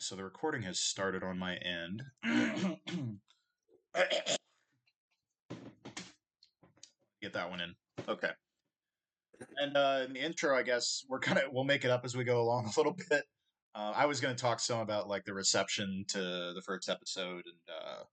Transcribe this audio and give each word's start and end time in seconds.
right, 0.00 0.04
so 0.04 0.16
the 0.16 0.24
recording 0.24 0.62
has 0.62 0.78
started 0.78 1.22
on 1.22 1.38
my 1.38 1.56
end. 1.56 2.02
Get 7.22 7.34
that 7.34 7.50
one 7.50 7.60
in. 7.60 7.74
Okay. 8.08 8.30
And 9.56 9.76
uh, 9.76 10.04
in 10.06 10.14
the 10.14 10.20
intro, 10.20 10.56
I 10.56 10.62
guess 10.62 11.04
we're 11.08 11.18
gonna 11.18 11.42
we'll 11.50 11.64
make 11.64 11.84
it 11.84 11.90
up 11.90 12.04
as 12.04 12.16
we 12.16 12.24
go 12.24 12.40
along 12.40 12.66
a 12.76 12.78
little 12.78 12.96
bit. 13.10 13.24
Uh, 13.74 13.92
I 13.94 14.06
was 14.06 14.20
gonna 14.20 14.34
talk 14.34 14.60
some 14.60 14.80
about 14.80 15.08
like 15.08 15.24
the 15.24 15.34
reception 15.34 16.04
to 16.08 16.18
the 16.18 16.62
first 16.64 16.88
episode 16.88 17.44
and 17.46 17.60
uh, 17.68 18.04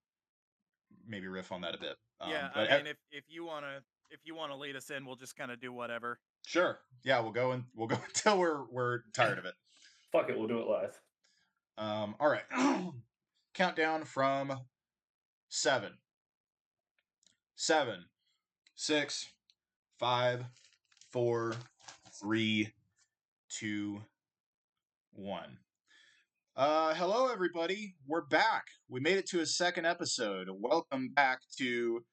maybe 1.08 1.28
riff 1.28 1.52
on 1.52 1.62
that 1.62 1.76
a 1.76 1.80
bit. 1.80 1.96
Um, 2.22 2.32
yeah, 2.32 2.50
but 2.54 2.72
I 2.72 2.78
mean, 2.78 2.88
if 2.88 2.98
if 3.12 3.24
you 3.28 3.46
wanna 3.46 3.80
if 4.10 4.20
you 4.24 4.36
wanna 4.36 4.56
lead 4.58 4.76
us 4.76 4.90
in, 4.90 5.06
we'll 5.06 5.16
just 5.16 5.36
kind 5.36 5.52
of 5.52 5.60
do 5.60 5.72
whatever. 5.74 6.20
sure, 6.46 6.80
yeah, 7.04 7.20
we'll 7.20 7.32
go 7.32 7.52
and 7.52 7.66
we'll 7.76 7.88
go 7.88 8.00
until 8.08 8.40
we're 8.40 8.64
we're 8.72 9.02
tired 9.14 9.38
of 9.38 9.46
it. 9.46 9.54
Fuck 10.12 10.30
it, 10.30 10.38
we'll 10.38 10.48
do 10.48 10.60
it 10.60 10.68
live. 10.68 10.98
Um, 11.78 12.16
all 12.20 12.30
right. 12.30 12.44
Countdown 13.54 14.04
from 14.04 14.62
seven, 15.50 15.94
seven, 17.56 18.06
six, 18.76 19.28
five, 20.00 20.46
four, 21.12 21.54
three, 22.20 22.74
two, 23.50 24.02
one. 25.14 25.60
Uh, 26.56 26.96
hello, 26.96 27.32
everybody. 27.32 27.94
We're 28.08 28.26
back. 28.26 28.66
We 28.90 29.00
made 29.00 29.18
it 29.18 29.28
to 29.28 29.42
a 29.42 29.46
second 29.46 29.86
episode. 29.86 30.48
Welcome 30.52 31.10
back 31.14 31.42
to 31.60 32.04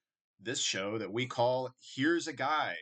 this 0.43 0.61
show 0.61 0.99
that 0.99 1.11
we 1.11 1.25
call 1.25 1.71
Here's 1.95 2.27
a 2.27 2.35
Guy. 2.35 2.75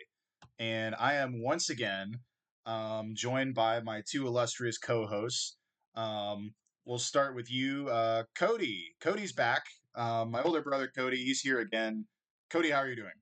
And 0.59 0.97
I 0.99 1.15
am 1.15 1.41
once 1.41 1.71
again 1.71 2.19
um, 2.67 3.13
joined 3.15 3.55
by 3.55 3.81
my 3.81 4.03
two 4.05 4.27
illustrious 4.27 4.79
co 4.79 5.07
hosts. 5.07 5.57
Um, 5.95 6.55
we'll 6.85 6.99
start 6.99 7.35
with 7.35 7.51
you, 7.51 7.89
uh, 7.89 8.25
Cody. 8.35 8.95
Cody's 9.01 9.33
back. 9.33 9.65
Um, 9.95 10.31
my 10.31 10.43
older 10.43 10.63
brother, 10.63 10.91
Cody, 10.95 11.19
he's 11.19 11.41
here 11.41 11.61
again. 11.61 12.07
Cody, 12.51 12.71
how 12.71 12.79
are 12.79 12.89
you 12.89 12.97
doing? 12.97 13.13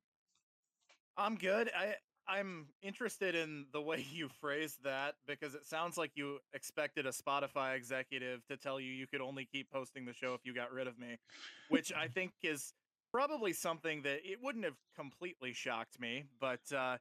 I'm 1.17 1.37
good. 1.37 1.71
I 1.77 1.95
I'm 2.29 2.67
interested 2.83 3.35
in 3.35 3.67
the 3.73 3.81
way 3.81 4.07
you 4.13 4.29
phrased 4.41 4.85
that 4.85 5.15
because 5.27 5.55
it 5.55 5.67
sounds 5.67 5.97
like 5.97 6.13
you 6.15 6.39
expected 6.55 7.07
a 7.07 7.11
Spotify 7.11 7.77
executive 7.77 8.47
to 8.47 8.57
tell 8.57 8.81
you 8.81 8.93
you 8.93 9.07
could 9.07 9.21
only 9.21 9.49
keep 9.53 9.71
posting 9.71 10.05
the 10.05 10.13
show 10.13 10.35
if 10.35 10.41
you 10.45 10.55
got 10.55 10.73
rid 10.73 10.87
of 10.87 10.99
me, 10.99 11.19
which 11.69 11.93
I 11.93 12.07
think 12.07 12.33
is 12.43 12.73
probably 13.13 13.53
something 13.53 14.03
that 14.03 14.21
it 14.25 14.39
wouldn't 14.43 14.65
have 14.65 14.77
completely 14.95 15.53
shocked 15.53 15.99
me, 15.99 16.25
but 16.41 16.61
uh, 16.75 16.97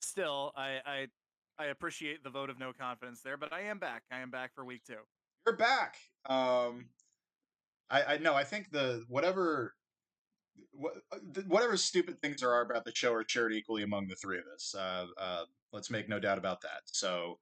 still, 0.00 0.52
I, 0.56 0.78
I 0.86 1.06
I 1.58 1.66
appreciate 1.66 2.24
the 2.24 2.30
vote 2.30 2.48
of 2.48 2.58
no 2.58 2.72
confidence 2.72 3.20
there. 3.20 3.36
But 3.36 3.52
I 3.52 3.62
am 3.62 3.78
back. 3.78 4.04
I 4.10 4.20
am 4.20 4.30
back 4.30 4.54
for 4.54 4.64
week 4.64 4.82
two. 4.86 4.94
You're 5.50 5.56
back. 5.56 5.96
Um, 6.26 6.86
I, 7.90 8.04
I 8.14 8.18
know. 8.18 8.34
I 8.34 8.44
think 8.44 8.70
the 8.70 9.02
whatever, 9.08 9.74
wha- 10.72 10.90
uh, 11.10 11.16
whatever 11.48 11.76
stupid 11.76 12.20
things 12.20 12.40
there 12.40 12.52
are 12.52 12.62
about 12.62 12.84
the 12.84 12.92
show 12.94 13.12
are 13.12 13.24
shared 13.26 13.52
equally 13.52 13.82
among 13.82 14.06
the 14.06 14.14
three 14.14 14.38
of 14.38 14.44
us. 14.54 14.76
Uh, 14.78 15.06
uh, 15.18 15.42
let's 15.72 15.90
make 15.90 16.08
no 16.08 16.20
doubt 16.20 16.38
about 16.38 16.60
that. 16.60 16.82
So 16.84 17.40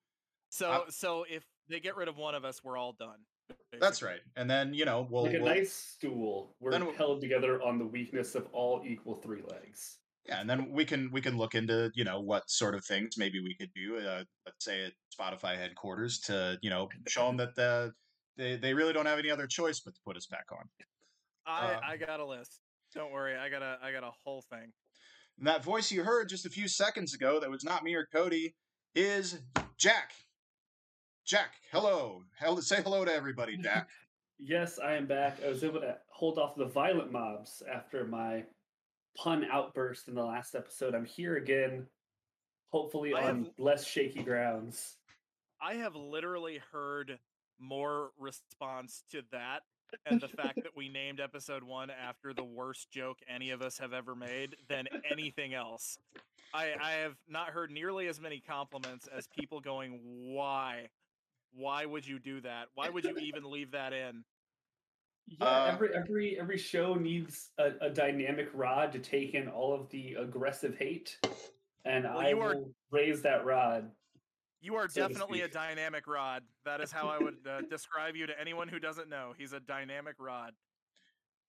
So 0.49 0.71
Uh, 0.71 0.81
so 0.89 1.27
if 1.29 1.45
they 1.69 1.81
get 1.81 1.97
rid 1.97 2.09
of 2.09 2.17
one 2.17 2.35
of 2.35 2.47
us, 2.47 2.65
we're 2.65 2.79
all 2.79 2.95
done. 2.99 3.19
that's 3.79 4.01
right. 4.03 4.21
And 4.37 4.49
then 4.49 4.73
you 4.73 4.87
know 4.87 5.07
we'll, 5.11 5.25
like 5.25 5.35
a 5.35 5.41
we'll 5.43 5.55
nice 5.55 5.75
stool. 5.75 6.57
We're 6.61 6.71
Then 6.71 6.87
we- 6.87 6.95
held 6.95 7.21
together 7.21 7.61
on 7.61 7.79
the 7.79 7.85
weakness 7.87 8.35
of 8.35 8.47
all 8.55 8.85
equal 8.87 9.17
three 9.17 9.43
legs. 9.51 9.99
Yeah, 10.29 10.41
and 10.41 10.49
then 10.49 10.71
we 10.71 10.85
can 10.85 11.11
we 11.11 11.23
can 11.23 11.39
look 11.39 11.55
into 11.55 11.91
you 11.95 12.05
know 12.05 12.21
what 12.21 12.49
sort 12.51 12.75
of 12.75 12.85
things 12.85 13.17
maybe 13.17 13.41
we 13.41 13.55
could 13.55 13.71
do. 13.75 13.97
Uh, 13.97 14.25
let's 14.45 14.65
say 14.65 14.85
at 14.85 14.93
Spotify 15.19 15.57
headquarters 15.57 16.21
to 16.21 16.59
you 16.61 16.69
know 16.69 16.89
show 17.09 17.27
them 17.27 17.39
that 17.39 17.55
the 17.57 17.93
they 18.37 18.57
they 18.57 18.75
really 18.75 18.93
don't 18.93 19.07
have 19.07 19.19
any 19.19 19.31
other 19.31 19.47
choice 19.47 19.81
but 19.81 19.95
to 19.95 20.01
put 20.07 20.17
us 20.17 20.27
back 20.27 20.45
on. 20.53 20.69
I 21.47 21.75
Uh, 21.75 21.81
I 21.83 21.97
got 21.97 22.21
a 22.21 22.27
list. 22.27 22.61
Don't 22.95 23.11
worry, 23.11 23.37
I 23.37 23.49
got 23.49 23.63
a 23.63 23.79
I 23.83 23.91
got 23.91 24.05
a 24.05 24.13
whole 24.25 24.45
thing. 24.51 24.71
And 25.39 25.47
that 25.47 25.65
voice 25.65 25.91
you 25.91 26.03
heard 26.03 26.29
just 26.29 26.47
a 26.47 26.51
few 26.51 26.69
seconds 26.69 27.15
ago, 27.15 27.41
that 27.41 27.49
was 27.49 27.65
not 27.65 27.85
me 27.85 27.95
or 27.95 28.07
Cody, 28.13 28.55
is 28.95 29.39
Jack. 29.79 30.13
Jack, 31.25 31.55
hello. 31.71 32.25
Hell, 32.37 32.61
say 32.61 32.83
hello 32.83 33.05
to 33.05 33.13
everybody, 33.15 33.57
Jack. 33.57 33.89
Yes, 34.41 34.79
I 34.79 34.95
am 34.95 35.07
back. 35.07 35.39
I 35.45 35.49
was 35.49 35.65
able 35.65 35.81
to 35.81 35.97
hold 36.11 36.39
off 36.39 36.55
the 36.55 36.67
violent 36.67 37.11
mobs 37.11 37.61
after 37.75 38.05
my 38.05 38.45
pun 39.19 39.45
outburst 39.51 40.09
in 40.09 40.15
the 40.15 40.25
last 40.25 40.55
episode. 40.55 40.95
I'm 40.95 41.05
here 41.05 41.37
again, 41.37 41.87
hopefully 42.71 43.15
I 43.15 43.29
on 43.29 43.45
have- 43.45 43.55
less 43.59 43.87
shaky 43.87 44.23
grounds. 44.23 44.97
I 45.61 45.75
have 45.75 45.97
literally 45.97 46.61
heard 46.73 47.19
more 47.59 48.13
response 48.17 49.03
to 49.11 49.23
that 49.33 49.63
and 50.07 50.21
the 50.21 50.29
fact 50.29 50.57
that 50.63 50.77
we 50.77 50.89
named 50.89 51.19
episode 51.19 51.65
one 51.65 51.91
after 51.91 52.33
the 52.33 52.45
worst 52.45 52.91
joke 52.91 53.19
any 53.29 53.51
of 53.51 53.63
us 53.63 53.79
have 53.79 53.93
ever 53.93 54.15
made 54.15 54.55
than 54.69 54.87
anything 55.11 55.55
else. 55.55 55.99
I, 56.55 56.75
I 56.81 56.93
have 56.93 57.17
not 57.29 57.49
heard 57.49 57.71
nearly 57.71 58.07
as 58.07 58.21
many 58.21 58.41
compliments 58.41 59.09
as 59.09 59.27
people 59.27 59.61
going, 59.61 59.99
Why? 60.03 60.89
Why 61.53 61.87
would 61.87 62.07
you 62.07 62.19
do 62.19 62.41
that? 62.43 62.69
Why 62.75 62.89
would 62.89 63.05
you 63.05 63.17
even 63.19 63.51
leave 63.51 63.73
that 63.73 63.93
in? 63.93 64.25
Yeah, 65.29 65.45
Uh, 65.47 65.71
every 65.73 65.95
every 65.95 66.41
every 66.41 66.59
show 66.59 66.95
needs 66.95 67.51
a, 67.59 67.73
a 67.83 67.91
dynamic 67.91 68.49
rod 68.55 68.93
to 68.93 68.99
take 68.99 69.35
in 69.35 69.49
all 69.49 69.75
of 69.75 69.89
the 69.91 70.15
aggressive 70.15 70.77
hate, 70.77 71.19
and 71.85 72.05
Well, 72.05 72.19
I 72.19 72.29
you 72.31 72.41
are- 72.41 72.55
will 72.57 72.75
raise 72.91 73.23
that 73.23 73.45
rod. 73.45 73.91
You 74.61 74.75
are 74.77 74.89
So 74.89 75.07
definitely 75.07 75.43
a 75.43 75.49
dynamic 75.49 76.07
rod. 76.09 76.43
That 76.65 76.81
is 76.81 76.91
how 76.91 77.09
I 77.09 77.19
would 77.19 77.37
uh, 77.49 77.61
describe 77.71 78.17
you 78.17 78.27
to 78.27 78.41
anyone 78.41 78.67
who 78.69 78.81
doesn't 78.81 79.09
know. 79.09 79.33
He's 79.39 79.53
a 79.53 79.61
dynamic 79.61 80.17
rod. 80.19 80.53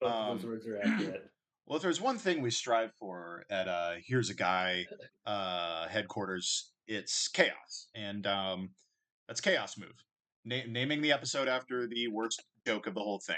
Of 0.00 0.36
those 0.36 0.44
Um, 0.44 0.50
words 0.50 0.66
are 0.66 0.78
accurate. 0.82 1.30
Well, 1.66 1.76
if 1.76 1.82
there's 1.84 2.00
one 2.00 2.18
thing 2.18 2.42
we 2.42 2.50
strive 2.50 2.90
for 2.98 3.44
at 3.48 3.68
uh, 3.68 3.92
Here's 4.04 4.28
a 4.28 4.34
Guy 4.34 4.86
uh, 5.24 5.86
headquarters, 5.86 6.72
it's 6.88 7.28
chaos. 7.28 7.86
And 7.94 8.26
um, 8.26 8.70
that's 9.28 9.40
Chaos 9.40 9.78
Move. 9.78 9.94
Na- 10.44 10.66
naming 10.68 11.00
the 11.00 11.12
episode 11.12 11.46
after 11.46 11.86
the 11.86 12.08
worst 12.08 12.42
joke 12.66 12.88
of 12.88 12.94
the 12.94 13.00
whole 13.00 13.20
thing. 13.20 13.36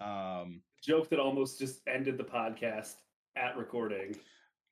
Um, 0.00 0.62
Joke 0.82 1.08
that 1.10 1.20
almost 1.20 1.58
just 1.58 1.80
ended 1.86 2.18
the 2.18 2.24
podcast 2.24 2.94
at 3.36 3.56
recording. 3.56 4.16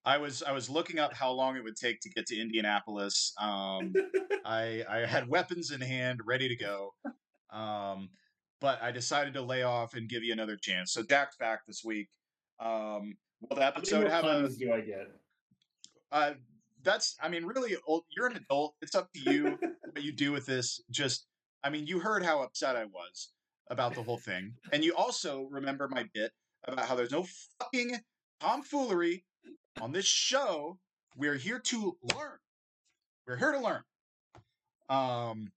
I 0.04 0.18
was 0.18 0.42
I 0.42 0.52
was 0.52 0.70
looking 0.70 0.98
up 0.98 1.12
how 1.12 1.30
long 1.30 1.56
it 1.56 1.64
would 1.64 1.76
take 1.76 2.00
to 2.00 2.10
get 2.10 2.26
to 2.26 2.40
Indianapolis. 2.40 3.32
Um, 3.38 3.92
I 4.44 4.82
I 4.88 5.06
had 5.06 5.28
weapons 5.28 5.70
in 5.70 5.80
hand, 5.80 6.20
ready 6.24 6.48
to 6.48 6.56
go. 6.56 6.94
Um, 7.50 8.08
but 8.60 8.82
I 8.82 8.90
decided 8.92 9.34
to 9.34 9.42
lay 9.42 9.62
off 9.62 9.94
and 9.94 10.08
give 10.08 10.22
you 10.22 10.32
another 10.32 10.56
chance. 10.56 10.92
So 10.92 11.02
Jack's 11.02 11.36
back 11.36 11.66
this 11.66 11.84
week. 11.84 12.08
Um, 12.58 13.16
will 13.40 13.56
the 13.56 13.62
How 13.62 13.70
many 13.70 13.76
episode 13.76 14.08
have 14.08 14.24
a? 14.24 14.48
do 14.48 14.72
I 14.72 14.80
get? 14.80 15.08
Uh, 16.12 16.32
that's 16.82 17.16
I 17.22 17.28
mean, 17.28 17.44
really, 17.44 17.76
you're 18.16 18.26
an 18.26 18.36
adult. 18.36 18.74
It's 18.80 18.94
up 18.94 19.12
to 19.12 19.20
you 19.30 19.58
what 19.92 20.02
you 20.02 20.12
do 20.12 20.32
with 20.32 20.46
this. 20.46 20.80
Just 20.90 21.26
I 21.62 21.70
mean, 21.70 21.86
you 21.86 22.00
heard 22.00 22.24
how 22.24 22.42
upset 22.42 22.74
I 22.76 22.86
was 22.86 23.28
about 23.70 23.94
the 23.94 24.02
whole 24.02 24.18
thing, 24.18 24.54
and 24.72 24.84
you 24.84 24.94
also 24.94 25.48
remember 25.50 25.88
my 25.88 26.04
bit 26.12 26.32
about 26.64 26.86
how 26.86 26.94
there's 26.94 27.12
no 27.12 27.26
fucking 27.58 27.98
tomfoolery 28.40 29.24
on 29.80 29.92
this 29.92 30.04
show. 30.04 30.78
We're 31.16 31.36
here 31.36 31.58
to 31.58 31.96
learn. 32.14 32.38
We're 33.26 33.36
here 33.36 33.52
to 33.52 33.60
learn. 33.60 33.82
Um, 34.88 35.52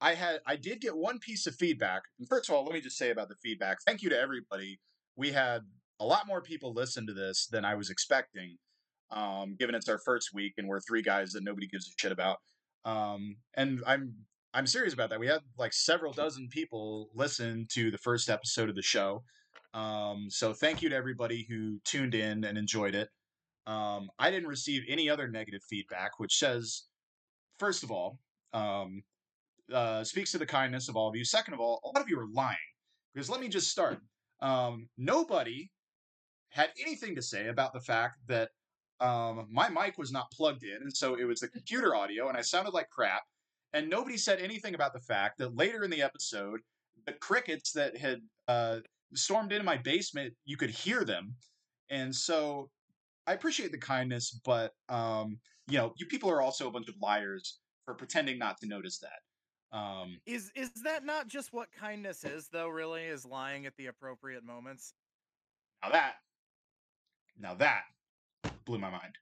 I 0.00 0.14
had 0.14 0.40
I 0.46 0.56
did 0.56 0.80
get 0.80 0.96
one 0.96 1.18
piece 1.18 1.46
of 1.46 1.54
feedback. 1.54 2.02
First 2.28 2.48
of 2.48 2.54
all, 2.54 2.64
let 2.64 2.74
me 2.74 2.80
just 2.80 2.98
say 2.98 3.10
about 3.10 3.28
the 3.28 3.36
feedback. 3.36 3.78
Thank 3.86 4.02
you 4.02 4.10
to 4.10 4.18
everybody. 4.18 4.80
We 5.16 5.32
had 5.32 5.62
a 6.00 6.04
lot 6.04 6.26
more 6.26 6.42
people 6.42 6.72
listen 6.72 7.06
to 7.06 7.14
this 7.14 7.46
than 7.46 7.64
I 7.64 7.74
was 7.74 7.90
expecting. 7.90 8.56
Um, 9.10 9.54
given 9.58 9.74
it's 9.74 9.88
our 9.88 9.98
first 9.98 10.30
week 10.34 10.54
and 10.58 10.66
we're 10.66 10.80
three 10.80 11.02
guys 11.02 11.32
that 11.32 11.44
nobody 11.44 11.66
gives 11.66 11.86
a 11.86 11.92
shit 11.98 12.10
about. 12.10 12.38
Um, 12.84 13.36
and 13.54 13.82
I'm 13.86 14.14
I'm 14.54 14.68
serious 14.68 14.94
about 14.94 15.10
that. 15.10 15.18
We 15.18 15.26
had 15.26 15.40
like 15.58 15.72
several 15.72 16.12
dozen 16.12 16.48
people 16.48 17.10
listen 17.14 17.66
to 17.72 17.90
the 17.90 17.98
first 17.98 18.30
episode 18.30 18.68
of 18.68 18.76
the 18.76 18.82
show. 18.82 19.24
Um, 19.74 20.26
so 20.28 20.52
thank 20.52 20.80
you 20.80 20.88
to 20.88 20.94
everybody 20.94 21.44
who 21.48 21.80
tuned 21.84 22.14
in 22.14 22.44
and 22.44 22.56
enjoyed 22.56 22.94
it. 22.94 23.08
Um, 23.66 24.08
I 24.18 24.30
didn't 24.30 24.48
receive 24.48 24.82
any 24.88 25.10
other 25.10 25.26
negative 25.26 25.62
feedback, 25.68 26.20
which 26.20 26.36
says, 26.36 26.84
first 27.58 27.82
of 27.82 27.90
all, 27.90 28.20
um, 28.52 29.02
uh, 29.72 30.04
speaks 30.04 30.30
to 30.32 30.38
the 30.38 30.46
kindness 30.46 30.88
of 30.88 30.96
all 30.96 31.08
of 31.08 31.16
you. 31.16 31.24
Second 31.24 31.54
of 31.54 31.60
all, 31.60 31.80
a 31.84 31.88
lot 31.88 32.02
of 32.02 32.08
you 32.08 32.20
are 32.20 32.28
lying. 32.32 32.56
Because 33.12 33.28
let 33.28 33.40
me 33.40 33.48
just 33.48 33.70
start. 33.70 33.98
Um, 34.40 34.88
nobody 34.96 35.70
had 36.50 36.70
anything 36.80 37.16
to 37.16 37.22
say 37.22 37.48
about 37.48 37.72
the 37.72 37.80
fact 37.80 38.18
that 38.28 38.50
um, 39.00 39.48
my 39.50 39.68
mic 39.68 39.98
was 39.98 40.12
not 40.12 40.30
plugged 40.30 40.62
in, 40.62 40.76
and 40.82 40.96
so 40.96 41.16
it 41.16 41.24
was 41.24 41.40
the 41.40 41.48
computer 41.48 41.96
audio, 41.96 42.28
and 42.28 42.38
I 42.38 42.42
sounded 42.42 42.72
like 42.72 42.88
crap. 42.90 43.22
And 43.74 43.90
nobody 43.90 44.16
said 44.16 44.38
anything 44.38 44.74
about 44.74 44.94
the 44.94 45.00
fact 45.00 45.38
that 45.38 45.56
later 45.56 45.82
in 45.82 45.90
the 45.90 46.00
episode, 46.00 46.60
the 47.06 47.12
crickets 47.12 47.72
that 47.72 47.96
had 47.96 48.20
uh, 48.46 48.78
stormed 49.14 49.52
into 49.52 49.64
my 49.64 49.76
basement, 49.76 50.32
you 50.44 50.56
could 50.56 50.70
hear 50.70 51.04
them. 51.04 51.34
And 51.90 52.14
so 52.14 52.70
I 53.26 53.32
appreciate 53.32 53.72
the 53.72 53.78
kindness, 53.78 54.40
but 54.44 54.72
um, 54.88 55.38
you 55.68 55.76
know, 55.76 55.92
you 55.96 56.06
people 56.06 56.30
are 56.30 56.40
also 56.40 56.68
a 56.68 56.70
bunch 56.70 56.88
of 56.88 56.94
liars 57.02 57.58
for 57.84 57.94
pretending 57.94 58.38
not 58.38 58.58
to 58.60 58.68
notice 58.68 59.00
that. 59.00 59.76
Um, 59.76 60.20
Is 60.24 60.52
is 60.54 60.70
that 60.84 61.04
not 61.04 61.26
just 61.26 61.52
what 61.52 61.68
kindness 61.72 62.22
is 62.22 62.48
though, 62.52 62.68
really? 62.68 63.02
Is 63.02 63.26
lying 63.26 63.66
at 63.66 63.76
the 63.76 63.86
appropriate 63.86 64.44
moments? 64.44 64.94
now 65.82 65.90
that, 65.90 66.14
now 67.38 67.54
that 67.54 67.82
blew 68.64 68.78
my 68.78 68.90
mind. 68.90 69.18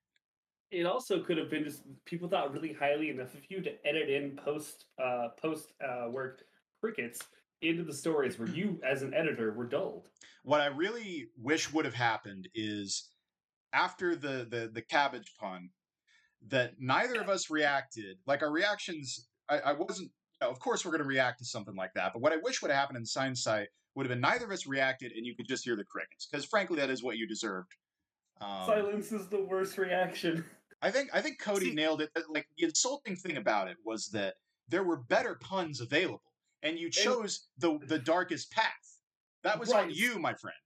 It 0.73 0.87
also 0.87 1.21
could 1.21 1.37
have 1.37 1.51
been 1.51 1.65
just 1.65 1.83
people 2.07 2.29
thought 2.29 2.53
really 2.53 2.73
highly 2.73 3.11
enough 3.11 3.35
of 3.35 3.43
you 3.49 3.61
to 3.61 3.71
edit 3.87 4.09
in 4.09 4.37
post 4.43 4.87
uh 5.03 5.29
post 5.41 5.73
uh 5.87 6.09
work 6.09 6.43
crickets 6.81 7.21
into 7.61 7.85
the 7.85 7.93
stories 7.93 8.39
where 8.39 8.49
you 8.49 8.81
as 8.85 9.03
an 9.03 9.15
editor 9.15 9.53
were 9.53 9.67
dulled. 9.67 10.09
What 10.45 10.61
I 10.61 10.67
really 10.67 11.29
wish 11.41 11.73
would 11.73 11.85
have 11.85 11.95
happened 11.95 12.49
is 12.55 13.11
after 13.73 14.17
the 14.17 14.47
the 14.51 14.71
the 14.73 14.83
cabbage 14.83 15.33
pun 15.39 15.71
that 16.49 16.73
neither 16.79 17.21
of 17.21 17.29
us 17.29 17.51
reacted. 17.51 18.17
Like 18.27 18.43
our 18.43 18.51
reactions, 18.51 19.29
I, 19.49 19.59
I 19.59 19.73
wasn't. 19.73 20.11
You 20.41 20.49
know, 20.49 20.51
of 20.51 20.59
course, 20.59 20.85
we're 20.85 20.91
going 20.91 21.03
to 21.03 21.09
react 21.09 21.39
to 21.39 21.45
something 21.45 21.77
like 21.77 21.93
that. 21.95 22.13
But 22.13 22.23
what 22.23 22.33
I 22.33 22.37
wish 22.37 22.63
would 22.63 22.71
have 22.71 22.81
happened 22.81 22.99
in 22.99 23.07
Science 23.07 23.47
would 23.47 24.07
have 24.07 24.09
been 24.09 24.21
neither 24.21 24.47
of 24.47 24.51
us 24.51 24.67
reacted, 24.67 25.13
and 25.13 25.25
you 25.25 25.37
could 25.37 25.47
just 25.47 25.65
hear 25.65 25.77
the 25.77 25.85
crickets. 25.85 26.27
Because 26.27 26.45
frankly, 26.45 26.77
that 26.79 26.91
is 26.91 27.03
what 27.03 27.17
you 27.17 27.29
deserved. 27.29 27.69
Um, 28.41 28.67
Silence 28.67 29.13
is 29.13 29.29
the 29.29 29.45
worst 29.45 29.79
reaction. 29.79 30.45
I 30.83 30.91
think 30.91 31.11
I 31.15 31.21
think 31.21 31.39
Cody 31.39 31.67
See- 31.67 31.75
nailed 31.75 32.03
it. 32.03 32.11
Uh, 32.17 32.23
Like 32.29 32.49
the 32.59 32.65
insulting 32.65 33.17
thing 33.17 33.37
about 33.37 33.69
it 33.69 33.77
was 33.85 34.09
that 34.09 34.35
there 34.69 34.83
were 34.83 34.97
better 34.97 35.37
puns 35.37 35.81
available, 35.81 36.33
and 36.63 36.79
you 36.79 36.91
chose 36.91 37.49
the 37.59 37.79
the 37.87 37.99
darkest 37.99 38.51
path. 38.51 38.99
That 39.45 39.59
was 39.59 39.73
on 39.73 39.91
you, 39.91 40.19
my 40.19 40.35
friend. 40.35 40.57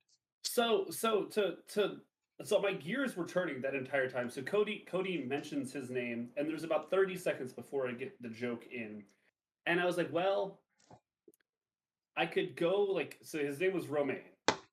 So 0.43 0.87
so 0.91 1.25
to 1.27 1.57
to 1.75 2.01
so 2.45 2.61
my 2.61 2.73
gears 2.73 3.17
were 3.17 3.27
turning 3.27 3.61
that 3.63 3.75
entire 3.75 4.09
time. 4.11 4.31
So 4.31 4.43
Cody 4.43 4.85
Cody 4.89 5.25
mentions 5.25 5.73
his 5.73 5.91
name, 5.91 6.31
and 6.37 6.49
there's 6.49 6.65
about 6.65 6.91
30 6.91 7.17
seconds 7.17 7.53
before 7.53 7.89
I 7.89 7.93
get 7.93 8.21
the 8.23 8.29
joke 8.29 8.67
in. 8.71 9.05
And 9.67 9.81
I 9.81 9.85
was 9.87 9.97
like, 9.97 10.13
well, 10.13 10.61
I 12.17 12.27
could 12.27 12.57
go 12.57 12.83
like 12.83 13.19
so 13.23 13.39
his 13.39 13.61
name 13.61 13.73
was 13.75 13.87
Romain. 13.87 14.21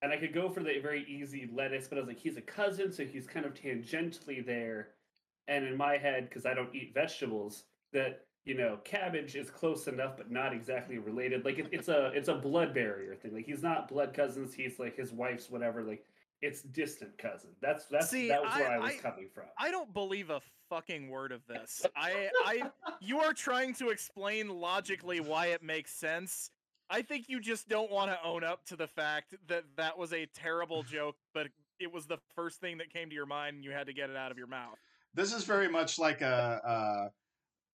And 0.02 0.12
I 0.12 0.18
could 0.18 0.34
go 0.34 0.50
for 0.50 0.62
the 0.62 0.80
very 0.82 1.06
easy 1.08 1.50
lettuce, 1.54 1.88
but 1.88 1.98
I 1.98 2.02
was 2.02 2.10
like, 2.10 2.20
he's 2.20 2.36
a 2.36 2.42
cousin, 2.42 2.92
so 2.92 3.06
he's 3.06 3.26
kind 3.26 3.46
of 3.46 3.54
tangentially 3.54 4.46
there. 4.46 4.90
And 5.48 5.66
in 5.66 5.76
my 5.76 5.98
head, 5.98 6.30
because 6.30 6.46
I 6.46 6.54
don't 6.54 6.74
eat 6.74 6.94
vegetables, 6.94 7.64
that 7.92 8.26
you 8.46 8.56
know, 8.56 8.78
cabbage 8.84 9.36
is 9.36 9.50
close 9.50 9.88
enough, 9.88 10.18
but 10.18 10.30
not 10.30 10.54
exactly 10.54 10.98
related. 10.98 11.46
Like 11.46 11.60
it, 11.60 11.68
it's 11.72 11.88
a 11.88 12.08
it's 12.14 12.28
a 12.28 12.36
blood 12.36 12.74
barrier 12.74 13.16
thing. 13.16 13.34
Like 13.34 13.46
he's 13.46 13.64
not 13.64 13.88
blood 13.88 14.14
cousins. 14.14 14.54
He's 14.54 14.80
like 14.80 14.98
his 14.98 15.12
wife's 15.12 15.50
whatever. 15.50 15.82
Like 15.84 16.04
it's 16.42 16.62
distant 16.62 17.18
cousin. 17.18 17.52
That's 17.62 17.86
that's 17.86 18.10
See, 18.10 18.28
that 18.28 18.44
was 18.44 18.54
where 18.56 18.72
I- 18.72 18.76
I 18.76 18.80
was 18.80 18.92
I- 18.92 18.98
coming 18.98 19.30
from. 19.34 19.46
I 19.58 19.72
don't 19.72 19.94
believe 19.94 20.30
a 20.30 20.42
fucking 20.70 21.10
word 21.10 21.32
of 21.32 21.46
this. 21.48 21.86
I 21.96 22.30
I 22.44 22.64
you 23.00 23.20
are 23.20 23.34
trying 23.34 23.74
to 23.76 23.90
explain 23.90 24.50
logically 24.50 25.22
why 25.22 25.48
it 25.48 25.64
makes 25.64 25.94
sense. 25.94 26.50
I 26.90 27.02
think 27.02 27.30
you 27.30 27.40
just 27.40 27.70
don't 27.70 27.90
want 27.92 28.12
to 28.12 28.20
own 28.26 28.44
up 28.44 28.66
to 28.66 28.76
the 28.76 28.88
fact 28.88 29.36
that 29.48 29.64
that 29.78 29.98
was 29.98 30.12
a 30.12 30.26
terrible 30.28 30.84
joke, 30.84 31.16
but 31.34 31.48
it 31.80 31.92
was 31.92 32.08
the 32.08 32.18
first 32.36 32.60
thing 32.60 32.78
that 32.80 32.92
came 32.92 33.10
to 33.10 33.16
your 33.16 33.26
mind 33.26 33.56
and 33.56 33.64
you 33.64 33.72
had 33.72 33.88
to 33.88 33.94
get 33.94 34.10
it 34.10 34.18
out 34.18 34.32
of 34.32 34.38
your 34.38 34.48
mouth. 34.48 34.78
This 35.14 35.34
is 35.34 35.44
very 35.44 35.70
much 35.70 36.00
like 36.00 36.22
a 36.22 36.62
uh, 36.66 37.10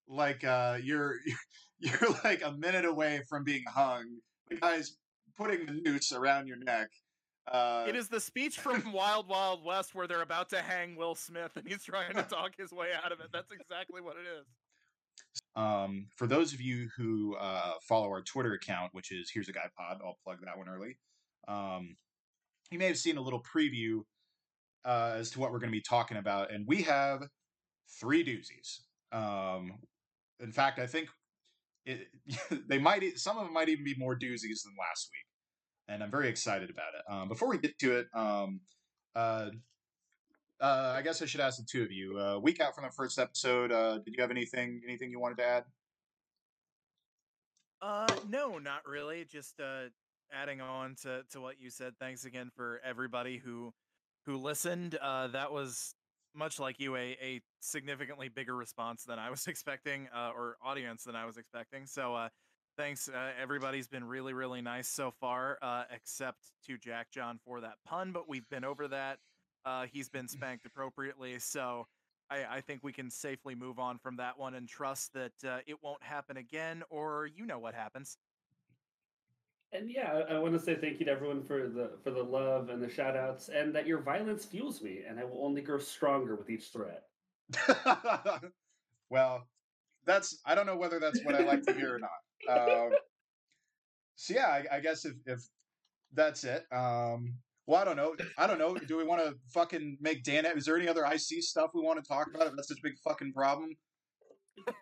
like 0.08 0.44
uh, 0.44 0.78
you're 0.82 1.16
you're 1.78 2.10
like 2.24 2.42
a 2.44 2.52
minute 2.52 2.84
away 2.84 3.22
from 3.28 3.44
being 3.44 3.64
hung. 3.66 4.06
The 4.48 4.56
guy's 4.56 4.96
putting 5.36 5.66
the 5.66 5.72
noose 5.72 6.12
around 6.12 6.46
your 6.46 6.58
neck. 6.58 6.88
Uh, 7.50 7.86
It 7.88 7.96
is 7.96 8.08
the 8.08 8.20
speech 8.20 8.58
from 8.60 8.92
Wild 8.92 9.28
Wild 9.28 9.64
West 9.64 9.94
where 9.94 10.06
they're 10.06 10.22
about 10.22 10.50
to 10.50 10.60
hang 10.60 10.96
Will 10.96 11.14
Smith 11.14 11.56
and 11.56 11.66
he's 11.66 11.84
trying 11.84 12.14
to 12.14 12.22
talk 12.22 12.52
his 12.58 12.72
way 12.72 12.88
out 13.02 13.12
of 13.12 13.20
it. 13.20 13.28
That's 13.32 13.52
exactly 13.52 14.00
what 14.00 14.16
it 14.16 14.26
is. 14.40 14.46
Um, 15.56 16.06
for 16.16 16.26
those 16.26 16.52
of 16.52 16.60
you 16.60 16.88
who 16.96 17.36
uh, 17.36 17.72
follow 17.82 18.08
our 18.08 18.22
Twitter 18.22 18.52
account, 18.54 18.90
which 18.92 19.12
is 19.12 19.30
Here's 19.32 19.48
a 19.48 19.52
Guy 19.52 19.68
Pod, 19.76 20.00
I'll 20.04 20.18
plug 20.24 20.38
that 20.44 20.58
one 20.58 20.68
early. 20.68 20.98
Um, 21.48 21.96
you 22.70 22.78
may 22.78 22.86
have 22.86 22.98
seen 22.98 23.16
a 23.16 23.20
little 23.20 23.42
preview 23.42 24.02
uh, 24.84 25.14
as 25.16 25.30
to 25.32 25.40
what 25.40 25.52
we're 25.52 25.58
going 25.58 25.72
to 25.72 25.76
be 25.76 25.82
talking 25.82 26.16
about, 26.16 26.52
and 26.52 26.66
we 26.66 26.82
have 26.82 27.22
three 28.00 28.24
doozies. 28.24 28.80
Um, 29.12 29.74
in 30.40 30.52
fact, 30.52 30.78
I 30.78 30.86
think 30.86 31.08
it, 31.86 32.08
they 32.68 32.78
might 32.78 33.18
some 33.18 33.38
of 33.38 33.44
them 33.44 33.54
might 33.54 33.68
even 33.68 33.84
be 33.84 33.94
more 33.98 34.14
doozies 34.14 34.62
than 34.64 34.74
last 34.78 35.10
week, 35.12 35.26
and 35.88 36.02
I'm 36.02 36.10
very 36.10 36.28
excited 36.28 36.70
about 36.70 36.94
it. 36.94 37.12
Um, 37.12 37.28
before 37.28 37.48
we 37.48 37.58
get 37.58 37.78
to 37.78 37.98
it, 37.98 38.06
um, 38.14 38.60
uh, 39.14 39.50
uh, 40.60 40.94
I 40.96 41.02
guess 41.02 41.22
I 41.22 41.26
should 41.26 41.40
ask 41.40 41.58
the 41.58 41.66
two 41.70 41.82
of 41.82 41.90
you. 41.90 42.18
Uh, 42.18 42.38
week 42.38 42.60
out 42.60 42.74
from 42.74 42.84
the 42.84 42.90
first 42.90 43.18
episode, 43.18 43.72
uh, 43.72 43.98
did 43.98 44.14
you 44.14 44.22
have 44.22 44.30
anything 44.30 44.82
anything 44.86 45.10
you 45.10 45.20
wanted 45.20 45.38
to 45.38 45.46
add? 45.46 45.64
Uh, 47.82 48.06
no, 48.28 48.58
not 48.58 48.86
really. 48.86 49.24
Just 49.24 49.58
uh, 49.58 49.88
adding 50.32 50.60
on 50.60 50.96
to 51.02 51.22
to 51.30 51.40
what 51.40 51.60
you 51.60 51.70
said. 51.70 51.94
Thanks 51.98 52.24
again 52.24 52.50
for 52.54 52.80
everybody 52.84 53.38
who 53.38 53.72
who 54.26 54.36
listened. 54.36 54.96
Uh, 55.00 55.28
that 55.28 55.52
was 55.52 55.94
much 56.34 56.58
like 56.58 56.78
you, 56.78 56.96
a 56.96 57.16
a 57.20 57.40
significantly 57.60 58.28
bigger 58.28 58.54
response 58.54 59.04
than 59.04 59.18
I 59.18 59.30
was 59.30 59.46
expecting, 59.48 60.08
uh, 60.14 60.32
or 60.34 60.56
audience 60.62 61.04
than 61.04 61.16
I 61.16 61.24
was 61.24 61.36
expecting. 61.36 61.86
So, 61.86 62.14
uh, 62.14 62.28
thanks. 62.76 63.08
Uh, 63.08 63.30
everybody's 63.40 63.88
been 63.88 64.04
really 64.04 64.32
really 64.32 64.62
nice 64.62 64.88
so 64.88 65.12
far, 65.20 65.58
uh, 65.62 65.84
except 65.94 66.38
to 66.66 66.78
Jack 66.78 67.10
John 67.10 67.38
for 67.44 67.60
that 67.60 67.74
pun. 67.86 68.12
But 68.12 68.28
we've 68.28 68.48
been 68.48 68.64
over 68.64 68.88
that. 68.88 69.18
Uh, 69.64 69.86
he's 69.92 70.08
been 70.08 70.28
spanked 70.28 70.66
appropriately, 70.66 71.38
so. 71.38 71.86
I, 72.32 72.58
I 72.58 72.60
think 72.60 72.84
we 72.84 72.92
can 72.92 73.10
safely 73.10 73.56
move 73.56 73.80
on 73.80 73.98
from 73.98 74.18
that 74.18 74.38
one 74.38 74.54
and 74.54 74.68
trust 74.68 75.14
that 75.14 75.32
uh, 75.44 75.58
it 75.66 75.82
won't 75.82 76.00
happen 76.00 76.36
again, 76.36 76.84
or 76.88 77.26
you 77.26 77.44
know 77.44 77.58
what 77.58 77.74
happens. 77.74 78.16
And 79.72 79.90
yeah, 79.90 80.22
I, 80.28 80.34
I 80.34 80.38
want 80.38 80.54
to 80.54 80.60
say 80.60 80.74
thank 80.74 80.98
you 80.98 81.06
to 81.06 81.12
everyone 81.12 81.42
for 81.44 81.68
the 81.68 81.92
for 82.02 82.10
the 82.10 82.22
love 82.22 82.70
and 82.70 82.82
the 82.82 82.90
shout 82.90 83.16
outs 83.16 83.48
and 83.48 83.74
that 83.74 83.86
your 83.86 84.00
violence 84.00 84.44
fuels 84.44 84.82
me 84.82 85.00
and 85.08 85.18
I 85.20 85.24
will 85.24 85.44
only 85.44 85.62
grow 85.62 85.78
stronger 85.78 86.34
with 86.34 86.50
each 86.50 86.70
threat. 86.72 87.04
well, 89.10 89.46
that's 90.06 90.40
I 90.44 90.54
don't 90.54 90.66
know 90.66 90.76
whether 90.76 90.98
that's 90.98 91.24
what 91.24 91.34
I 91.34 91.44
like 91.44 91.62
to 91.62 91.72
hear 91.72 91.94
or 91.94 92.00
not. 92.00 92.10
Um, 92.48 92.90
so 94.16 94.34
yeah, 94.34 94.46
I, 94.46 94.76
I 94.76 94.80
guess 94.80 95.04
if 95.04 95.14
if 95.26 95.40
that's 96.12 96.42
it. 96.44 96.64
Um, 96.72 97.34
well, 97.66 97.80
I 97.80 97.84
don't 97.84 97.96
know. 97.96 98.16
I 98.36 98.48
don't 98.48 98.58
know. 98.58 98.76
Do 98.76 98.96
we 98.96 99.04
want 99.04 99.22
to 99.22 99.34
fucking 99.54 99.98
make 100.00 100.24
Dan? 100.24 100.46
Is 100.46 100.64
there 100.64 100.76
any 100.76 100.88
other 100.88 101.04
IC 101.04 101.42
stuff 101.42 101.70
we 101.74 101.82
want 101.82 102.02
to 102.02 102.08
talk 102.08 102.26
about? 102.34 102.48
If 102.48 102.54
that's 102.56 102.68
such 102.68 102.78
a 102.78 102.82
big 102.82 102.98
fucking 103.04 103.32
problem. 103.32 103.76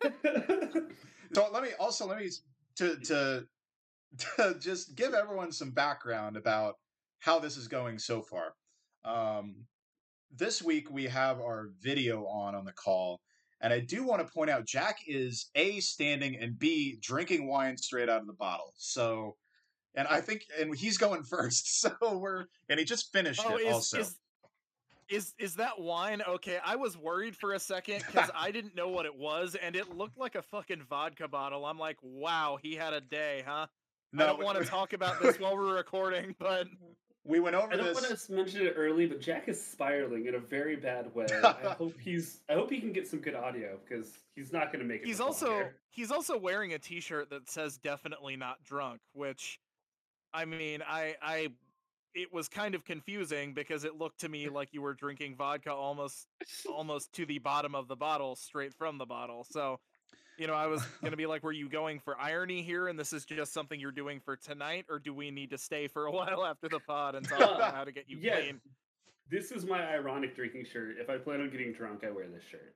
So 1.34 1.49
let 1.52 1.62
me 1.62 1.70
also 1.79 2.06
let 2.06 2.19
me 2.19 2.31
to 2.76 2.96
to 2.96 3.44
to 4.37 4.56
just 4.60 4.94
give 4.94 5.14
everyone 5.14 5.52
some 5.52 5.70
background 5.70 6.36
about 6.36 6.74
how 7.20 7.38
this 7.38 7.56
is 7.56 7.69
going 7.69 7.98
so 7.98 8.22
far. 8.22 8.55
Um, 9.05 9.67
this 10.34 10.62
week 10.62 10.91
we 10.91 11.05
have 11.05 11.41
our 11.41 11.70
video 11.81 12.27
on 12.27 12.55
on 12.55 12.65
the 12.65 12.72
call, 12.72 13.20
and 13.60 13.72
I 13.72 13.81
do 13.81 14.05
want 14.05 14.27
to 14.27 14.32
point 14.32 14.50
out 14.50 14.67
Jack 14.67 14.98
is 15.06 15.50
a 15.55 15.81
standing 15.81 16.36
and 16.36 16.58
b 16.58 16.98
drinking 17.00 17.48
wine 17.48 17.77
straight 17.77 18.08
out 18.08 18.20
of 18.20 18.27
the 18.27 18.34
bottle. 18.34 18.74
So, 18.77 19.36
and 19.94 20.06
I 20.08 20.20
think 20.20 20.43
and 20.58 20.74
he's 20.77 20.98
going 20.98 21.22
first. 21.31 21.81
So 21.81 22.19
we're 22.19 22.46
and 22.69 22.79
he 22.79 22.84
just 22.84 23.12
finished 23.12 23.43
Oh, 23.44 23.56
it 23.56 23.67
is, 23.67 23.74
also. 23.74 23.98
is 23.98 24.17
is 25.08 25.34
is 25.38 25.55
that 25.55 25.81
wine? 25.81 26.22
Okay, 26.27 26.58
I 26.65 26.77
was 26.77 26.96
worried 26.96 27.36
for 27.36 27.55
a 27.55 27.58
second 27.58 28.05
because 28.06 28.31
I 28.36 28.50
didn't 28.50 28.74
know 28.74 28.88
what 28.88 29.06
it 29.06 29.17
was, 29.17 29.55
and 29.55 29.74
it 29.74 29.96
looked 29.96 30.19
like 30.19 30.34
a 30.34 30.43
fucking 30.43 30.82
vodka 30.88 31.29
bottle. 31.29 31.65
I'm 31.65 31.79
like, 31.79 31.96
wow, 32.03 32.58
he 32.62 32.74
had 32.74 32.93
a 32.93 33.00
day, 33.00 33.43
huh? 33.46 33.67
I 34.15 34.27
don't 34.27 34.43
want 34.43 34.58
to 34.58 34.65
talk 34.70 34.93
about 34.93 35.20
this 35.20 35.38
while 35.38 35.56
we're 35.56 35.74
recording, 35.74 36.34
but 36.38 36.67
We 37.24 37.41
went 37.41 37.56
over 37.56 37.72
I 37.72 37.77
don't 37.77 37.86
this. 37.86 38.03
want 38.03 38.19
to 38.19 38.32
mention 38.32 38.67
it 38.67 38.74
early, 38.77 39.06
but 39.06 39.20
Jack 39.20 39.48
is 39.48 39.62
spiraling 39.65 40.27
in 40.27 40.34
a 40.34 40.38
very 40.38 40.77
bad 40.77 41.15
way. 41.15 41.27
I 41.44 41.74
hope 41.79 41.98
he's. 42.00 42.41
I 42.48 42.55
hope 42.55 42.70
he 42.70 42.81
can 42.81 42.93
get 42.93 43.06
some 43.06 43.19
good 43.20 43.34
audio 43.34 43.79
because 43.86 44.10
he's 44.34 44.53
not 44.53 44.72
going 44.72 44.81
to 44.81 44.86
make 44.86 45.03
it. 45.03 45.06
he's 45.06 45.20
also 45.20 45.50
here. 45.50 45.77
he's 45.91 46.10
also 46.10 46.38
wearing 46.38 46.72
a 46.72 46.79
t-shirt 46.79 47.29
that 47.31 47.50
says 47.50 47.77
definitely 47.79 48.36
not 48.36 48.62
drunk 48.65 49.00
which 49.12 49.58
i 50.32 50.44
mean 50.44 50.81
i 50.86 51.15
i 51.22 51.48
it 52.15 52.32
was 52.32 52.48
kind 52.48 52.74
of 52.74 52.84
confusing 52.84 53.53
because 53.53 53.84
it 53.84 53.96
looked 53.96 54.20
to 54.20 54.29
me 54.29 54.48
like 54.58 54.72
you 54.72 54.81
were 54.81 54.94
drinking 54.94 55.34
vodka 55.36 55.72
almost 55.72 56.29
almost 56.72 57.12
to 57.12 57.27
the 57.27 57.38
bottom 57.38 57.74
of 57.74 57.88
the 57.88 57.96
bottle 57.96 58.36
straight 58.36 58.72
from 58.74 58.96
the 58.98 59.06
bottle 59.06 59.44
so 59.50 59.79
you 60.38 60.46
know 60.46 60.54
i 60.54 60.66
was 60.66 60.82
going 61.02 61.10
to 61.10 61.16
be 61.16 61.26
like 61.26 61.42
were 61.42 61.52
you 61.52 61.68
going 61.68 61.98
for 61.98 62.16
irony 62.18 62.62
here 62.62 62.88
and 62.88 62.98
this 62.98 63.12
is 63.12 63.24
just 63.24 63.52
something 63.52 63.78
you're 63.80 63.92
doing 63.92 64.20
for 64.20 64.36
tonight 64.36 64.84
or 64.88 64.98
do 64.98 65.12
we 65.12 65.30
need 65.30 65.50
to 65.50 65.58
stay 65.58 65.86
for 65.88 66.06
a 66.06 66.10
while 66.18 66.44
after 66.46 66.68
the 66.68 66.80
pod 66.80 67.14
and 67.14 67.28
talk 67.28 67.38
about 67.40 67.74
how 67.74 67.84
to 67.84 67.92
get 67.92 68.04
you 68.08 68.18
Yeah. 68.20 68.36
clean 68.40 68.60
This 69.30 69.50
is 69.52 69.66
my 69.66 69.86
ironic 69.94 70.34
drinking 70.34 70.64
shirt. 70.64 70.96
If 70.98 71.10
I 71.10 71.18
plan 71.18 71.42
on 71.42 71.50
getting 71.50 71.74
drunk, 71.74 72.02
I 72.02 72.10
wear 72.10 72.26
this 72.28 72.42
shirt. 72.50 72.74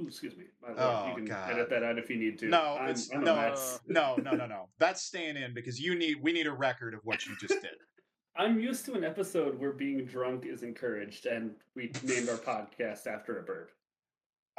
Ooh, 0.00 0.06
excuse 0.06 0.36
me. 0.36 0.44
My 0.62 0.68
lord. 0.68 0.78
Oh, 0.78 1.06
you 1.08 1.14
can 1.16 1.24
God. 1.24 1.50
edit 1.50 1.68
that 1.70 1.82
out 1.82 1.98
if 1.98 2.08
you 2.08 2.16
need 2.16 2.38
to. 2.38 2.46
No, 2.46 2.76
I'm, 2.78 2.84
it's- 2.90 3.10
I'm 3.12 3.24
no, 3.24 3.34
mess. 3.34 3.80
no, 3.88 4.14
no, 4.22 4.30
no, 4.36 4.46
no. 4.46 4.68
That's 4.78 5.02
staying 5.02 5.36
in 5.36 5.52
because 5.52 5.80
you 5.80 5.96
need 5.96 6.22
we 6.22 6.32
need 6.32 6.46
a 6.46 6.52
record 6.52 6.94
of 6.94 7.00
what 7.02 7.26
you 7.26 7.34
just 7.40 7.60
did. 7.60 7.72
I'm 8.36 8.60
used 8.60 8.84
to 8.86 8.94
an 8.94 9.02
episode 9.04 9.58
where 9.58 9.72
being 9.72 10.04
drunk 10.06 10.46
is 10.46 10.62
encouraged, 10.62 11.26
and 11.26 11.50
we 11.74 11.90
named 12.04 12.28
our 12.30 12.36
podcast 12.38 13.06
after 13.08 13.40
a 13.40 13.42
bird. 13.42 13.70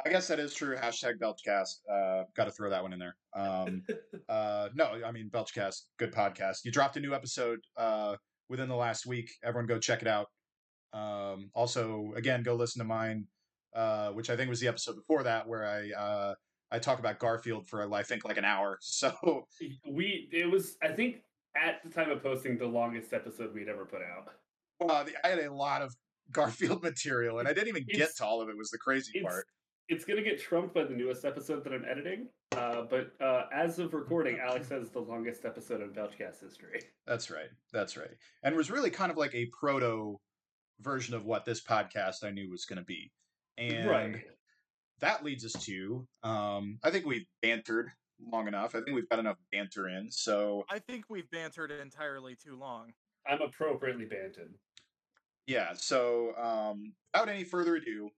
I 0.04 0.10
guess 0.10 0.28
that 0.28 0.38
is 0.38 0.54
true. 0.54 0.76
Hashtag 0.76 1.18
Belchcast. 1.18 1.80
Uh, 1.90 2.24
Got 2.34 2.44
to 2.44 2.50
throw 2.50 2.70
that 2.70 2.82
one 2.82 2.92
in 2.92 2.98
there. 2.98 3.16
Um, 3.34 3.82
uh, 4.28 4.68
no, 4.74 5.00
I 5.04 5.12
mean 5.12 5.30
Belchcast, 5.30 5.82
good 5.98 6.12
podcast. 6.12 6.64
You 6.64 6.72
dropped 6.72 6.96
a 6.96 7.00
new 7.00 7.14
episode 7.14 7.60
uh, 7.76 8.16
within 8.48 8.68
the 8.68 8.76
last 8.76 9.06
week. 9.06 9.30
Everyone, 9.42 9.66
go 9.66 9.78
check 9.78 10.02
it 10.02 10.08
out. 10.08 10.28
Um, 10.92 11.50
also, 11.54 12.12
again, 12.16 12.42
go 12.42 12.54
listen 12.54 12.80
to 12.80 12.84
mine, 12.84 13.26
uh, 13.74 14.10
which 14.10 14.30
I 14.30 14.36
think 14.36 14.48
was 14.48 14.60
the 14.60 14.68
episode 14.68 14.96
before 14.96 15.22
that, 15.24 15.48
where 15.48 15.64
I 15.66 15.90
uh, 15.90 16.34
I 16.70 16.78
talk 16.78 16.98
about 16.98 17.18
Garfield 17.18 17.68
for 17.68 17.92
I 17.92 18.02
think 18.02 18.24
like 18.24 18.36
an 18.36 18.44
hour. 18.44 18.78
So 18.82 19.46
we 19.88 20.28
it 20.32 20.50
was 20.50 20.76
I 20.82 20.88
think 20.88 21.22
at 21.56 21.82
the 21.84 21.90
time 21.90 22.10
of 22.10 22.22
posting 22.22 22.58
the 22.58 22.66
longest 22.66 23.12
episode 23.12 23.54
we'd 23.54 23.68
ever 23.68 23.84
put 23.84 24.00
out. 24.02 24.90
uh, 24.90 25.04
I 25.24 25.28
had 25.28 25.38
a 25.38 25.52
lot 25.52 25.82
of 25.82 25.94
Garfield 26.32 26.82
material, 26.82 27.38
and 27.38 27.48
I 27.48 27.52
didn't 27.52 27.68
even 27.68 27.86
get 27.88 28.16
to 28.16 28.24
all 28.24 28.40
of 28.40 28.48
it. 28.48 28.56
Was 28.56 28.70
the 28.70 28.78
crazy 28.78 29.20
part. 29.22 29.46
It's 29.88 30.04
gonna 30.04 30.22
get 30.22 30.40
trumped 30.40 30.74
by 30.74 30.84
the 30.84 30.94
newest 30.94 31.24
episode 31.24 31.64
that 31.64 31.72
I'm 31.72 31.84
editing. 31.84 32.28
Uh, 32.52 32.82
but 32.88 33.12
uh, 33.20 33.46
as 33.52 33.78
of 33.78 33.92
recording, 33.94 34.38
Alex 34.38 34.68
has 34.70 34.90
the 34.90 35.00
longest 35.00 35.44
episode 35.44 35.80
in 35.82 35.90
Belchcast 35.90 36.40
history. 36.40 36.80
That's 37.06 37.30
right. 37.30 37.48
That's 37.72 37.96
right. 37.96 38.10
And 38.42 38.56
was 38.56 38.70
really 38.70 38.90
kind 38.90 39.10
of 39.10 39.18
like 39.18 39.34
a 39.34 39.46
proto 39.46 40.20
version 40.80 41.14
of 41.14 41.24
what 41.24 41.44
this 41.44 41.62
podcast 41.62 42.24
I 42.24 42.30
knew 42.30 42.50
was 42.50 42.64
going 42.64 42.78
to 42.78 42.84
be. 42.84 43.12
And 43.58 43.88
right. 43.88 44.24
that 45.00 45.24
leads 45.24 45.44
us 45.44 45.52
to 45.64 46.06
um 46.22 46.78
I 46.82 46.90
think 46.90 47.06
we've 47.06 47.26
bantered 47.42 47.90
long 48.32 48.48
enough. 48.48 48.74
I 48.74 48.80
think 48.80 48.94
we've 48.94 49.08
got 49.08 49.18
enough 49.18 49.36
banter 49.52 49.88
in. 49.88 50.10
So, 50.10 50.64
I 50.70 50.78
think 50.78 51.04
we've 51.10 51.30
bantered 51.30 51.70
entirely 51.70 52.36
too 52.36 52.56
long. 52.56 52.92
I'm 53.26 53.42
appropriately 53.42 54.04
bantered. 54.04 54.54
yeah, 55.46 55.72
so 55.74 56.34
um 56.36 56.94
without 57.12 57.28
any 57.28 57.44
further 57.44 57.76
ado, 57.76 58.10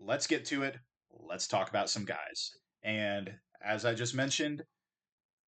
let's 0.00 0.26
get 0.26 0.44
to 0.46 0.62
it. 0.62 0.76
Let's 1.10 1.46
talk 1.48 1.68
about 1.70 1.90
some 1.90 2.04
guys. 2.04 2.52
And 2.82 3.32
as 3.64 3.84
I 3.84 3.94
just 3.94 4.14
mentioned, 4.14 4.62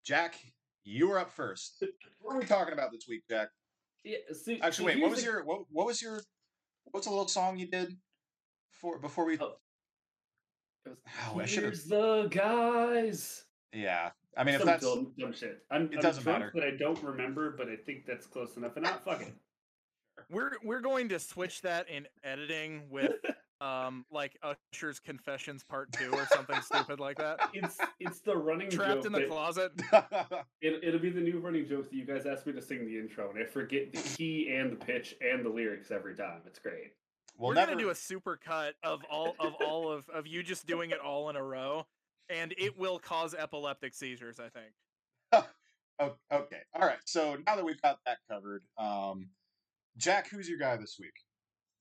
Jack, 0.05 0.37
you 0.85 1.09
were 1.09 1.19
up 1.19 1.31
first. 1.31 1.83
What 2.21 2.35
are 2.37 2.41
we 2.41 2.47
talking 2.47 2.75
about 2.75 2.91
this 2.93 3.07
week, 3.09 3.23
Jack? 3.31 3.49
Yeah, 4.05 4.19
see, 4.33 4.61
Actually, 4.61 4.95
see, 4.95 4.97
wait. 4.99 5.03
What 5.03 5.11
was 5.13 5.21
the- 5.21 5.31
your 5.31 5.45
what? 5.45 5.61
What 5.71 5.87
was 5.87 6.03
your 6.03 6.21
what's 6.91 7.07
a 7.07 7.11
little 7.11 7.29
song 7.29 7.59
you 7.59 7.71
did 7.71 7.97
for 8.71 8.99
before 8.99 9.25
we? 9.25 9.39
Oh. 9.41 9.55
it 10.85 10.91
was, 10.91 10.99
Oh, 11.33 11.41
I 11.41 11.47
should've- 11.47 11.63
Here's 11.69 11.85
the 11.87 12.29
guys. 12.31 13.45
Yeah, 13.73 14.11
I 14.37 14.45
mean, 14.45 14.57
if 14.57 14.61
Some 14.61 14.67
that's 14.67 14.85
dumb, 14.85 15.13
dumb 15.19 15.33
shit. 15.33 15.59
I'm, 15.71 15.85
It 15.87 15.97
I'm 15.97 16.01
doesn't 16.01 16.23
drunk 16.25 16.39
matter. 16.39 16.51
But 16.55 16.65
I 16.65 16.71
don't 16.77 17.03
remember, 17.03 17.55
but 17.57 17.69
I 17.69 17.77
think 17.77 18.05
that's 18.07 18.27
close 18.27 18.57
enough. 18.57 18.77
And 18.77 18.85
not 18.85 19.05
fuck 19.05 19.23
it. 19.23 19.33
We're 20.29 20.53
we're 20.63 20.81
going 20.81 21.09
to 21.11 21.19
switch 21.19 21.63
that 21.63 21.89
in 21.89 22.07
editing 22.25 22.91
with 22.91 23.13
um 23.61 24.05
like 24.11 24.39
Usher's 24.43 25.01
Confessions 25.01 25.65
Part 25.65 25.91
Two 25.93 26.11
or 26.13 26.27
something 26.33 26.61
stupid 26.61 27.01
like 27.01 27.19
that. 27.19 27.41
It's 27.55 27.79
it's 27.99 28.21
the 28.21 28.37
running 28.37 28.71
Trapped 28.71 28.95
joke. 29.03 29.07
in 29.07 29.13
the 29.13 29.19
that- 29.21 29.29
closet. 29.29 29.73
It, 30.61 30.83
it'll 30.83 31.01
be 31.01 31.11
the 31.11 31.21
new 31.21 31.39
running 31.39 31.67
joke 31.69 31.89
that 31.91 31.97
you 31.97 32.05
guys 32.05 32.27
asked 32.27 32.47
me 32.47 32.53
to 32.53 32.63
sing 32.63 32.85
the 32.87 32.99
intro, 32.99 33.31
and 33.31 33.39
I 33.39 33.45
forget 33.45 33.93
the 33.93 33.99
key 34.03 34.53
and 34.53 34.73
the 34.73 34.77
pitch 34.85 35.15
and 35.21 35.45
the 35.45 35.49
lyrics 35.49 35.91
every 35.91 36.17
time. 36.17 36.41
It's 36.47 36.59
great. 36.59 36.93
we'll 37.37 37.49
We're 37.51 37.55
never 37.55 37.73
gonna 37.73 37.83
do 37.83 37.91
a 37.91 37.95
super 37.95 38.37
cut 38.37 38.75
of 38.83 39.03
all 39.11 39.37
of 39.39 39.55
all 39.65 39.91
of 39.93 40.09
of 40.09 40.27
you 40.27 40.43
just 40.43 40.67
doing 40.67 40.91
it 40.91 40.99
all 41.01 41.31
in 41.31 41.37
a 41.37 41.43
row, 41.43 41.87
and 42.29 42.53
it 42.59 42.77
will 42.79 42.99
cause 42.99 43.35
epileptic 43.35 43.95
seizures. 43.95 44.39
I 44.41 44.49
think. 44.51 45.47
Oh, 46.01 46.15
okay, 46.31 46.59
all 46.75 46.87
right. 46.87 46.99
So 47.07 47.37
now 47.45 47.57
that 47.57 47.65
we've 47.65 47.83
got 47.83 47.99
that 48.07 48.19
covered, 48.31 48.63
um, 48.79 49.31
Jack, 49.97 50.29
who's 50.31 50.49
your 50.49 50.57
guy 50.57 50.77
this 50.77 50.97
week? 51.01 51.25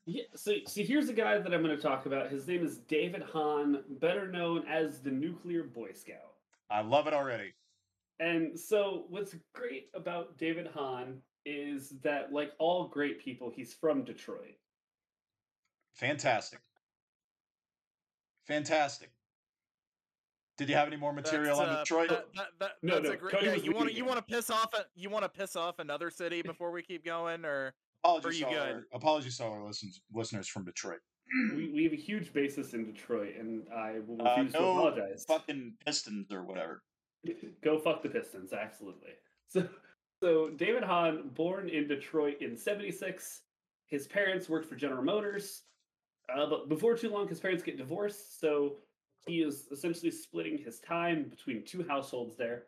Yeah, 0.10 0.24
so, 0.36 0.54
so 0.66 0.84
here's 0.84 1.10
a 1.10 1.14
guy 1.14 1.38
that 1.38 1.54
I'm 1.54 1.62
going 1.62 1.76
to 1.76 1.82
talk 1.82 2.06
about. 2.06 2.32
His 2.32 2.48
name 2.48 2.66
is 2.66 2.78
David 2.78 3.22
Hahn, 3.22 3.84
better 4.00 4.32
known 4.32 4.64
as 4.66 5.02
the 5.02 5.12
Nuclear 5.12 5.64
Boy 5.64 5.90
Scout. 5.94 6.36
I 6.72 6.80
love 6.80 7.08
it 7.08 7.14
already. 7.14 7.54
And 8.22 8.58
so, 8.58 9.04
what's 9.10 9.36
great 9.54 9.90
about 9.94 10.38
David 10.38 10.68
Hahn 10.74 11.18
is 11.46 11.90
that, 12.04 12.32
like 12.32 12.54
all 12.58 12.88
great 12.88 13.20
people, 13.20 13.52
he's 13.54 13.74
from 13.74 14.06
Detroit. 14.06 14.56
Fantastic, 15.94 16.62
fantastic. 18.48 19.12
Did 20.58 20.70
you 20.70 20.76
have 20.76 20.88
any 20.88 20.98
more 20.98 21.12
material 21.14 21.58
That's, 21.58 21.70
on 21.70 21.76
uh, 21.76 21.80
Detroit? 21.80 22.10
That, 22.10 22.26
that, 22.36 22.48
that, 22.60 22.72
No, 22.82 22.96
that's 22.96 23.08
no, 23.10 23.12
a 23.12 23.18
great. 23.18 23.44
Yeah, 23.44 23.56
you 23.56 23.74
want 23.74 23.90
to 23.90 23.94
you 23.94 24.06
want 24.06 24.18
to 24.18 24.24
piss 24.24 24.50
off 24.50 24.74
a, 24.74 24.86
you 24.96 25.10
want 25.10 25.24
to 25.24 25.30
piss 25.30 25.58
off 25.58 25.80
another 25.80 26.10
city 26.10 26.42
before 26.42 26.72
we 26.72 26.82
keep 26.82 27.04
going, 27.04 27.44
or 27.44 27.74
apologies, 28.08 28.40
you 28.40 28.46
to 28.46 28.52
all 28.52 28.66
good? 28.66 28.74
our, 28.76 28.84
apologies 28.94 29.38
to 29.38 29.44
all 29.44 29.54
our 29.54 29.64
listeners, 29.66 30.02
listeners 30.14 30.48
from 30.48 30.64
Detroit. 30.66 31.00
We, 31.56 31.70
we 31.74 31.84
have 31.84 31.94
a 31.94 31.98
huge 31.98 32.32
basis 32.32 32.74
in 32.74 32.86
Detroit, 32.86 33.36
and 33.38 33.68
I 33.76 34.00
will 34.08 34.26
Uh, 34.26 34.30
refuse 34.36 34.54
to 34.54 34.60
apologize. 34.60 35.26
fucking 35.28 35.74
Pistons 35.86 36.32
or 36.32 36.44
whatever. 36.44 36.84
Go 37.64 37.78
fuck 37.80 38.02
the 38.02 38.10
Pistons, 38.10 38.54
absolutely. 38.54 39.12
So, 39.50 39.68
so 40.22 40.50
David 40.52 40.84
Hahn, 40.84 41.30
born 41.34 41.68
in 41.70 41.88
Detroit 41.88 42.38
in 42.42 42.56
'76, 42.56 43.42
his 43.88 44.08
parents 44.08 44.48
worked 44.50 44.68
for 44.70 44.76
General 44.76 45.04
Motors, 45.04 45.64
uh, 46.34 46.46
but 46.46 46.70
before 46.70 46.96
too 46.96 47.10
long, 47.10 47.28
his 47.28 47.40
parents 47.40 47.64
get 47.64 47.78
divorced. 47.78 48.40
So 48.40 48.76
he 49.26 49.42
is 49.42 49.68
essentially 49.72 50.12
splitting 50.12 50.58
his 50.58 50.80
time 50.80 51.26
between 51.30 51.66
two 51.66 51.86
households 51.88 52.38
there. 52.38 52.64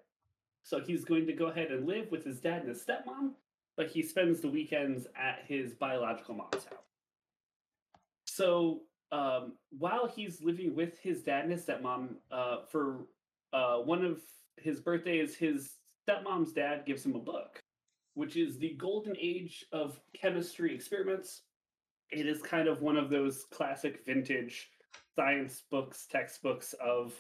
So 0.64 0.80
he's 0.82 1.06
going 1.06 1.26
to 1.28 1.34
go 1.34 1.46
ahead 1.48 1.72
and 1.72 1.88
live 1.88 2.12
with 2.12 2.24
his 2.26 2.40
dad 2.42 2.62
and 2.62 2.70
his 2.70 2.84
stepmom, 2.84 3.32
but 3.80 3.88
he 3.88 4.04
spends 4.04 4.42
the 4.42 4.50
weekends 4.50 5.08
at 5.16 5.46
his 5.48 5.74
biological 5.74 6.36
mom's 6.36 6.66
house. 6.66 6.84
So 8.26 8.82
um, 9.14 9.54
while 9.70 10.06
he's 10.06 10.42
living 10.42 10.76
with 10.76 11.00
his 11.00 11.24
dad 11.24 11.44
and 11.44 11.54
his 11.54 11.66
stepmom, 11.66 12.16
uh, 12.30 12.58
for 12.70 13.06
uh, 13.54 13.78
one 13.78 14.04
of 14.04 14.20
his 14.58 14.82
birthdays, 14.82 15.34
his 15.34 15.76
stepmom's 16.06 16.52
dad 16.52 16.84
gives 16.86 17.06
him 17.06 17.16
a 17.16 17.20
book, 17.20 17.58
which 18.16 18.36
is 18.36 18.58
the 18.58 18.76
golden 18.78 19.16
age 19.18 19.66
of 19.72 19.98
chemistry 20.14 20.76
experiments. 20.76 21.44
It 22.12 22.28
is 22.28 22.42
kind 22.42 22.68
of 22.68 22.82
one 22.82 22.98
of 22.98 23.10
those 23.10 23.46
classic 23.50 24.06
vintage 24.06 24.72
science 25.16 25.64
books, 25.72 26.06
textbooks 26.12 26.76
of 26.84 27.14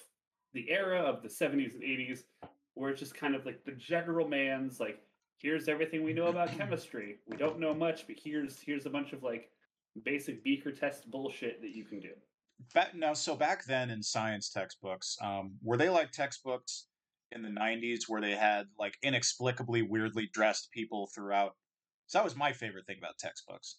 the 0.53 0.69
era 0.69 0.99
of 0.99 1.21
the 1.21 1.29
70s 1.29 1.75
and 1.75 1.83
80s, 1.83 2.23
where 2.73 2.91
it's 2.91 2.99
just 2.99 3.15
kind 3.15 3.33
of 3.33 3.45
like 3.45 3.63
the 3.63 3.71
general 3.71 4.27
man's 4.27 4.81
like, 4.81 4.99
here's 5.39 5.67
everything 5.67 6.03
we 6.03 6.13
know 6.13 6.27
about 6.27 6.51
chemistry. 6.57 7.17
We 7.27 7.37
don't 7.37 7.59
know 7.59 7.73
much, 7.73 8.05
but 8.07 8.17
here's 8.21 8.59
here's 8.59 8.85
a 8.85 8.89
bunch 8.89 9.13
of 9.13 9.23
like 9.23 9.49
basic 10.03 10.43
beaker 10.43 10.71
test 10.71 11.09
bullshit 11.09 11.61
that 11.61 11.75
you 11.75 11.83
can 11.83 11.99
do. 11.99 12.11
Back, 12.73 12.93
now, 12.93 13.13
so 13.13 13.35
back 13.35 13.65
then 13.65 13.89
in 13.89 14.03
science 14.03 14.49
textbooks, 14.49 15.17
um, 15.21 15.53
were 15.63 15.77
they 15.77 15.89
like 15.89 16.11
textbooks 16.11 16.87
in 17.31 17.41
the 17.41 17.49
'90s 17.49 18.01
where 18.07 18.21
they 18.21 18.35
had 18.35 18.67
like 18.77 18.97
inexplicably 19.01 19.81
weirdly 19.81 20.29
dressed 20.33 20.69
people 20.71 21.09
throughout? 21.15 21.55
So 22.07 22.17
that 22.17 22.23
was 22.23 22.35
my 22.35 22.51
favorite 22.51 22.85
thing 22.85 22.97
about 22.97 23.17
textbooks. 23.17 23.77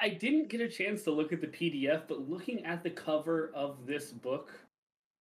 I 0.00 0.08
didn't 0.08 0.48
get 0.48 0.60
a 0.60 0.68
chance 0.68 1.02
to 1.02 1.12
look 1.12 1.32
at 1.32 1.40
the 1.40 1.46
PDF, 1.46 2.08
but 2.08 2.28
looking 2.28 2.64
at 2.64 2.82
the 2.82 2.90
cover 2.90 3.52
of 3.54 3.86
this 3.86 4.10
book, 4.10 4.50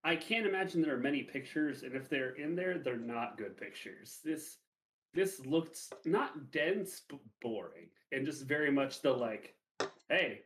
I 0.04 0.16
can't 0.16 0.48
imagine 0.48 0.82
there 0.82 0.96
are 0.96 1.00
many 1.00 1.22
pictures, 1.22 1.84
and 1.84 1.96
if 1.96 2.10
they're 2.10 2.36
in 2.36 2.56
there, 2.56 2.80
they're 2.80 2.98
not 2.98 3.38
good 3.38 3.58
pictures. 3.58 4.20
This 4.24 4.58
this 5.14 5.46
looked 5.46 5.80
not 6.06 6.52
dense 6.52 7.02
but 7.10 7.20
boring, 7.42 7.90
and 8.12 8.26
just 8.26 8.44
very 8.46 8.72
much 8.72 9.02
the 9.02 9.12
like, 9.12 9.56
hey, 10.10 10.42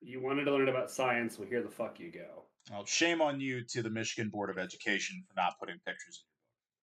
you 0.00 0.20
wanted 0.20 0.44
to 0.44 0.52
learn 0.52 0.68
about 0.68 0.90
science, 0.90 1.38
well 1.38 1.48
here 1.48 1.62
the 1.62 1.68
fuck 1.68 2.00
you 2.00 2.10
go. 2.10 2.44
Well, 2.70 2.84
shame 2.84 3.20
on 3.20 3.40
you 3.40 3.62
to 3.70 3.82
the 3.82 3.90
Michigan 3.90 4.28
Board 4.30 4.50
of 4.50 4.58
Education 4.58 5.22
for 5.28 5.34
not 5.40 5.58
putting 5.58 5.76
pictures. 5.86 6.24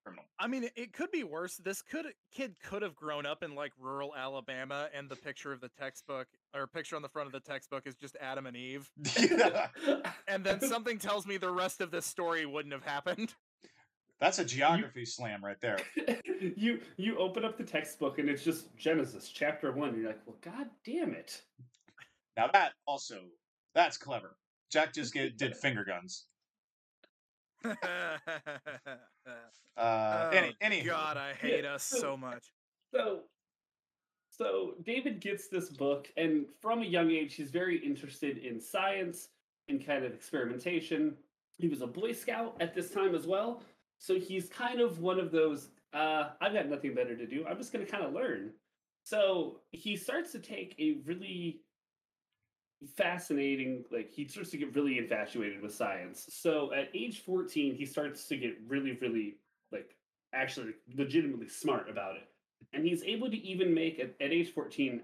in 0.06 0.12
your 0.12 0.16
book. 0.16 0.24
Criminal. 0.24 0.26
I 0.40 0.48
mean, 0.48 0.64
it- 0.66 0.74
it 0.76 0.94
could 0.94 1.12
be 1.12 1.24
worse. 1.26 1.58
This 1.58 1.82
could 1.82 2.06
kid 2.32 2.56
could 2.64 2.82
have 2.82 2.96
grown 2.96 3.26
up 3.26 3.44
in 3.44 3.56
like 3.56 3.74
rural 3.78 4.16
Alabama, 4.16 4.90
and 4.94 5.10
the 5.10 5.16
picture 5.18 5.52
of 5.52 5.60
the 5.62 5.70
textbook 5.70 6.28
or 6.54 6.66
picture 6.68 6.96
on 6.96 7.02
the 7.02 7.10
front 7.10 7.28
of 7.28 7.34
the 7.34 7.40
textbook 7.42 7.86
is 7.86 7.96
just 7.96 8.16
Adam 8.22 8.46
and 8.48 8.56
Eve, 8.58 8.90
Yeah, 9.20 9.68
and 10.28 10.44
then 10.46 10.62
something 10.62 10.98
tells 10.98 11.28
me 11.28 11.38
the 11.38 11.52
rest 11.52 11.82
of 11.82 11.92
this 11.92 12.06
story 12.06 12.46
wouldn't 12.46 12.74
have 12.74 12.86
happened. 12.86 13.34
That's 14.20 14.40
a 14.40 14.46
geography 14.46 15.06
slam 15.06 15.44
right 15.44 15.60
there. 15.62 15.80
you 16.56 16.80
you 16.98 17.18
open 17.18 17.46
up 17.46 17.58
the 17.58 17.64
textbook 17.64 18.20
and 18.20 18.30
it's 18.30 18.44
just 18.44 18.76
Genesis 18.78 19.30
chapter 19.30 19.72
one. 19.72 19.96
You're 19.98 20.08
like, 20.10 20.22
well, 20.26 20.38
god 20.42 20.68
damn 20.86 21.14
it. 21.14 21.42
Now 22.36 22.50
that 22.54 22.74
also 22.86 23.20
that's 23.76 23.98
clever. 23.98 24.36
Jack 24.72 24.94
just 24.94 25.14
get, 25.14 25.38
did 25.38 25.56
finger 25.64 25.84
guns. 25.86 26.26
Uh, 29.76 30.30
any, 30.34 30.48
Oh, 30.48 30.52
any 30.62 30.82
God, 30.82 31.18
I 31.18 31.34
hate 31.34 31.64
us 31.66 31.84
so- 31.84 32.00
so 32.00 32.18
much. 32.18 32.52
So, 32.92 33.20
so 34.32 34.74
David 34.84 35.20
gets 35.20 35.50
this 35.50 35.70
book, 35.70 36.08
and 36.18 36.46
from 36.62 36.82
a 36.82 36.86
young 36.86 37.12
age, 37.12 37.36
he's 37.36 37.52
very 37.52 37.78
interested 37.86 38.40
in 38.40 38.60
science 38.60 39.30
and 39.68 39.86
kind 39.86 40.04
of 40.06 40.14
experimentation. 40.14 41.16
He 41.60 41.68
was 41.68 41.82
a 41.82 41.88
Boy 41.88 42.14
Scout 42.14 42.56
at 42.60 42.74
this 42.74 42.90
time 42.90 43.14
as 43.14 43.28
well, 43.28 43.62
so 44.00 44.20
he's 44.20 44.50
kind 44.50 44.80
of 44.80 45.00
one 45.00 45.20
of 45.20 45.32
those. 45.32 45.70
Uh, 45.94 46.30
I've 46.42 46.54
got 46.54 46.68
nothing 46.68 46.94
better 46.94 47.16
to 47.16 47.26
do. 47.26 47.46
I'm 47.48 47.58
just 47.58 47.74
going 47.74 47.86
to 47.86 47.92
kind 47.92 48.04
of 48.04 48.14
learn. 48.14 48.52
So 49.04 49.62
he 49.72 49.96
starts 49.96 50.32
to 50.34 50.40
take 50.40 50.76
a 50.80 50.98
really 51.06 51.62
fascinating. 52.96 53.86
Like 53.92 54.12
he 54.12 54.28
starts 54.28 54.52
to 54.52 54.58
get 54.58 54.76
really 54.76 54.98
infatuated 54.98 55.62
with 55.62 55.74
science. 55.74 56.28
So 56.30 56.74
at 56.74 56.90
age 56.94 57.22
14, 57.22 57.76
he 57.76 57.86
starts 57.86 58.28
to 58.28 58.38
get 58.38 58.58
really, 58.68 58.98
really 59.02 59.38
like 59.72 59.96
actually 60.34 60.74
legitimately 60.96 61.48
smart 61.48 61.90
about 61.90 62.16
it. 62.16 62.28
And 62.74 62.86
he's 62.86 63.04
able 63.04 63.30
to 63.30 63.38
even 63.38 63.74
make 63.74 64.00
at, 64.00 64.14
at 64.20 64.32
age 64.32 64.54
14, 64.54 65.02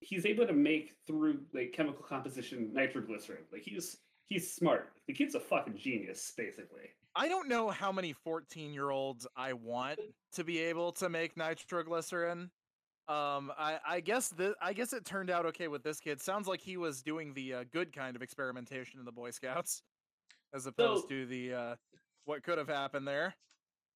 he's 0.00 0.26
able 0.26 0.46
to 0.46 0.52
make 0.52 0.92
through 1.06 1.40
like 1.54 1.72
chemical 1.72 2.04
composition 2.04 2.70
nitroglycerin. 2.72 3.44
Like 3.52 3.62
he's 3.62 3.96
he's 4.26 4.52
smart. 4.52 4.92
The 5.06 5.12
kid's 5.12 5.34
a 5.34 5.40
fucking 5.40 5.78
genius, 5.78 6.32
basically. 6.36 6.90
I 7.18 7.28
don't 7.28 7.48
know 7.48 7.70
how 7.70 7.90
many 7.90 8.12
14 8.12 8.74
year 8.74 8.90
olds 8.90 9.26
I 9.34 9.54
want 9.54 9.98
to 10.34 10.44
be 10.44 10.58
able 10.60 10.92
to 10.92 11.08
make 11.08 11.36
nitroglycerin. 11.36 12.50
Um, 13.08 13.52
I, 13.58 13.78
I 13.88 14.00
guess 14.00 14.28
the 14.28 14.54
I 14.60 14.72
guess 14.72 14.92
it 14.92 15.04
turned 15.04 15.30
out 15.30 15.46
okay 15.46 15.68
with 15.68 15.82
this 15.82 15.98
kid. 15.98 16.20
Sounds 16.20 16.46
like 16.46 16.60
he 16.60 16.76
was 16.76 17.02
doing 17.02 17.32
the 17.34 17.54
uh, 17.54 17.64
good 17.72 17.94
kind 17.94 18.16
of 18.16 18.22
experimentation 18.22 18.98
in 18.98 19.06
the 19.06 19.12
Boy 19.12 19.30
Scouts, 19.30 19.82
as 20.54 20.66
opposed 20.66 21.04
So- 21.04 21.08
to 21.08 21.26
the 21.26 21.54
uh, 21.54 21.76
what 22.26 22.42
could 22.42 22.58
have 22.58 22.68
happened 22.68 23.08
there. 23.08 23.34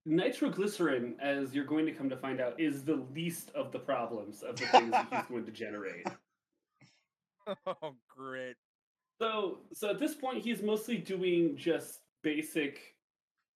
Nitroglycerin, 0.07 1.17
as 1.21 1.55
you're 1.55 1.67
going 1.67 1.85
to 1.85 1.93
come 1.93 2.09
to 2.09 2.17
find 2.17 2.41
out, 2.41 2.59
is 2.59 2.85
the 2.85 3.05
least 3.15 3.51
of 3.55 3.71
the 3.71 3.79
problems 3.79 4.43
of 4.43 4.57
the 4.57 4.65
things 4.67 4.91
that 4.93 5.07
he's 5.13 5.25
going 5.29 5.45
to 5.45 5.51
generate. 5.53 6.07
oh, 7.67 7.95
great. 8.09 8.55
So, 9.21 9.59
so 9.75 9.91
at 9.91 9.99
this 9.99 10.15
point, 10.15 10.43
he's 10.43 10.63
mostly 10.63 10.97
doing 10.97 11.55
just 11.55 12.01
basic 12.23 12.95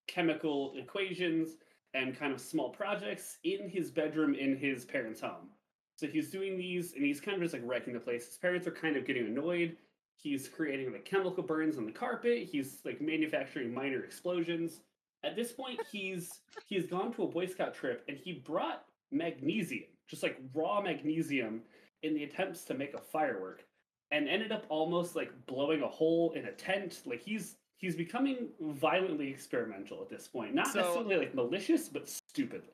chemical 0.07 0.73
equations 0.77 1.57
and 1.95 2.19
kind 2.19 2.33
of 2.33 2.41
small 2.41 2.71
projects 2.71 3.39
in 3.45 3.69
his 3.69 3.91
bedroom 3.91 4.35
in 4.35 4.57
his 4.57 4.85
parents' 4.85 5.21
home. 5.21 5.49
So 5.97 6.07
he's 6.07 6.31
doing 6.31 6.59
these, 6.59 6.95
and 6.95 7.05
he's 7.05 7.21
kind 7.21 7.37
of 7.37 7.43
just 7.43 7.55
like 7.55 7.63
wrecking 7.65 7.95
the 7.95 8.01
place. 8.01 8.27
His 8.27 8.37
parents 8.37 8.67
are 8.67 8.73
kind 8.73 8.97
of 8.97 9.07
getting 9.07 9.27
annoyed. 9.27 9.77
He's 10.17 10.49
creating 10.49 10.93
like 10.93 11.05
chemical 11.05 11.43
burns 11.43 11.79
on 11.79 11.87
the 11.87 11.93
carpet. 11.93 12.49
He's 12.51 12.81
like 12.85 13.01
manufacturing 13.01 13.73
minor 13.73 14.03
explosions. 14.03 14.81
At 15.23 15.37
this 15.37 15.53
point, 15.53 15.81
he's 15.93 16.41
he's 16.67 16.87
gone 16.87 17.13
to 17.15 17.25
a 17.25 17.29
Boy 17.29 17.47
Scout 17.47 17.75
trip, 17.75 18.05
and 18.09 18.17
he 18.17 18.33
brought 18.33 18.85
magnesium, 19.13 19.85
just 20.09 20.23
like 20.23 20.41
raw 20.53 20.81
magnesium, 20.81 21.63
in 22.03 22.15
the 22.15 22.25
attempts 22.25 22.65
to 22.65 22.75
make 22.75 22.95
a 22.95 22.99
firework 22.99 23.65
and 24.11 24.29
ended 24.29 24.53
up 24.53 24.65
almost 24.69 25.17
like 25.17 25.33
blowing 25.47 25.83
a 25.83 25.89
hole 25.89 26.33
in 26.37 26.47
a 26.47 26.53
tent. 26.53 27.01
Like 27.05 27.21
he's 27.21 27.57
he's 27.85 27.97
becoming 27.97 28.49
violently 28.61 29.29
experimental 29.29 30.01
at 30.01 30.09
this 30.09 30.27
point. 30.27 30.55
Not 30.55 30.69
So- 30.69 30.81
necessarily 30.81 31.17
like 31.17 31.35
malicious, 31.35 31.89
but 31.89 32.09
stupidly. 32.09 32.71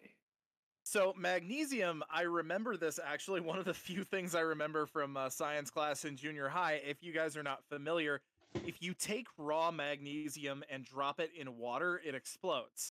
So 0.84 1.12
magnesium, 1.16 2.02
I 2.10 2.22
remember 2.22 2.76
this 2.76 3.00
actually. 3.04 3.40
One 3.52 3.58
of 3.58 3.64
the 3.64 3.74
few 3.74 4.04
things 4.04 4.34
I 4.34 4.40
remember 4.40 4.86
from 4.86 5.16
uh, 5.16 5.28
science 5.28 5.70
class 5.70 6.04
in 6.04 6.16
junior 6.16 6.48
high. 6.48 6.80
If 6.86 7.02
you 7.02 7.12
guys 7.12 7.36
are 7.36 7.42
not 7.42 7.64
familiar, 7.68 8.20
if 8.64 8.80
you 8.80 8.94
take 8.94 9.26
raw 9.36 9.70
magnesium 9.72 10.62
and 10.70 10.84
drop 10.84 11.18
it 11.18 11.30
in 11.36 11.58
water, 11.58 12.00
it 12.04 12.14
explodes. 12.14 12.92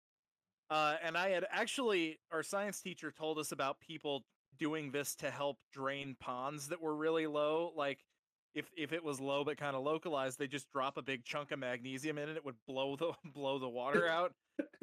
Uh, 0.70 0.96
and 1.04 1.18
I 1.18 1.30
had 1.30 1.46
actually, 1.52 2.20
our 2.32 2.44
science 2.44 2.80
teacher 2.80 3.12
told 3.12 3.38
us 3.38 3.52
about 3.52 3.80
people 3.80 4.24
doing 4.58 4.92
this 4.92 5.16
to 5.16 5.32
help 5.32 5.58
drain 5.72 6.16
ponds 6.20 6.68
that 6.68 6.80
were 6.82 6.96
really 6.96 7.28
low. 7.28 7.74
Like 7.76 8.00
if 8.54 8.66
if 8.78 8.94
it 8.94 9.04
was 9.04 9.20
low 9.20 9.44
but 9.44 9.58
kind 9.58 9.76
of 9.76 9.84
localized, 9.84 10.40
they 10.40 10.48
just 10.48 10.72
drop 10.72 10.98
a 10.98 11.02
big 11.02 11.24
chunk 11.24 11.52
of 11.52 11.60
magnesium 11.60 12.18
in 12.18 12.30
it, 12.30 12.38
it 12.38 12.46
would 12.46 12.56
blow 12.68 12.96
the 12.96 13.12
blow 13.34 13.60
the 13.60 13.70
water 13.70 14.08
out. 14.08 14.34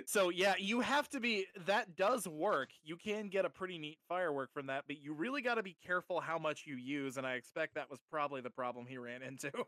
so 0.07 0.29
yeah, 0.29 0.55
you 0.59 0.81
have 0.81 1.09
to 1.11 1.21
be 1.21 1.47
that 1.67 1.97
does 1.97 2.27
work. 2.27 2.71
You 2.83 2.97
can 2.97 3.29
get 3.29 3.45
a 3.45 3.51
pretty 3.51 3.79
neat 3.79 3.99
firework 4.09 4.53
from 4.53 4.67
that, 4.67 4.85
but 4.87 5.01
you 5.01 5.15
really 5.15 5.43
got 5.43 5.55
to 5.55 5.63
be 5.63 5.77
careful 5.85 6.21
how 6.21 6.39
much 6.39 6.65
you 6.67 6.77
use 6.77 7.17
and 7.17 7.27
I 7.27 7.35
expect 7.35 7.75
that 7.75 7.91
was 7.91 8.01
probably 8.11 8.41
the 8.41 8.51
problem 8.51 8.87
he 8.87 8.99
ran 8.99 9.23
into. 9.23 9.51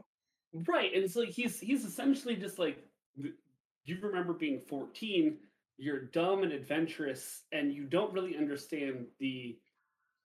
Right, 0.69 0.93
and 0.95 1.03
it's 1.03 1.17
like 1.17 1.31
he's 1.31 1.59
he's 1.59 1.83
essentially 1.83 2.37
just 2.37 2.59
like 2.59 2.77
you 3.17 3.99
remember 4.03 4.33
being 4.33 4.61
14, 4.61 5.39
you're 5.79 6.07
dumb 6.07 6.43
and 6.43 6.53
adventurous, 6.53 7.43
and 7.53 7.73
you 7.73 7.85
don't 7.85 8.13
really 8.13 8.37
understand 8.37 9.07
the 9.19 9.59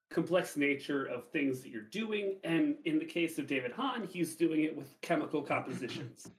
complex 0.09 0.55
nature 0.55 1.05
of 1.05 1.27
things 1.29 1.61
that 1.61 1.69
you're 1.69 1.81
doing. 1.81 2.37
And 2.43 2.75
in 2.85 2.99
the 2.99 3.05
case 3.05 3.37
of 3.37 3.47
David 3.47 3.71
Hahn, 3.71 4.07
he's 4.07 4.35
doing 4.35 4.63
it 4.63 4.75
with 4.75 4.99
chemical 5.01 5.41
compositions. 5.41 6.29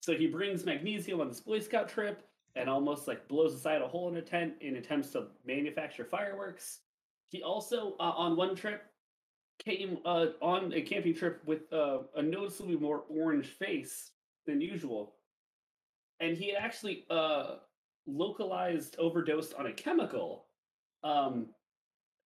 so 0.00 0.14
he 0.14 0.26
brings 0.26 0.64
magnesium 0.64 1.20
on 1.20 1.28
this 1.28 1.40
Boy 1.40 1.60
Scout 1.60 1.88
trip 1.88 2.22
and 2.54 2.68
almost 2.68 3.08
like 3.08 3.28
blows 3.28 3.54
aside 3.54 3.80
a 3.82 3.88
hole 3.88 4.08
in 4.08 4.16
a 4.16 4.22
tent 4.22 4.54
in 4.60 4.76
attempts 4.76 5.10
to 5.10 5.28
manufacture 5.46 6.04
fireworks. 6.04 6.80
He 7.28 7.42
also, 7.42 7.94
uh, 7.98 8.12
on 8.14 8.36
one 8.36 8.54
trip, 8.54 8.82
came 9.64 9.98
uh, 10.04 10.26
on 10.40 10.72
a 10.72 10.82
camping 10.82 11.14
trip 11.14 11.40
with 11.46 11.72
uh, 11.72 12.00
a 12.16 12.22
noticeably 12.22 12.76
more 12.76 13.04
orange 13.08 13.46
face 13.46 14.10
than 14.46 14.60
usual. 14.60 15.14
And 16.20 16.36
he 16.36 16.54
actually 16.54 17.04
uh, 17.10 17.56
localized 18.06 18.96
overdosed 18.98 19.54
on 19.54 19.66
a 19.66 19.72
chemical 19.72 20.46
um, 21.04 21.46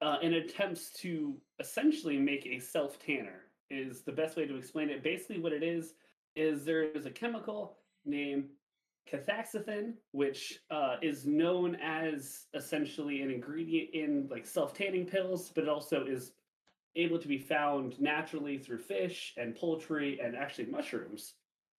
uh, 0.02 0.16
in 0.22 0.34
attempts 0.34 0.90
to 1.00 1.36
essentially 1.58 2.18
make 2.18 2.46
a 2.46 2.58
self 2.58 2.98
tanner, 2.98 3.42
is 3.70 4.02
the 4.02 4.12
best 4.12 4.36
way 4.36 4.46
to 4.46 4.56
explain 4.56 4.90
it. 4.90 5.02
Basically, 5.02 5.38
what 5.38 5.52
it 5.52 5.62
is, 5.62 5.94
is 6.34 6.64
there 6.64 6.84
is 6.84 7.06
a 7.06 7.10
chemical 7.10 7.78
named 8.04 8.48
canthaxanthin, 9.10 9.94
which 10.12 10.60
uh, 10.70 10.96
is 11.02 11.26
known 11.26 11.76
as 11.76 12.46
essentially 12.54 13.22
an 13.22 13.30
ingredient 13.30 13.90
in 13.94 14.28
like 14.30 14.46
self 14.46 14.74
tanning 14.74 15.06
pills, 15.06 15.50
but 15.54 15.68
also 15.68 16.04
is 16.04 16.32
able 16.96 17.18
to 17.18 17.28
be 17.28 17.38
found 17.38 18.00
naturally 18.00 18.58
through 18.58 18.78
fish 18.78 19.34
and 19.36 19.54
poultry 19.54 20.18
and 20.22 20.34
actually 20.34 20.66
mushrooms. 20.66 21.34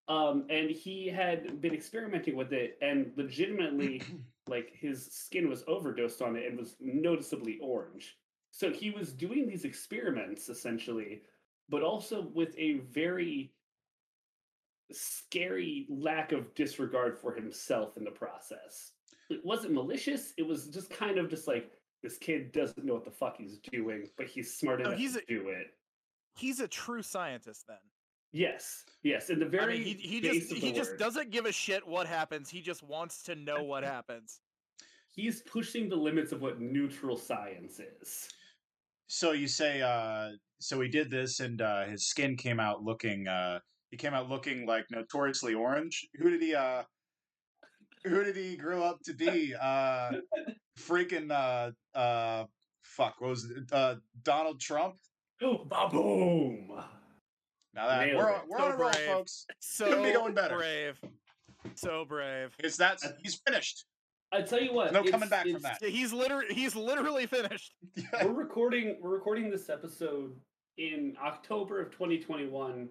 Um, 0.07 0.45
and 0.49 0.69
he 0.69 1.07
had 1.07 1.59
been 1.59 1.73
experimenting 1.73 2.35
with 2.35 2.53
it, 2.53 2.77
and 2.81 3.11
legitimately, 3.17 4.01
like 4.47 4.71
his 4.73 5.05
skin 5.11 5.49
was 5.49 5.63
overdosed 5.67 6.21
on 6.21 6.35
it 6.35 6.45
and 6.47 6.57
was 6.57 6.75
noticeably 6.79 7.57
orange. 7.61 8.15
So 8.51 8.71
he 8.71 8.89
was 8.91 9.13
doing 9.13 9.47
these 9.47 9.65
experiments 9.65 10.49
essentially, 10.49 11.21
but 11.69 11.83
also 11.83 12.29
with 12.33 12.55
a 12.57 12.79
very 12.91 13.53
scary 14.91 15.85
lack 15.89 16.31
of 16.31 16.53
disregard 16.55 17.17
for 17.19 17.33
himself 17.33 17.97
in 17.97 18.03
the 18.03 18.11
process. 18.11 18.93
It 19.29 19.41
wasn't 19.43 19.73
malicious. 19.73 20.33
It 20.37 20.43
was 20.47 20.67
just 20.67 20.89
kind 20.89 21.17
of 21.17 21.29
just 21.29 21.47
like 21.47 21.71
this 22.01 22.17
kid 22.17 22.51
doesn't 22.53 22.85
know 22.85 22.93
what 22.93 23.03
the 23.05 23.11
fuck 23.11 23.35
he's 23.37 23.57
doing, 23.71 24.07
but 24.17 24.27
he's 24.27 24.53
smart 24.57 24.79
No, 24.79 24.85
enough 24.89 24.99
he's 24.99 25.13
to 25.13 25.19
a- 25.23 25.25
do 25.25 25.49
it. 25.49 25.67
He's 26.37 26.59
a 26.59 26.67
true 26.67 27.01
scientist 27.01 27.65
then. 27.67 27.77
Yes, 28.33 28.83
yes. 29.03 29.29
In 29.29 29.39
the 29.39 29.45
I 29.45 29.49
very 29.49 29.73
mean, 29.79 29.83
he, 29.83 29.93
he 29.93 30.19
base 30.21 30.49
just 30.49 30.51
of 30.51 30.57
he 30.57 30.71
the 30.71 30.77
just 30.77 30.97
doesn't 30.97 31.31
give 31.31 31.45
a 31.45 31.51
shit 31.51 31.87
what 31.87 32.07
happens. 32.07 32.49
He 32.49 32.61
just 32.61 32.83
wants 32.83 33.23
to 33.23 33.35
know 33.35 33.63
what 33.63 33.83
happens. 33.95 34.41
he's 35.13 35.41
pushing 35.43 35.89
the 35.89 35.95
limits 35.95 36.31
of 36.31 36.41
what 36.41 36.59
neutral 36.59 37.17
science 37.17 37.79
is. 37.79 38.27
So 39.07 39.31
you 39.31 39.47
say, 39.47 39.81
uh, 39.81 40.31
so 40.59 40.81
he 40.81 40.89
did 40.89 41.09
this, 41.09 41.39
and 41.39 41.61
uh, 41.61 41.85
his 41.85 42.07
skin 42.07 42.35
came 42.35 42.59
out 42.59 42.83
looking. 42.83 43.27
Uh, 43.27 43.59
he 43.89 43.97
came 43.97 44.13
out 44.13 44.29
looking 44.29 44.65
like 44.65 44.85
notoriously 44.91 45.53
orange. 45.53 46.05
Who 46.19 46.29
did 46.29 46.41
he? 46.41 46.53
Uh, 46.53 46.83
who 48.03 48.23
did 48.23 48.35
he 48.35 48.57
grow 48.57 48.83
up 48.83 48.99
to 49.05 49.13
be? 49.13 49.55
Uh, 49.59 50.11
freaking 50.77 51.31
uh, 51.31 51.71
uh, 51.97 52.45
fuck. 52.83 53.15
What 53.19 53.29
was 53.29 53.45
it? 53.45 53.71
Uh, 53.71 53.95
Donald 54.23 54.59
Trump? 54.59 54.95
Oh, 55.41 55.65
boom! 55.91 56.83
Now 57.77 57.87
that 57.87 58.07
Nailed 58.07 58.17
we're 58.17 58.33
on, 58.33 58.41
we're 58.49 58.57
So 58.57 58.65
on 58.65 58.71
a 58.71 58.75
roll, 58.77 58.91
folks. 58.91 59.45
So 59.59 59.85
Couldn't 59.85 60.03
be 60.03 60.11
going 60.13 60.33
better. 60.33 60.57
brave. 60.57 60.99
So 61.75 62.05
brave. 62.05 62.53
It's 62.59 62.77
that 62.77 62.99
he's 63.23 63.39
finished. 63.47 63.85
I 64.31 64.41
tell 64.41 64.59
you 64.61 64.73
what, 64.73 64.91
No 64.91 65.03
coming 65.03 65.29
back 65.29 65.47
from 65.47 65.61
that. 65.61 65.81
He's 65.83 66.11
literally 66.11 66.53
he's 66.53 66.75
literally 66.75 67.27
finished. 67.27 67.73
we're 68.23 68.31
recording 68.33 68.97
we're 69.01 69.11
recording 69.11 69.49
this 69.49 69.69
episode 69.69 70.35
in 70.77 71.15
October 71.23 71.79
of 71.81 71.91
2021 71.91 72.89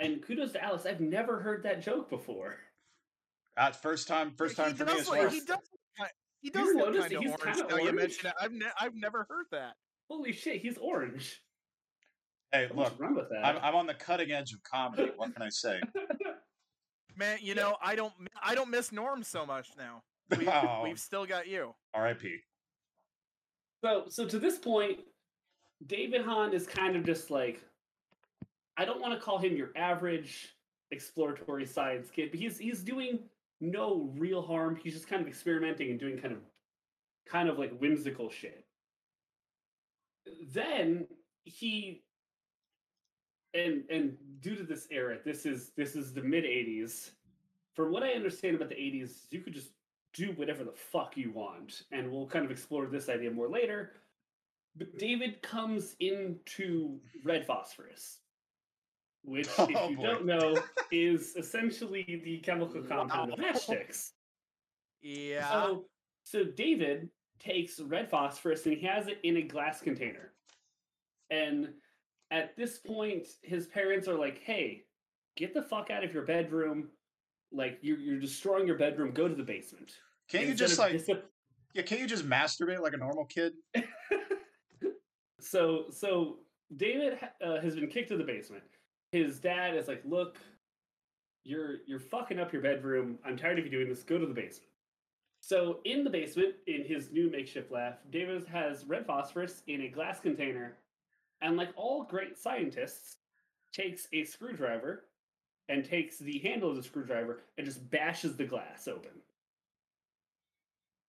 and 0.00 0.22
kudos 0.26 0.52
to 0.52 0.62
Alex. 0.64 0.86
I've 0.86 1.00
never 1.00 1.38
heard 1.40 1.62
that 1.64 1.82
joke 1.82 2.08
before 2.10 2.56
That's 3.56 3.78
first 3.78 4.08
time. 4.08 4.32
First 4.36 4.56
time 4.56 4.70
he 4.72 4.76
for 4.78 4.84
me 4.86 4.92
does 4.92 5.00
as 5.02 5.08
look- 5.08 5.18
well. 5.18 5.28
He 5.30 5.40
does. 5.40 5.58
ki- 5.98 6.04
He 6.40 6.50
does 6.50 6.68
ever 6.70 6.78
look 6.90 7.00
kind 7.00 7.12
of 7.12 7.20
orange. 7.22 7.42
kinda 7.42 7.62
Now 7.68 7.76
you 7.76 7.82
orange? 7.82 7.96
mention 7.96 8.26
it. 8.28 8.34
I've 8.40 8.52
ne- 8.52 8.66
I've 8.80 8.94
never 8.94 9.26
heard 9.28 9.46
that. 9.52 9.74
holy 10.08 10.32
shit 10.32 10.60
he's 10.62 10.78
orange 10.78 11.40
Hey, 12.52 12.66
Don't 12.68 12.76
look, 12.76 12.92
run 12.98 13.14
with 13.14 13.28
that 13.30 13.44
I'm, 13.44 13.56
I'm 13.62 13.74
on 13.74 13.86
the 13.86 13.94
cutting 13.94 14.30
edge 14.30 14.52
of 14.52 14.62
comedy. 14.62 15.10
What 15.16 15.32
can 15.34 15.42
I 15.42 15.48
say? 15.48 15.80
Man, 17.16 17.38
you 17.40 17.54
know 17.54 17.76
I 17.82 17.94
don't 17.94 18.12
I 18.42 18.54
don't 18.54 18.70
miss 18.70 18.92
Norm 18.92 19.22
so 19.22 19.44
much 19.46 19.70
now. 19.78 20.02
We've, 20.30 20.48
Oh. 20.48 20.80
we've 20.84 20.98
still 20.98 21.26
got 21.26 21.46
you. 21.46 21.74
R.I.P. 21.94 22.38
so 23.84 24.04
so 24.08 24.26
to 24.26 24.38
this 24.38 24.58
point 24.58 25.00
David 25.86 26.22
Hahn 26.24 26.52
is 26.52 26.66
kind 26.66 26.94
of 26.96 27.04
just 27.04 27.30
like 27.30 27.62
I 28.76 28.84
don't 28.84 29.00
want 29.00 29.12
to 29.14 29.20
call 29.20 29.38
him 29.38 29.56
your 29.56 29.70
average 29.76 30.54
exploratory 30.90 31.66
science 31.66 32.10
kid 32.10 32.30
but 32.30 32.38
he's 32.40 32.58
he's 32.58 32.82
doing 32.82 33.18
no 33.60 34.10
real 34.18 34.42
harm 34.42 34.76
he's 34.76 34.92
just 34.94 35.06
kind 35.08 35.22
of 35.22 35.28
experimenting 35.28 35.90
and 35.90 35.98
doing 36.00 36.18
kind 36.18 36.32
of 36.34 36.40
kind 37.26 37.48
of 37.48 37.58
like 37.58 37.76
whimsical 37.78 38.28
shit 38.30 38.64
then 40.52 41.06
he 41.44 42.02
and 43.54 43.84
and 43.90 44.16
due 44.40 44.56
to 44.56 44.62
this 44.62 44.86
era, 44.90 45.18
this 45.24 45.46
is 45.46 45.70
this 45.76 45.94
is 45.96 46.12
the 46.12 46.22
mid 46.22 46.44
'80s. 46.44 47.10
From 47.74 47.92
what 47.92 48.02
I 48.02 48.10
understand 48.12 48.56
about 48.56 48.68
the 48.68 48.74
'80s, 48.74 49.26
you 49.30 49.40
could 49.40 49.54
just 49.54 49.70
do 50.12 50.32
whatever 50.32 50.64
the 50.64 50.72
fuck 50.72 51.16
you 51.16 51.32
want, 51.32 51.82
and 51.92 52.10
we'll 52.10 52.26
kind 52.26 52.44
of 52.44 52.50
explore 52.50 52.86
this 52.86 53.08
idea 53.08 53.30
more 53.30 53.48
later. 53.48 53.92
But 54.76 54.98
David 54.98 55.42
comes 55.42 55.96
into 56.00 56.98
Red 57.24 57.46
Phosphorus, 57.46 58.18
which, 59.22 59.48
Oh, 59.58 59.64
if 59.64 59.90
you 59.90 59.96
boy. 59.96 60.02
don't 60.02 60.24
know, 60.24 60.56
is 60.90 61.34
essentially 61.36 62.22
the 62.24 62.38
chemical 62.38 62.82
compound 62.82 63.32
of 63.32 63.38
matchsticks. 63.38 64.12
Yeah. 65.02 65.50
So, 65.50 65.84
so 66.24 66.44
David 66.44 67.10
takes 67.38 67.80
red 67.80 68.08
phosphorus 68.08 68.64
and 68.66 68.76
he 68.76 68.86
has 68.86 69.08
it 69.08 69.18
in 69.24 69.36
a 69.38 69.42
glass 69.42 69.80
container. 69.80 70.32
And 71.30 71.70
at 72.32 72.56
this 72.56 72.78
point, 72.78 73.28
his 73.42 73.66
parents 73.66 74.08
are 74.08 74.18
like, 74.18 74.38
"Hey, 74.38 74.86
get 75.36 75.54
the 75.54 75.62
fuck 75.62 75.90
out 75.90 76.02
of 76.02 76.12
your 76.12 76.24
bedroom! 76.24 76.88
Like 77.52 77.78
you're 77.82 77.98
you're 77.98 78.18
destroying 78.18 78.66
your 78.66 78.78
bedroom. 78.78 79.12
Go 79.12 79.28
to 79.28 79.34
the 79.34 79.42
basement." 79.42 79.92
Can't 80.28 80.46
you 80.46 80.54
just 80.54 80.78
like 80.78 80.94
discip- 80.94 81.22
yeah? 81.74 81.82
Can't 81.82 82.00
you 82.00 82.06
just 82.06 82.26
masturbate 82.26 82.80
like 82.80 82.94
a 82.94 82.96
normal 82.96 83.26
kid? 83.26 83.52
so 85.40 85.84
so 85.90 86.38
David 86.76 87.18
uh, 87.44 87.60
has 87.60 87.74
been 87.74 87.86
kicked 87.86 88.08
to 88.08 88.16
the 88.16 88.24
basement. 88.24 88.64
His 89.12 89.38
dad 89.38 89.76
is 89.76 89.86
like, 89.86 90.02
"Look, 90.06 90.38
you're 91.44 91.76
you're 91.86 92.00
fucking 92.00 92.40
up 92.40 92.50
your 92.50 92.62
bedroom. 92.62 93.18
I'm 93.26 93.36
tired 93.36 93.58
of 93.58 93.66
you 93.66 93.70
doing 93.70 93.90
this. 93.90 94.02
Go 94.02 94.18
to 94.18 94.26
the 94.26 94.34
basement." 94.34 94.70
So 95.40 95.80
in 95.84 96.04
the 96.04 96.10
basement, 96.10 96.54
in 96.68 96.84
his 96.84 97.10
new 97.10 97.28
makeshift 97.28 97.70
lab, 97.72 97.94
David 98.10 98.46
has 98.46 98.86
red 98.86 99.04
phosphorus 99.04 99.64
in 99.66 99.82
a 99.82 99.88
glass 99.88 100.20
container, 100.20 100.76
and 101.42 101.56
like 101.56 101.70
all 101.76 102.04
great 102.04 102.38
scientists, 102.38 103.16
takes 103.72 104.06
a 104.12 104.24
screwdriver 104.24 105.04
and 105.68 105.84
takes 105.84 106.18
the 106.18 106.38
handle 106.38 106.70
of 106.70 106.76
the 106.76 106.82
screwdriver 106.82 107.40
and 107.56 107.66
just 107.66 107.88
bashes 107.90 108.36
the 108.36 108.44
glass 108.44 108.86
open. 108.88 109.10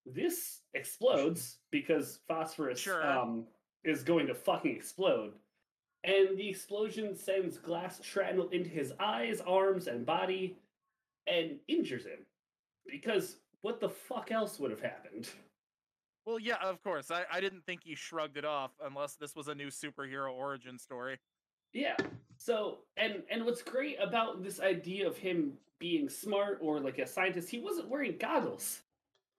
This 0.06 0.62
explodes 0.74 1.58
because 1.72 2.19
phosphorus 2.28 2.80
Sure. 2.80 3.06
um, 3.06 3.46
is 3.84 4.04
going 4.04 4.28
to 4.28 4.36
fucking 4.36 4.76
explode. 4.76 5.34
And 6.04 6.38
the 6.38 6.50
explosion 6.50 7.15
sends 7.15 7.58
glass 7.58 8.04
shrapnel 8.04 8.50
into 8.50 8.69
his 8.69 8.93
eyes, 9.00 9.39
arms, 9.41 9.88
and 9.88 10.06
body 10.06 10.58
and 11.28 11.60
injures 11.69 12.06
him. 12.06 12.26
Because 12.86 13.38
what 13.62 13.80
the 13.80 13.89
fuck 13.89 14.32
else 14.32 14.60
would 14.60 14.72
have 14.72 14.82
happened? 14.82 15.30
Well, 16.25 16.39
yeah, 16.39 16.57
of 16.62 16.81
course. 16.83 17.12
I, 17.12 17.23
I 17.31 17.41
didn't 17.41 17.65
think 17.65 17.81
he 17.83 17.95
shrugged 17.95 18.38
it 18.38 18.45
off 18.45 18.71
unless 18.83 19.15
this 19.15 19.36
was 19.36 19.47
a 19.47 19.55
new 19.55 19.67
superhero 19.67 20.31
origin 20.31 20.79
story. 20.79 21.19
Yeah. 21.73 21.97
So, 22.38 22.79
and 22.97 23.23
and 23.29 23.45
what's 23.45 23.62
great 23.62 23.97
about 24.01 24.43
this 24.43 24.59
idea 24.59 25.07
of 25.07 25.17
him 25.17 25.53
being 25.79 26.07
smart 26.07 26.59
or 26.62 26.79
like 26.79 26.99
a 26.99 27.07
scientist, 27.07 27.49
he 27.49 27.59
wasn't 27.59 27.89
wearing 27.89 28.17
goggles. 28.17 28.81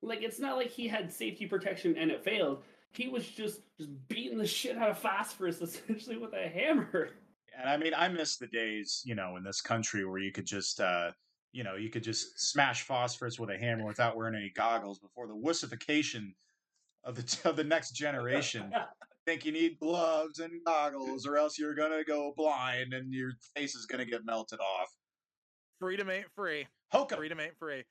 Like 0.02 0.22
it's 0.22 0.38
not 0.38 0.56
like 0.56 0.70
he 0.70 0.86
had 0.88 1.12
safety 1.12 1.46
protection 1.46 1.96
and 1.96 2.10
it 2.10 2.22
failed. 2.22 2.62
He 2.92 3.08
was 3.08 3.26
just 3.26 3.60
just 3.78 3.90
beating 4.08 4.38
the 4.38 4.46
shit 4.46 4.76
out 4.76 4.90
of 4.90 4.98
phosphorus 4.98 5.60
essentially 5.62 6.16
with 6.16 6.34
a 6.34 6.48
hammer. 6.48 7.10
And 7.58 7.70
I 7.70 7.76
mean, 7.76 7.94
I 7.96 8.08
miss 8.08 8.36
the 8.36 8.48
days, 8.48 9.02
you 9.04 9.14
know, 9.14 9.36
in 9.36 9.44
this 9.44 9.60
country 9.60 10.04
where 10.04 10.18
you 10.18 10.32
could 10.32 10.46
just, 10.46 10.80
uh, 10.80 11.12
you 11.52 11.62
know, 11.62 11.76
you 11.76 11.88
could 11.88 12.02
just 12.02 12.50
smash 12.50 12.82
phosphorus 12.82 13.38
with 13.38 13.50
a 13.50 13.56
hammer 13.56 13.86
without 13.86 14.16
wearing 14.16 14.34
any 14.34 14.50
goggles 14.54 14.98
before 14.98 15.28
the 15.28 15.34
wussification 15.34 16.32
of 17.04 17.16
the 17.16 17.38
of 17.48 17.56
the 17.56 17.64
next 17.64 17.92
generation. 17.92 18.70
I 18.74 18.86
think 19.26 19.44
you 19.44 19.52
need 19.52 19.78
gloves 19.78 20.38
and 20.38 20.52
goggles, 20.66 21.26
or 21.26 21.36
else 21.36 21.58
you're 21.58 21.74
gonna 21.74 22.04
go 22.04 22.32
blind 22.36 22.92
and 22.92 23.12
your 23.12 23.32
face 23.56 23.74
is 23.74 23.86
gonna 23.86 24.04
get 24.04 24.24
melted 24.24 24.60
off. 24.60 24.88
Freedom 25.80 26.10
ain't 26.10 26.30
free. 26.34 26.66
Hoka. 26.92 27.16
Freedom 27.16 27.40
ain't 27.40 27.56
free. 27.58 27.84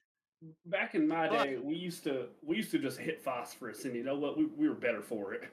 Back 0.65 0.93
in 0.93 1.07
my 1.07 1.29
day, 1.29 1.57
we 1.61 1.75
used 1.75 2.03
to 2.03 2.27
we 2.41 2.57
used 2.57 2.71
to 2.71 2.79
just 2.79 2.99
hit 2.99 3.23
phosphorus, 3.23 3.85
and 3.85 3.95
you 3.95 4.03
know 4.03 4.17
what? 4.17 4.37
We, 4.37 4.45
we 4.45 4.67
were 4.67 4.75
better 4.75 5.01
for 5.01 5.33
it. 5.33 5.43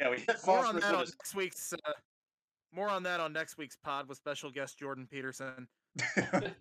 Yeah, 0.00 0.10
we 0.10 0.16
hit 0.18 0.36
More 0.46 0.58
on 0.58 0.74
phosphorus 0.74 0.84
that 0.84 0.94
on 0.94 1.00
next 1.00 1.34
week's. 1.34 1.72
Uh, 1.72 1.92
more 2.72 2.88
on 2.88 3.04
that 3.04 3.20
on 3.20 3.32
next 3.32 3.56
week's 3.56 3.76
pod 3.76 4.08
with 4.08 4.18
special 4.18 4.50
guest 4.50 4.78
Jordan 4.78 5.06
Peterson. 5.10 5.68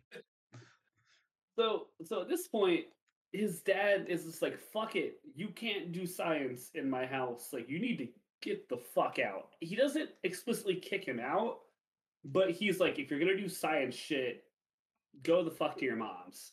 So 1.57 1.87
so 2.03 2.21
at 2.21 2.29
this 2.29 2.47
point, 2.47 2.85
his 3.33 3.61
dad 3.61 4.05
is 4.07 4.23
just 4.25 4.41
like, 4.41 4.59
fuck 4.59 4.95
it. 4.95 5.19
You 5.35 5.49
can't 5.49 5.91
do 5.91 6.05
science 6.05 6.69
in 6.75 6.89
my 6.89 7.05
house. 7.05 7.49
Like 7.51 7.67
you 7.67 7.79
need 7.79 7.97
to 7.97 8.07
get 8.41 8.69
the 8.69 8.77
fuck 8.77 9.17
out. 9.19 9.49
He 9.59 9.75
doesn't 9.75 10.11
explicitly 10.23 10.75
kick 10.75 11.03
him 11.03 11.19
out, 11.19 11.59
but 12.23 12.51
he's 12.51 12.79
like, 12.79 12.99
if 12.99 13.09
you're 13.09 13.19
gonna 13.19 13.35
do 13.35 13.49
science 13.49 13.95
shit, 13.95 14.43
go 15.23 15.43
the 15.43 15.51
fuck 15.51 15.77
to 15.79 15.85
your 15.85 15.95
mom's. 15.95 16.51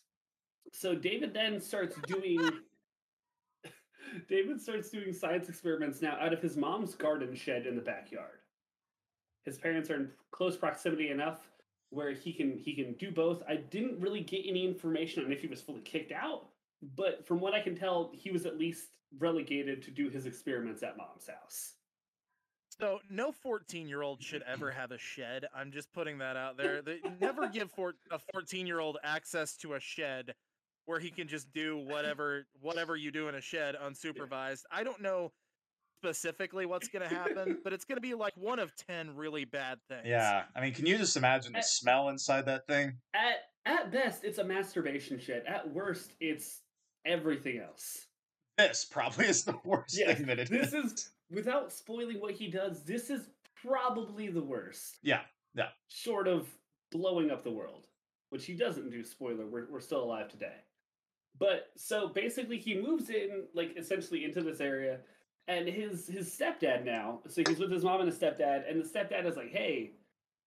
So 0.73 0.95
David 0.95 1.35
then 1.35 1.61
starts 1.61 1.97
doing 2.07 2.39
David 4.29 4.61
starts 4.61 4.89
doing 4.91 5.13
science 5.13 5.49
experiments 5.49 6.01
now 6.01 6.17
out 6.19 6.33
of 6.33 6.41
his 6.41 6.57
mom's 6.57 6.95
garden 6.95 7.35
shed 7.35 7.67
in 7.67 7.77
the 7.77 7.83
backyard. 7.83 8.39
His 9.45 9.59
parents 9.59 9.91
are 9.91 9.97
in 9.97 10.11
close 10.31 10.57
proximity 10.57 11.11
enough 11.11 11.51
where 11.91 12.13
he 12.13 12.33
can 12.33 12.57
he 12.57 12.73
can 12.75 12.95
do 12.95 13.11
both. 13.11 13.43
I 13.47 13.57
didn't 13.57 14.01
really 14.01 14.21
get 14.21 14.45
any 14.47 14.65
information 14.65 15.25
on 15.25 15.33
if 15.33 15.43
he 15.43 15.47
was 15.47 15.61
fully 15.61 15.81
kicked 15.81 16.13
out, 16.13 16.50
but 16.83 17.27
from 17.27 17.41
what 17.41 17.55
I 17.55 17.61
can 17.61 17.77
tell, 17.77 18.11
he 18.15 18.31
was 18.31 18.47
at 18.47 18.59
least 18.59 18.89
relegated 19.19 19.83
to 19.83 19.91
do 19.91 20.09
his 20.09 20.27
experiments 20.27 20.83
at 20.83 20.97
mom's 20.97 21.27
house. 21.27 21.75
So 22.79 23.01
no 23.11 23.33
14 23.33 23.89
year 23.89 24.03
old 24.03 24.23
should 24.23 24.43
ever 24.47 24.71
have 24.71 24.93
a 24.93 24.99
shed. 24.99 25.47
I'm 25.55 25.71
just 25.71 25.93
putting 25.93 26.19
that 26.19 26.37
out 26.37 26.57
there. 26.57 26.83
They 26.83 27.01
never 27.21 27.49
give 27.49 27.71
for 27.71 27.95
a 28.11 28.19
14 28.33 28.67
year 28.67 28.81
old 28.81 28.99
access 29.03 29.57
to 29.59 29.75
a 29.75 29.81
shed 29.81 30.35
where 30.87 30.99
he 30.99 31.11
can 31.11 31.29
just 31.29 31.53
do 31.53 31.77
whatever 31.77 32.47
whatever 32.61 32.97
you 32.97 33.11
do 33.11 33.29
in 33.29 33.35
a 33.35 33.41
shed 33.41 33.77
unsupervised. 33.83 34.63
I 34.73 34.83
don't 34.83 35.03
know 35.03 35.33
specifically 36.03 36.65
what's 36.65 36.89
going 36.89 37.07
to 37.07 37.15
happen, 37.15 37.59
but 37.65 37.73
it's 37.75 37.85
going 37.85 37.97
to 37.97 38.03
be 38.03 38.15
like 38.15 38.33
one 38.37 38.59
of 38.59 38.73
10 38.89 39.15
really 39.15 39.45
bad 39.45 39.79
things. 39.89 40.07
yeah, 40.07 40.45
I 40.57 40.61
mean, 40.63 40.73
can 40.73 40.87
you 40.87 40.97
just 40.97 41.17
imagine 41.17 41.53
the 41.53 41.63
smell 41.63 42.09
inside 42.09 42.47
that 42.47 42.67
thing? 42.67 42.95
At 43.15 43.43
at 43.67 43.93
best, 43.93 44.25
it's 44.25 44.39
a 44.39 44.45
masturbation 44.45 45.21
shed. 45.21 45.45
At 45.47 45.71
worst, 45.71 46.15
it's 46.19 46.63
everything 47.05 47.59
else. 47.59 48.07
This 48.59 48.85
probably 48.85 49.27
is 49.27 49.45
the 49.45 49.59
worst 49.65 49.97
Yes, 49.97 50.19
thing 50.19 50.27
that 50.27 50.39
it 50.39 50.51
This 50.51 50.73
is 50.73 51.11
without 51.31 51.73
spoiling 51.73 52.21
what 52.21 52.33
he 52.33 52.49
does. 52.49 52.83
This 52.83 53.09
is 53.11 53.29
probably 53.63 54.29
the 54.29 54.43
worst. 54.43 54.99
Yeah, 55.03 55.21
yeah. 55.55 55.69
Short 55.89 56.29
of 56.29 56.49
blowing 56.91 57.31
up 57.31 57.45
the 57.45 57.51
world, 57.51 57.87
which 58.31 58.45
he 58.47 58.55
doesn't 58.55 58.91
do. 58.91 59.03
Spoiler: 59.03 59.47
we're 59.47 59.67
we're 59.71 59.81
still 59.81 60.03
alive 60.03 60.29
today. 60.29 60.57
But 61.39 61.71
so 61.77 62.09
basically, 62.09 62.59
he 62.59 62.75
moves 62.81 63.09
in 63.09 63.45
like 63.55 63.77
essentially 63.77 64.25
into 64.25 64.43
this 64.43 64.61
area, 64.61 64.99
and 65.49 65.67
his 65.69 66.07
his 66.07 66.29
stepdad 66.29 66.85
now. 66.85 67.21
So 67.29 67.43
he's 67.47 67.59
with 67.59 67.73
his 67.73 67.85
mom 67.85 68.01
and 68.01 68.11
his 68.11 68.19
stepdad, 68.19 68.69
and 68.69 68.83
the 68.83 68.89
stepdad 68.89 69.27
is 69.27 69.37
like, 69.37 69.51
"Hey, 69.51 69.93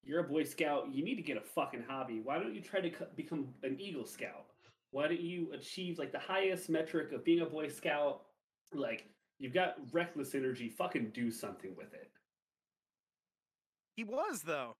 you're 0.04 0.20
a 0.20 0.24
Boy 0.24 0.44
Scout. 0.44 0.94
You 0.94 1.04
need 1.04 1.16
to 1.16 1.22
get 1.24 1.38
a 1.38 1.42
fucking 1.42 1.86
hobby. 1.88 2.20
Why 2.24 2.38
don't 2.38 2.54
you 2.54 2.62
try 2.62 2.82
to 2.82 2.90
co- 2.90 3.08
become 3.16 3.48
an 3.64 3.80
Eagle 3.80 4.06
Scout? 4.06 4.46
Why 4.94 5.08
don't 5.08 5.20
you 5.20 5.52
achieve 5.54 5.98
like 6.00 6.12
the 6.12 6.20
highest 6.20 6.70
metric 6.70 7.12
of 7.12 7.26
being 7.26 7.42
a 7.42 7.46
Boy 7.46 7.68
Scout? 7.68 8.22
Like 8.74 9.10
you've 9.40 9.54
got 9.54 9.76
reckless 9.92 10.36
energy. 10.36 10.70
Fucking 10.70 11.10
do 11.14 11.32
something 11.32 11.76
with 11.76 11.94
it." 11.94 12.12
He 13.96 14.04
was 14.04 14.44
though. 14.44 14.74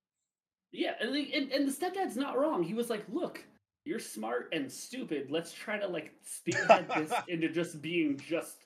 Yeah, 0.72 0.94
and, 1.00 1.14
the- 1.14 1.34
and 1.34 1.52
and 1.52 1.68
the 1.68 1.72
stepdad's 1.72 2.16
not 2.16 2.38
wrong. 2.38 2.64
He 2.64 2.74
was 2.74 2.90
like, 2.90 3.04
"Look, 3.10 3.44
you're 3.86 4.00
smart 4.00 4.50
and 4.54 4.72
stupid. 4.72 5.32
Let's 5.32 5.52
try 5.52 5.78
to 5.80 5.88
like 5.88 6.14
spearhead 6.24 6.88
this 6.96 7.12
into 7.28 7.50
just 7.50 7.82
being 7.82 8.18
just 8.18 8.66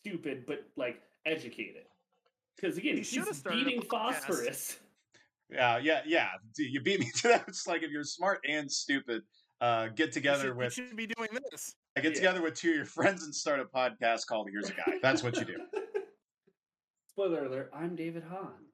stupid, 0.00 0.44
but 0.46 0.64
like 0.76 1.02
educated." 1.26 1.84
Because 2.56 2.76
again, 2.78 2.96
He 2.96 3.02
he's 3.02 3.42
beating 3.42 3.82
phosphorus. 3.82 4.78
yeah, 5.50 5.78
yeah, 5.78 6.02
yeah. 6.06 6.28
You 6.56 6.80
beat 6.80 7.00
me 7.00 7.10
to 7.16 7.28
that. 7.28 7.44
It's 7.48 7.66
like 7.68 7.82
if 7.82 7.90
you're 7.90 8.02
smart 8.04 8.40
and 8.48 8.70
stupid, 8.70 9.22
uh, 9.60 9.88
get 9.88 10.06
You 10.08 10.12
together 10.12 10.38
should, 10.40 10.48
you 10.48 10.54
with 10.54 10.72
should 10.72 10.96
be 10.96 11.06
doing 11.06 11.28
this. 11.50 11.74
I 11.96 12.00
get 12.00 12.10
Yeah. 12.12 12.16
together 12.16 12.42
with 12.42 12.54
two 12.54 12.70
of 12.70 12.76
your 12.76 12.84
friends 12.84 13.24
and 13.24 13.34
start 13.34 13.60
a 13.60 13.64
podcast 13.64 14.26
called 14.26 14.48
"Here's 14.50 14.70
a 14.70 14.74
Guy." 14.74 14.98
That's 15.02 15.22
what 15.22 15.36
you 15.36 15.44
do. 15.44 15.56
Spoiler 17.08 17.44
alert: 17.46 17.70
I'm 17.74 17.96
David 17.96 18.22
Hahn. 18.22 18.64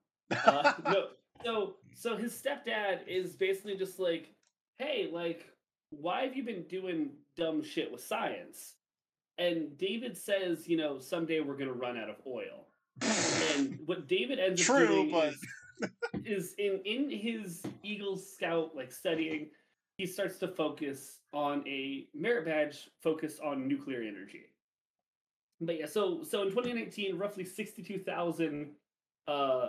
Uh, 0.44 0.72
no, 0.84 1.06
so 1.44 1.74
so 1.94 2.16
his 2.16 2.32
stepdad 2.32 3.06
is 3.06 3.34
basically 3.36 3.76
just 3.76 3.98
like, 3.98 4.34
"Hey, 4.78 5.08
like, 5.12 5.46
why 5.90 6.24
have 6.24 6.36
you 6.36 6.44
been 6.44 6.64
doing 6.64 7.10
dumb 7.36 7.62
shit 7.62 7.90
with 7.90 8.04
science?" 8.04 8.74
And 9.38 9.76
David 9.78 10.16
says, 10.16 10.68
"You 10.68 10.76
know, 10.76 10.98
someday 10.98 11.40
we're 11.40 11.56
gonna 11.56 11.72
run 11.72 11.96
out 11.96 12.10
of 12.10 12.16
oil." 12.26 12.66
and 13.56 13.78
what 13.86 14.06
David 14.06 14.38
ends 14.38 14.68
up 14.70 14.78
doing 14.78 15.10
but- 15.10 15.32
is, 15.32 15.40
is 16.24 16.54
in 16.58 16.80
in 16.84 17.10
his 17.10 17.62
Eagle 17.82 18.16
Scout 18.16 18.76
like 18.76 18.92
studying, 18.92 19.48
he 19.98 20.06
starts 20.06 20.38
to 20.40 20.48
focus 20.48 21.20
on 21.32 21.66
a 21.68 22.08
merit 22.14 22.46
badge 22.46 22.90
focused 23.02 23.40
on 23.40 23.68
nuclear 23.68 24.02
energy. 24.02 24.46
But 25.60 25.78
yeah, 25.78 25.86
so 25.86 26.22
so 26.24 26.42
in 26.42 26.50
2019, 26.50 27.18
roughly 27.18 27.44
62,000 27.44 28.70
uh, 29.28 29.68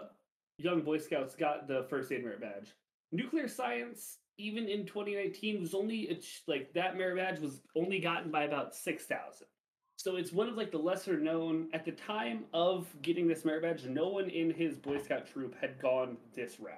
young 0.57 0.81
Boy 0.81 0.97
Scouts 0.99 1.35
got 1.35 1.67
the 1.67 1.85
first 1.89 2.11
aid 2.11 2.23
merit 2.23 2.41
badge. 2.41 2.73
nuclear 3.11 3.47
science, 3.47 4.19
even 4.37 4.67
in 4.67 4.85
2019, 4.85 5.61
was 5.61 5.73
only 5.75 6.21
like 6.47 6.73
that 6.73 6.97
merit 6.97 7.17
badge 7.17 7.39
was 7.41 7.61
only 7.75 7.99
gotten 7.99 8.31
by 8.31 8.43
about 8.43 8.75
six 8.75 9.05
thousand. 9.05 9.47
So 9.97 10.17
it's 10.17 10.31
one 10.33 10.49
of 10.49 10.55
like 10.57 10.71
the 10.71 10.77
lesser 10.79 11.17
known 11.19 11.69
at 11.73 11.85
the 11.85 11.91
time 11.93 12.45
of 12.53 12.87
getting 13.01 13.27
this 13.27 13.45
merit 13.45 13.63
badge. 13.63 13.85
No 13.85 14.09
one 14.09 14.29
in 14.29 14.51
his 14.51 14.77
Boy 14.77 14.99
Scout 14.99 15.27
troop 15.27 15.55
had 15.61 15.79
gone 15.81 16.17
this 16.35 16.59
route. 16.59 16.75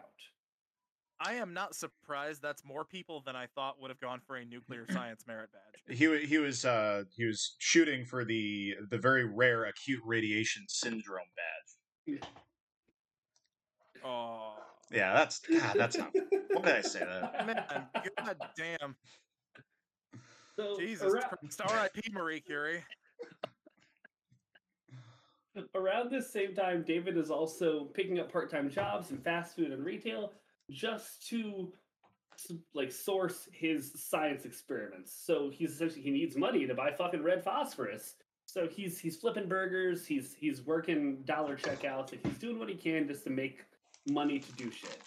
I 1.20 1.34
am 1.36 1.54
not 1.54 1.76
surprised. 1.76 2.42
That's 2.42 2.64
more 2.64 2.86
people 2.86 3.22
than 3.26 3.36
I 3.36 3.48
thought 3.48 3.82
would 3.82 3.90
have 3.90 4.00
gone 4.00 4.22
for 4.26 4.36
a 4.36 4.46
nuclear 4.46 4.86
science 4.92 5.26
merit 5.28 5.50
badge. 5.52 5.98
He 5.98 6.26
he 6.26 6.38
was 6.38 6.66
uh 6.66 7.04
he 7.16 7.26
was 7.26 7.56
shooting 7.60 8.06
for 8.06 8.24
the 8.26 8.76
the 8.90 8.98
very 8.98 9.26
rare 9.26 9.66
acute 9.66 10.02
radiation 10.06 10.66
syndrome 10.68 11.26
badge. 11.36 12.22
Oh 14.04 14.54
Yeah, 14.92 15.14
that's 15.14 15.40
God, 15.40 15.76
that's 15.76 15.98
not. 15.98 16.14
What 16.54 16.66
did 16.66 16.76
I 16.76 16.82
say 16.82 17.00
that? 17.00 17.46
man, 17.48 17.88
god 18.18 18.38
damn, 18.56 18.96
So 20.56 20.78
Jesus 20.78 21.14
arou- 21.14 21.30
Christ! 21.40 21.62
R.I.P. 21.62 22.12
Marie 22.12 22.42
Curie. 22.42 22.84
around 25.74 26.12
this 26.12 26.32
same 26.32 26.54
time, 26.54 26.84
David 26.86 27.18
is 27.18 27.32
also 27.32 27.86
picking 27.86 28.20
up 28.20 28.32
part-time 28.32 28.70
jobs 28.70 29.10
in 29.10 29.18
fast 29.18 29.56
food 29.56 29.72
and 29.72 29.84
retail 29.84 30.34
just 30.70 31.28
to 31.30 31.72
like 32.74 32.92
source 32.92 33.48
his 33.52 33.92
science 33.96 34.46
experiments. 34.46 35.14
So 35.26 35.50
he's 35.52 35.72
essentially 35.72 36.02
he 36.02 36.12
needs 36.12 36.36
money 36.36 36.68
to 36.68 36.76
buy 36.76 36.92
fucking 36.92 37.24
red 37.24 37.44
phosphorus. 37.44 38.16
So 38.46 38.68
he's 38.68 39.00
he's 39.00 39.18
flipping 39.18 39.48
burgers, 39.48 40.06
he's 40.06 40.36
he's 40.40 40.62
working 40.62 41.24
dollar 41.26 41.58
checkouts, 41.58 42.12
like 42.12 42.26
he's 42.26 42.38
doing 42.38 42.60
what 42.60 42.70
he 42.70 42.76
can 42.76 43.08
just 43.08 43.24
to 43.26 43.30
make 43.30 43.66
money 44.10 44.40
to 44.40 44.52
do 44.54 44.72
shit. 44.72 45.02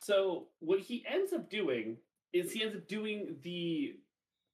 So 0.00 0.48
what 0.58 0.80
he 0.80 1.04
ends 1.08 1.32
up 1.32 1.48
doing 1.48 1.96
is 2.32 2.52
he 2.52 2.62
ends 2.62 2.74
up 2.74 2.88
doing 2.88 3.36
the 3.42 3.94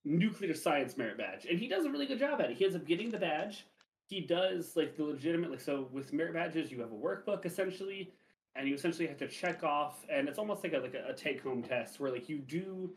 nuclear 0.05 0.55
science 0.55 0.97
merit 0.97 1.19
badge, 1.19 1.47
and 1.49 1.59
he 1.59 1.69
does 1.69 1.87
a 1.87 1.91
really 1.91 2.07
good 2.07 2.19
job 2.19 2.41
at 2.41 2.51
it. 2.51 2.57
He 2.57 2.65
ends 2.65 2.77
up 2.77 2.87
getting 2.87 3.11
the 3.11 3.19
badge. 3.19 3.67
He 4.07 4.21
does 4.21 4.77
like 4.77 4.97
the 4.97 5.05
legitimate 5.05 5.51
like 5.51 5.61
so 5.61 5.89
with 5.91 6.13
merit 6.13 6.35
badges, 6.35 6.71
you 6.71 6.81
have 6.81 6.93
a 6.93 6.95
workbook 6.95 7.47
essentially, 7.47 8.13
and 8.59 8.69
you 8.69 8.75
essentially 8.75 9.07
have 9.07 9.19
to 9.19 9.29
check 9.29 9.63
off, 9.63 10.05
and 10.13 10.29
it's 10.29 10.39
almost 10.39 10.65
like 10.65 10.73
a 10.73 10.79
like 10.79 10.95
a, 10.95 11.13
a 11.13 11.15
take 11.15 11.43
home 11.43 11.63
test 11.63 12.01
where 12.01 12.11
like 12.11 12.29
you 12.29 12.39
do 12.39 12.91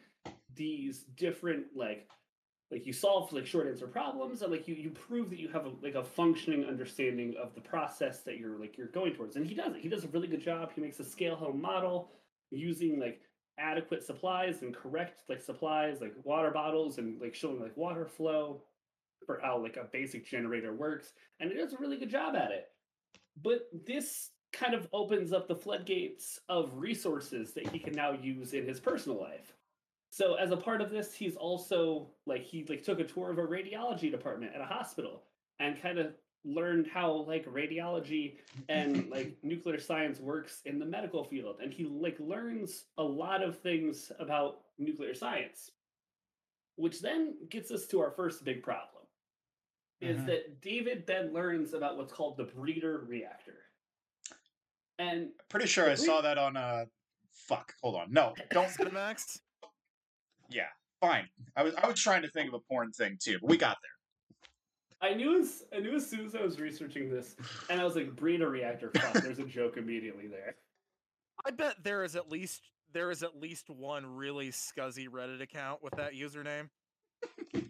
these 0.56 1.06
different 1.15 1.65
like 1.76 2.10
like 2.71 2.86
you 2.88 2.93
solve 2.93 3.32
like 3.32 3.45
short 3.45 3.67
answer 3.67 3.86
problems 3.86 4.41
and 4.41 4.52
like 4.52 4.67
you 4.67 4.74
you 4.74 4.89
prove 4.89 5.30
that 5.30 5.39
you 5.39 5.50
have 5.50 5.65
a 5.65 5.71
like 5.84 5.95
a 5.95 6.04
functioning 6.04 6.65
understanding 6.65 7.36
of 7.41 7.54
the 7.54 7.62
process 7.62 8.21
that 8.21 8.38
you're 8.38 8.58
like 8.58 8.78
you're 8.78 8.88
going 8.88 9.13
towards. 9.13 9.36
And 9.36 9.45
he 9.45 9.54
does 9.54 9.76
it. 9.76 9.82
He 9.82 9.89
does 9.89 10.04
a 10.04 10.08
really 10.08 10.28
good 10.28 10.41
job. 10.41 10.71
He 10.74 10.82
makes 10.82 11.00
a 11.00 11.06
scale 11.06 11.36
home 11.36 11.62
model 11.62 12.10
using 12.50 13.00
like 13.00 13.21
adequate 13.60 14.04
supplies 14.04 14.63
and 14.63 14.76
correct 14.76 15.21
like 15.30 15.41
supplies 15.41 16.02
like 16.02 16.13
water 16.24 16.50
bottles 16.50 16.97
and 16.97 17.21
like 17.21 17.36
showing 17.36 17.62
like 17.62 17.78
water 17.78 18.08
flow 18.08 18.63
for 19.28 19.39
how 19.43 19.62
like 19.62 19.78
a 19.78 19.84
basic 19.93 20.26
generator 20.26 20.74
works. 20.74 21.13
And 21.39 21.52
it 21.52 21.56
does 21.56 21.74
a 21.74 21.78
really 21.78 21.97
good 21.97 22.10
job 22.10 22.36
at 22.36 22.50
it. 22.52 22.69
But 23.43 23.67
this 23.86 24.31
kind 24.52 24.74
of 24.74 24.88
opens 24.94 25.32
up 25.34 25.48
the 25.48 25.56
floodgates 25.56 26.40
of 26.50 26.72
resources 26.76 27.54
that 27.54 27.68
he 27.68 27.80
can 27.80 27.94
now 27.94 28.12
use 28.12 28.54
in 28.54 28.66
his 28.66 28.80
personal 28.80 29.20
life. 29.20 29.54
So 30.12 30.36
as 30.36 30.52
a 30.52 30.58
part 30.58 30.82
of 30.82 30.90
this 30.92 31.14
he's 31.14 31.36
also 31.38 32.10
like 32.26 32.44
he 32.44 32.66
like 32.66 32.84
took 32.84 33.00
a 33.00 33.04
tour 33.06 33.32
of 33.32 33.38
a 33.38 33.44
radiology 33.44 34.12
department 34.12 34.54
at 34.54 34.62
a 34.62 34.66
hospital 34.66 35.24
and 35.60 35.82
kind 35.82 35.98
of 36.00 36.14
learned 36.44 36.88
how 36.88 37.12
like 37.28 37.46
radiology 37.46 38.38
and 38.68 39.10
like 39.10 39.38
nuclear 39.44 39.80
science 39.80 40.20
works 40.20 40.62
in 40.66 40.80
the 40.80 40.86
medical 40.86 41.24
field. 41.24 41.58
And 41.62 41.72
he 41.74 41.86
like 41.86 42.18
learns 42.20 42.86
a 42.98 43.04
lot 43.04 43.42
of 43.44 43.60
things 43.60 44.12
about 44.20 44.62
nuclear 44.78 45.14
science 45.14 45.72
which 46.78 47.02
then 47.02 47.36
gets 47.50 47.70
us 47.70 47.86
to 47.86 48.00
our 48.00 48.10
first 48.12 48.44
big 48.44 48.64
problem 48.64 49.04
is 50.00 50.20
Mhm. 50.22 50.26
that 50.26 50.62
david 50.62 51.06
then 51.06 51.32
learns 51.34 51.74
about 51.74 51.98
what's 51.98 52.14
called 52.14 52.38
the 52.38 52.46
breeder 52.46 53.00
reactor 53.08 53.66
and 55.02 55.30
Pretty 55.50 55.68
sure 55.68 55.90
I 55.90 55.96
saw 55.96 56.22
that 56.22 56.38
on 56.38 56.56
uh 56.56 56.86
fuck, 57.34 57.74
hold 57.82 57.96
on. 57.96 58.12
No, 58.12 58.34
don't 58.52 58.70
Cinemax. 58.70 59.40
yeah, 60.50 60.68
fine. 61.00 61.28
I 61.56 61.64
was 61.64 61.74
I 61.76 61.88
was 61.88 62.00
trying 62.00 62.22
to 62.22 62.30
think 62.30 62.48
of 62.50 62.54
a 62.54 62.60
porn 62.60 62.92
thing 62.92 63.18
too, 63.22 63.38
but 63.42 63.50
we 63.50 63.58
got 63.58 63.78
there. 63.82 65.10
I 65.10 65.16
knew 65.16 65.40
as 65.40 65.64
I 65.76 65.80
knew 65.80 65.96
as 65.96 66.08
soon 66.08 66.26
as 66.26 66.36
I 66.36 66.42
was 66.42 66.60
researching 66.60 67.10
this, 67.10 67.36
and 67.70 67.82
I 67.82 67.84
was 67.84 67.96
like, 67.96 68.16
breeder 68.16 68.50
reactor. 68.50 68.92
Fuck, 68.96 69.14
there's 69.24 69.40
a 69.40 69.46
joke 69.46 69.78
immediately 69.78 70.28
there. 70.28 70.56
I 71.46 71.50
bet 71.52 71.84
there 71.84 72.04
is 72.04 72.16
at 72.16 72.30
least 72.30 72.70
there 72.94 73.10
is 73.10 73.24
at 73.24 73.36
least 73.40 73.70
one 73.70 74.06
really 74.06 74.50
scuzzy 74.50 75.08
Reddit 75.08 75.42
account 75.42 75.82
with 75.82 75.96
that 75.96 76.14
username. 76.14 76.70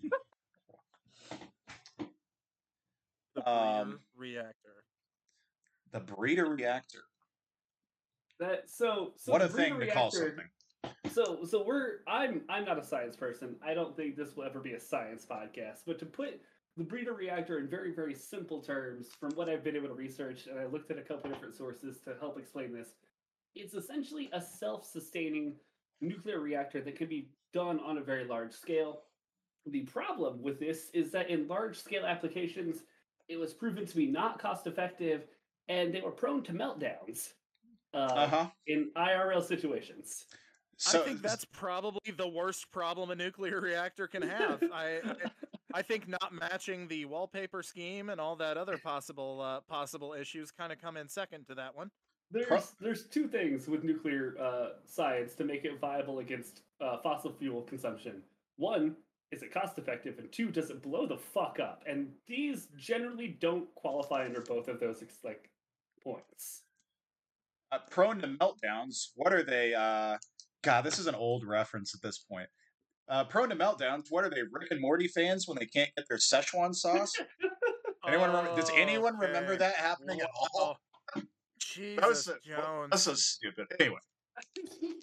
the 3.36 3.50
Um, 3.50 4.00
breeder 4.18 4.42
reactor. 4.44 4.84
The 5.92 6.00
breeder 6.02 6.46
reactor. 6.50 7.04
That 8.42 8.68
so 8.68 9.14
so 9.18 9.32
what 9.32 9.44
a 9.44 9.48
thing 9.48 9.80
to 9.80 9.86
call 9.92 10.10
something. 10.10 10.46
So 11.12 11.46
so 11.46 11.64
we're 11.64 12.00
I'm 12.08 12.42
I'm 12.50 12.66
not 12.66 12.80
a 12.80 12.84
science 12.84 13.16
person. 13.16 13.56
I 13.64 13.76
don't 13.76 13.96
think 13.96 14.18
this 14.18 14.36
will 14.36 14.46
ever 14.46 14.60
be 14.60 14.74
a 14.74 14.80
science 14.80 15.28
podcast. 15.30 15.82
But 15.86 16.00
to 16.00 16.08
put 16.08 16.42
the 16.76 16.84
breeder 16.84 17.14
reactor 17.14 17.60
in 17.60 17.68
very 17.68 17.94
very 17.94 18.16
simple 18.16 18.60
terms, 18.60 19.10
from 19.20 19.30
what 19.36 19.48
I've 19.48 19.64
been 19.64 19.76
able 19.76 19.90
to 19.90 19.94
research, 19.94 20.48
and 20.48 20.60
I 20.60 20.66
looked 20.66 20.90
at 20.90 20.98
a 20.98 21.04
couple 21.04 21.30
different 21.30 21.54
sources 21.54 22.00
to 22.00 22.16
help 22.20 22.40
explain 22.40 22.74
this, 22.74 22.96
it's 23.54 23.76
essentially 23.76 24.28
a 24.34 24.42
self-sustaining 24.42 25.54
nuclear 26.02 26.40
reactor 26.40 26.82
that 26.82 26.96
can 26.96 27.08
be 27.08 27.30
done 27.54 27.80
on 27.86 28.00
a 28.00 28.02
very 28.02 28.26
large 28.26 28.54
scale. 28.54 29.04
The 29.68 29.82
problem 29.82 30.42
with 30.42 30.60
this 30.60 30.90
is 30.96 31.12
that 31.12 31.30
in 31.30 31.48
large 31.48 31.78
scale 31.78 32.08
applications, 32.08 32.78
it 33.30 33.38
was 33.38 33.54
proven 33.54 33.86
to 33.86 33.96
be 33.96 34.08
not 34.08 34.40
cost 34.40 34.66
effective, 34.66 35.28
and 35.70 35.94
they 35.94 36.02
were 36.02 36.10
prone 36.10 36.42
to 36.46 36.54
meltdowns 36.54 37.34
uh, 37.94 37.98
Uh-huh. 37.98 38.48
in 38.68 38.92
IRL 38.96 39.44
situations. 39.44 40.26
So 40.78 41.02
I 41.02 41.06
think 41.06 41.22
that's 41.22 41.46
probably 41.46 42.12
the 42.18 42.28
worst 42.28 42.72
problem 42.72 43.12
a 43.12 43.16
nuclear 43.16 43.62
reactor 43.62 44.08
can 44.08 44.24
have. 44.24 44.64
I, 44.74 45.00
I 45.04 45.16
I 45.74 45.82
think 45.82 46.08
not 46.08 46.34
matching 46.34 46.88
the 46.88 47.06
wallpaper 47.06 47.64
scheme 47.64 48.10
and 48.10 48.20
all 48.20 48.36
that 48.38 48.58
other 48.58 48.78
possible 48.78 49.40
uh, 49.42 49.62
possible 49.62 50.14
issues 50.14 50.52
kind 50.52 50.72
of 50.74 50.82
come 50.82 50.98
in 50.98 51.08
second 51.08 51.46
to 51.48 51.56
that 51.56 51.76
one. 51.76 51.92
There's 52.32 52.74
there's 52.80 53.04
two 53.08 53.28
things 53.28 53.68
with 53.68 53.84
nuclear 53.84 54.36
uh, 54.40 54.70
science 54.86 55.36
to 55.36 55.44
make 55.44 55.64
it 55.66 55.80
viable 55.80 56.20
against 56.20 56.62
uh, 56.80 56.98
fossil 57.04 57.32
fuel 57.32 57.62
consumption. 57.62 58.24
One, 58.58 58.96
is 59.32 59.44
it 59.44 59.54
cost 59.54 59.78
effective? 59.78 60.18
And 60.18 60.32
two, 60.32 60.50
does 60.50 60.70
it 60.72 60.82
blow 60.82 61.06
the 61.06 61.18
fuck 61.18 61.60
up? 61.60 61.84
And 61.88 62.08
these 62.28 62.68
generally 62.78 63.28
don't 63.40 63.74
qualify 63.76 64.26
under 64.26 64.42
both 64.42 64.68
of 64.68 64.80
those 64.80 65.04
like 65.24 65.50
points. 66.04 66.64
Uh, 67.72 67.80
prone 67.90 68.20
to 68.20 68.28
meltdowns. 68.28 69.10
What 69.16 69.34
are 69.34 69.44
they? 69.44 69.74
Uh, 69.74 70.18
God, 70.64 70.84
this 70.84 71.00
is 71.00 71.08
an 71.08 71.16
old 71.16 71.46
reference 71.46 71.94
at 71.96 72.02
this 72.02 72.20
point. 72.20 72.48
Uh, 73.10 73.24
prone 73.26 73.50
to 73.50 73.56
meltdowns. 73.56 74.06
What 74.10 74.24
are 74.24 74.30
they? 74.30 74.42
Rick 74.52 74.72
and 74.72 74.82
Morty 74.82 75.08
fans 75.08 75.48
when 75.48 75.58
they 75.58 75.66
can't 75.66 75.90
get 75.96 76.06
their 76.08 76.18
Szechuan 76.18 76.74
sauce? 76.74 77.14
Anyone 78.08 78.30
remember? 78.30 78.56
Does 78.56 78.72
anyone 78.76 79.16
remember 79.18 79.56
that 79.56 79.76
happening 79.76 80.22
at 80.22 80.30
all? 80.56 80.78
Jesus 81.60 82.02
That 82.02 82.10
was 82.10 82.26
so, 82.26 82.36
Jones. 82.44 82.90
that's 82.90 83.04
so 83.04 83.14
stupid. 83.14 83.68
Anyway, 83.80 84.00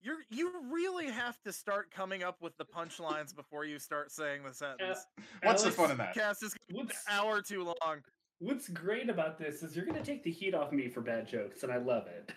You're 0.00 0.18
you 0.30 0.52
really 0.72 1.10
have 1.10 1.36
to 1.42 1.52
start 1.52 1.90
coming 1.90 2.22
up 2.22 2.36
with 2.40 2.56
the 2.58 2.64
punchlines 2.64 3.34
before 3.34 3.64
you 3.64 3.78
start 3.78 4.12
saying 4.12 4.44
the 4.44 4.54
sentence. 4.54 5.04
what's 5.42 5.62
the 5.64 5.70
fun 5.70 5.90
in 5.90 5.98
that? 5.98 6.14
Cast 6.14 6.42
is 6.42 6.54
gonna 6.54 6.84
be 6.84 6.86
What's 6.86 7.04
an 7.06 7.14
hour 7.18 7.42
too 7.42 7.64
long. 7.64 8.00
What's 8.38 8.68
great 8.68 9.08
about 9.08 9.38
this 9.38 9.62
is 9.62 9.74
you're 9.74 9.86
gonna 9.86 10.04
take 10.04 10.22
the 10.22 10.30
heat 10.30 10.54
off 10.54 10.72
me 10.72 10.88
for 10.88 11.00
bad 11.00 11.26
jokes, 11.26 11.62
and 11.62 11.72
I 11.72 11.78
love 11.78 12.06
it. 12.06 12.32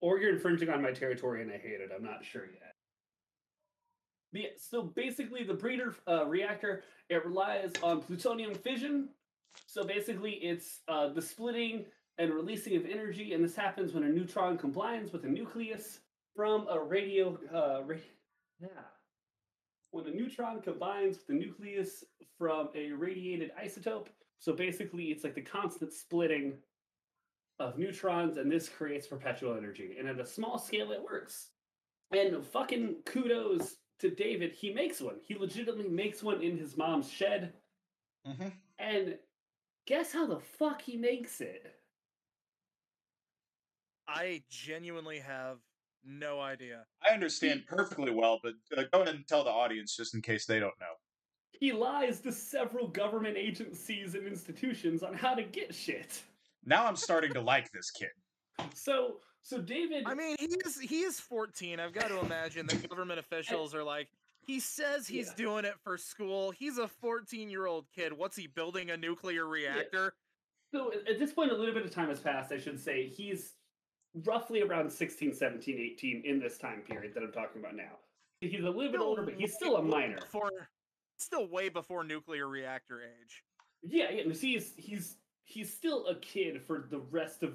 Or 0.00 0.18
you're 0.18 0.34
infringing 0.34 0.70
on 0.70 0.82
my 0.82 0.92
territory, 0.92 1.42
and 1.42 1.50
I 1.50 1.58
hate 1.58 1.80
it. 1.80 1.90
I'm 1.94 2.04
not 2.04 2.24
sure 2.24 2.46
yet. 2.46 2.74
Yeah, 4.32 4.48
so 4.58 4.82
basically, 4.82 5.44
the 5.44 5.54
breeder 5.54 5.94
uh, 6.08 6.26
reactor 6.26 6.82
it 7.08 7.24
relies 7.24 7.72
on 7.82 8.00
plutonium 8.00 8.54
fission. 8.54 9.10
So 9.66 9.84
basically, 9.84 10.32
it's 10.32 10.80
uh, 10.88 11.08
the 11.08 11.22
splitting 11.22 11.84
and 12.18 12.32
releasing 12.32 12.76
of 12.76 12.86
energy, 12.86 13.32
and 13.34 13.44
this 13.44 13.54
happens 13.54 13.92
when 13.92 14.04
a 14.04 14.08
neutron 14.08 14.56
combines 14.56 15.12
with 15.12 15.24
a 15.24 15.28
nucleus 15.28 16.00
from 16.34 16.66
a 16.68 16.80
radio. 16.80 17.38
Uh, 17.52 17.82
ra- 17.84 17.96
yeah. 18.60 18.68
When 19.90 20.06
a 20.06 20.10
neutron 20.10 20.60
combines 20.60 21.18
with 21.18 21.26
the 21.28 21.34
nucleus 21.34 22.04
from 22.36 22.70
a 22.74 22.90
radiated 22.90 23.52
isotope, 23.62 24.08
so 24.38 24.52
basically, 24.52 25.04
it's 25.06 25.24
like 25.24 25.34
the 25.34 25.40
constant 25.42 25.92
splitting 25.92 26.54
of 27.58 27.78
neutrons, 27.78 28.36
and 28.36 28.50
this 28.50 28.68
creates 28.68 29.06
perpetual 29.06 29.56
energy. 29.56 29.96
And 29.98 30.08
at 30.08 30.20
a 30.20 30.26
small 30.26 30.58
scale, 30.58 30.92
it 30.92 31.02
works. 31.02 31.50
And 32.10 32.44
fucking 32.44 32.96
kudos 33.06 33.76
to 34.00 34.10
David. 34.10 34.52
He 34.52 34.72
makes 34.72 35.00
one. 35.00 35.16
He 35.22 35.34
legitimately 35.34 35.88
makes 35.88 36.22
one 36.22 36.42
in 36.42 36.58
his 36.58 36.76
mom's 36.76 37.10
shed. 37.10 37.52
hmm 38.24 38.48
And 38.78 39.18
guess 39.86 40.12
how 40.12 40.26
the 40.26 40.40
fuck 40.40 40.82
he 40.82 40.96
makes 40.96 41.40
it? 41.40 41.74
I 44.06 44.42
genuinely 44.50 45.18
have 45.20 45.58
no 46.04 46.40
idea. 46.40 46.84
I 47.08 47.14
understand 47.14 47.64
perfectly 47.66 48.10
well, 48.10 48.40
but 48.42 48.54
uh, 48.76 48.84
go 48.92 49.02
ahead 49.02 49.14
and 49.14 49.26
tell 49.26 49.44
the 49.44 49.50
audience 49.50 49.96
just 49.96 50.14
in 50.14 50.22
case 50.22 50.44
they 50.44 50.60
don't 50.60 50.78
know. 50.80 50.94
He 51.60 51.72
lies 51.72 52.20
to 52.20 52.32
several 52.32 52.88
government 52.88 53.36
agencies 53.36 54.14
and 54.14 54.26
institutions 54.26 55.02
on 55.02 55.14
how 55.14 55.34
to 55.34 55.42
get 55.42 55.74
shit. 55.74 56.22
Now 56.66 56.86
I'm 56.86 56.96
starting 56.96 57.32
to 57.34 57.40
like 57.40 57.70
this 57.72 57.90
kid. 57.90 58.10
So, 58.74 59.16
so 59.42 59.58
David. 59.60 60.04
I 60.06 60.14
mean, 60.14 60.36
he 60.38 60.46
is 60.46 60.78
he 60.80 61.00
is 61.02 61.20
14. 61.20 61.80
I've 61.80 61.92
got 61.92 62.08
to 62.08 62.18
imagine 62.20 62.66
the 62.66 62.76
government 62.88 63.18
officials 63.18 63.74
are 63.74 63.84
like, 63.84 64.08
he 64.46 64.60
says 64.60 65.06
he's 65.06 65.28
Yeah. 65.28 65.34
doing 65.36 65.64
it 65.64 65.74
for 65.82 65.96
school. 65.98 66.50
He's 66.50 66.78
a 66.78 66.88
14 66.88 67.48
year 67.50 67.66
old 67.66 67.86
kid. 67.94 68.12
What's 68.12 68.36
he 68.36 68.46
building 68.46 68.90
a 68.90 68.96
nuclear 68.96 69.46
reactor? 69.46 70.14
So 70.72 70.92
at- 70.92 71.06
at 71.08 71.18
this 71.18 71.32
point, 71.32 71.52
a 71.52 71.54
little 71.54 71.74
bit 71.74 71.84
of 71.84 71.90
time 71.90 72.08
has 72.08 72.20
passed, 72.20 72.52
I 72.52 72.58
should 72.58 72.80
say. 72.80 73.06
He's 73.08 73.54
roughly 74.24 74.62
around 74.62 74.90
16, 74.90 75.32
17, 75.34 75.78
18 75.78 76.22
in 76.24 76.38
this 76.40 76.58
time 76.58 76.82
period 76.82 77.14
that 77.14 77.22
I'm 77.22 77.32
talking 77.32 77.60
about 77.60 77.74
now. 77.76 77.98
He's 78.40 78.64
a 78.64 78.70
little 78.70 78.92
bit 78.92 79.00
older, 79.00 79.22
but 79.22 79.34
he's 79.34 79.54
still 79.54 79.76
a 79.76 79.82
minor. 79.82 80.16
Before, 80.16 80.68
still 81.16 81.48
way 81.48 81.68
before 81.68 82.04
nuclear 82.04 82.48
reactor 82.48 83.02
age. 83.02 83.42
Yeah, 83.82 84.10
yeah. 84.10 84.32
He's 84.32 84.72
he's 84.76 85.16
he's 85.44 85.72
still 85.72 86.06
a 86.06 86.14
kid 86.16 86.62
for 86.62 86.86
the 86.90 87.00
rest 87.10 87.42
of 87.42 87.54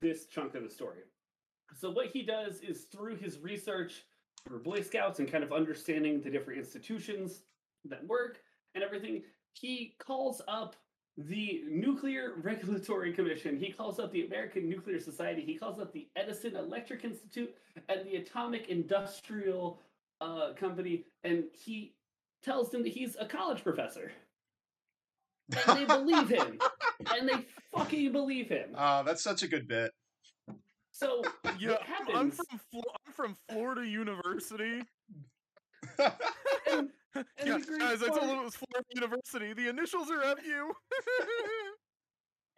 this 0.00 0.26
chunk 0.26 0.54
of 0.54 0.62
the 0.62 0.70
story. 0.70 1.00
So 1.76 1.90
what 1.90 2.06
he 2.06 2.22
does 2.22 2.60
is 2.60 2.84
through 2.84 3.16
his 3.16 3.38
research 3.38 4.04
for 4.46 4.58
Boy 4.58 4.80
Scouts 4.80 5.18
and 5.18 5.30
kind 5.30 5.44
of 5.44 5.52
understanding 5.52 6.20
the 6.20 6.30
different 6.30 6.58
institutions 6.58 7.42
that 7.84 8.06
work 8.06 8.40
and 8.74 8.82
everything, 8.82 9.22
he 9.52 9.94
calls 9.98 10.40
up 10.48 10.76
the 11.16 11.62
Nuclear 11.68 12.34
Regulatory 12.42 13.12
Commission. 13.12 13.58
He 13.58 13.72
calls 13.72 13.98
up 13.98 14.12
the 14.12 14.24
American 14.24 14.68
Nuclear 14.68 15.00
Society. 15.00 15.42
He 15.42 15.56
calls 15.56 15.78
up 15.78 15.92
the 15.92 16.08
Edison 16.16 16.56
Electric 16.56 17.04
Institute 17.04 17.54
and 17.88 18.06
the 18.06 18.16
Atomic 18.16 18.68
Industrial 18.68 19.80
uh, 20.20 20.52
Company, 20.54 21.04
and 21.24 21.44
he 21.52 21.94
tells 22.42 22.70
them 22.70 22.82
that 22.82 22.90
he's 22.92 23.16
a 23.20 23.26
college 23.26 23.62
professor 23.62 24.12
and 25.68 25.78
they 25.78 25.84
believe 25.84 26.28
him. 26.28 26.58
and 27.14 27.28
they 27.28 27.46
fucking 27.76 28.12
believe 28.12 28.48
him. 28.48 28.70
Uh, 28.76 29.02
that's 29.02 29.22
such 29.22 29.42
a 29.42 29.48
good 29.48 29.66
bit. 29.68 29.90
So 30.92 31.22
Yeah, 31.58 31.76
what 32.04 32.16
I'm 32.16 32.30
from 32.30 32.60
Flo- 32.70 32.82
I'm 33.06 33.12
from 33.12 33.36
Florida 33.48 33.86
University. 33.86 34.82
and, 35.98 36.88
and 37.14 37.24
yeah, 37.44 37.58
the 37.58 37.64
great 37.66 37.80
guys, 37.80 38.02
I 38.02 38.06
told 38.08 38.20
part- 38.20 38.30
him 38.30 38.38
it 38.38 38.44
was 38.44 38.56
Florida 38.56 38.86
University. 38.94 39.52
The 39.54 39.68
initials 39.68 40.10
are 40.10 40.20
FU. 40.20 40.70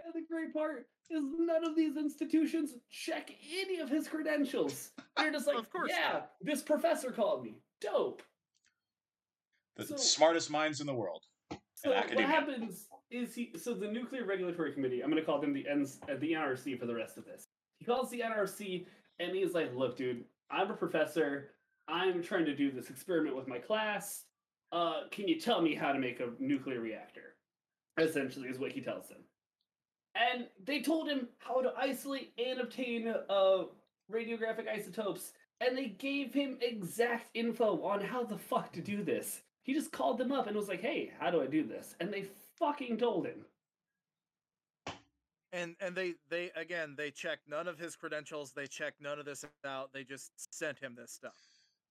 and 0.04 0.14
the 0.14 0.22
great 0.28 0.52
part 0.52 0.86
is 1.10 1.22
none 1.38 1.64
of 1.64 1.76
these 1.76 1.96
institutions 1.96 2.74
check 2.90 3.30
any 3.60 3.78
of 3.78 3.88
his 3.88 4.08
credentials. 4.08 4.90
They're 5.16 5.30
just 5.32 5.46
like, 5.46 5.56
Of 5.58 5.70
course 5.70 5.90
yeah, 5.90 6.12
not. 6.14 6.30
this 6.40 6.62
professor 6.62 7.10
called 7.10 7.44
me. 7.44 7.56
Dope. 7.80 8.22
The 9.76 9.86
So- 9.86 9.96
smartest 9.96 10.50
minds 10.50 10.80
in 10.80 10.86
the 10.86 10.94
world. 10.94 11.24
So 11.74 11.90
what 11.90 12.10
happens 12.20 12.88
is 13.10 13.34
he 13.34 13.52
so 13.58 13.74
the 13.74 13.88
Nuclear 13.90 14.24
Regulatory 14.24 14.72
Committee, 14.72 15.02
I'm 15.02 15.10
gonna 15.10 15.24
call 15.24 15.40
them 15.40 15.52
the 15.52 15.66
N's 15.66 15.98
uh, 16.08 16.14
the 16.16 16.32
NRC 16.32 16.78
for 16.78 16.86
the 16.86 16.94
rest 16.94 17.16
of 17.18 17.24
this. 17.24 17.48
He 17.78 17.84
calls 17.84 18.08
the 18.10 18.20
NRC 18.20 18.86
and 19.18 19.34
he's 19.34 19.52
like, 19.52 19.74
look, 19.74 19.96
dude, 19.96 20.24
I'm 20.50 20.70
a 20.70 20.74
professor. 20.76 21.50
I'm 21.88 22.22
trying 22.22 22.44
to 22.44 22.54
do 22.54 22.70
this 22.70 22.88
experiment 22.90 23.34
with 23.34 23.48
my 23.48 23.58
class. 23.58 24.24
Uh, 24.70 25.08
can 25.10 25.26
you 25.26 25.40
tell 25.40 25.60
me 25.60 25.74
how 25.74 25.92
to 25.92 25.98
make 25.98 26.20
a 26.20 26.30
nuclear 26.38 26.80
reactor? 26.80 27.34
Essentially, 27.98 28.48
is 28.48 28.58
what 28.58 28.72
he 28.72 28.80
tells 28.80 29.08
them. 29.08 29.18
And 30.14 30.46
they 30.64 30.80
told 30.80 31.08
him 31.08 31.28
how 31.38 31.60
to 31.62 31.72
isolate 31.76 32.32
and 32.38 32.60
obtain 32.60 33.08
uh, 33.08 33.64
radiographic 34.10 34.68
isotopes, 34.68 35.32
and 35.60 35.76
they 35.76 35.86
gave 35.88 36.32
him 36.32 36.58
exact 36.60 37.28
info 37.34 37.82
on 37.82 38.00
how 38.00 38.24
the 38.24 38.38
fuck 38.38 38.72
to 38.72 38.80
do 38.80 39.02
this. 39.02 39.40
He 39.62 39.74
just 39.74 39.92
called 39.92 40.18
them 40.18 40.32
up 40.32 40.46
and 40.46 40.56
was 40.56 40.68
like, 40.68 40.80
"Hey, 40.80 41.12
how 41.18 41.30
do 41.30 41.42
I 41.42 41.46
do 41.46 41.62
this?" 41.64 41.94
And 42.00 42.12
they 42.12 42.26
fucking 42.58 42.98
told 42.98 43.26
him. 43.26 43.44
and 45.52 45.76
and 45.80 45.94
they 45.94 46.14
they 46.30 46.50
again 46.56 46.94
they 46.96 47.10
checked 47.10 47.48
none 47.48 47.68
of 47.68 47.78
his 47.78 47.94
credentials. 47.96 48.52
They 48.52 48.66
checked 48.66 49.00
none 49.00 49.18
of 49.18 49.26
this 49.26 49.44
out. 49.64 49.92
They 49.92 50.04
just 50.04 50.32
sent 50.54 50.78
him 50.78 50.94
this 50.96 51.12
stuff. 51.12 51.36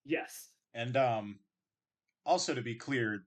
Yes. 0.04 0.50
And 0.74 0.98
um, 0.98 1.40
also 2.26 2.54
to 2.54 2.62
be 2.62 2.76
clear, 2.76 3.24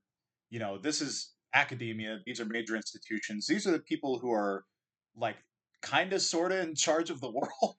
you 0.50 0.59
know, 0.59 0.78
this 0.78 1.00
is 1.00 1.33
academia. 1.54 2.20
These 2.26 2.40
are 2.40 2.44
major 2.44 2.76
institutions. 2.76 3.46
These 3.46 3.66
are 3.66 3.70
the 3.72 3.78
people 3.78 4.18
who 4.18 4.33
are 4.33 4.64
like 5.16 5.37
kind 5.83 6.12
of, 6.12 6.22
sort 6.22 6.52
of 6.52 6.59
in 6.61 6.74
charge 6.74 7.11
of 7.11 7.20
the 7.20 7.30
world. 7.30 7.48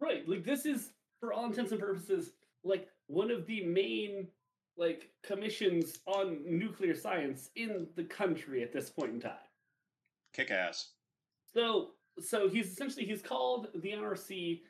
Right. 0.00 0.28
Like 0.28 0.44
this 0.44 0.66
is, 0.66 0.90
for 1.20 1.32
all 1.32 1.46
intents 1.46 1.70
and 1.70 1.80
purposes, 1.80 2.32
like 2.64 2.88
one 3.06 3.30
of 3.30 3.46
the 3.46 3.64
main 3.64 4.26
like 4.76 5.10
commissions 5.22 5.98
on 6.06 6.38
nuclear 6.46 6.94
science 6.94 7.50
in 7.56 7.86
the 7.96 8.04
country 8.04 8.62
at 8.62 8.72
this 8.72 8.90
point 8.90 9.12
in 9.12 9.20
time. 9.20 9.32
Kick 10.32 10.50
ass. 10.50 10.92
So 11.54 11.90
so 12.20 12.48
he's 12.48 12.72
essentially 12.72 13.06
he's 13.06 13.22
called 13.22 13.68
the 13.74 13.90
NRC 13.90 14.60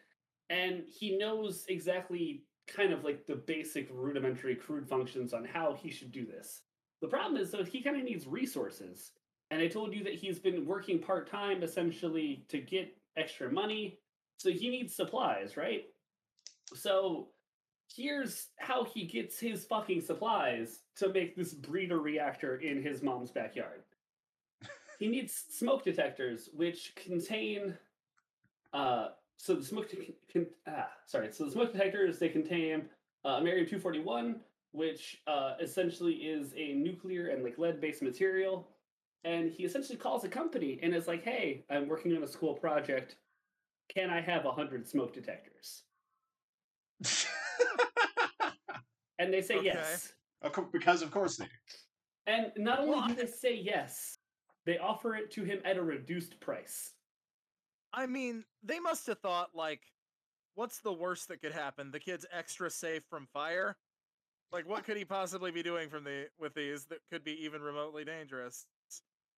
and 0.50 0.84
he 0.88 1.16
knows 1.16 1.64
exactly 1.68 2.44
kind 2.66 2.92
of 2.92 3.04
like 3.04 3.26
the 3.26 3.34
basic 3.34 3.88
rudimentary 3.92 4.54
crude 4.54 4.88
functions 4.88 5.32
on 5.32 5.44
how 5.44 5.76
he 5.80 5.90
should 5.90 6.12
do 6.12 6.26
this. 6.26 6.62
The 7.00 7.08
problem 7.08 7.40
is 7.40 7.50
though 7.50 7.64
he 7.64 7.82
kind 7.82 7.96
of 7.96 8.04
needs 8.04 8.26
resources. 8.26 9.12
And 9.50 9.60
I 9.60 9.68
told 9.68 9.94
you 9.94 10.02
that 10.04 10.14
he's 10.14 10.38
been 10.38 10.64
working 10.64 10.98
part-time 10.98 11.62
essentially 11.62 12.46
to 12.48 12.58
get 12.58 12.96
extra 13.18 13.52
money. 13.52 13.98
So 14.38 14.50
he 14.50 14.70
needs 14.70 14.96
supplies, 14.96 15.56
right? 15.58 15.84
So 16.74 17.28
here's 17.96 18.48
how 18.58 18.84
he 18.84 19.04
gets 19.04 19.38
his 19.38 19.64
fucking 19.64 20.00
supplies 20.00 20.80
to 20.96 21.12
make 21.12 21.36
this 21.36 21.54
breeder 21.54 21.98
reactor 21.98 22.56
in 22.56 22.82
his 22.82 23.02
mom's 23.02 23.30
backyard. 23.30 23.82
He 24.98 25.08
needs 25.08 25.44
smoke 25.50 25.84
detectors 25.84 26.48
which 26.54 26.94
contain 26.94 27.76
uh 28.72 29.08
so 29.36 29.54
the 29.56 29.64
smoke 29.64 29.90
de- 29.90 30.14
con- 30.32 30.46
ah 30.68 30.90
sorry. 31.06 31.32
So 31.32 31.44
the 31.44 31.50
smoke 31.50 31.72
detectors 31.72 32.18
they 32.18 32.28
contain 32.28 32.88
uh, 33.24 33.40
americium 33.40 33.68
241 33.68 34.40
which 34.70 35.20
uh, 35.26 35.54
essentially 35.60 36.14
is 36.14 36.54
a 36.56 36.72
nuclear 36.72 37.28
and 37.28 37.44
like 37.44 37.58
lead 37.58 37.80
based 37.80 38.00
material. 38.00 38.68
And 39.24 39.50
he 39.50 39.64
essentially 39.64 39.98
calls 39.98 40.24
a 40.24 40.28
company 40.28 40.78
and 40.82 40.94
is 40.94 41.08
like 41.08 41.24
hey 41.24 41.64
i'm 41.68 41.88
working 41.88 42.16
on 42.16 42.22
a 42.22 42.28
school 42.28 42.54
project. 42.54 43.16
Can 43.92 44.08
i 44.08 44.20
have 44.20 44.44
100 44.44 44.86
smoke 44.86 45.12
detectors 45.12 45.82
and 49.22 49.32
they 49.32 49.40
say 49.42 49.56
Okay. 49.56 49.66
yes 49.66 50.12
Of 50.42 50.52
cour- 50.52 50.68
because 50.72 51.02
of 51.02 51.10
course 51.10 51.36
they 51.36 51.44
do. 51.44 51.50
and 52.26 52.52
not 52.56 52.80
only 52.80 52.90
Well, 52.98 53.08
do 53.08 53.14
they 53.14 53.26
say 53.26 53.54
yes 53.54 54.18
they 54.66 54.78
offer 54.78 55.14
it 55.16 55.30
to 55.32 55.44
him 55.44 55.60
at 55.64 55.76
a 55.76 55.82
reduced 55.82 56.38
price 56.40 56.92
I 57.94 58.06
mean, 58.06 58.44
they 58.62 58.80
must 58.80 59.06
have 59.08 59.18
thought 59.18 59.50
like, 59.54 59.82
what's 60.54 60.80
the 60.80 60.92
worst 60.94 61.28
that 61.28 61.42
could 61.42 61.52
happen? 61.52 61.90
The 61.90 62.00
kid's 62.00 62.24
extra 62.32 62.70
safe 62.70 63.02
from 63.10 63.26
fire. 63.34 63.76
Like, 64.50 64.66
what 64.66 64.84
could 64.84 64.96
he 64.96 65.04
possibly 65.04 65.50
be 65.50 65.62
doing 65.62 65.90
from 65.90 66.04
the 66.04 66.28
with 66.40 66.54
these 66.54 66.86
that 66.86 67.00
could 67.10 67.22
be 67.22 67.32
even 67.44 67.60
remotely 67.60 68.02
dangerous? 68.06 68.64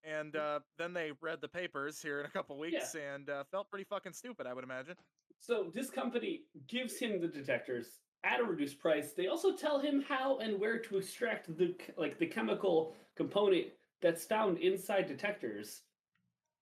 And 0.05 0.37
uh, 0.37 0.61
then 0.79 0.93
they 0.93 1.11
read 1.21 1.41
the 1.41 1.49
papers 1.49 2.01
here 2.01 2.21
in 2.21 2.27
a 2.27 2.31
couple 2.31 2.57
weeks 2.57 2.95
and 2.95 3.29
uh, 3.29 3.43
felt 3.51 3.69
pretty 3.71 3.87
fucking 3.91 4.13
stupid. 4.13 4.47
I 4.47 4.55
would 4.55 4.63
imagine. 4.63 4.95
So 5.41 5.73
this 5.75 5.91
company 5.91 6.43
gives 6.69 6.97
him 6.97 7.21
the 7.21 7.27
detectors 7.27 7.99
at 8.25 8.41
a 8.41 8.45
reduced 8.45 8.79
price. 8.79 9.13
They 9.13 9.27
also 9.27 9.55
tell 9.55 9.79
him 9.79 10.03
how 10.09 10.39
and 10.39 10.59
where 10.59 10.79
to 10.79 10.97
extract 10.99 11.57
the 11.57 11.75
like 11.97 12.19
the 12.19 12.27
chemical 12.27 12.95
component 13.17 13.67
that's 14.01 14.25
found 14.25 14.59
inside 14.59 15.07
detectors. 15.07 15.83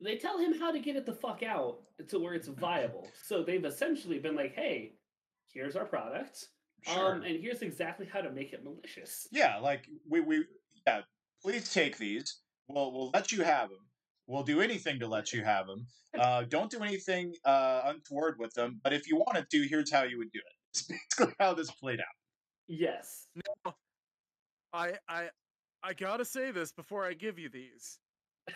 They 0.01 0.17
tell 0.17 0.39
him 0.39 0.59
how 0.59 0.73
to 0.73 0.81
get 0.81 0.97
it 0.97 1.07
the 1.07 1.13
fuck 1.13 1.43
out 1.43 1.81
to 2.09 2.19
where 2.19 2.35
it's 2.35 2.49
viable. 2.49 3.09
So 3.25 3.43
they've 3.43 3.65
essentially 3.65 4.19
been 4.19 4.35
like, 4.37 4.55
"Hey, 4.55 4.95
here's 5.53 5.77
our 5.77 5.85
product, 5.85 6.47
Sure. 6.83 7.15
um, 7.15 7.23
and 7.23 7.41
here's 7.41 7.63
exactly 7.63 8.07
how 8.13 8.21
to 8.21 8.31
make 8.31 8.53
it 8.53 8.65
malicious." 8.65 9.29
yeah, 9.31 9.59
like 9.59 9.87
we 10.09 10.21
we 10.21 10.45
yeah. 10.87 11.03
Please 11.43 11.73
take 11.73 11.99
these. 11.99 12.41
We'll 12.69 12.93
we'll 12.93 13.11
let 13.15 13.33
you 13.33 13.43
have 13.43 13.69
them. 13.69 13.79
We'll 14.29 14.45
do 14.45 14.61
anything 14.61 15.01
to 15.01 15.09
let 15.09 15.33
you 15.33 15.45
have 15.45 15.67
them. 15.67 15.87
Uh, 16.15 16.43
don't 16.43 16.71
do 16.71 16.83
anything 16.83 17.33
uh, 17.47 17.81
untoward 17.87 18.39
with 18.39 18.53
them. 18.53 18.79
But 18.85 18.93
if 18.93 19.09
you 19.09 19.17
wanted 19.17 19.49
to, 19.51 19.67
here's 19.67 19.91
how 19.91 20.03
you 20.03 20.19
would 20.19 20.31
do 20.31 20.41
it. 20.41 20.57
It's 20.73 20.83
basically 21.19 21.35
how 21.39 21.55
this 21.55 21.71
played 21.71 22.01
out. 22.01 22.07
Yes. 22.69 23.27
No, 23.65 23.75
I 24.73 24.95
I 25.09 25.29
I 25.83 25.93
gotta 25.93 26.25
say 26.25 26.51
this 26.51 26.73
before 26.73 27.05
I 27.05 27.15
give 27.15 27.39
you 27.39 27.49
these. 27.49 27.99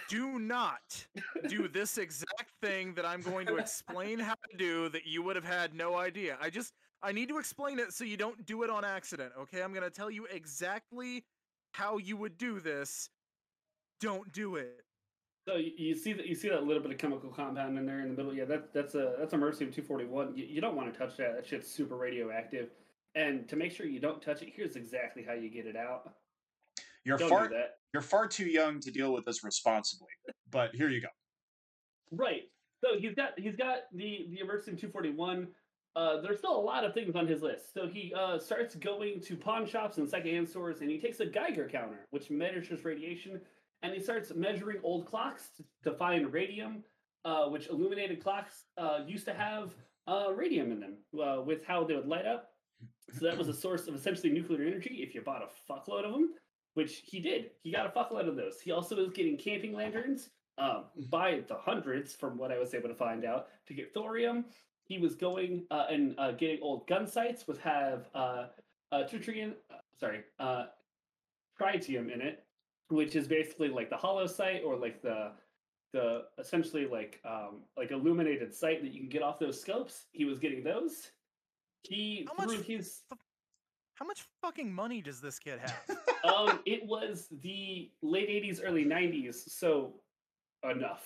Do 0.08 0.38
not 0.38 1.06
do 1.48 1.68
this 1.72 1.98
exact 1.98 2.50
thing 2.62 2.94
that 2.94 3.04
I'm 3.04 3.22
going 3.22 3.46
to 3.46 3.56
explain 3.56 4.18
how 4.18 4.34
to 4.50 4.56
do 4.56 4.88
that 4.88 5.06
you 5.06 5.22
would 5.22 5.36
have 5.36 5.44
had 5.44 5.74
no 5.74 5.96
idea. 5.96 6.36
I 6.40 6.50
just 6.50 6.72
I 7.02 7.12
need 7.12 7.28
to 7.28 7.38
explain 7.38 7.78
it 7.78 7.92
so 7.92 8.04
you 8.04 8.16
don't 8.16 8.44
do 8.46 8.62
it 8.62 8.70
on 8.70 8.84
accident, 8.84 9.32
okay? 9.38 9.62
I'm 9.62 9.72
going 9.72 9.84
to 9.84 9.90
tell 9.90 10.10
you 10.10 10.26
exactly 10.26 11.24
how 11.72 11.98
you 11.98 12.16
would 12.16 12.38
do 12.38 12.58
this. 12.58 13.10
Don't 14.00 14.32
do 14.32 14.56
it. 14.56 14.85
So 15.46 15.56
you, 15.56 15.94
see 15.94 16.12
that 16.12 16.26
you 16.26 16.34
see 16.34 16.48
that 16.48 16.64
little 16.64 16.82
bit 16.82 16.90
of 16.90 16.98
chemical 16.98 17.30
compound 17.30 17.78
in 17.78 17.86
there 17.86 18.00
in 18.00 18.08
the 18.08 18.16
middle. 18.16 18.34
Yeah, 18.34 18.46
that 18.46 18.74
that's 18.74 18.96
a 18.96 19.14
that's 19.18 19.32
americium 19.32 19.72
two 19.72 19.82
forty 19.82 20.04
one. 20.04 20.36
You, 20.36 20.44
you 20.44 20.60
don't 20.60 20.74
want 20.74 20.92
to 20.92 20.98
touch 20.98 21.16
that. 21.18 21.36
That 21.36 21.46
shit's 21.46 21.70
super 21.70 21.96
radioactive. 21.96 22.70
And 23.14 23.48
to 23.48 23.56
make 23.56 23.70
sure 23.72 23.86
you 23.86 24.00
don't 24.00 24.20
touch 24.20 24.42
it, 24.42 24.52
here's 24.54 24.76
exactly 24.76 25.24
how 25.26 25.34
you 25.34 25.48
get 25.48 25.66
it 25.66 25.76
out. 25.76 26.14
You're 27.04 27.16
Don't 27.16 27.28
far 27.28 27.50
you're 27.92 28.02
far 28.02 28.26
too 28.26 28.46
young 28.46 28.80
to 28.80 28.90
deal 28.90 29.12
with 29.12 29.24
this 29.24 29.44
responsibly. 29.44 30.08
But 30.50 30.74
here 30.74 30.88
you 30.88 31.00
go. 31.00 31.08
Right. 32.10 32.42
So 32.84 32.98
he's 32.98 33.14
got 33.14 33.38
he's 33.38 33.54
got 33.54 33.82
the 33.92 34.26
the 34.30 34.40
Emerson 34.40 34.76
241. 34.76 35.46
Uh, 35.94 36.20
there's 36.20 36.38
still 36.38 36.56
a 36.56 36.60
lot 36.60 36.84
of 36.84 36.92
things 36.92 37.14
on 37.14 37.26
his 37.26 37.40
list. 37.40 37.72
So 37.72 37.86
he 37.86 38.12
uh, 38.14 38.38
starts 38.38 38.74
going 38.74 39.20
to 39.20 39.36
pawn 39.36 39.64
shops 39.66 39.96
and 39.96 40.06
secondhand 40.06 40.46
stores, 40.46 40.82
and 40.82 40.90
he 40.90 40.98
takes 40.98 41.20
a 41.20 41.26
Geiger 41.26 41.68
counter, 41.68 42.04
which 42.10 42.28
measures 42.28 42.84
radiation, 42.84 43.40
and 43.86 43.94
he 43.94 44.02
starts 44.02 44.32
measuring 44.34 44.78
old 44.82 45.06
clocks 45.06 45.50
to, 45.84 45.92
find 45.92 46.32
radium, 46.32 46.82
uh, 47.24 47.44
which 47.46 47.68
illuminated 47.68 48.20
clocks 48.20 48.64
uh, 48.76 48.98
used 49.06 49.24
to 49.24 49.32
have 49.32 49.72
uh, 50.08 50.32
radium 50.34 50.72
in 50.72 50.80
them 50.80 50.96
uh, 51.22 51.40
with 51.40 51.64
how 51.64 51.84
they 51.84 51.94
would 51.94 52.08
light 52.08 52.26
up. 52.26 52.50
So 53.14 53.26
that 53.26 53.38
was 53.38 53.48
a 53.48 53.54
source 53.54 53.86
of 53.86 53.94
essentially 53.94 54.32
nuclear 54.32 54.66
energy 54.66 55.04
if 55.06 55.14
you 55.14 55.20
bought 55.20 55.42
a 55.42 55.72
fuckload 55.72 56.04
of 56.04 56.12
them, 56.12 56.34
which 56.74 57.02
he 57.04 57.20
did. 57.20 57.52
He 57.62 57.70
got 57.70 57.86
a 57.86 57.90
fuckload 57.90 58.28
of 58.28 58.34
those. 58.34 58.60
He 58.60 58.72
also 58.72 58.96
was 58.96 59.10
getting 59.10 59.36
camping 59.36 59.72
lanterns 59.72 60.30
um, 60.58 60.86
by 61.08 61.42
the 61.46 61.54
hundreds, 61.54 62.12
from 62.12 62.36
what 62.36 62.50
I 62.50 62.58
was 62.58 62.74
able 62.74 62.88
to 62.88 62.94
find 62.94 63.24
out, 63.24 63.46
to 63.68 63.74
get 63.74 63.94
thorium. 63.94 64.46
He 64.82 64.98
was 64.98 65.14
going 65.14 65.64
uh, 65.70 65.86
and 65.88 66.16
uh, 66.18 66.32
getting 66.32 66.58
old 66.60 66.88
gun 66.88 67.06
sights 67.06 67.46
which 67.46 67.58
have 67.58 68.06
uh, 68.14 68.46
uh, 68.90 69.04
tritium, 69.04 69.52
uh, 69.70 69.76
sorry, 69.98 70.22
uh, 70.40 70.66
tritium 71.60 72.12
in 72.12 72.20
it, 72.20 72.45
which 72.88 73.16
is 73.16 73.26
basically 73.26 73.68
like 73.68 73.90
the 73.90 73.96
hollow 73.96 74.26
sight 74.26 74.62
or 74.64 74.76
like 74.76 75.02
the 75.02 75.32
the 75.92 76.24
essentially 76.38 76.86
like 76.86 77.20
um, 77.24 77.62
like 77.76 77.90
illuminated 77.90 78.54
sight 78.54 78.82
that 78.82 78.92
you 78.92 79.00
can 79.00 79.08
get 79.08 79.22
off 79.22 79.38
those 79.38 79.60
scopes. 79.60 80.06
He 80.12 80.24
was 80.24 80.38
getting 80.38 80.62
those. 80.62 81.10
He 81.82 82.26
How 82.36 82.44
much 82.44 82.56
his 82.66 83.02
How 83.94 84.06
much 84.06 84.24
fucking 84.42 84.72
money 84.72 85.00
does 85.00 85.20
this 85.20 85.38
kid 85.38 85.60
have? 85.60 85.98
um, 86.24 86.60
it 86.66 86.84
was 86.86 87.28
the 87.42 87.90
late 88.02 88.28
'80s, 88.28 88.60
early 88.64 88.84
'90s, 88.84 89.48
so 89.48 89.94
enough. 90.68 91.04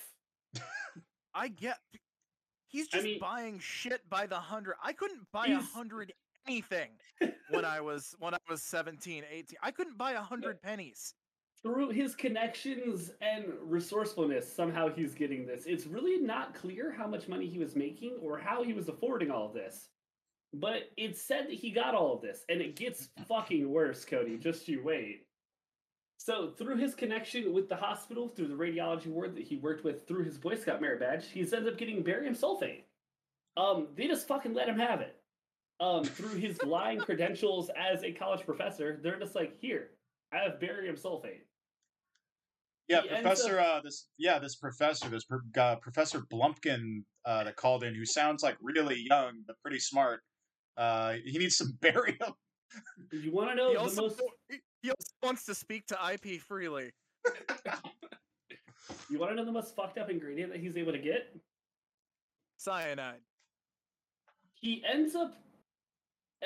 I 1.34 1.48
get. 1.48 1.78
He's 2.66 2.86
I 2.92 2.96
just 2.96 3.04
mean- 3.04 3.20
buying 3.20 3.58
shit 3.58 4.08
by 4.08 4.26
the 4.26 4.36
hundred. 4.36 4.74
I 4.82 4.92
couldn't 4.92 5.20
buy 5.32 5.46
a 5.48 5.60
hundred 5.60 6.12
anything 6.48 6.88
when 7.50 7.64
I 7.64 7.80
was 7.80 8.14
when 8.18 8.32
I 8.34 8.38
was 8.48 8.62
17, 8.62 9.24
18. 9.30 9.56
I 9.62 9.70
couldn't 9.70 9.98
buy 9.98 10.12
a 10.12 10.20
hundred 10.32 10.60
pennies. 10.62 11.14
Through 11.62 11.90
his 11.90 12.14
connections 12.14 13.10
and 13.20 13.44
resourcefulness, 13.62 14.50
somehow 14.50 14.88
he's 14.88 15.14
getting 15.14 15.46
this. 15.46 15.64
It's 15.66 15.86
really 15.86 16.18
not 16.18 16.54
clear 16.54 16.90
how 16.90 17.06
much 17.06 17.28
money 17.28 17.46
he 17.46 17.58
was 17.58 17.76
making 17.76 18.18
or 18.22 18.38
how 18.38 18.62
he 18.62 18.72
was 18.72 18.88
affording 18.88 19.30
all 19.30 19.46
of 19.46 19.54
this. 19.54 19.88
But 20.52 20.90
it's 20.96 21.22
said 21.22 21.46
that 21.48 21.54
he 21.54 21.70
got 21.70 21.94
all 21.94 22.14
of 22.14 22.22
this, 22.22 22.44
and 22.48 22.60
it 22.60 22.76
gets 22.76 23.08
fucking 23.28 23.68
worse, 23.70 24.04
Cody. 24.04 24.36
Just 24.36 24.68
you 24.68 24.82
wait. 24.82 25.26
So, 26.16 26.50
through 26.50 26.76
his 26.76 26.94
connection 26.94 27.52
with 27.52 27.68
the 27.68 27.76
hospital, 27.76 28.28
through 28.28 28.48
the 28.48 28.54
radiology 28.54 29.06
ward 29.06 29.34
that 29.36 29.44
he 29.44 29.56
worked 29.56 29.84
with, 29.84 30.06
through 30.06 30.24
his 30.24 30.36
Boy 30.36 30.54
Scout 30.54 30.80
merit 30.80 31.00
badge, 31.00 31.26
he 31.28 31.40
ends 31.40 31.54
up 31.54 31.78
getting 31.78 32.02
barium 32.02 32.34
sulfate. 32.34 32.84
Um, 33.56 33.88
they 33.96 34.06
just 34.06 34.28
fucking 34.28 34.52
let 34.52 34.68
him 34.68 34.78
have 34.78 35.00
it. 35.00 35.16
Um, 35.78 36.04
through 36.04 36.38
his 36.38 36.62
lying 36.64 36.98
credentials 36.98 37.70
as 37.70 38.02
a 38.02 38.12
college 38.12 38.44
professor, 38.44 39.00
they're 39.02 39.18
just 39.18 39.34
like, 39.34 39.58
here, 39.60 39.90
I 40.32 40.38
have 40.38 40.60
barium 40.60 40.96
sulfate. 40.96 41.44
Yeah, 42.90 43.02
He 43.02 43.08
ends 43.10 43.22
Professor. 43.22 43.60
Uh, 43.60 43.80
this 43.82 44.08
yeah, 44.18 44.38
this 44.40 44.56
professor, 44.56 45.08
this 45.08 45.24
pro- 45.24 45.38
uh, 45.62 45.76
Professor 45.76 46.20
Blumpkin 46.32 47.04
uh, 47.24 47.44
that 47.44 47.54
called 47.56 47.84
in, 47.84 47.94
who 47.94 48.04
sounds 48.04 48.42
like 48.42 48.56
really 48.60 49.06
young 49.08 49.42
but 49.46 49.56
pretty 49.62 49.78
smart. 49.78 50.20
Uh, 50.76 51.14
he 51.24 51.38
needs 51.38 51.56
some 51.56 51.76
barium. 51.80 52.16
You 53.12 53.30
want 53.32 53.50
to 53.50 53.54
know 53.54 53.68
He 53.68 53.74
the 53.74 53.80
also, 53.80 54.02
most? 54.02 54.20
he- 54.48 54.58
he 54.82 54.88
also 54.90 55.12
wants 55.22 55.44
to 55.44 55.54
speak 55.54 55.86
to 55.86 55.98
IP 56.12 56.40
freely. 56.40 56.90
You 59.08 59.18
want 59.20 59.30
to 59.32 59.36
know 59.36 59.44
the 59.44 59.52
most 59.52 59.76
fucked 59.76 59.98
up 59.98 60.08
ingredient 60.10 60.50
that 60.52 60.60
he's 60.60 60.76
able 60.76 60.90
to 60.92 60.98
get? 60.98 61.36
Cyanide. 62.56 63.20
He 64.54 64.82
ends 64.90 65.14
up, 65.14 65.34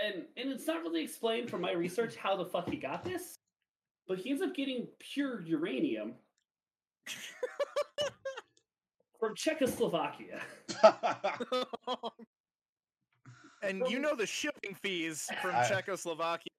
and 0.03 0.25
and 0.37 0.51
it's 0.53 0.67
not 0.67 0.83
really 0.83 1.03
explained 1.03 1.49
from 1.49 1.61
my 1.63 1.73
research 1.73 2.17
how 2.17 2.37
the 2.37 2.45
fuck 2.45 2.69
he 2.69 2.77
got 2.77 3.03
this, 3.05 3.35
but 4.07 4.19
he 4.19 4.31
ends 4.31 4.43
up 4.43 4.55
getting 4.55 4.89
pure 4.99 5.41
uranium 5.43 6.15
from 9.21 9.35
Czechoslovakia. 9.35 10.41
and 13.63 13.83
you 13.89 13.99
know 13.99 14.15
the 14.15 14.27
shipping 14.27 14.75
fees 14.75 15.29
from 15.41 15.55
I- 15.55 15.69
Czechoslovakia 15.69 16.51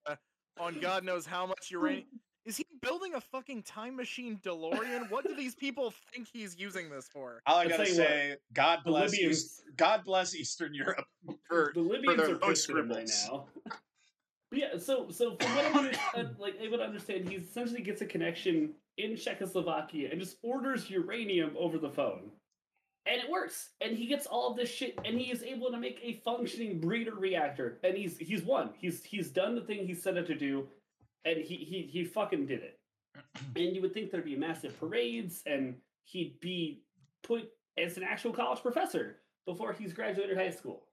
on 0.60 0.80
God 0.80 1.04
knows 1.04 1.26
how 1.26 1.46
much 1.46 1.72
uranium. 1.72 2.06
Is 2.46 2.58
he 2.58 2.66
building 2.80 3.16
a 3.16 3.22
fucking 3.22 3.64
time 3.64 3.96
machine 3.96 4.40
DeLorean? 4.44 5.10
What 5.10 5.26
do 5.26 5.36
these 5.36 5.56
people 5.56 5.92
think 6.14 6.28
he's 6.32 6.56
using 6.56 6.92
this 6.92 7.08
for? 7.12 7.42
All 7.48 7.58
I 7.58 7.64
gotta 7.64 7.78
tell 7.78 7.88
you 7.88 8.00
what, 8.00 8.08
say, 8.08 8.36
God 8.54 8.80
The 8.86 8.92
bless 8.92 9.14
East, 9.16 9.22
Libyans, 9.24 9.62
God 9.78 10.04
bless 10.06 10.36
Eastern 10.36 10.76
Europe 10.76 11.08
for 11.50 11.72
the 11.74 11.82
Libyans 11.82 12.18
their 12.18 12.36
are 12.36 12.38
low 12.38 12.50
pissed 12.50 12.70
at 12.70 12.76
him 12.76 12.92
right 12.92 13.10
now. 13.28 13.46
But 14.52 14.60
yeah, 14.60 14.78
so 14.78 15.10
so 15.10 15.36
from 15.38 15.56
what 15.56 15.66
I'm 15.66 15.78
understand, 15.78 16.36
like 16.38 16.56
able 16.62 16.78
to 16.78 16.84
understand, 16.84 17.28
he 17.28 17.36
essentially 17.38 17.82
gets 17.82 18.02
a 18.02 18.06
connection 18.06 18.76
in 18.98 19.16
Czechoslovakia 19.18 20.10
and 20.12 20.20
just 20.20 20.38
orders 20.44 20.90
uranium 20.90 21.56
over 21.58 21.78
the 21.78 21.90
phone, 21.90 22.32
and 23.06 23.22
it 23.22 23.30
works. 23.30 23.70
And 23.82 23.98
he 23.98 24.08
gets 24.08 24.26
all 24.26 24.50
of 24.52 24.58
this 24.58 24.70
shit, 24.70 24.98
and 25.06 25.20
he 25.20 25.32
is 25.32 25.44
able 25.44 25.72
to 25.72 25.78
make 25.78 26.00
a 26.04 26.22
functioning 26.26 26.80
breeder 26.80 27.16
reactor. 27.16 27.80
And 27.84 27.96
he's 27.98 28.18
he's 28.18 28.44
won. 28.44 28.72
He's 28.78 29.04
he's 29.04 29.30
done 29.30 29.56
the 29.56 29.62
thing 29.62 29.86
he 29.86 29.94
set 29.94 30.18
out 30.18 30.28
to 30.28 30.36
do, 30.36 30.68
and 31.26 31.38
he 31.38 31.56
he 31.58 31.90
he 31.92 32.04
fucking 32.06 32.46
did 32.48 32.62
it. 32.62 32.80
And 33.56 33.76
you 33.76 33.82
would 33.82 33.94
think 33.94 34.12
there'd 34.12 34.26
be 34.26 34.36
massive 34.36 34.78
parades, 34.80 35.42
and 35.46 35.76
he'd 36.04 36.40
be 36.42 36.84
put 37.24 37.50
as 37.78 37.98
an 37.98 38.04
actual 38.04 38.32
college 38.34 38.62
professor 38.62 39.18
before 39.46 39.74
he's 39.74 39.94
graduated 39.94 40.38
high 40.38 40.50
school. 40.50 40.88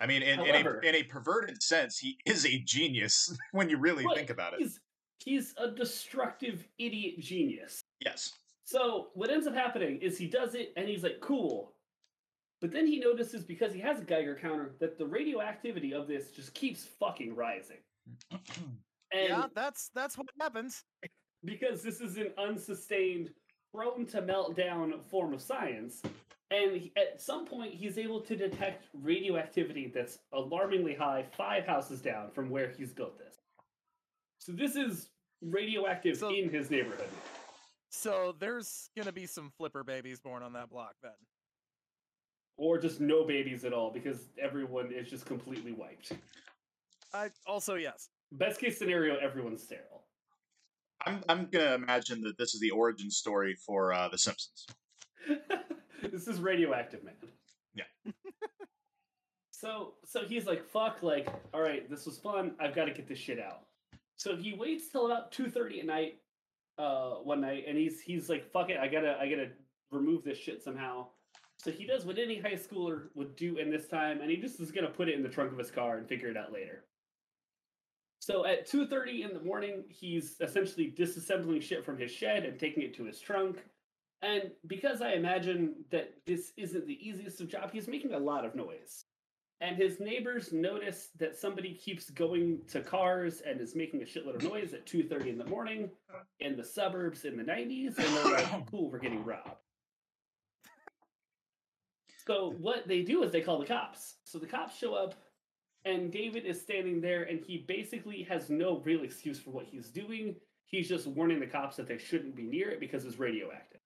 I 0.00 0.06
mean, 0.06 0.22
in, 0.22 0.38
However- 0.38 0.80
in 0.80 0.94
a 0.94 0.98
in 0.98 1.04
a 1.04 1.04
perverted 1.04 1.62
sense, 1.62 1.98
he 1.98 2.18
is 2.26 2.44
a 2.46 2.58
genius 2.64 3.36
when 3.52 3.68
you 3.68 3.76
really 3.78 4.04
Right, 4.04 4.16
think 4.16 4.30
about 4.30 4.54
it. 4.54 4.60
He's 4.60 4.80
he's 5.24 5.54
a 5.58 5.68
destructive 5.70 6.66
idiot 6.78 7.18
genius. 7.20 7.82
Yes. 8.04 8.32
So 8.64 9.08
what 9.14 9.30
ends 9.30 9.46
up 9.46 9.54
happening 9.54 9.98
is 10.00 10.16
he 10.18 10.26
does 10.26 10.54
it 10.54 10.72
and 10.76 10.88
he's 10.88 11.02
like, 11.02 11.20
cool. 11.20 11.74
But 12.60 12.70
then 12.70 12.86
he 12.86 13.00
notices 13.00 13.42
because 13.44 13.72
he 13.72 13.80
has 13.80 14.00
a 14.00 14.04
Geiger 14.04 14.38
counter 14.40 14.76
that 14.78 14.96
the 14.98 15.06
radioactivity 15.06 15.92
of 15.92 16.06
this 16.06 16.30
just 16.30 16.54
keeps 16.54 16.84
fucking 16.84 17.34
rising. 17.34 17.78
And 19.14 19.28
yeah, 19.28 19.44
that's 19.54 19.90
that's 19.94 20.16
what 20.16 20.26
happens. 20.40 20.84
because 21.44 21.82
this 21.82 22.00
is 22.00 22.16
an 22.16 22.28
unsustained, 22.38 23.28
prone 23.74 24.06
to 24.06 24.22
meltdown 24.22 25.04
form 25.04 25.34
of 25.34 25.42
science, 25.42 26.00
and 26.50 26.76
he- 26.80 26.92
at 26.96 27.20
some 27.20 27.44
point 27.44 27.74
he's 27.74 27.98
able 27.98 28.22
to 28.22 28.34
detect 28.34 28.86
radioactivity 28.94 29.92
that's 29.94 30.18
alarmingly 30.32 30.94
high, 30.94 31.26
five 31.36 31.66
houses 31.66 32.00
down 32.00 32.30
from 32.30 32.48
where 32.48 32.70
he's 32.70 32.90
built 32.94 33.18
this. 33.18 33.31
So 34.42 34.50
this 34.50 34.74
is 34.74 35.08
radioactive 35.40 36.16
So- 36.16 36.34
in 36.34 36.50
his 36.50 36.68
neighborhood. 36.68 37.08
So 37.90 38.32
there's 38.32 38.90
gonna 38.96 39.12
be 39.12 39.26
some 39.26 39.50
flipper 39.50 39.84
babies 39.84 40.18
born 40.20 40.42
on 40.42 40.54
that 40.54 40.68
block 40.68 40.96
then. 41.00 41.14
Or 42.56 42.76
just 42.76 43.00
no 43.00 43.24
babies 43.24 43.64
at 43.64 43.72
all 43.72 43.92
because 43.92 44.30
everyone 44.40 44.92
is 44.92 45.08
just 45.08 45.26
completely 45.26 45.72
wiped. 45.72 46.12
I 47.12 47.30
also 47.46 47.76
yes. 47.76 48.08
Best 48.32 48.58
case 48.58 48.78
scenario, 48.78 49.16
everyone's 49.16 49.62
sterile. 49.62 50.06
I'm 51.06 51.22
I'm 51.28 51.46
gonna 51.46 51.74
imagine 51.74 52.22
that 52.22 52.36
this 52.36 52.52
is 52.54 52.60
the 52.60 52.70
origin 52.70 53.12
story 53.12 53.54
for 53.54 53.92
uh, 53.92 54.08
The 54.08 54.18
Simpsons. 54.18 54.66
this 56.10 56.26
is 56.26 56.40
radioactive 56.40 57.04
man. 57.04 57.14
Yeah. 57.74 57.84
so 59.52 59.94
so 60.04 60.24
he's 60.24 60.46
like, 60.46 60.64
fuck, 60.64 61.02
like, 61.02 61.28
all 61.54 61.60
right, 61.60 61.88
this 61.88 62.06
was 62.06 62.18
fun. 62.18 62.56
I've 62.58 62.74
got 62.74 62.86
to 62.86 62.92
get 62.92 63.06
this 63.06 63.18
shit 63.18 63.38
out. 63.38 63.66
So 64.16 64.36
he 64.36 64.54
waits 64.54 64.88
till 64.88 65.06
about 65.06 65.32
two 65.32 65.50
thirty 65.50 65.80
at 65.80 65.86
night, 65.86 66.18
uh, 66.78 67.14
one 67.14 67.40
night, 67.40 67.64
and 67.66 67.76
he's 67.76 68.00
he's 68.00 68.28
like, 68.28 68.50
fuck 68.52 68.70
it, 68.70 68.78
I 68.78 68.88
gotta 68.88 69.16
I 69.20 69.28
gotta 69.28 69.48
remove 69.90 70.24
this 70.24 70.38
shit 70.38 70.62
somehow. 70.62 71.08
So 71.58 71.70
he 71.70 71.86
does 71.86 72.04
what 72.04 72.18
any 72.18 72.40
high 72.40 72.54
schooler 72.54 73.08
would 73.14 73.36
do 73.36 73.58
in 73.58 73.70
this 73.70 73.86
time, 73.88 74.20
and 74.20 74.30
he 74.30 74.36
just 74.36 74.60
is 74.60 74.72
gonna 74.72 74.90
put 74.90 75.08
it 75.08 75.14
in 75.14 75.22
the 75.22 75.28
trunk 75.28 75.52
of 75.52 75.58
his 75.58 75.70
car 75.70 75.96
and 75.98 76.08
figure 76.08 76.28
it 76.28 76.36
out 76.36 76.52
later. 76.52 76.84
So 78.22 78.46
at 78.46 78.66
2:30 78.66 79.22
in 79.22 79.34
the 79.34 79.40
morning, 79.40 79.84
he's 79.88 80.36
essentially 80.40 80.94
disassembling 80.96 81.60
shit 81.60 81.84
from 81.84 81.98
his 81.98 82.12
shed 82.12 82.44
and 82.44 82.58
taking 82.58 82.84
it 82.84 82.94
to 82.94 83.04
his 83.04 83.18
trunk. 83.18 83.64
And 84.22 84.52
because 84.68 85.02
I 85.02 85.14
imagine 85.14 85.84
that 85.90 86.14
this 86.24 86.52
isn't 86.56 86.86
the 86.86 87.04
easiest 87.04 87.40
of 87.40 87.48
job, 87.48 87.72
he's 87.72 87.88
making 87.88 88.14
a 88.14 88.18
lot 88.18 88.44
of 88.44 88.54
noise. 88.54 89.06
And 89.62 89.76
his 89.76 90.00
neighbors 90.00 90.52
notice 90.52 91.10
that 91.20 91.38
somebody 91.38 91.72
keeps 91.72 92.10
going 92.10 92.58
to 92.68 92.80
cars 92.80 93.42
and 93.46 93.60
is 93.60 93.76
making 93.76 94.02
a 94.02 94.04
shitload 94.04 94.34
of 94.34 94.42
noise 94.42 94.74
at 94.74 94.86
2.30 94.86 95.28
in 95.28 95.38
the 95.38 95.46
morning 95.46 95.88
in 96.40 96.56
the 96.56 96.64
suburbs 96.64 97.24
in 97.24 97.36
the 97.36 97.44
90s 97.44 97.96
and 97.96 98.16
they're 98.16 98.32
like 98.32 98.66
cool 98.70 98.90
we're 98.90 98.98
getting 98.98 99.24
robbed. 99.24 99.62
So 102.26 102.54
what 102.58 102.88
they 102.88 103.02
do 103.02 103.22
is 103.22 103.30
they 103.30 103.40
call 103.40 103.60
the 103.60 103.66
cops. 103.66 104.16
So 104.24 104.38
the 104.38 104.46
cops 104.46 104.76
show 104.76 104.94
up 104.94 105.14
and 105.84 106.10
david 106.10 106.44
is 106.44 106.60
standing 106.60 107.00
there 107.00 107.22
and 107.22 107.40
he 107.40 107.64
basically 107.68 108.24
has 108.24 108.50
no 108.50 108.82
real 108.84 109.04
excuse 109.04 109.38
for 109.38 109.50
what 109.50 109.66
he's 109.66 109.90
doing. 109.90 110.34
He's 110.66 110.88
just 110.88 111.06
warning 111.06 111.38
the 111.38 111.46
cops 111.46 111.76
that 111.76 111.86
they 111.86 111.98
shouldn't 111.98 112.34
be 112.34 112.44
near 112.44 112.70
it 112.70 112.80
because 112.80 113.04
it's 113.04 113.18
radioactive. 113.18 113.80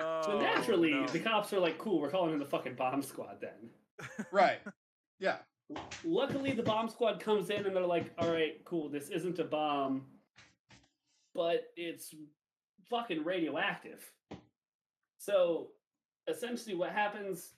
Oh, 0.00 0.22
so 0.24 0.38
naturally 0.38 0.92
no. 0.92 1.06
the 1.08 1.18
cops 1.18 1.52
are 1.52 1.58
like 1.58 1.76
cool 1.76 2.00
we're 2.00 2.08
calling 2.08 2.32
in 2.32 2.38
the 2.38 2.44
fucking 2.44 2.76
bomb 2.76 3.02
squad 3.02 3.38
then 3.40 3.70
right. 4.32 4.60
Yeah. 5.20 5.38
Luckily, 6.04 6.52
the 6.52 6.62
bomb 6.62 6.88
squad 6.88 7.18
comes 7.18 7.50
in 7.50 7.66
and 7.66 7.74
they're 7.74 7.84
like, 7.84 8.12
"All 8.18 8.30
right, 8.30 8.64
cool. 8.64 8.88
This 8.88 9.08
isn't 9.08 9.40
a 9.40 9.44
bomb, 9.44 10.06
but 11.34 11.72
it's 11.76 12.14
fucking 12.88 13.24
radioactive." 13.24 14.08
So, 15.18 15.70
essentially, 16.28 16.76
what 16.76 16.92
happens 16.92 17.54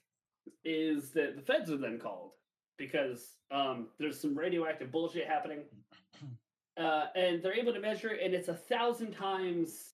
is 0.65 1.11
that 1.11 1.35
the 1.35 1.41
feds 1.43 1.69
are 1.69 1.77
then 1.77 1.99
called 1.99 2.31
because 2.77 3.35
um, 3.51 3.89
there's 3.99 4.19
some 4.19 4.35
radioactive 4.35 4.91
bullshit 4.91 5.27
happening, 5.27 5.59
uh, 6.77 7.05
and 7.15 7.43
they're 7.43 7.53
able 7.53 7.73
to 7.73 7.79
measure, 7.79 8.09
it, 8.09 8.21
and 8.25 8.33
it's 8.33 8.47
a 8.47 8.55
thousand 8.55 9.11
times 9.11 9.93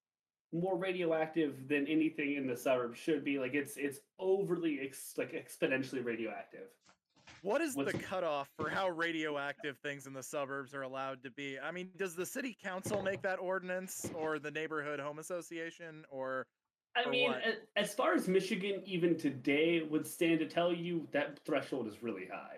more 0.53 0.77
radioactive 0.77 1.67
than 1.67 1.87
anything 1.87 2.35
in 2.35 2.47
the 2.47 2.55
suburbs 2.55 2.97
should 2.99 3.23
be. 3.23 3.39
Like 3.39 3.53
it's 3.53 3.77
it's 3.77 3.99
overly 4.19 4.79
ex- 4.81 5.13
like 5.17 5.33
exponentially 5.33 6.03
radioactive. 6.03 6.67
What 7.43 7.61
is 7.61 7.75
What's- 7.75 7.91
the 7.91 7.97
cutoff 7.99 8.49
for 8.57 8.69
how 8.69 8.89
radioactive 8.89 9.77
things 9.79 10.07
in 10.07 10.13
the 10.13 10.23
suburbs 10.23 10.73
are 10.73 10.81
allowed 10.81 11.23
to 11.23 11.31
be? 11.31 11.59
I 11.59 11.71
mean, 11.71 11.91
does 11.97 12.15
the 12.15 12.25
city 12.25 12.57
council 12.63 13.01
make 13.03 13.21
that 13.21 13.39
ordinance, 13.39 14.09
or 14.15 14.39
the 14.39 14.49
neighborhood 14.51 14.99
home 14.99 15.19
association, 15.19 16.03
or 16.09 16.47
I 16.95 17.07
mean, 17.09 17.29
what? 17.31 17.41
as 17.75 17.93
far 17.93 18.13
as 18.15 18.27
Michigan 18.27 18.81
even 18.85 19.17
today 19.17 19.83
would 19.83 20.07
stand 20.07 20.39
to 20.39 20.47
tell 20.47 20.73
you, 20.73 21.07
that 21.11 21.39
threshold 21.45 21.87
is 21.87 22.01
really 22.01 22.25
high. 22.25 22.57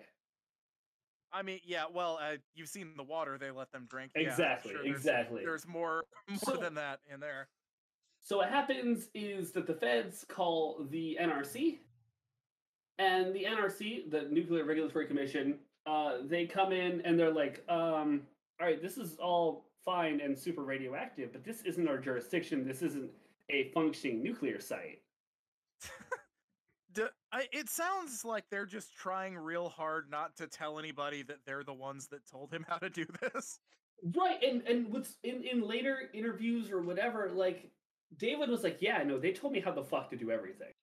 I 1.31 1.41
mean, 1.43 1.59
yeah, 1.65 1.83
well, 1.93 2.17
uh, 2.21 2.37
you've 2.55 2.69
seen 2.69 2.93
the 2.95 3.03
water 3.03 3.37
they 3.37 3.51
let 3.51 3.71
them 3.71 3.85
drink. 3.89 4.11
Yeah, 4.15 4.21
I'm 4.21 4.27
Exactly, 4.29 4.71
sure 4.71 4.83
there's- 4.83 4.97
exactly. 4.97 5.43
There's 5.45 5.67
more, 5.67 6.03
more 6.29 6.39
So- 6.39 6.57
than 6.57 6.75
that 6.75 7.01
in 7.13 7.19
there. 7.19 7.47
So 8.21 8.37
what 8.37 8.49
happens 8.49 9.09
is 9.13 9.51
that 9.53 9.65
the 9.65 9.73
feds 9.73 10.25
call 10.27 10.85
the 10.89 11.17
NRC, 11.19 11.79
and 12.99 13.33
the 13.33 13.45
NRC, 13.45 14.11
the 14.11 14.27
Nuclear 14.29 14.65
Regulatory 14.65 15.07
Commission, 15.07 15.59
uh, 15.85 16.17
they 16.25 16.45
come 16.45 16.71
in 16.71 17.01
and 17.01 17.17
they're 17.17 17.33
like, 17.33 17.63
um, 17.69 18.27
"All 18.59 18.67
right, 18.67 18.81
this 18.81 18.97
is 18.97 19.15
all 19.17 19.65
fine 19.85 20.19
and 20.19 20.37
super 20.37 20.63
radioactive, 20.63 21.31
but 21.31 21.43
this 21.43 21.61
isn't 21.63 21.87
our 21.87 21.97
jurisdiction. 21.97 22.67
This 22.67 22.81
isn't 22.81 23.09
a 23.49 23.71
functioning 23.71 24.21
nuclear 24.21 24.59
site." 24.59 25.01
D- 26.93 27.03
I, 27.31 27.47
it 27.53 27.69
sounds 27.69 28.25
like 28.25 28.45
they're 28.49 28.65
just 28.65 28.95
trying 28.95 29.37
real 29.37 29.69
hard 29.69 30.09
not 30.09 30.35
to 30.37 30.47
tell 30.47 30.77
anybody 30.77 31.23
that 31.23 31.37
they're 31.45 31.63
the 31.63 31.73
ones 31.73 32.07
that 32.07 32.27
told 32.29 32.51
him 32.51 32.65
how 32.67 32.77
to 32.77 32.89
do 32.89 33.05
this. 33.21 33.59
Right, 34.15 34.41
and 34.43 34.61
and 34.67 34.91
what's 34.91 35.17
in 35.23 35.43
in 35.43 35.61
later 35.61 36.09
interviews 36.13 36.69
or 36.71 36.81
whatever, 36.81 37.29
like 37.33 37.71
David 38.17 38.49
was 38.49 38.63
like, 38.63 38.81
"Yeah, 38.81 39.03
no, 39.03 39.19
they 39.19 39.31
told 39.31 39.53
me 39.53 39.59
how 39.59 39.71
the 39.71 39.83
fuck 39.83 40.09
to 40.09 40.17
do 40.17 40.31
everything." 40.31 40.73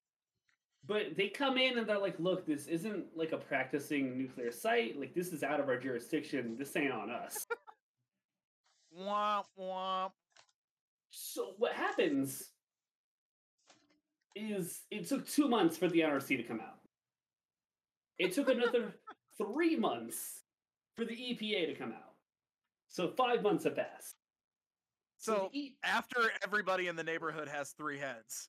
But 0.86 1.16
they 1.16 1.28
come 1.28 1.58
in 1.58 1.78
and 1.78 1.86
they're 1.86 1.98
like, 1.98 2.18
"Look, 2.20 2.46
this 2.46 2.66
isn't 2.68 3.16
like 3.16 3.32
a 3.32 3.38
practicing 3.38 4.16
nuclear 4.16 4.52
site. 4.52 4.98
Like 4.98 5.14
this 5.14 5.32
is 5.32 5.42
out 5.42 5.60
of 5.60 5.68
our 5.68 5.78
jurisdiction. 5.78 6.56
This 6.58 6.76
ain't 6.76 6.92
on 6.92 7.10
us." 7.10 7.46
Womp 8.98 9.44
womp. 9.58 10.12
so 11.10 11.52
what 11.58 11.72
happens 11.72 12.50
is 14.34 14.82
it 14.90 15.06
took 15.08 15.26
two 15.26 15.48
months 15.48 15.76
for 15.76 15.88
the 15.88 16.00
NRC 16.00 16.36
to 16.36 16.42
come 16.42 16.60
out. 16.60 16.78
It 18.18 18.32
took 18.32 18.48
another 18.48 18.94
three 19.38 19.76
months 19.76 20.42
for 20.96 21.04
the 21.04 21.14
EPA 21.14 21.66
to 21.66 21.74
come 21.74 21.92
out. 21.92 22.14
So 22.88 23.08
five 23.08 23.42
months 23.42 23.64
have 23.64 23.76
passed. 23.76 24.14
So 25.26 25.50
after 25.82 26.30
everybody 26.44 26.86
in 26.86 26.94
the 26.94 27.02
neighborhood 27.02 27.48
has 27.48 27.70
three 27.70 27.98
heads, 27.98 28.48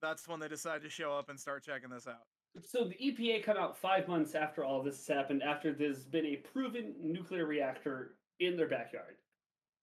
that's 0.00 0.26
when 0.26 0.40
they 0.40 0.48
decide 0.48 0.82
to 0.82 0.88
show 0.88 1.12
up 1.12 1.28
and 1.28 1.38
start 1.38 1.64
checking 1.64 1.90
this 1.90 2.06
out. 2.06 2.24
So 2.64 2.84
the 2.84 2.94
EPA 2.94 3.44
come 3.44 3.58
out 3.58 3.76
five 3.76 4.08
months 4.08 4.34
after 4.34 4.64
all 4.64 4.82
this 4.82 5.06
has 5.06 5.14
happened, 5.14 5.42
after 5.42 5.72
there's 5.72 6.04
been 6.04 6.24
a 6.24 6.36
proven 6.36 6.94
nuclear 6.98 7.44
reactor 7.44 8.14
in 8.40 8.56
their 8.56 8.68
backyard. 8.68 9.16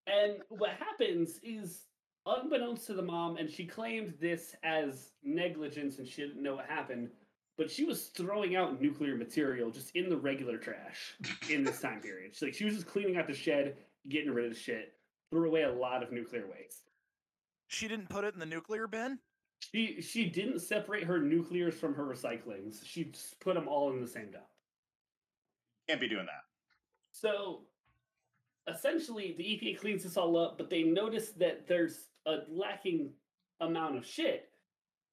And 0.08 0.38
what 0.50 0.72
happens 0.72 1.40
is, 1.44 1.86
unbeknownst 2.26 2.88
to 2.88 2.94
the 2.94 3.04
mom, 3.04 3.38
and 3.38 3.50
she 3.50 3.66
claimed 3.66 4.16
this 4.20 4.56
as 4.64 5.12
negligence 5.24 6.00
and 6.00 6.08
she 6.08 6.24
didn't 6.24 6.42
know 6.42 6.56
what 6.56 6.66
happened, 6.66 7.10
but 7.56 7.70
she 7.70 7.86
was 7.86 8.08
throwing 8.08 8.56
out 8.56 8.82
nuclear 8.82 9.16
material 9.16 9.70
just 9.70 9.96
in 9.96 10.10
the 10.10 10.18
regular 10.18 10.58
trash 10.58 11.16
in 11.52 11.64
this 11.64 11.82
time 11.82 12.00
period. 12.02 12.32
She's 12.34 12.42
like 12.42 12.56
she 12.56 12.66
was 12.66 12.74
just 12.74 12.88
cleaning 12.88 13.18
out 13.18 13.28
the 13.28 13.34
shed, 13.34 13.76
getting 14.10 14.32
rid 14.32 14.46
of 14.46 14.54
the 14.54 14.60
shit, 14.60 14.94
threw 15.30 15.48
away 15.48 15.64
a 15.64 15.72
lot 15.72 16.04
of 16.04 16.12
nuclear 16.12 16.46
waste. 16.48 16.90
She 17.68 17.88
didn't 17.88 18.10
put 18.10 18.24
it 18.24 18.34
in 18.34 18.40
the 18.40 18.46
nuclear 18.46 18.88
bin. 18.88 19.20
She 19.60 20.02
she 20.02 20.26
didn't 20.26 20.60
separate 20.60 21.04
her 21.04 21.20
nuclears 21.20 21.76
from 21.76 21.94
her 21.94 22.06
recyclings. 22.06 22.86
She 22.86 23.06
just 23.06 23.40
put 23.40 23.56
them 23.56 23.68
all 23.68 23.92
in 23.92 24.02
the 24.02 24.08
same 24.08 24.32
dump. 24.32 24.46
Can't 25.88 26.02
be 26.02 26.08
doing 26.08 26.26
that. 26.26 26.44
So 27.12 27.62
essentially, 28.68 29.36
the 29.38 29.44
EPA 29.44 29.80
cleans 29.80 30.04
this 30.04 30.18
all 30.18 30.38
up, 30.38 30.58
but 30.58 30.70
they 30.70 30.84
notice 30.84 31.32
that 31.32 31.68
there's 31.68 32.08
a 32.26 32.40
lacking 32.50 33.12
amount 33.60 33.98
of 33.98 34.06
shit. 34.06 34.50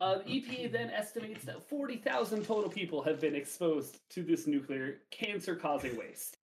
Uh, 0.01 0.19
the 0.19 0.25
EPA 0.25 0.71
then 0.71 0.91
estimates 0.91 1.45
that 1.45 1.67
40,000 1.69 2.45
total 2.45 2.69
people 2.69 3.03
have 3.03 3.19
been 3.19 3.35
exposed 3.35 3.99
to 4.11 4.23
this 4.23 4.47
nuclear 4.47 5.01
cancer 5.11 5.57
causing 5.57 5.97
waste. 5.97 6.36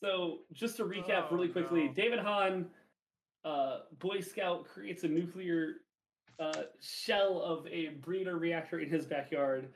So, 0.00 0.40
just 0.52 0.76
to 0.76 0.84
recap 0.84 1.26
Oh, 1.30 1.34
really 1.34 1.48
quickly 1.48 1.86
no. 1.86 1.92
David 1.92 2.18
Hahn, 2.18 2.66
uh, 3.44 3.80
Boy 3.98 4.20
Scout, 4.20 4.66
creates 4.66 5.04
a 5.04 5.08
nuclear 5.08 5.76
uh, 6.38 6.62
shell 6.80 7.40
of 7.40 7.66
a 7.68 7.88
breeder 8.00 8.36
reactor 8.36 8.80
in 8.80 8.90
his 8.90 9.06
backyard. 9.06 9.68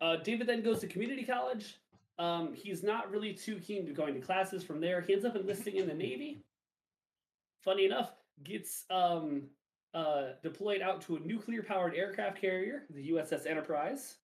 Uh, 0.00 0.16
David 0.16 0.46
then 0.46 0.62
goes 0.62 0.80
to 0.80 0.86
community 0.86 1.24
college. 1.24 1.78
Um, 2.18 2.54
he's 2.54 2.82
not 2.82 3.10
really 3.10 3.32
too 3.32 3.56
keen 3.56 3.86
to 3.86 3.92
going 3.92 4.14
to 4.14 4.20
classes 4.20 4.62
from 4.62 4.80
there. 4.80 5.00
He 5.00 5.12
ends 5.12 5.24
up 5.24 5.36
enlisting 5.36 5.76
in 5.76 5.86
the 5.86 5.94
Navy. 5.94 6.42
Funny 7.62 7.86
enough, 7.86 8.12
gets 8.44 8.84
um, 8.90 9.42
uh, 9.94 10.32
deployed 10.42 10.82
out 10.82 11.00
to 11.02 11.16
a 11.16 11.20
nuclear 11.20 11.62
powered 11.62 11.94
aircraft 11.94 12.40
carrier, 12.40 12.84
the 12.90 13.10
USS 13.10 13.46
Enterprise. 13.46 14.16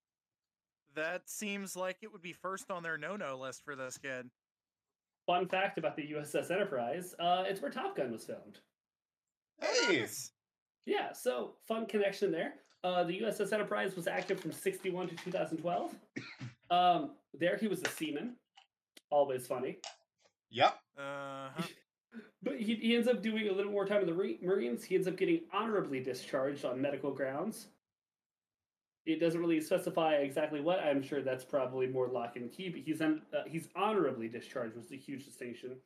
That 0.94 1.28
seems 1.28 1.74
like 1.74 1.98
it 2.02 2.12
would 2.12 2.22
be 2.22 2.34
first 2.34 2.70
on 2.70 2.82
their 2.82 2.98
no-no 2.98 3.38
list 3.38 3.64
for 3.64 3.74
this 3.74 3.96
kid. 3.96 4.30
Fun 5.26 5.46
fact 5.46 5.78
about 5.78 5.96
the 5.96 6.02
USS 6.12 6.50
Enterprise 6.50 7.14
uh, 7.20 7.44
it's 7.46 7.60
where 7.62 7.70
Top 7.70 7.96
Gun 7.96 8.10
was 8.12 8.24
filmed. 8.24 8.58
Hey, 9.60 10.06
Yeah, 10.86 11.12
so 11.12 11.54
fun 11.68 11.86
connection 11.86 12.32
there. 12.32 12.54
Uh, 12.82 13.04
the 13.04 13.20
USS 13.20 13.52
Enterprise 13.52 13.94
was 13.94 14.08
active 14.08 14.40
from 14.40 14.52
61 14.52 15.08
to 15.08 15.16
2012. 15.16 15.94
Um, 16.70 17.10
there 17.34 17.58
he 17.58 17.68
was 17.68 17.82
a 17.82 17.88
seaman. 17.90 18.36
Always 19.10 19.46
funny. 19.46 19.76
yep. 20.50 20.78
Uh, 20.98 21.50
But 22.42 22.58
he, 22.60 22.74
he 22.76 22.96
ends 22.96 23.08
up 23.08 23.22
doing 23.22 23.48
a 23.48 23.52
little 23.52 23.70
more 23.72 23.86
time 23.86 24.00
in 24.00 24.06
the 24.06 24.14
re- 24.14 24.38
Marines. 24.42 24.82
He 24.84 24.94
ends 24.94 25.06
up 25.06 25.16
getting 25.16 25.42
honorably 25.52 26.00
discharged 26.00 26.64
on 26.64 26.80
medical 26.80 27.10
grounds. 27.12 27.66
It 29.04 29.18
doesn't 29.18 29.40
really 29.40 29.60
specify 29.60 30.14
exactly 30.14 30.60
what. 30.60 30.78
I'm 30.80 31.02
sure 31.02 31.22
that's 31.22 31.44
probably 31.44 31.86
more 31.88 32.08
lock 32.08 32.36
and 32.36 32.52
key. 32.52 32.68
But 32.68 32.82
he's 32.82 33.00
un, 33.00 33.22
uh, 33.36 33.42
he's 33.46 33.68
honorably 33.74 34.28
discharged, 34.28 34.76
which 34.76 34.86
is 34.86 34.92
a 34.92 34.96
huge 34.96 35.24
distinction. 35.24 35.76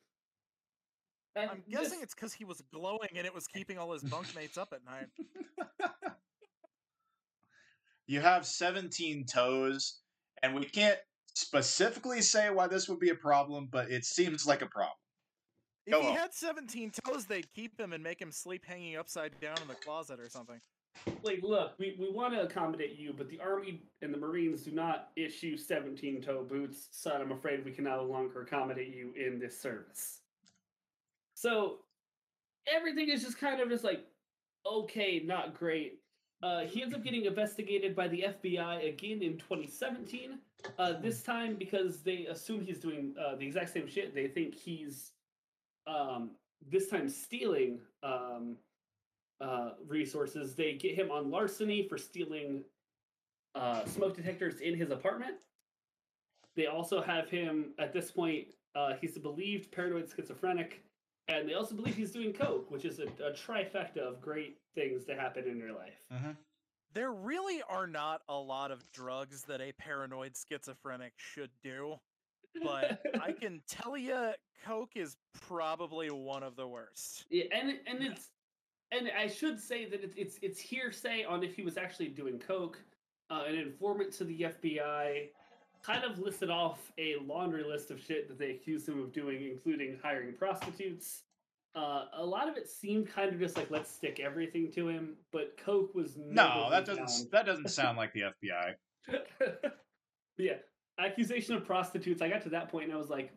And 1.35 1.51
I'm 1.51 1.63
this- 1.67 1.81
guessing 1.81 2.01
it's 2.03 2.15
because 2.15 2.33
he 2.35 2.45
was 2.45 2.63
glowing 2.73 3.11
and 3.17 3.27
it 3.27 3.35
was 3.35 3.47
keeping 3.47 3.79
all 3.79 3.93
his 3.93 4.03
bunkmates 4.03 4.59
up 4.59 4.73
at 4.73 4.85
night. 4.85 5.09
you 8.07 8.21
have 8.21 8.47
17 8.47 9.25
toes, 9.27 10.01
and 10.43 10.55
we 10.55 10.65
can't 10.65 10.99
specifically 11.35 12.21
say 12.23 12.51
why 12.51 12.67
this 12.67 12.89
would 12.89 13.01
be 13.01 13.11
a 13.11 13.15
problem, 13.15 13.69
but 13.71 13.91
it 13.91 14.05
seems 14.05 14.47
like 14.47 14.63
a 14.63 14.67
problem. 14.67 14.97
If 15.87 15.93
Go 15.93 16.01
he 16.03 16.09
on. 16.09 16.17
had 16.17 16.35
17 16.35 16.93
toes, 17.05 17.27
they'd 17.27 17.51
keep 17.55 17.79
him 17.79 17.93
and 17.93 18.03
make 18.03 18.21
him 18.21 18.33
sleep 18.33 18.65
hanging 18.65 18.97
upside 18.97 19.39
down 19.41 19.57
in 19.63 19.69
the 19.69 19.75
closet 19.75 20.19
or 20.19 20.29
something. 20.29 20.61
Like, 21.23 21.41
look, 21.43 21.75
we, 21.79 21.97
we 21.99 22.11
want 22.11 22.35
to 22.35 22.43
accommodate 22.43 22.99
you, 22.99 23.13
but 23.17 23.29
the 23.29 23.41
Army 23.41 23.83
and 24.03 24.13
the 24.13 24.19
Marines 24.19 24.63
do 24.63 24.71
not 24.71 25.11
issue 25.17 25.57
17 25.57 26.23
toe 26.23 26.45
boots. 26.49 26.89
Son, 26.91 27.21
I'm 27.21 27.33
afraid 27.33 27.65
we 27.65 27.73
can 27.73 27.85
no 27.85 28.03
longer 28.03 28.43
accommodate 28.43 28.95
you 28.95 29.13
in 29.17 29.39
this 29.39 29.61
service. 29.61 30.21
So 31.35 31.79
everything 32.73 33.11
is 33.11 33.23
just 33.23 33.39
kind 33.39 33.61
of 33.61 33.69
just 33.69 33.85
like, 33.85 34.05
okay, 34.67 35.23
not 35.25 35.55
great. 35.59 36.01
Uh, 36.43 36.61
he 36.61 36.83
ends 36.83 36.95
up 36.95 37.03
getting 37.03 37.25
investigated 37.25 37.97
by 37.97 38.09
the 38.09 38.27
FBI 38.29 38.89
again 38.89 39.23
in 39.23 39.39
2017. 39.39 40.39
Uh, 40.79 40.95
this 41.01 41.23
time 41.23 41.55
because 41.55 42.03
they 42.03 42.27
assume 42.27 42.61
he's 42.61 42.79
doing 42.79 43.15
uh, 43.25 43.37
the 43.37 43.47
exact 43.47 43.73
same 43.73 43.89
shit. 43.89 44.15
They 44.15 44.29
think 44.29 44.55
he's 44.55 45.13
um, 45.87 46.31
this 46.69 46.89
time 46.89 47.09
stealing 47.09 47.79
um, 48.03 48.57
uh, 49.41 49.71
resources. 49.87 50.55
They 50.55 50.75
get 50.75 50.95
him 50.95 51.11
on 51.11 51.31
larceny 51.31 51.87
for 51.89 51.99
stealing 51.99 52.65
uh, 53.55 53.85
smoke 53.87 54.17
detectors 54.17 54.61
in 54.61 54.75
his 54.75 54.91
apartment. 54.91 55.37
They 56.57 56.67
also 56.67 57.03
have 57.03 57.29
him 57.29 57.73
at 57.79 57.93
this 57.93 58.11
point. 58.11 58.49
Uh, 58.75 58.95
he's 59.01 59.17
a 59.17 59.21
believed 59.21 59.73
paranoid 59.73 60.11
schizophrenic, 60.15 60.83
and 61.29 61.49
they 61.49 61.55
also 61.55 61.75
believe 61.75 61.97
he's 61.97 62.13
doing 62.13 62.33
coke, 62.33 62.71
which 62.71 62.85
is 62.85 62.99
a, 62.99 63.05
a 63.25 63.33
trifecta 63.33 63.99
of 63.99 64.21
great 64.21 64.59
things 64.75 65.05
to 65.05 65.15
happen 65.15 65.45
in 65.47 65.59
your 65.59 65.73
life. 65.73 66.01
Mm-hmm. 66.13 66.33
There 66.95 67.13
really 67.13 67.63
are 67.69 67.87
not 67.87 68.23
a 68.29 68.35
lot 68.35 68.71
of 68.71 68.91
drugs 68.93 69.43
that 69.49 69.61
a 69.61 69.73
paranoid 69.73 70.33
schizophrenic 70.37 71.13
should 71.17 71.51
do, 71.63 71.97
but 72.63 73.03
I 73.21 73.33
can 73.41 73.61
tell 73.69 73.99
you, 73.99 74.33
coke 74.65 74.93
is 74.95 75.17
probably 75.47 76.11
one 76.11 76.43
of 76.43 76.57
the 76.57 76.67
worst. 76.67 77.27
Yeah, 77.29 77.45
and 77.53 77.79
and 77.87 78.03
it's 78.03 78.31
and 78.93 79.11
I 79.19 79.27
should 79.27 79.61
say 79.61 79.89
that 79.89 80.03
it's 80.03 80.15
it's, 80.17 80.39
it's 80.43 80.61
hearsay 80.61 81.25
on 81.25 81.43
if 81.43 81.55
he 81.55 81.63
was 81.63 81.77
actually 81.77 82.09
doing 82.09 82.39
coke. 82.39 82.79
Uh, 83.29 83.43
an 83.49 83.57
informant 83.57 84.13
to 84.13 84.25
the 84.25 84.43
FBI 84.43 85.31
kind 85.83 86.05
of 86.05 86.19
listed 86.19 86.49
off 86.49 86.93
a 86.99 87.17
laundry 87.25 87.65
list 87.65 87.91
of 87.91 88.01
shit 88.01 88.29
that 88.29 88.39
they 88.39 88.51
accused 88.51 88.89
him 88.89 89.01
of 89.01 89.13
doing, 89.13 89.49
including 89.51 89.99
hiring 90.03 90.33
prostitutes. 90.33 91.23
Uh, 91.75 92.07
a 92.15 92.25
lot 92.25 92.49
of 92.49 92.57
it 92.57 92.69
seemed 92.69 93.09
kind 93.13 93.33
of 93.33 93.39
just 93.39 93.57
like 93.57 93.71
let's 93.71 93.91
stick 93.91 94.21
everything 94.21 94.71
to 94.73 94.89
him, 94.89 95.15
but 95.33 95.57
coke 95.63 95.95
was 95.95 96.17
No, 96.17 96.69
that 96.71 96.87
doesn't 96.87 97.31
that 97.33 97.47
doesn't 97.47 97.69
sound 97.69 97.99
like 97.99 98.13
the 98.15 98.23
FBI. 98.23 98.75
yeah, 100.39 100.55
accusation 100.99 101.55
of 101.55 101.67
prostitutes. 101.67 102.23
I 102.23 102.29
got 102.29 102.43
to 102.43 102.49
that 102.51 102.71
point 102.71 102.87
and 102.87 102.95
I 102.95 102.97
was 102.97 103.11
like, 103.11 103.33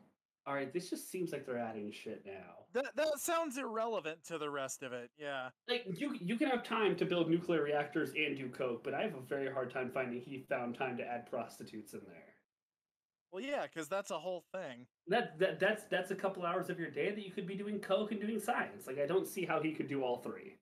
all 0.49 0.55
right, 0.55 0.73
this 0.73 0.89
just 0.89 1.11
seems 1.11 1.31
like 1.31 1.45
they're 1.45 1.59
adding 1.59 1.91
shit 1.91 2.23
now. 2.25 2.65
That 2.73 2.95
that 2.95 3.19
sounds 3.19 3.59
irrelevant 3.59 4.23
to 4.25 4.39
the 4.39 4.49
rest 4.49 4.81
of 4.81 4.93
it. 4.93 5.11
Yeah. 5.15 5.49
like 5.67 5.85
you 5.93 6.17
you 6.19 6.37
can 6.37 6.49
have 6.49 6.63
time 6.63 6.95
to 6.95 7.05
build 7.05 7.29
nuclear 7.29 7.61
reactors 7.61 8.09
and 8.17 8.35
do 8.35 8.49
coke, 8.49 8.83
but 8.83 8.95
I 8.95 9.03
have 9.03 9.13
a 9.13 9.21
very 9.21 9.51
hard 9.51 9.71
time 9.71 9.91
finding 9.93 10.21
he 10.21 10.45
found 10.49 10.75
time 10.75 10.97
to 10.97 11.03
add 11.03 11.29
prostitutes 11.29 11.93
in 11.93 12.01
there. 12.07 12.33
Well, 13.31 13.43
yeah, 13.43 13.67
because 13.71 13.87
that's 13.87 14.09
a 14.09 14.17
whole 14.17 14.43
thing. 14.51 14.87
That, 15.07 15.37
that 15.37 15.59
that's 15.59 15.83
that's 15.83 16.09
a 16.09 16.15
couple 16.15 16.43
hours 16.43 16.71
of 16.71 16.79
your 16.79 16.89
day 16.89 17.11
that 17.11 17.23
you 17.23 17.31
could 17.31 17.45
be 17.45 17.55
doing 17.55 17.79
coke 17.79 18.11
and 18.11 18.19
doing 18.19 18.39
science. 18.39 18.87
Like 18.87 18.97
I 18.97 19.05
don't 19.05 19.27
see 19.27 19.45
how 19.45 19.61
he 19.61 19.71
could 19.71 19.87
do 19.87 20.01
all 20.01 20.17
three. 20.17 20.57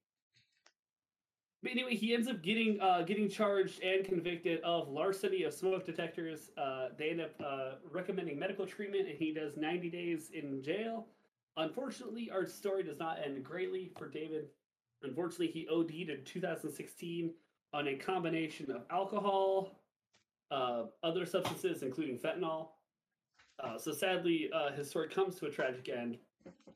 But 1.64 1.72
anyway, 1.72 1.96
he 1.96 2.14
ends 2.14 2.28
up 2.28 2.44
getting 2.44 2.80
uh, 2.80 3.02
getting 3.02 3.30
charged 3.30 3.82
and 3.82 4.06
convicted 4.06 4.62
of 4.62 4.90
larceny 4.90 5.44
of 5.44 5.54
smoke 5.54 5.86
detectors. 5.86 6.52
Uh, 6.58 6.90
they 6.98 7.10
end 7.10 7.22
up 7.22 7.32
uh, 7.44 7.72
recommending 7.92 8.38
medical 8.38 8.66
treatment, 8.66 9.08
and 9.08 9.18
he 9.18 9.34
does 9.34 9.58
90 9.58 9.90
days 9.90 10.30
in 10.34 10.62
jail. 10.62 11.08
Unfortunately, 11.58 12.30
our 12.32 12.46
story 12.46 12.84
does 12.84 13.00
not 13.00 13.18
end 13.24 13.44
greatly 13.44 13.92
for 13.98 14.08
David. 14.08 14.46
Unfortunately, 15.02 15.48
he 15.48 15.68
OD'd 15.68 16.10
in 16.10 16.24
2016 16.24 17.34
on 17.74 17.88
a 17.88 17.96
combination 17.96 18.70
of 18.72 18.84
alcohol, 18.92 19.82
uh, 20.52 20.84
other 21.02 21.26
substances, 21.26 21.82
including 21.82 22.18
fentanyl. 22.18 22.70
Uh, 23.60 23.78
so 23.78 23.92
sadly, 23.92 24.50
uh, 24.54 24.72
his 24.72 24.90
story 24.90 25.10
comes 25.10 25.36
to 25.40 25.48
a 25.48 25.50
tragic 25.50 25.90
end. 25.90 26.18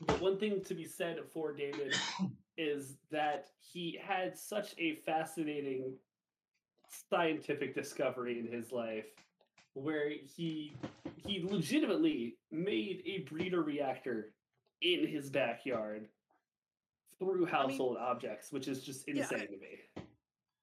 But 0.01 0.19
one 0.19 0.38
thing 0.38 0.63
to 0.63 0.73
be 0.73 0.86
said 0.86 1.19
for 1.32 1.53
David 1.53 1.95
is 2.62 2.97
that 3.09 3.47
he 3.59 3.99
had 4.01 4.38
such 4.38 4.76
a 4.78 4.95
fascinating 4.97 5.93
scientific 7.09 7.74
discovery 7.74 8.39
in 8.39 8.45
his 8.47 8.72
life 8.72 9.05
where 9.74 10.09
he 10.09 10.74
he 11.26 11.41
legitimately 11.49 12.36
made 12.51 13.01
a 13.05 13.20
breeder 13.30 13.62
reactor 13.64 14.34
in 14.82 15.07
his 15.07 15.30
backyard 15.30 16.07
through 17.18 17.45
household 17.45 17.97
objects, 17.97 18.51
which 18.51 18.68
is 18.68 18.84
just 18.84 19.07
Yeah, 19.07 19.16
I- 19.16 19.18
insane 19.20 19.47
to 19.47 19.57
me. 19.57 20.03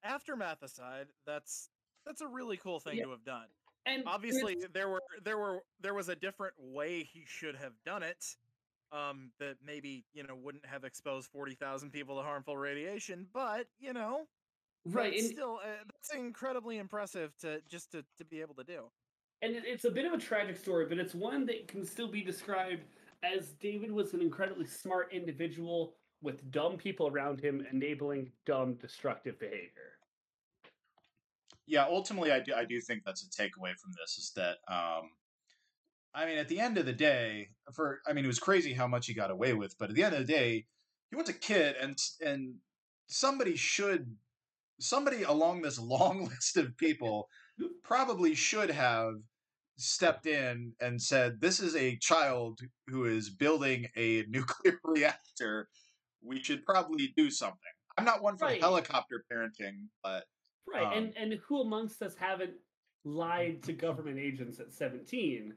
Aftermath 0.05 0.63
aside, 0.63 1.09
that's 1.27 1.71
that's 2.07 2.21
a 2.21 2.27
really 2.29 2.57
cool 2.59 2.79
thing 2.81 2.97
Yeah. 2.99 3.05
to 3.05 3.11
have 3.11 3.25
done. 3.25 3.47
And 3.87 4.05
Obviously, 4.07 4.57
there 4.73 4.89
were 4.89 5.03
there 5.23 5.39
were 5.39 5.65
there 5.81 5.95
was 5.95 6.09
a 6.09 6.17
different 6.17 6.55
way 6.59 7.03
he 7.03 7.25
should 7.27 7.57
have 7.57 7.73
done 7.85 8.03
it. 8.03 8.37
Um, 8.91 9.33
that 9.39 9.57
maybe 9.65 10.05
you 10.15 10.23
know 10.23 10.35
wouldn't 10.35 10.65
have 10.65 10.85
exposed 10.85 11.29
forty 11.31 11.55
thousand 11.55 11.91
people 11.91 12.17
to 12.17 12.23
harmful 12.23 12.57
radiation, 12.57 13.27
but 13.35 13.67
you 13.79 13.93
know, 13.93 14.27
right, 14.87 15.13
and, 15.13 15.27
still 15.27 15.61
uh, 15.63 15.85
that's 15.93 16.15
incredibly 16.15 16.79
impressive 16.79 17.37
to 17.41 17.61
just 17.69 17.93
to 17.93 18.03
to 18.17 18.25
be 18.25 18.41
able 18.41 18.55
to 18.55 18.65
do. 18.65 18.85
and 19.43 19.55
it's 19.55 19.85
a 19.85 19.91
bit 19.91 20.07
of 20.07 20.13
a 20.15 20.19
tragic 20.19 20.57
story, 20.57 20.87
but 20.87 20.99
it's 20.99 21.15
one 21.15 21.45
that 21.47 21.69
can 21.69 21.85
still 21.85 22.09
be 22.09 22.23
described 22.23 22.83
as 23.23 23.49
David 23.61 23.93
was 23.93 24.15
an 24.15 24.23
incredibly 24.23 24.67
smart 24.67 25.13
individual 25.13 25.95
with 26.23 26.51
dumb 26.51 26.77
people 26.77 27.09
around 27.09 27.41
him 27.41 27.67
enabling 27.71 28.31
dumb 28.47 28.75
destructive 28.75 29.39
behavior. 29.39 29.99
yeah 31.67 31.85
ultimately 31.89 32.33
i 32.33 32.41
do 32.41 32.55
i 32.55 32.65
do 32.65 32.81
think 32.81 33.03
that's 33.05 33.23
a 33.23 33.31
takeaway 33.31 33.77
from 33.77 33.93
this 34.01 34.17
is 34.19 34.33
that 34.35 34.57
um 34.69 35.11
i 36.15 36.27
mean 36.27 36.39
at 36.39 36.49
the 36.49 36.61
end 36.61 36.79
of 36.79 36.87
the 36.87 36.93
day 36.93 37.49
for 37.75 38.01
i 38.07 38.13
mean 38.13 38.25
it 38.25 38.29
was 38.29 38.39
crazy 38.39 38.73
how 38.73 38.87
much 38.87 39.07
he 39.07 39.15
got 39.15 39.31
away 39.31 39.55
with 39.55 39.77
but 39.79 39.89
at 39.91 39.95
the 39.95 40.03
end 40.03 40.15
of 40.15 40.27
the 40.27 40.33
day 40.33 40.67
he 41.11 41.17
was 41.17 41.29
a 41.29 41.33
kid 41.35 41.77
and 41.81 41.97
and 42.25 42.55
somebody 43.07 43.57
should 43.57 44.17
somebody 44.81 45.23
along 45.23 45.63
this 45.63 45.79
long 45.97 46.25
list 46.27 46.57
of 46.57 46.77
people 46.77 47.29
probably 47.83 48.35
should 48.35 48.71
have 48.71 49.15
stepped 49.77 50.27
in 50.27 50.73
and 50.81 51.01
said 51.01 51.41
this 51.41 51.61
is 51.61 51.77
a 51.77 51.97
child 51.99 52.61
who 52.89 53.05
is 53.05 53.31
building 53.31 53.87
a 53.97 54.25
nuclear 54.29 54.79
reactor 54.85 55.69
we 56.23 56.43
should 56.43 56.65
probably 56.65 57.13
do 57.17 57.31
something 57.31 57.59
i'm 57.97 58.05
not 58.05 58.23
one 58.23 58.37
for 58.37 58.47
Right. 58.47 58.61
helicopter 58.61 59.25
parenting 59.33 59.87
but 60.03 60.25
Right, 60.71 60.85
Um, 60.87 60.93
and 60.93 61.17
and 61.17 61.41
who 61.49 61.63
amongst 61.63 62.03
us 62.03 62.15
haven't 62.15 62.53
lied 63.05 63.63
to 63.63 63.73
government 63.73 64.19
agents 64.19 64.61
at 64.61 64.71
17? 64.73 65.55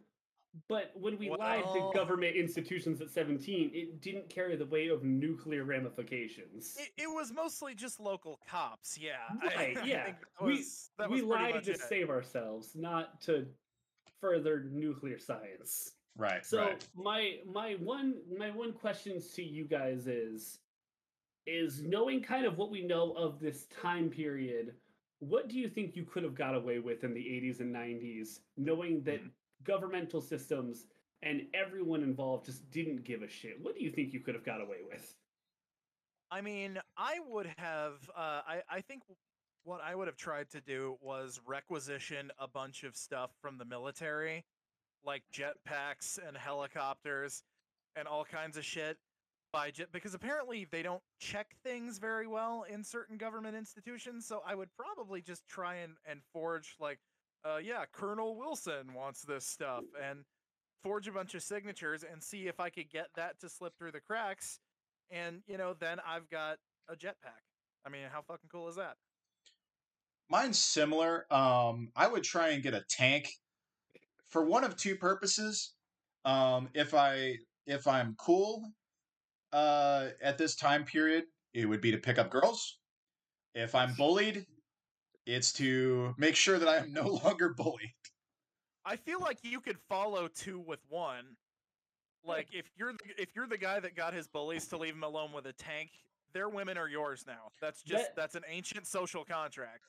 But 0.68 0.92
when 0.96 1.18
we 1.18 1.30
lied 1.30 1.64
to 1.74 1.92
government 1.94 2.36
institutions 2.36 3.00
at 3.00 3.10
17, 3.10 3.72
it 3.74 4.02
didn't 4.02 4.30
carry 4.30 4.56
the 4.58 4.66
weight 4.66 4.92
of 4.92 5.04
nuclear 5.04 5.64
ramifications. 5.64 6.76
It, 6.78 7.04
it 7.04 7.08
was 7.08 7.32
mostly 7.32 7.74
just 7.74 8.00
local 8.00 8.40
cops. 8.50 8.98
Yeah, 8.98 9.14
Right, 9.44 9.78
I 9.78 9.86
yeah. 9.86 10.04
think 10.06 10.18
that 10.40 10.46
We- 10.46 10.66
that 10.98 11.10
we 11.10 11.22
was 11.22 11.38
pretty 11.38 11.54
lied 11.54 11.64
to 11.64 11.72
it. 11.72 11.80
save 11.80 12.10
ourselves, 12.10 12.76
not 12.76 13.22
to 13.22 13.48
further 14.20 14.66
nuclear 14.72 15.18
science. 15.18 15.94
right 16.18 16.46
So 16.46 16.60
right 16.60 16.88
my 16.96 17.38
my 17.46 17.74
one 17.80 18.16
my 18.38 18.52
one 18.52 18.74
question 18.74 19.22
to 19.36 19.42
you 19.44 19.64
guys 19.66 20.06
is 20.08 20.60
is 21.48 21.82
knowing 21.82 22.22
kind 22.22 22.46
of 22.46 22.58
what 22.58 22.70
we 22.70 22.84
know 22.86 23.14
of 23.14 23.40
this 23.40 23.66
time 23.82 24.10
period, 24.10 24.76
what 25.20 25.48
do 25.48 25.58
you 25.58 25.68
think 25.70 25.96
you 25.96 26.04
could 26.04 26.24
have 26.24 26.36
got 26.36 26.54
away 26.54 26.78
with 26.80 27.04
in 27.04 27.14
the 27.16 27.20
80s 27.22 27.62
and 27.62 27.74
90s, 27.74 28.40
knowing 28.58 29.02
that 29.04 29.22
hmm. 29.22 29.28
Governmental 29.64 30.22
systems 30.22 30.86
and 31.24 31.44
everyone 31.54 32.04
involved 32.04 32.46
just 32.46 32.70
didn't 32.72 33.04
give 33.04 33.22
a 33.22 33.28
shit? 33.28 33.58
What 33.62 33.76
do 33.76 33.84
you 33.84 33.90
think 33.92 34.14
you 34.14 34.20
could 34.20 34.36
have 34.36 34.46
got 34.46 34.62
away 34.62 34.78
with? 34.90 35.16
I 36.32 36.42
mean, 36.42 36.80
I 36.98 37.20
would 37.28 37.52
have. 37.58 38.10
Uh, 38.16 38.42
I 38.48 38.62
I 38.70 38.82
think 38.82 39.04
what 39.64 39.82
I 39.84 39.94
would 39.96 40.08
have 40.08 40.16
tried 40.16 40.50
to 40.52 40.62
do 40.62 40.98
was 41.02 41.40
requisition 41.46 42.32
a 42.40 42.48
bunch 42.48 42.84
of 42.84 42.96
stuff 42.96 43.32
from 43.42 43.58
the 43.58 43.66
military, 43.66 44.46
like 45.06 45.24
jetpacks 45.34 46.18
and 46.26 46.36
helicopters, 46.38 47.44
and 47.96 48.08
all 48.08 48.26
kinds 48.26 48.58
of 48.58 48.66
shit. 48.66 48.98
By 49.54 49.70
jet 49.70 49.90
because 49.92 50.14
apparently 50.14 50.66
they 50.72 50.82
don't 50.82 51.02
check 51.20 51.58
things 51.66 51.98
very 51.98 52.26
well 52.26 52.64
in 52.70 52.86
certain 52.86 53.18
government 53.18 53.58
institutions. 53.58 54.26
So 54.26 54.42
I 54.48 54.56
would 54.56 54.70
probably 54.78 55.22
just 55.22 55.46
try 55.46 55.76
and 55.76 55.96
and 56.06 56.22
forge 56.32 56.78
like, 56.80 57.00
uh, 57.46 57.58
yeah, 57.58 57.86
Colonel 57.92 58.36
Wilson 58.36 58.94
wants 58.94 59.22
this 59.22 59.46
stuff, 59.46 59.84
and 60.02 60.24
forge 60.84 61.08
a 61.08 61.12
bunch 61.12 61.36
of 61.36 61.44
signatures 61.44 62.04
and 62.04 62.22
see 62.22 62.48
if 62.48 62.60
I 62.60 62.70
could 62.70 62.90
get 62.90 63.08
that 63.16 63.40
to 63.40 63.50
slip 63.50 63.78
through 63.78 63.92
the 63.92 64.00
cracks 64.00 64.60
and 65.12 65.42
you 65.48 65.58
know 65.58 65.76
then 65.80 66.00
I've 66.08 66.30
got 66.30 66.58
a 66.90 66.96
jetpack. 66.96 67.44
I 67.86 67.90
mean, 67.90 68.04
how 68.12 68.22
fucking 68.22 68.50
cool 68.52 68.70
is 68.70 68.76
that? 68.78 68.96
Mine's 70.30 70.58
similar. 70.58 71.26
Um, 71.32 71.90
I 71.96 72.08
would 72.08 72.24
try 72.24 72.50
and 72.50 72.64
get 72.64 72.74
a 72.74 72.84
tank 72.90 73.28
for 74.30 74.46
one 74.46 74.64
of 74.64 74.78
two 74.78 74.96
purposes. 74.96 75.74
Um, 76.24 76.70
if 76.74 76.94
I 76.94 77.36
if 77.68 77.88
I'm 77.88 78.16
cool 78.18 78.64
uh, 79.52 80.08
at 80.22 80.38
this 80.38 80.56
time 80.56 80.86
period, 80.86 81.26
it 81.54 81.66
would 81.66 81.82
be 81.82 81.92
to 81.92 81.98
pick 81.98 82.18
up 82.18 82.30
girls. 82.30 82.80
If 83.54 83.76
I'm 83.76 83.94
bullied, 83.98 84.46
it's 85.34 85.52
to 85.54 86.14
make 86.18 86.36
sure 86.36 86.60
that 86.60 86.68
I 86.68 86.78
am 86.78 86.94
no 86.94 87.08
longer 87.24 87.54
bullied. 87.54 87.94
I 88.86 88.96
feel 88.96 89.20
like 89.20 89.38
you 89.44 89.60
could 89.60 89.78
follow 89.90 90.28
two 90.28 90.60
with 90.60 90.80
one. 90.90 91.26
Like 92.24 92.48
if 92.52 92.66
you're 92.78 92.94
the, 92.94 93.00
if 93.22 93.30
you're 93.36 93.48
the 93.48 93.58
guy 93.58 93.80
that 93.80 93.96
got 93.96 94.14
his 94.14 94.28
bullies 94.28 94.68
to 94.68 94.78
leave 94.78 94.94
him 94.94 95.04
alone 95.04 95.32
with 95.34 95.46
a 95.48 95.54
tank, 95.54 95.90
their 96.34 96.50
women 96.50 96.78
are 96.78 96.88
yours 96.88 97.24
now. 97.28 97.52
That's 97.62 97.82
just 97.84 98.06
That- 98.10 98.16
that's 98.16 98.36
an 98.36 98.44
ancient 98.48 98.88
social 98.88 99.24
contract. 99.26 99.82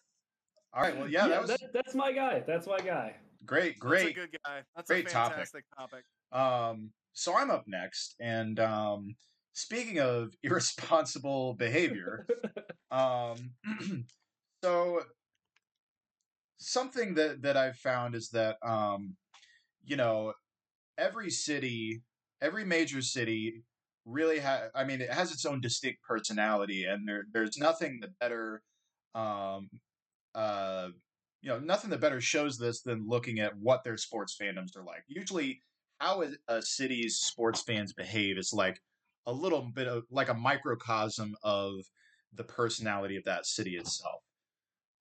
All 0.74 0.82
right. 0.82 0.96
Well, 0.96 1.08
yeah, 1.08 1.28
that 1.28 1.40
was 1.42 1.50
that- 1.50 1.72
that's 1.72 1.94
my 1.94 2.12
guy. 2.12 2.40
That's 2.40 2.66
my 2.66 2.78
guy. 2.78 3.16
great. 3.44 3.74
That's 3.74 3.76
a 3.76 3.80
Great. 3.80 4.14
good 4.14 4.36
guy. 4.44 4.62
That's 4.76 4.88
great 4.88 5.06
a 5.06 5.10
topic. 5.10 5.32
fantastic 5.34 5.64
topic. 5.76 6.04
Um, 6.32 6.90
so 7.12 7.36
I'm 7.36 7.50
up 7.50 7.64
next, 7.66 8.14
and 8.20 8.58
um, 8.60 9.14
speaking 9.52 10.00
of 10.00 10.32
irresponsible 10.42 11.54
behavior, 11.54 12.26
um, 12.90 13.36
so 14.64 15.02
something 16.62 17.14
that 17.14 17.42
that 17.42 17.56
I've 17.56 17.76
found 17.76 18.14
is 18.14 18.30
that 18.30 18.56
um, 18.62 19.16
you 19.84 19.96
know, 19.96 20.32
every 20.98 21.30
city, 21.30 22.02
every 22.40 22.64
major 22.64 23.02
city 23.02 23.64
really 24.04 24.38
has. 24.38 24.70
I 24.74 24.84
mean, 24.84 25.00
it 25.00 25.12
has 25.12 25.32
its 25.32 25.44
own 25.44 25.60
distinct 25.60 26.02
personality, 26.02 26.84
and 26.84 27.08
there 27.08 27.24
there's 27.32 27.58
nothing 27.58 28.00
that 28.00 28.18
better, 28.18 28.62
um, 29.14 29.68
uh, 30.34 30.88
you 31.40 31.50
know, 31.50 31.58
nothing 31.58 31.90
that 31.90 32.00
better 32.00 32.20
shows 32.20 32.58
this 32.58 32.82
than 32.82 33.08
looking 33.08 33.40
at 33.40 33.56
what 33.56 33.84
their 33.84 33.96
sports 33.96 34.36
fandoms 34.40 34.76
are 34.76 34.84
like. 34.84 35.04
Usually, 35.08 35.62
how 35.98 36.24
a, 36.48 36.62
city's 36.62 37.16
sports 37.18 37.62
fans 37.62 37.92
behave 37.92 38.38
is 38.38 38.52
like 38.52 38.80
a 39.26 39.32
little 39.32 39.70
bit 39.74 39.86
of 39.86 40.04
like 40.10 40.28
a 40.28 40.34
microcosm 40.34 41.36
of 41.42 41.74
the 42.34 42.44
personality 42.44 43.16
of 43.16 43.24
that 43.24 43.46
city 43.46 43.76
itself. 43.76 44.22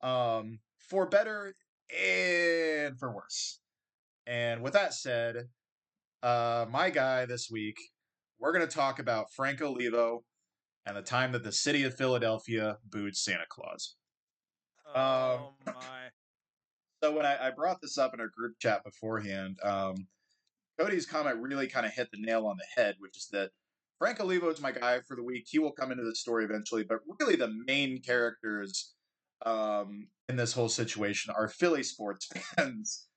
Um, 0.01 0.59
for 0.91 1.05
better 1.05 1.55
and 1.97 2.99
for 2.99 3.15
worse. 3.15 3.59
And 4.27 4.61
with 4.61 4.73
that 4.73 4.93
said, 4.93 5.47
uh, 6.21 6.65
my 6.69 6.89
guy 6.89 7.25
this 7.25 7.49
week, 7.49 7.77
we're 8.39 8.51
going 8.51 8.67
to 8.67 8.75
talk 8.75 8.99
about 8.99 9.31
Frank 9.33 9.61
Olivo 9.61 10.25
and 10.85 10.97
the 10.97 11.01
time 11.01 11.31
that 11.31 11.43
the 11.43 11.51
city 11.53 11.83
of 11.83 11.95
Philadelphia 11.95 12.77
booed 12.85 13.15
Santa 13.15 13.45
Claus. 13.47 13.95
Oh 14.93 15.53
Um, 15.65 15.73
my. 15.73 16.09
So 17.01 17.15
when 17.15 17.25
I, 17.25 17.47
I 17.47 17.51
brought 17.51 17.81
this 17.81 17.97
up 17.97 18.13
in 18.13 18.19
our 18.19 18.27
group 18.27 18.59
chat 18.59 18.83
beforehand, 18.83 19.57
um, 19.63 19.95
Cody's 20.77 21.05
comment 21.05 21.37
really 21.37 21.67
kind 21.67 21.85
of 21.85 21.93
hit 21.93 22.09
the 22.11 22.21
nail 22.21 22.45
on 22.45 22.57
the 22.57 22.81
head, 22.81 22.95
which 22.99 23.15
is 23.17 23.29
that 23.31 23.51
Frank 23.97 24.19
Olivo 24.19 24.49
is 24.49 24.61
my 24.61 24.71
guy 24.71 24.99
for 25.07 25.15
the 25.15 25.23
week. 25.23 25.45
He 25.49 25.57
will 25.57 25.71
come 25.71 25.91
into 25.91 26.03
the 26.03 26.15
story 26.15 26.43
eventually, 26.43 26.83
but 26.83 26.99
really 27.19 27.37
the 27.37 27.53
main 27.65 28.01
characters 28.01 28.93
um, 29.45 30.07
in 30.29 30.35
this 30.35 30.53
whole 30.53 30.69
situation 30.69 31.33
are 31.35 31.47
Philly 31.47 31.83
sports 31.83 32.27
fans. 32.55 33.07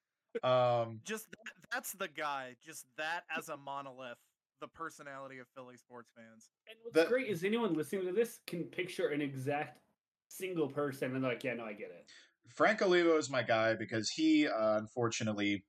um, 0.43 1.01
Just 1.05 1.31
that, 1.31 1.53
that's 1.72 1.93
the 1.93 2.09
guy. 2.09 2.57
Just 2.64 2.87
that 2.97 3.22
as 3.37 3.49
a 3.49 3.57
monolith. 3.57 4.18
The 4.61 4.68
personality 4.68 5.39
of 5.39 5.47
Philly 5.55 5.77
sports 5.77 6.11
fans. 6.16 6.49
And 6.68 6.77
what's 6.83 6.95
The- 6.97 7.05
great 7.11 7.27
is 7.29 7.45
anyone 7.45 7.75
listening 7.75 8.07
to 8.07 8.12
this 8.12 8.39
can 8.47 8.64
picture 8.64 9.09
an 9.09 9.20
exact 9.20 9.81
single 10.29 10.68
person 10.68 11.14
and 11.14 11.22
they're 11.22 11.33
like, 11.33 11.45
yeah, 11.45 11.55
no, 11.55 11.64
I 11.64 11.72
get 11.75 11.91
it. 11.91 12.07
Frank 12.49 12.81
Olivo 12.81 13.16
is 13.18 13.29
my 13.31 13.43
guy 13.43 13.75
because 13.75 14.09
he 14.11 14.47
uh, 14.49 14.79
unfortunately 14.79 15.64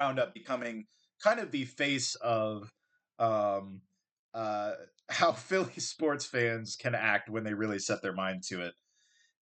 wound 0.00 0.18
up 0.18 0.34
becoming 0.34 0.86
kind 1.22 1.38
of 1.38 1.50
the 1.52 1.64
face 1.64 2.14
of 2.16 2.72
um, 3.18 3.82
uh, 4.34 4.72
how 5.08 5.32
Philly 5.32 5.74
sports 5.78 6.24
fans 6.26 6.74
can 6.76 6.94
act 6.94 7.28
when 7.30 7.44
they 7.44 7.54
really 7.54 7.78
set 7.78 8.02
their 8.02 8.14
mind 8.14 8.42
to 8.48 8.62
it. 8.62 8.74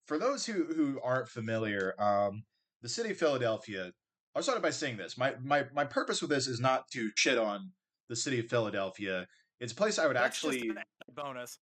For 0.07 0.17
those 0.17 0.45
who 0.45 0.65
who 0.65 0.99
aren't 1.03 1.29
familiar, 1.29 1.93
um, 1.99 2.43
the 2.81 2.89
city 2.89 3.11
of 3.11 3.17
Philadelphia. 3.17 3.91
I'll 4.33 4.43
start 4.43 4.61
by 4.61 4.69
saying 4.69 4.97
this. 4.97 5.17
My 5.17 5.35
my 5.43 5.65
my 5.73 5.85
purpose 5.85 6.21
with 6.21 6.29
this 6.29 6.47
is 6.47 6.59
not 6.59 6.89
to 6.93 7.11
shit 7.15 7.37
on 7.37 7.71
the 8.09 8.15
city 8.15 8.39
of 8.39 8.47
Philadelphia. 8.47 9.27
It's 9.59 9.73
a 9.73 9.75
place 9.75 9.99
I 9.99 10.07
would 10.07 10.15
That's 10.15 10.25
actually 10.25 10.71
bonus. 11.13 11.59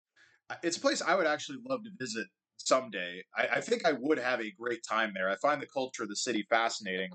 It's 0.62 0.76
a 0.76 0.80
place 0.80 1.02
I 1.02 1.14
would 1.14 1.26
actually 1.26 1.58
love 1.68 1.82
to 1.84 1.90
visit 1.98 2.26
someday. 2.56 3.22
I, 3.36 3.48
I 3.56 3.60
think 3.60 3.86
I 3.86 3.92
would 3.92 4.18
have 4.18 4.40
a 4.40 4.52
great 4.58 4.80
time 4.88 5.12
there. 5.14 5.28
I 5.28 5.36
find 5.36 5.60
the 5.60 5.66
culture 5.66 6.04
of 6.04 6.08
the 6.08 6.16
city 6.16 6.46
fascinating, 6.48 7.10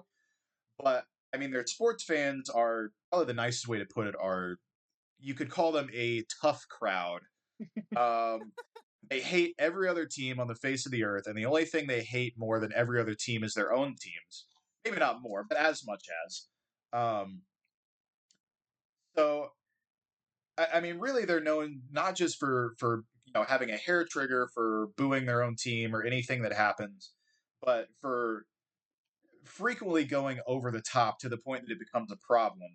but 0.77 1.05
I 1.33 1.37
mean, 1.37 1.51
their 1.51 1.65
sports 1.65 2.03
fans 2.03 2.49
are 2.49 2.89
probably 3.09 3.27
the 3.27 3.33
nicest 3.33 3.67
way 3.67 3.79
to 3.79 3.85
put 3.85 4.07
it. 4.07 4.15
Are 4.21 4.57
you 5.23 5.33
could 5.33 5.49
call 5.49 5.71
them 5.71 5.89
a 5.93 6.23
tough 6.41 6.65
crowd. 6.69 7.21
Um, 7.95 8.51
they 9.09 9.19
hate 9.19 9.55
every 9.59 9.87
other 9.87 10.05
team 10.05 10.39
on 10.39 10.47
the 10.47 10.55
face 10.55 10.85
of 10.85 10.91
the 10.91 11.03
earth, 11.03 11.27
and 11.27 11.37
the 11.37 11.45
only 11.45 11.65
thing 11.65 11.87
they 11.87 12.03
hate 12.03 12.33
more 12.37 12.59
than 12.59 12.73
every 12.73 12.99
other 12.99 13.15
team 13.15 13.43
is 13.43 13.53
their 13.53 13.73
own 13.73 13.95
teams. 13.99 14.45
Maybe 14.85 14.97
not 14.97 15.21
more, 15.21 15.45
but 15.47 15.57
as 15.57 15.85
much 15.85 16.05
as. 16.25 16.47
Um, 16.91 17.41
so 19.15 19.49
I, 20.57 20.67
I 20.75 20.79
mean, 20.79 20.99
really, 20.99 21.25
they're 21.25 21.39
known 21.39 21.81
not 21.91 22.15
just 22.15 22.39
for 22.39 22.75
for 22.77 23.03
you 23.25 23.33
know 23.33 23.43
having 23.43 23.71
a 23.71 23.77
hair 23.77 24.05
trigger 24.05 24.49
for 24.53 24.89
booing 24.97 25.25
their 25.25 25.43
own 25.43 25.55
team 25.55 25.95
or 25.95 26.03
anything 26.03 26.41
that 26.43 26.53
happens, 26.53 27.11
but 27.61 27.87
for 28.01 28.45
frequently 29.43 30.05
going 30.05 30.39
over 30.47 30.71
the 30.71 30.81
top 30.81 31.19
to 31.19 31.29
the 31.29 31.37
point 31.37 31.63
that 31.63 31.73
it 31.73 31.79
becomes 31.79 32.11
a 32.11 32.17
problem. 32.17 32.69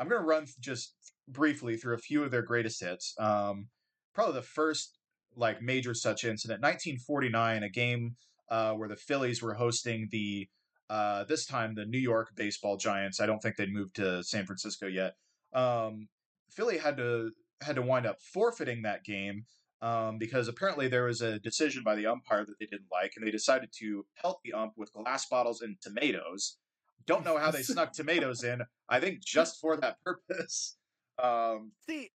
I'm 0.00 0.08
going 0.08 0.20
to 0.22 0.26
run 0.26 0.46
just 0.60 0.94
briefly 1.26 1.76
through 1.76 1.94
a 1.94 1.98
few 1.98 2.22
of 2.22 2.30
their 2.30 2.42
greatest 2.42 2.80
hits. 2.80 3.14
Um, 3.18 3.68
probably 4.14 4.34
the 4.34 4.42
first 4.42 4.97
like 5.36 5.62
major 5.62 5.94
such 5.94 6.24
incident, 6.24 6.62
1949, 6.62 7.62
a 7.62 7.68
game 7.68 8.16
uh, 8.50 8.72
where 8.72 8.88
the 8.88 8.96
Phillies 8.96 9.42
were 9.42 9.54
hosting 9.54 10.08
the 10.10 10.48
uh, 10.90 11.24
this 11.24 11.44
time 11.44 11.74
the 11.74 11.84
New 11.84 11.98
York 11.98 12.30
Baseball 12.34 12.76
Giants. 12.76 13.20
I 13.20 13.26
don't 13.26 13.40
think 13.40 13.56
they'd 13.56 13.72
moved 13.72 13.96
to 13.96 14.22
San 14.24 14.46
Francisco 14.46 14.86
yet. 14.86 15.16
Um, 15.52 16.08
Philly 16.50 16.78
had 16.78 16.96
to 16.96 17.30
had 17.60 17.76
to 17.76 17.82
wind 17.82 18.06
up 18.06 18.22
forfeiting 18.22 18.82
that 18.82 19.04
game 19.04 19.44
um, 19.82 20.18
because 20.18 20.48
apparently 20.48 20.88
there 20.88 21.04
was 21.04 21.20
a 21.20 21.38
decision 21.38 21.82
by 21.82 21.94
the 21.94 22.06
umpire 22.06 22.44
that 22.44 22.58
they 22.58 22.66
didn't 22.66 22.90
like, 22.90 23.12
and 23.16 23.26
they 23.26 23.30
decided 23.30 23.70
to 23.78 24.06
pelt 24.20 24.40
the 24.44 24.52
ump 24.52 24.72
with 24.76 24.92
glass 24.92 25.26
bottles 25.26 25.60
and 25.60 25.76
tomatoes. 25.80 26.56
Don't 27.06 27.24
know 27.24 27.38
how 27.38 27.50
they 27.50 27.62
snuck 27.62 27.92
tomatoes 27.92 28.44
in. 28.44 28.62
I 28.88 29.00
think 29.00 29.20
just 29.20 29.60
for 29.60 29.76
that 29.76 30.02
purpose. 30.02 30.76
Um, 31.22 31.72
See 31.86 32.10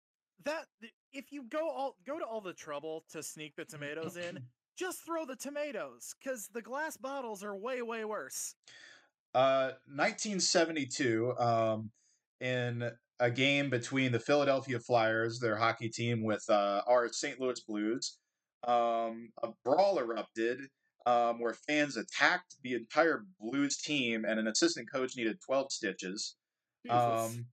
that 0.45 0.65
if 1.13 1.31
you 1.31 1.43
go 1.43 1.69
all 1.69 1.95
go 2.05 2.19
to 2.19 2.25
all 2.25 2.41
the 2.41 2.53
trouble 2.53 3.03
to 3.11 3.21
sneak 3.23 3.55
the 3.55 3.65
tomatoes 3.65 4.17
in, 4.17 4.39
just 4.77 5.05
throw 5.05 5.25
the 5.25 5.35
tomatoes 5.35 6.15
because 6.21 6.49
the 6.53 6.61
glass 6.61 6.97
bottles 6.97 7.43
are 7.43 7.55
way 7.55 7.81
way 7.81 8.05
worse. 8.05 8.55
Uh, 9.33 9.71
1972, 9.87 11.33
um, 11.37 11.89
in 12.41 12.89
a 13.19 13.31
game 13.31 13.69
between 13.69 14.11
the 14.11 14.19
Philadelphia 14.19 14.79
Flyers, 14.79 15.39
their 15.39 15.55
hockey 15.55 15.87
team, 15.87 16.23
with 16.23 16.43
uh, 16.49 16.81
our 16.87 17.07
St. 17.07 17.39
Louis 17.39 17.59
Blues, 17.61 18.17
um, 18.67 19.29
a 19.41 19.49
brawl 19.63 19.99
erupted 19.99 20.59
um, 21.05 21.39
where 21.39 21.53
fans 21.53 21.97
attacked 21.97 22.55
the 22.63 22.73
entire 22.73 23.23
Blues 23.39 23.77
team, 23.77 24.25
and 24.25 24.39
an 24.39 24.47
assistant 24.47 24.91
coach 24.91 25.15
needed 25.15 25.37
12 25.45 25.71
stitches. 25.71 26.35
Um, 26.89 27.45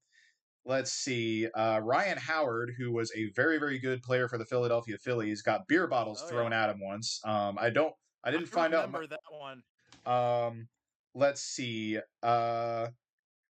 let's 0.69 0.93
see. 0.93 1.49
Uh, 1.49 1.81
Ryan 1.83 2.19
Howard, 2.19 2.75
who 2.79 2.93
was 2.93 3.11
a 3.17 3.31
very, 3.35 3.59
very 3.59 3.79
good 3.79 4.03
player 4.03 4.29
for 4.29 4.39
the 4.39 4.45
Philadelphia 4.45 4.99
Phillies, 4.99 5.43
got 5.43 5.67
beer 5.67 5.87
bottles 5.89 6.23
Oh, 6.25 6.29
thrown 6.29 6.53
at 6.53 6.71
him 6.71 6.79
once. 6.81 7.21
Um, 7.25 7.59
I 7.59 7.71
don't. 7.71 7.95
I 8.23 8.31
didn't 8.31 8.47
find 8.47 8.75
out. 8.75 8.87
remember 8.87 9.07
that 9.09 9.21
one. 9.31 9.63
Um, 10.07 10.69
let's 11.15 11.41
see. 11.41 11.99
Uh, 12.23 12.89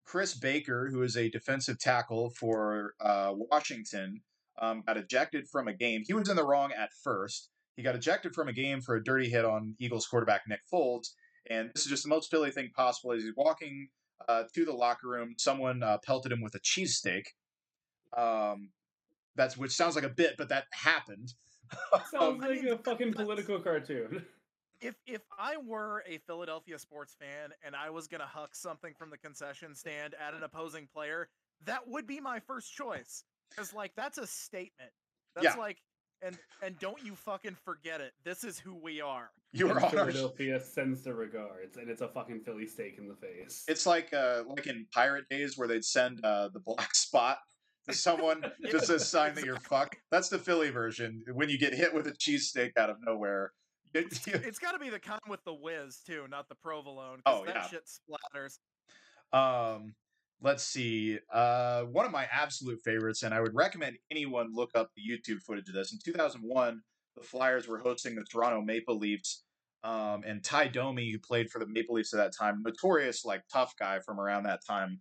Chris 0.04 0.34
Baker, 0.34 0.88
who 0.90 1.02
is 1.02 1.16
a 1.16 1.30
defensive 1.30 1.78
tackle 1.78 2.30
for 2.30 2.94
uh, 3.00 3.32
Washington, 3.34 4.20
um, 4.60 4.82
got 4.86 4.96
ejected 4.96 5.48
from 5.48 5.68
a 5.68 5.72
game. 5.72 6.02
He 6.06 6.12
was 6.12 6.28
in 6.28 6.36
the 6.36 6.44
wrong 6.46 6.72
at 6.72 6.90
first. 7.02 7.48
He 7.76 7.82
got 7.82 7.94
ejected 7.94 8.34
from 8.34 8.48
a 8.48 8.52
game 8.52 8.80
for 8.80 8.94
a 8.96 9.02
dirty 9.02 9.28
hit 9.28 9.44
on 9.44 9.74
Eagles 9.78 10.06
quarterback 10.06 10.42
Nick 10.48 10.60
Foles. 10.72 11.08
And 11.48 11.70
this 11.74 11.84
is 11.84 11.90
just 11.90 12.02
the 12.02 12.08
most 12.08 12.30
Philly 12.30 12.50
thing 12.50 12.70
possible. 12.74 13.12
As 13.12 13.22
he's 13.22 13.32
walking 13.36 13.88
uh, 14.28 14.44
to 14.54 14.64
the 14.64 14.72
locker 14.72 15.08
room, 15.08 15.34
someone 15.38 15.82
uh, 15.82 15.98
pelted 15.98 16.32
him 16.32 16.40
with 16.40 16.54
a 16.54 16.60
cheesesteak. 16.60 17.26
Um, 18.16 18.72
that's 19.34 19.56
which 19.56 19.72
sounds 19.72 19.94
like 19.94 20.04
a 20.04 20.08
bit, 20.08 20.36
but 20.38 20.48
that 20.48 20.66
happened. 20.72 21.34
Sounds 22.10 22.42
I 22.42 22.48
like 22.48 22.62
mean, 22.62 22.72
a 22.72 22.78
fucking 22.78 23.12
political 23.12 23.60
cartoon. 23.60 24.24
If 24.82 24.94
if 25.06 25.22
I 25.38 25.56
were 25.56 26.04
a 26.06 26.18
Philadelphia 26.18 26.78
sports 26.78 27.14
fan 27.18 27.50
and 27.64 27.74
I 27.74 27.88
was 27.88 28.06
gonna 28.06 28.26
huck 28.26 28.54
something 28.54 28.92
from 28.92 29.08
the 29.08 29.16
concession 29.16 29.74
stand 29.74 30.14
at 30.14 30.34
an 30.34 30.42
opposing 30.42 30.86
player, 30.86 31.30
that 31.64 31.88
would 31.88 32.06
be 32.06 32.20
my 32.20 32.40
first 32.40 32.74
choice. 32.74 33.24
Because 33.48 33.72
like 33.72 33.94
that's 33.96 34.18
a 34.18 34.26
statement. 34.26 34.92
That's 35.34 35.46
Yeah. 35.46 35.54
like 35.54 35.78
and 36.22 36.36
and 36.62 36.78
don't 36.78 37.02
you 37.04 37.14
fucking 37.14 37.56
forget 37.64 38.00
it. 38.00 38.12
This 38.24 38.44
is 38.44 38.58
who 38.58 38.74
we 38.74 39.00
are. 39.00 39.30
Your 39.52 39.68
were 39.68 39.74
And 39.76 39.84
on 39.84 39.98
our 39.98 40.06
Philadelphia 40.10 40.60
sends 40.60 41.02
the 41.02 41.14
regards, 41.14 41.76
and 41.76 41.88
it's 41.88 42.02
a 42.02 42.08
fucking 42.08 42.40
Philly 42.40 42.66
steak 42.66 42.96
in 42.98 43.08
the 43.08 43.14
face. 43.14 43.64
It's 43.68 43.86
like 43.86 44.12
uh, 44.12 44.42
like 44.48 44.66
in 44.66 44.86
pirate 44.92 45.28
days 45.28 45.56
where 45.56 45.68
they'd 45.68 45.84
send 45.84 46.24
uh, 46.24 46.48
the 46.52 46.60
black 46.60 46.94
spot 46.94 47.38
to 47.88 47.94
someone 47.94 48.44
just 48.70 48.84
as 48.84 48.90
a 48.90 48.98
sign 49.00 49.34
that 49.34 49.44
you're 49.44 49.60
fucked. 49.60 49.96
That's 50.10 50.28
the 50.28 50.38
Philly 50.38 50.70
version. 50.70 51.22
When 51.32 51.48
you 51.48 51.58
get 51.58 51.72
hit 51.74 51.94
with 51.94 52.06
a 52.06 52.12
cheesesteak 52.12 52.72
out 52.76 52.90
of 52.90 52.96
nowhere. 53.04 53.52
you- 53.94 54.00
you- 54.26 54.32
It's 54.34 54.58
got 54.58 54.72
to 54.72 54.78
be 54.78 54.90
the 54.90 54.98
kind 54.98 55.20
with 55.28 55.44
the 55.44 55.54
whiz 55.54 56.00
too, 56.06 56.26
not 56.28 56.48
the 56.48 56.54
provolone. 56.56 57.20
'cause 57.24 57.40
Oh, 57.42 57.44
that 57.46 57.54
yeah. 57.54 57.68
shit 57.68 57.84
splatters. 57.86 58.58
um, 59.32 59.94
let's 60.42 60.64
see. 60.64 61.18
Uh, 61.32 61.82
one 61.82 62.06
of 62.06 62.12
my 62.12 62.26
absolute 62.32 62.80
favorites, 62.84 63.22
and 63.22 63.34
I 63.34 63.40
would 63.40 63.54
recommend 63.54 63.96
anyone 64.10 64.54
look 64.54 64.70
up 64.74 64.90
the 64.94 65.02
YouTube 65.02 65.42
footage 65.42 65.68
of 65.68 65.74
this. 65.74 65.92
In 65.92 65.98
2001, 66.04 66.80
the 67.16 67.22
Flyers 67.22 67.66
were 67.66 67.78
hosting 67.78 68.14
the 68.14 68.24
Toronto 68.30 68.60
Maple 68.60 68.98
Leafs, 68.98 69.44
um, 69.84 70.22
and 70.26 70.44
Tie 70.44 70.68
Domi, 70.68 71.10
who 71.10 71.18
played 71.18 71.50
for 71.50 71.58
the 71.58 71.66
Maple 71.66 71.94
Leafs 71.94 72.12
at 72.12 72.18
that 72.18 72.36
time, 72.36 72.62
notorious 72.64 73.24
like 73.24 73.42
tough 73.52 73.74
guy 73.78 74.00
from 74.00 74.20
around 74.20 74.42
that 74.44 74.60
time, 74.66 75.00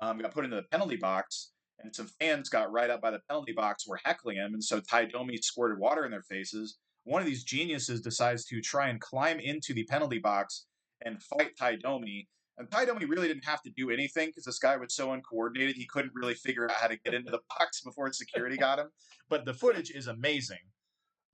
um, 0.00 0.18
got 0.18 0.32
put 0.32 0.44
into 0.44 0.56
the 0.56 0.62
penalty 0.70 0.96
box, 0.96 1.52
and 1.80 1.94
some 1.94 2.08
fans 2.20 2.48
got 2.48 2.72
right 2.72 2.90
up 2.90 3.00
by 3.00 3.10
the 3.10 3.20
penalty 3.28 3.52
box, 3.52 3.86
were 3.86 4.00
heckling 4.04 4.36
him, 4.36 4.54
and 4.54 4.62
so 4.62 4.80
Tie 4.80 5.06
Domi 5.06 5.36
squirted 5.38 5.78
water 5.78 6.04
in 6.04 6.10
their 6.10 6.22
faces. 6.22 6.78
One 7.04 7.22
of 7.22 7.26
these 7.26 7.44
geniuses 7.44 8.00
decides 8.00 8.44
to 8.46 8.60
try 8.60 8.88
and 8.88 9.00
climb 9.00 9.38
into 9.38 9.72
the 9.72 9.84
penalty 9.84 10.18
box 10.18 10.66
and 11.04 11.22
fight 11.22 11.52
Tie 11.58 11.76
Domi. 11.76 12.28
And 12.58 12.70
Tie 12.70 12.86
Domi 12.86 13.04
really 13.04 13.28
didn't 13.28 13.44
have 13.44 13.62
to 13.62 13.70
do 13.70 13.90
anything 13.90 14.28
because 14.28 14.44
this 14.44 14.58
guy 14.58 14.76
was 14.76 14.94
so 14.94 15.12
uncoordinated, 15.12 15.76
he 15.76 15.86
couldn't 15.86 16.12
really 16.14 16.34
figure 16.34 16.64
out 16.64 16.76
how 16.76 16.86
to 16.86 16.96
get 16.96 17.14
into 17.14 17.30
the 17.30 17.40
box 17.58 17.82
before 17.82 18.10
security 18.12 18.56
got 18.56 18.78
him. 18.78 18.88
But 19.28 19.44
the 19.44 19.54
footage 19.54 19.90
is 19.90 20.06
amazing. 20.06 20.58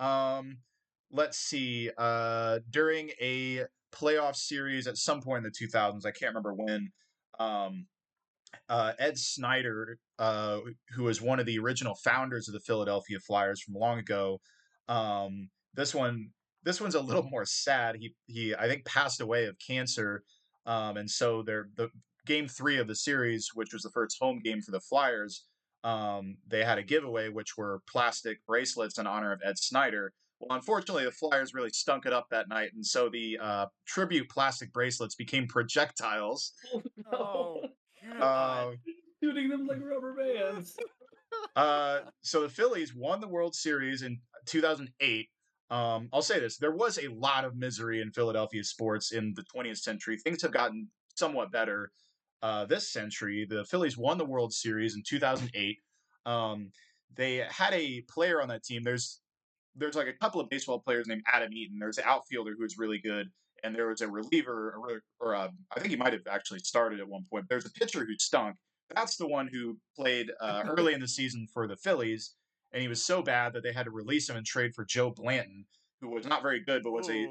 Um, 0.01 0.59
let's 1.11 1.39
see. 1.39 1.91
Uh, 1.97 2.59
during 2.71 3.11
a 3.21 3.65
playoff 3.93 4.37
series 4.37 4.87
at 4.87 4.97
some 4.97 5.21
point 5.21 5.45
in 5.45 5.53
the 5.53 5.67
2000s, 5.67 6.05
I 6.05 6.11
can't 6.11 6.35
remember 6.35 6.55
when, 6.55 6.91
um, 7.39 7.87
uh, 8.69 8.93
Ed 8.99 9.17
Snider, 9.17 9.99
uh, 10.19 10.59
who 10.95 11.05
was 11.05 11.23
one 11.23 11.41
of 11.41 11.47
the 11.47 11.59
original 11.59 11.95
founders 11.95 12.49
of 12.49 12.55
the 12.55 12.61
Philadelphia 12.61 13.19
Flyers 13.21 13.63
from 13.63 13.75
long 13.75 13.99
ago, 13.99 14.41
um, 14.89 15.49
this 15.75 15.95
one 15.95 16.31
this 16.65 16.81
one's 16.81 16.95
a 16.95 17.01
little 17.01 17.25
more 17.25 17.45
sad. 17.45 17.97
He 17.97 18.15
he 18.27 18.55
I 18.55 18.69
think 18.69 18.85
passed 18.85 19.21
away 19.21 19.47
of 19.47 19.57
cancer, 19.59 20.23
um, 20.67 20.97
and 20.97 21.11
so 21.11 21.43
they're 21.43 21.69
the 21.77 21.91
game 22.27 22.49
three 22.49 22.79
of 22.79 22.87
the 22.87 22.95
series, 22.95 23.51
which 23.55 23.73
was 23.73 23.83
the 23.83 23.91
first 23.91 24.17
home 24.21 24.41
game 24.41 24.61
for 24.61 24.71
the 24.71 24.81
Flyers. 24.81 25.47
Um, 25.85 26.37
they 26.47 26.65
had 26.65 26.79
a 26.79 26.83
giveaway, 26.83 27.29
which 27.29 27.57
were 27.57 27.83
plastic 27.91 28.39
bracelets 28.47 28.99
in 28.99 29.07
honor 29.07 29.33
of 29.33 29.41
Ed 29.45 29.59
Snider. 29.59 30.13
Well, 30.39 30.57
unfortunately, 30.57 31.05
the 31.05 31.11
Flyers 31.13 31.55
really 31.55 31.71
stunk 31.71 32.07
it 32.07 32.13
up 32.13 32.27
that 32.31 32.49
night, 32.49 32.71
and 32.75 32.85
so 32.85 33.09
the 33.09 33.39
uh, 33.41 33.67
tribute 33.87 34.29
plastic 34.29 34.73
bracelets 34.73 35.15
became 35.15 35.47
projectiles. 35.47 36.53
Oh, 37.15 37.61
no. 38.09 38.25
Uh, 38.25 38.71
Shooting 39.23 39.51
them 39.51 39.67
like 39.67 39.83
rubber 39.83 40.15
bands. 40.15 40.75
uh, 41.57 42.01
so 42.23 42.41
the 42.41 42.49
Phillies 42.49 42.95
won 42.95 43.21
the 43.21 43.29
World 43.29 43.55
Series 43.55 44.01
in 44.01 44.19
2008. 44.47 45.29
Um, 45.73 46.11
I'll 46.13 46.23
say 46.23 46.39
this: 46.39 46.59
there 46.59 46.77
was 46.77 46.99
a 46.99 47.09
lot 47.09 47.47
of 47.47 47.57
misery 47.57 48.03
in 48.03 48.13
Philadelphia 48.13 48.63
sports 48.63 49.13
in 49.13 49.33
the 49.35 49.45
20th 49.45 49.79
century. 49.79 50.19
Things 50.19 50.43
have 50.43 50.53
gotten 50.53 50.89
somewhat 51.17 51.51
better 51.51 51.91
uh, 52.43 52.67
this 52.67 52.91
century. 52.91 53.47
The 53.49 53.65
Phillies 53.65 53.97
won 53.97 54.19
the 54.19 54.25
World 54.25 54.53
Series 54.53 54.97
in 54.97 55.03
2008. 55.03 55.79
Um, 56.27 56.71
they 57.17 57.45
had 57.49 57.73
a 57.73 58.03
player 58.03 58.43
on 58.43 58.49
that 58.49 58.65
team. 58.65 58.83
There's 58.83 59.21
there's 59.75 59.95
like 59.95 60.09
a 60.09 60.13
couple 60.13 60.43
of 60.43 60.51
baseball 60.51 60.79
players 60.79 61.07
named 61.07 61.23
Adam 61.33 61.53
Eaton. 61.55 61.79
There's 61.79 61.97
an 61.97 62.05
outfielder 62.07 62.55
who's 62.59 62.77
really 62.77 62.99
good, 62.99 63.29
and 63.65 63.75
there 63.75 63.89
was 63.89 64.03
a 64.03 64.09
reliever, 64.09 64.77
or, 64.79 65.03
or 65.21 65.35
uh, 65.35 65.49
I 65.75 65.81
think 65.81 65.91
he 65.91 65.97
might 65.97 66.13
have 66.13 66.27
actually 66.31 66.61
started 66.61 67.01
at 67.01 67.09
one 67.09 67.25
point. 67.31 67.47
There's 67.49 67.65
a 67.65 67.73
pitcher 67.73 68.05
who 68.05 68.15
stunk. 68.19 68.57
That's 68.95 69.17
the 69.17 69.27
one 69.27 69.49
who 69.51 69.79
played 69.97 70.31
uh, 70.41 70.65
early 70.77 70.93
in 70.93 71.01
the 71.01 71.09
season 71.09 71.47
for 71.53 71.67
the 71.67 71.77
Phillies, 71.77 72.35
and 72.73 72.83
he 72.83 72.89
was 72.89 73.05
so 73.05 73.23
bad 73.23 73.53
that 73.53 73.63
they 73.63 73.73
had 73.73 73.85
to 73.85 73.91
release 73.91 74.29
him 74.29 74.37
and 74.37 74.47
trade 74.47 74.75
for 74.75 74.85
Joe 74.85 75.11
Blanton, 75.11 75.67
who 76.01 76.11
was 76.11 76.27
not 76.27 76.43
very 76.43 76.61
good, 76.61 76.83
but 76.83 76.93
was 76.93 77.09
a, 77.09 77.25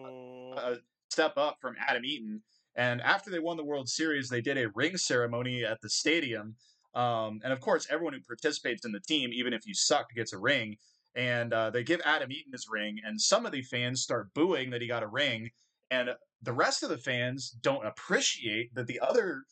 a 0.58 0.78
step 1.10 1.34
up 1.38 1.58
from 1.60 1.76
Adam 1.88 2.06
Eaton. 2.06 2.42
And 2.76 3.02
after 3.02 3.30
they 3.30 3.40
won 3.40 3.58
the 3.58 3.66
World 3.66 3.90
Series, 3.90 4.30
they 4.30 4.42
did 4.42 4.58
a 4.58 4.70
ring 4.76 4.98
ceremony 4.98 5.66
at 5.66 5.82
the 5.82 5.90
stadium. 5.90 6.56
Um, 6.94 7.42
and 7.44 7.52
of 7.52 7.60
course, 7.60 7.88
everyone 7.90 8.14
who 8.14 8.22
participates 8.22 8.86
in 8.86 8.92
the 8.92 9.00
team, 9.00 9.32
even 9.34 9.54
if 9.54 9.66
you 9.66 9.74
suck, 9.74 10.08
gets 10.16 10.34
a 10.34 10.40
ring. 10.40 10.78
And 11.16 11.54
uh, 11.54 11.70
they 11.72 11.84
give 11.84 12.02
Adam 12.06 12.32
Eaton 12.32 12.54
his 12.54 12.68
ring, 12.72 12.98
and 13.06 13.20
some 13.20 13.46
of 13.46 13.52
the 13.52 13.64
fans 13.64 14.02
start 14.02 14.34
booing 14.34 14.70
that 14.70 14.82
he 14.82 14.88
got 14.88 15.04
a 15.04 15.08
ring, 15.08 15.50
and 15.90 16.12
the 16.42 16.54
rest 16.54 16.84
of 16.84 16.90
the 16.90 16.98
fans 16.98 17.52
don't 17.62 17.86
appreciate 17.86 18.74
that 18.76 18.88
the 18.88 19.02
other 19.02 19.44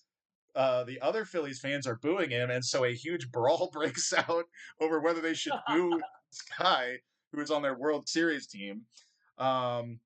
uh, 0.59 0.83
the 0.83 0.99
other 0.99 1.23
Phillies 1.23 1.61
fans 1.61 1.87
are 1.87 1.95
booing 1.95 2.31
him, 2.31 2.49
and 2.49 2.63
so 2.63 2.83
a 2.83 2.93
huge 2.93 3.31
brawl 3.31 3.69
breaks 3.73 4.11
out 4.11 4.43
over 4.81 4.99
whether 4.99 5.21
they 5.21 5.33
should 5.33 5.53
boo 5.67 5.89
this 6.31 6.41
guy 6.59 6.97
who 7.31 7.39
is 7.39 7.49
on 7.49 7.61
their 7.61 7.77
World 7.77 8.09
Series 8.09 8.45
team. 8.45 8.81
Um, 9.37 10.01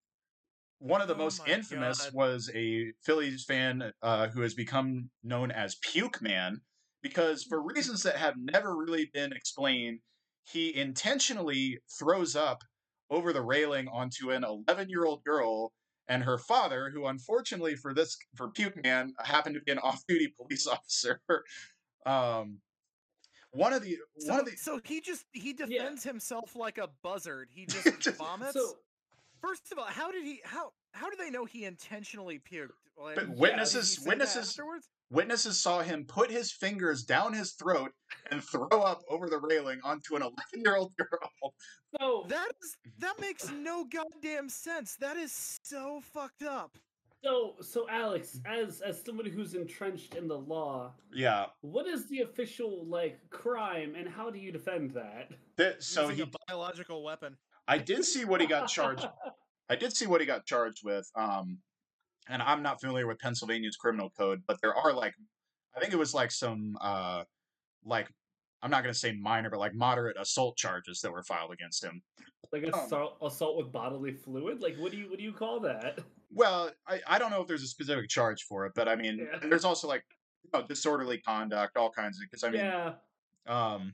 one 0.78 1.02
of 1.02 1.08
the 1.08 1.16
Oh 1.16 1.18
most 1.18 1.48
infamous 1.48 2.06
God. 2.06 2.14
was 2.14 2.52
a 2.54 2.92
Phillies 3.02 3.46
fan 3.46 3.94
uh, 4.04 4.28
who 4.28 4.42
has 4.42 4.54
become 4.54 5.10
known 5.24 5.50
as 5.50 5.76
Puke 5.82 6.22
Man 6.22 6.62
because, 7.02 7.44
for 7.44 7.60
reasons 7.60 8.04
that 8.04 8.18
have 8.18 8.36
never 8.38 8.76
really 8.76 9.10
been 9.12 9.34
explained, 9.34 10.02
he 10.44 10.76
intentionally 10.76 11.80
throws 11.98 12.36
up 12.36 12.60
over 13.10 13.34
the 13.34 13.42
railing 13.42 13.88
onto 13.88 14.30
an 14.30 14.44
11 14.44 14.90
year 14.90 15.06
old 15.06 15.24
girl 15.24 15.74
and 16.08 16.24
her 16.24 16.38
father, 16.38 16.90
who 16.94 17.06
unfortunately 17.08 17.76
for 17.76 17.94
this 17.94 18.18
for 18.36 18.50
Puke 18.50 18.82
Man 18.84 19.14
happened 19.24 19.56
to 19.56 19.62
be 19.62 19.72
an 19.72 19.80
off-duty 19.84 20.34
police 20.38 20.68
officer. 20.68 21.22
um, 22.06 22.60
one 23.52 23.72
of 23.72 23.84
the 23.84 23.98
So, 24.18 24.32
one 24.32 24.40
of 24.42 24.46
the 24.46 24.58
so 24.58 24.80
he 24.84 25.00
just 25.00 25.26
he 25.32 25.56
Yeah. 25.58 25.66
defends 25.66 26.04
himself 26.04 26.56
like 26.56 26.78
a 26.78 26.90
buzzard. 27.04 27.50
He 27.52 27.66
just 27.68 28.00
Just- 28.00 28.18
vomits. 28.18 28.54
So 28.54 28.78
First 29.42 29.74
of 29.74 29.78
all, 29.78 29.86
how 29.86 30.10
did 30.12 30.24
he 30.24 30.40
how 30.46 30.72
how 30.94 31.10
do 31.10 31.16
they 31.18 31.30
know 31.30 31.46
he 31.46 31.66
intentionally 31.66 32.40
puked? 32.40 32.70
Like, 32.98 33.16
But 33.16 33.30
witnesses- 33.30 33.96
say 33.96 34.02
that 34.04 34.08
witnesses- 34.10 34.50
afterwards. 34.50 34.88
Witnesses 35.14 35.62
saw 35.62 35.82
him 35.82 36.06
put 36.06 36.30
his 36.32 36.52
fingers 36.52 37.04
down 37.04 37.34
his 37.34 37.54
throat 37.54 37.92
and 38.32 38.44
throw 38.44 38.82
up 38.82 39.02
over 39.10 39.30
the 39.30 39.40
railing 39.40 39.80
onto 39.84 40.16
an 40.16 40.22
11 40.24 40.36
year 40.56 40.76
old 40.76 40.92
girl. 40.98 41.54
so 42.00 42.26
That 42.28 42.48
is 42.62 42.76
that 43.00 43.20
makes 43.20 43.50
no 43.52 43.86
goddamn 43.86 44.50
sense. 44.50 44.96
That 45.00 45.16
is 45.18 45.60
so 45.64 46.02
fucked 46.14 46.44
up. 46.44 46.76
so 47.24 47.56
so 47.62 47.88
Alex, 47.90 48.40
as 48.46 48.82
as 48.82 49.02
somebody 49.04 49.30
who's 49.30 49.54
entrenched 49.54 50.16
in 50.16 50.28
the 50.28 50.38
law, 50.38 50.92
Yeah. 51.14 51.46
what 51.62 51.86
is 51.88 52.08
the 52.10 52.22
official 52.22 52.86
like 52.88 53.20
crime 53.30 53.94
and 53.96 54.10
how 54.10 54.30
do 54.30 54.40
you 54.40 54.52
defend 54.52 54.92
that? 54.92 55.32
Th- 55.58 55.76
so 55.80 56.02
Using 56.10 56.16
he, 56.18 56.22
a 56.24 56.30
biological 56.48 57.04
weapon. 57.04 57.38
I 57.68 57.78
did 57.78 58.04
see 58.04 58.26
what 58.26 58.42
he 58.42 58.48
got 58.48 58.68
charged. 58.68 59.08
I 59.70 59.76
did 59.78 59.96
see 59.96 60.08
what 60.08 60.20
he 60.22 60.28
got 60.28 60.46
charged 60.46 60.82
with. 60.84 61.10
Um, 61.16 61.60
and 62.30 62.42
I'm 62.42 62.64
not 62.64 62.80
familiar 62.80 63.08
with 63.08 63.20
Pennsylvania's 63.20 63.76
criminal 63.76 64.10
code, 64.18 64.42
but 64.48 64.58
there 64.62 64.76
are 64.76 64.94
like, 64.94 65.14
I 65.76 65.80
think 65.80 65.94
it 65.94 65.98
was 65.98 66.14
like 66.14 66.32
some, 66.32 66.78
uh, 66.82 67.24
like, 67.86 68.08
I'm 68.62 68.72
not 68.72 68.82
going 68.84 68.94
to 68.94 69.00
say 69.00 69.12
minor, 69.12 69.50
but 69.50 69.60
like 69.60 69.74
moderate 69.76 70.16
assault 70.20 70.56
charges 70.56 71.02
that 71.02 71.12
were 71.12 71.24
filed 71.24 71.52
against 71.52 71.84
him. 71.84 72.02
like 72.54 72.64
Um, 72.64 72.74
assault 72.74 73.18
assault 73.22 73.58
with 73.58 73.72
bodily 73.74 74.14
fluid? 74.14 74.62
Like 74.62 74.78
what 74.78 74.92
do 74.92 74.98
you 74.98 75.10
what 75.10 75.18
do 75.18 75.24
you 75.26 75.34
call 75.34 75.60
that? 75.62 76.00
Well, 76.32 76.72
I, 76.88 77.02
I 77.06 77.20
don't 77.20 77.30
know 77.30 77.42
if 77.42 77.48
there's 77.48 77.64
a 77.64 77.68
specific 77.68 78.10
charge 78.10 78.44
for 78.44 78.66
it, 78.66 78.72
but 78.74 78.88
I 78.88 78.96
mean, 78.96 79.20
Yeah. 79.20 79.40
there's 79.50 79.66
also 79.66 79.88
like 79.90 80.04
you 80.46 80.50
know, 80.54 80.66
disorderly 80.66 81.18
conduct, 81.18 81.76
all 81.76 81.92
kinds 81.92 82.18
of. 82.18 82.24
Because 82.30 82.44
I 82.46 82.50
mean, 82.52 82.62
yeah. 82.62 82.94
um, 83.48 83.94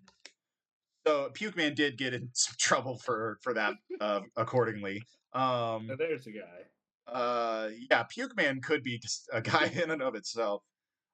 so 1.08 1.32
Puke 1.34 1.56
Man 1.58 1.74
did 1.74 1.98
get 1.98 2.14
in 2.14 2.30
some 2.34 2.56
trouble 2.60 2.98
for 3.00 3.40
for 3.42 3.54
that, 3.56 3.74
uh, 4.00 4.22
accordingly. 4.38 5.02
Um, 5.34 5.88
So 5.90 5.96
there's 5.98 6.28
a 6.28 6.32
guy. 6.32 6.62
Uh, 7.14 7.70
yeah, 7.90 8.04
Puke 8.04 8.36
Man 8.36 8.62
could 8.62 8.84
be 8.84 8.98
just 9.00 9.30
a 9.34 9.42
guy 9.42 9.66
in 9.84 9.92
and 9.92 10.02
of 10.02 10.16
itself. 10.16 10.64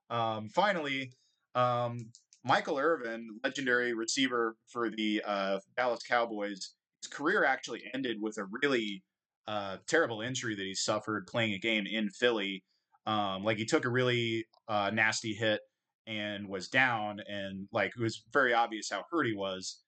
Um, 0.09 0.49
finally, 0.49 1.11
um, 1.55 2.11
Michael 2.43 2.77
Irvin, 2.77 3.39
legendary 3.43 3.93
receiver 3.93 4.55
for 4.67 4.89
the 4.89 5.21
uh, 5.25 5.59
Dallas 5.75 6.03
Cowboys, 6.07 6.75
his 7.01 7.11
career 7.11 7.43
actually 7.43 7.83
ended 7.93 8.17
with 8.21 8.37
a 8.37 8.45
really 8.61 9.03
uh, 9.47 9.77
terrible 9.87 10.21
injury 10.21 10.55
that 10.55 10.63
he 10.63 10.75
suffered 10.75 11.27
playing 11.27 11.53
a 11.53 11.59
game 11.59 11.85
in 11.87 12.09
Philly. 12.09 12.63
Um, 13.07 13.43
like 13.43 13.57
he 13.57 13.65
took 13.65 13.85
a 13.85 13.89
really 13.89 14.45
uh, 14.67 14.91
nasty 14.93 15.33
hit 15.33 15.61
and 16.07 16.47
was 16.47 16.67
down, 16.67 17.19
and 17.27 17.67
like 17.71 17.91
it 17.97 18.01
was 18.01 18.23
very 18.31 18.53
obvious 18.53 18.89
how 18.91 19.03
hurt 19.11 19.25
he 19.25 19.33
was. 19.33 19.81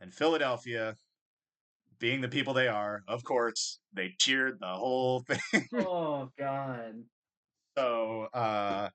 And 0.00 0.12
Philadelphia, 0.12 0.96
being 2.04 2.20
the 2.20 2.28
people 2.28 2.52
they 2.52 2.68
are, 2.68 3.02
of 3.08 3.24
course, 3.24 3.78
they 3.94 4.14
cheered 4.18 4.58
the 4.60 4.66
whole 4.66 5.20
thing. 5.26 5.66
oh 5.86 6.28
god. 6.38 6.96
So, 7.78 8.28
uh, 8.34 8.90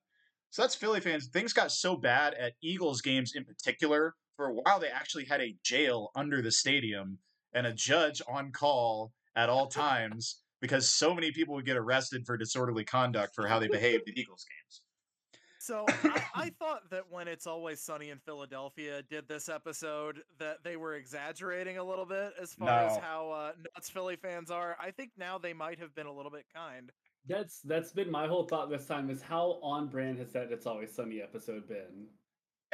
so 0.52 0.62
that's 0.62 0.76
Philly 0.76 1.00
fans. 1.00 1.26
Things 1.26 1.52
got 1.52 1.72
so 1.72 1.96
bad 1.96 2.36
at 2.36 2.54
Eagles 2.62 3.02
games 3.02 3.34
in 3.36 3.46
particular. 3.46 4.14
For 4.36 4.50
a 4.50 4.54
while, 4.54 4.80
they 4.80 4.90
actually 4.90 5.26
had 5.26 5.42
a 5.42 5.56
jail 5.64 6.12
under 6.16 6.44
the 6.44 6.52
stadium 6.52 7.18
and 7.52 7.66
a 7.66 7.74
judge 7.74 8.22
on 8.28 8.52
call 8.52 9.12
at 9.36 9.50
all 9.50 9.66
times 9.66 10.42
because 10.62 10.88
so 10.88 11.16
many 11.16 11.32
people 11.32 11.56
would 11.56 11.66
get 11.66 11.78
arrested 11.78 12.28
for 12.28 12.38
disorderly 12.38 12.84
conduct 12.84 13.34
for 13.34 13.48
how 13.48 13.58
they 13.58 13.68
behaved 13.68 14.08
at 14.08 14.20
Eagles 14.20 14.46
games. 14.46 14.82
So 15.70 15.86
I, 16.04 16.24
I 16.34 16.50
thought 16.60 16.90
that 16.90 17.04
when 17.12 17.28
it's 17.28 17.46
always 17.46 17.80
sunny 17.80 18.10
in 18.10 18.18
Philadelphia 18.18 19.04
did 19.04 19.28
this 19.28 19.50
episode 19.50 20.22
that 20.40 20.64
they 20.64 20.78
were 20.78 20.96
exaggerating 20.96 21.78
a 21.78 21.84
little 21.84 22.08
bit 22.08 22.34
as 22.42 22.56
far 22.56 22.70
as 22.70 22.98
how 22.98 23.30
uh, 23.30 23.52
nuts 23.76 23.88
Philly 23.88 24.16
fans 24.16 24.50
are. 24.50 24.76
I 24.82 24.90
think 24.90 25.12
now 25.16 25.38
they 25.38 25.54
might 25.54 25.78
have 25.78 25.94
been 25.94 26.08
a 26.08 26.12
little 26.12 26.32
bit 26.32 26.46
kind. 26.52 26.92
That's 27.28 27.62
that's 27.62 27.92
been 27.92 28.10
my 28.10 28.26
whole 28.26 28.46
thought 28.46 28.72
this 28.72 28.88
time 28.88 29.12
is 29.12 29.22
how 29.22 29.60
on 29.62 29.90
brand 29.90 30.18
has 30.18 30.34
that 30.34 30.52
It's 30.52 30.66
Always 30.66 30.92
Sunny 30.92 31.22
episode 31.22 31.68
been? 31.68 32.08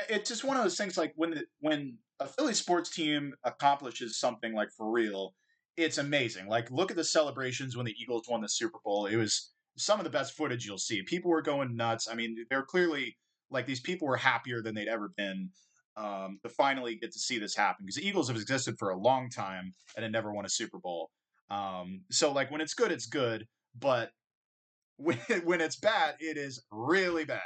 it's 0.10 0.30
just 0.30 0.46
one 0.46 0.56
of 0.56 0.64
those 0.64 0.78
things 0.78 0.98
like 0.98 1.12
when 1.18 1.32
the, 1.32 1.44
when 1.60 1.98
a 2.22 2.28
Philly 2.28 2.54
sports 2.54 2.96
team 2.96 3.34
accomplishes 3.44 4.20
something 4.20 4.54
like 4.54 4.70
for 4.72 4.90
real, 4.90 5.34
it's 5.76 5.98
amazing. 5.98 6.48
Like 6.48 6.72
look 6.72 6.92
at 6.92 6.98
the 6.98 7.04
celebrations 7.04 7.76
when 7.76 7.86
the 7.86 7.96
Eagles 8.02 8.30
won 8.30 8.40
the 8.40 8.48
Super 8.48 8.80
Bowl. 8.86 9.06
It 9.08 9.18
was 9.18 9.52
some 9.78 10.00
of 10.00 10.04
the 10.04 10.10
best 10.10 10.36
footage 10.36 10.66
you'll 10.66 10.78
see. 10.78 11.02
People 11.04 11.32
were 11.32 11.42
going 11.42 11.76
nuts. 11.76 12.08
I 12.10 12.16
mean, 12.16 12.46
they're 12.50 12.64
clearly 12.64 13.18
like 13.52 13.66
these 13.66 13.82
people 13.82 14.08
were 14.08 14.18
happier 14.18 14.62
than 14.62 14.76
they'd 14.76 14.88
ever 14.88 15.12
been 15.16 15.50
um, 15.98 16.40
to 16.44 16.50
finally 16.50 16.96
get 16.96 17.12
to 17.12 17.20
see 17.20 17.40
this 17.40 17.56
happen 17.56 17.86
because 17.86 17.96
the 17.96 18.08
Eagles 18.08 18.28
have 18.28 18.38
existed 18.38 18.76
for 18.80 18.90
a 18.90 18.98
long 18.98 19.30
time 19.30 19.74
and 19.96 20.04
had 20.04 20.12
never 20.12 20.34
won 20.34 20.46
a 20.46 20.50
Super 20.50 20.80
Bowl. 20.80 21.10
Um, 21.50 22.02
so 22.12 22.32
like 22.32 22.52
when 22.52 22.62
it's 22.62 22.74
good, 22.74 22.92
it's 22.92 23.06
good, 23.06 23.46
but 23.80 24.12
when 24.98 25.18
when 25.44 25.60
it's 25.62 25.76
bad, 25.76 26.16
it 26.20 26.38
is 26.38 26.64
really 26.72 27.26
bad 27.26 27.42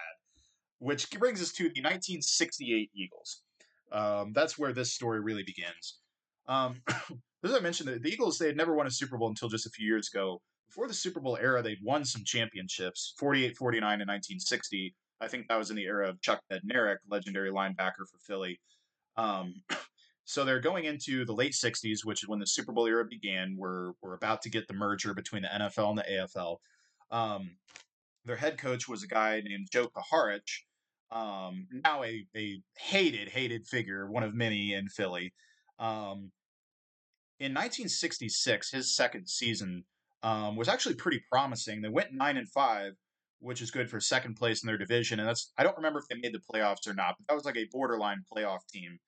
which 0.80 1.09
brings 1.11 1.41
us 1.41 1.51
to 1.51 1.63
the 1.63 1.82
1968 1.82 2.89
Eagles. 2.95 3.43
Um, 3.91 4.32
that's 4.34 4.57
where 4.57 4.73
this 4.73 4.93
story 4.93 5.19
really 5.19 5.43
begins. 5.43 5.99
Um, 6.47 6.82
as 7.43 7.53
I 7.53 7.59
mentioned, 7.59 7.89
the, 7.89 7.99
the 7.99 8.09
Eagles 8.09 8.38
they 8.38 8.47
had 8.47 8.57
never 8.57 8.73
won 8.73 8.88
a 8.88 8.91
Super 8.91 9.17
Bowl 9.17 9.27
until 9.27 9.49
just 9.49 9.67
a 9.67 9.69
few 9.69 9.86
years 9.86 10.09
ago. 10.11 10.41
Before 10.70 10.88
the 10.88 10.93
Super 10.93 11.20
Bowl 11.20 11.36
era, 11.41 11.63
they'd 11.63 11.84
won 11.84 12.05
some 12.05 12.24
championships 12.24 13.15
48 13.17 13.57
49 13.57 13.82
in 13.82 14.07
1960. 14.07 14.95
I 15.20 15.28
think 15.28 15.47
that 15.47 15.57
was 15.57 15.72
in 15.72 15.76
the 15.76 15.84
era 15.84 16.07
of 16.07 16.22
Chuck 16.22 16.41
Bednarik, 16.51 16.97
legendary 17.09 17.51
linebacker 17.51 18.07
for 18.09 18.20
Philly. 18.22 18.59
Um, 19.17 19.55
so 20.26 20.45
they're 20.45 20.59
going 20.59 20.86
into 20.86 21.26
the 21.26 21.34
late 21.34 21.53
60s, 21.53 22.05
which 22.05 22.24
is 22.24 22.30
when 22.30 22.39
the 22.39 22.45
Super 22.45 22.72
Bowl 22.72 22.86
era 22.86 23.03
began. 23.03 23.55
We're, 23.57 23.93
we're 24.03 24.13
about 24.13 24.43
to 24.43 24.49
get 24.49 24.67
the 24.67 24.76
merger 24.76 25.15
between 25.15 25.41
the 25.41 25.47
NFL 25.47 25.89
and 25.89 25.97
the 25.97 26.03
AFL. 26.03 26.57
Um, 27.09 27.55
their 28.26 28.36
head 28.36 28.59
coach 28.59 28.88
was 28.88 29.01
a 29.01 29.07
guy 29.07 29.41
named 29.43 29.70
Joe 29.72 29.88
Kuharich, 29.88 30.61
um, 31.11 31.67
now 31.84 32.03
a, 32.03 32.28
a 32.38 32.61
hated, 32.78 33.30
hated 33.30 33.65
figure, 33.65 34.09
one 34.09 34.24
of 34.24 34.36
many 34.36 34.74
in 34.74 34.88
Philly. 34.88 35.34
Um, 35.80 36.32
in 37.39 37.53
1966, 37.53 38.72
his 38.72 38.95
second 38.95 39.28
season 39.28 39.86
um, 40.24 40.55
was 40.55 40.67
actually 40.67 40.95
pretty 40.95 41.22
promising. 41.32 41.82
They 41.82 41.89
went 41.89 42.13
nine 42.13 42.38
and 42.38 42.49
five, 42.49 42.93
which 43.39 43.61
is 43.61 43.72
good 43.72 43.89
for 43.89 43.99
second 43.99 44.36
place 44.36 44.63
in 44.63 44.67
their 44.67 44.78
division. 44.78 45.20
And 45.20 45.28
that's 45.28 45.51
I 45.57 45.63
don't 45.63 45.78
remember 45.78 45.99
if 45.99 46.07
they 46.09 46.20
made 46.20 46.34
the 46.34 46.41
playoffs 46.53 46.88
or 46.88 46.93
not, 46.93 47.15
but 47.17 47.28
that 47.28 47.36
was 47.36 47.45
like 47.45 47.57
a 47.57 47.67
borderline 47.72 48.24
playoff 48.34 48.59
team. 48.72 48.99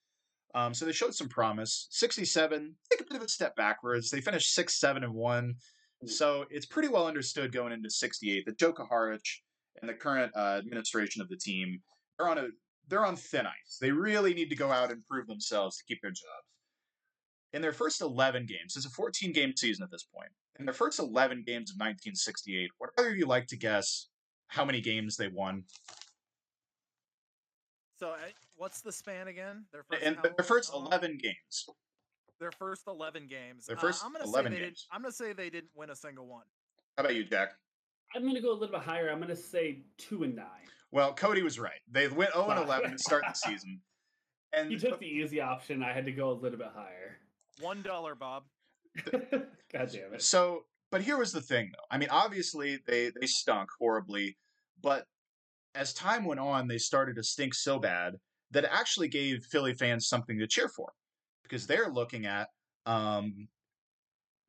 Um, 0.53 0.73
so 0.73 0.85
they 0.85 0.91
showed 0.91 1.15
some 1.15 1.29
promise. 1.29 1.87
67, 1.91 2.75
take 2.91 3.01
a 3.01 3.05
bit 3.05 3.15
of 3.15 3.23
a 3.23 3.29
step 3.29 3.55
backwards. 3.55 4.09
They 4.09 4.19
finished 4.19 4.53
six, 4.53 4.79
seven, 4.79 5.03
and 5.03 5.13
one. 5.13 5.55
So 6.05 6.45
it's 6.49 6.65
pretty 6.65 6.89
well 6.89 7.07
understood 7.07 7.53
going 7.53 7.71
into 7.71 7.89
68 7.89 8.45
that 8.45 8.57
Joe 8.57 8.73
Kuharich 8.73 9.39
and 9.81 9.89
the 9.89 9.93
current 9.93 10.31
uh, 10.35 10.59
administration 10.59 11.21
of 11.21 11.29
the 11.29 11.37
team 11.37 11.79
they're 12.17 12.29
on 12.29 12.37
a 12.37 12.47
they're 12.87 13.05
on 13.05 13.15
thin 13.15 13.45
ice. 13.45 13.77
They 13.79 13.91
really 13.91 14.33
need 14.33 14.49
to 14.49 14.55
go 14.55 14.71
out 14.71 14.91
and 14.91 15.05
prove 15.07 15.27
themselves 15.27 15.77
to 15.77 15.83
keep 15.87 16.01
their 16.01 16.11
jobs. 16.11 16.47
In 17.53 17.61
their 17.61 17.73
first 17.73 18.01
11 18.01 18.45
games, 18.45 18.75
it's 18.75 18.85
a 18.85 18.89
14 18.89 19.31
game 19.31 19.53
season 19.55 19.83
at 19.83 19.91
this 19.91 20.03
point. 20.03 20.31
In 20.61 20.65
their 20.65 20.75
first 20.75 20.99
11 20.99 21.43
games 21.47 21.71
of 21.71 21.77
1968, 21.77 22.69
would 22.79 22.91
either 22.99 23.09
of 23.09 23.17
you 23.17 23.25
like 23.25 23.47
to 23.47 23.57
guess 23.57 24.09
how 24.45 24.63
many 24.63 24.79
games 24.79 25.17
they 25.17 25.27
won? 25.27 25.63
So 27.99 28.09
uh, 28.11 28.17
what's 28.57 28.81
the 28.81 28.91
span 28.91 29.27
again? 29.27 29.65
Their 29.73 29.81
first, 29.89 30.03
In 30.03 30.13
how 30.13 30.21
their 30.21 30.33
first 30.45 30.71
11 30.71 31.17
games. 31.17 31.65
Their 32.39 32.51
first 32.51 32.83
eleven 32.87 33.25
games. 33.27 33.65
Their 33.65 33.75
Uh, 33.77 33.79
first 33.81 34.05
I'm 34.05 34.13
gonna 34.13 34.25
11 34.25 34.51
say 34.51 34.55
they 34.59 34.63
games. 34.65 34.81
Didn't, 34.81 34.95
I'm 34.95 35.01
gonna 35.01 35.11
say 35.11 35.33
they 35.33 35.49
didn't 35.49 35.71
win 35.75 35.89
a 35.89 35.95
single 35.95 36.27
one. 36.27 36.45
How 36.95 37.03
about 37.05 37.15
you, 37.15 37.23
Jack? 37.23 37.53
I'm 38.15 38.23
gonna 38.23 38.39
go 38.41 38.51
a 38.51 38.53
little 38.53 38.67
bit 38.75 38.81
higher. 38.81 39.09
I'm 39.09 39.19
gonna 39.19 39.35
say 39.35 39.79
two 39.97 40.21
and 40.23 40.35
nine. 40.35 40.45
Well, 40.91 41.13
Cody 41.15 41.41
was 41.41 41.57
right. 41.59 41.79
They 41.89 42.07
went 42.07 42.33
0 42.33 42.49
and 42.51 42.59
Wow. 42.59 42.65
11 42.65 42.91
to 42.91 42.97
start 42.99 43.23
the 43.27 43.33
season. 43.33 43.81
And 44.53 44.69
You 44.71 44.77
took 44.77 44.99
the 44.99 45.05
easy 45.07 45.39
option. 45.41 45.81
I 45.81 45.91
had 45.93 46.03
to 46.05 46.11
go 46.11 46.29
a 46.29 46.33
little 46.33 46.57
bit 46.59 46.67
higher. 46.75 47.17
One 47.61 47.81
dollar, 47.81 48.13
Bob. 48.15 48.43
God 49.11 49.89
damn 49.91 50.13
it. 50.13 50.21
So, 50.21 50.65
but 50.91 51.01
here 51.01 51.17
was 51.17 51.31
the 51.31 51.41
thing, 51.41 51.71
though. 51.71 51.85
I 51.89 51.97
mean, 51.97 52.09
obviously 52.09 52.79
they 52.85 53.11
they 53.19 53.27
stunk 53.27 53.69
horribly, 53.79 54.37
but 54.81 55.05
as 55.75 55.93
time 55.93 56.25
went 56.25 56.39
on, 56.39 56.67
they 56.67 56.77
started 56.77 57.15
to 57.15 57.23
stink 57.23 57.53
so 57.53 57.79
bad 57.79 58.15
that 58.51 58.65
it 58.65 58.69
actually 58.73 59.07
gave 59.07 59.45
Philly 59.45 59.73
fans 59.73 60.07
something 60.07 60.37
to 60.39 60.47
cheer 60.47 60.67
for, 60.67 60.91
because 61.43 61.67
they're 61.67 61.89
looking 61.89 62.25
at 62.25 62.49
um, 62.85 63.47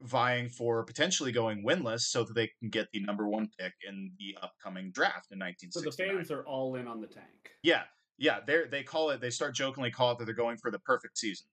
vying 0.03 0.49
for 0.49 0.85
potentially 0.85 1.33
going 1.33 1.65
winless 1.65 2.01
so 2.01 2.25
that 2.25 2.35
they 2.35 2.51
can 2.61 2.69
get 2.69 2.89
the 2.93 3.01
number 3.01 3.29
one 3.29 3.49
pick 3.59 3.73
in 3.89 4.13
the 4.19 4.37
upcoming 4.43 4.91
draft 4.91 5.29
in 5.31 5.41
So 5.71 5.81
the 5.81 5.93
fans 5.93 6.31
are 6.31 6.45
all 6.45 6.75
in 6.75 6.89
on 6.89 7.01
the 7.01 7.07
tank. 7.07 7.53
Yeah, 7.63 7.83
yeah. 8.19 8.41
They 8.45 8.65
they 8.71 8.83
call 8.83 9.11
it. 9.11 9.21
They 9.21 9.31
start 9.31 9.55
jokingly 9.55 9.91
call 9.91 10.13
it 10.13 10.19
that 10.19 10.25
they're 10.25 10.35
going 10.35 10.57
for 10.57 10.71
the 10.71 10.81
perfect 10.81 11.19
season. 11.19 11.47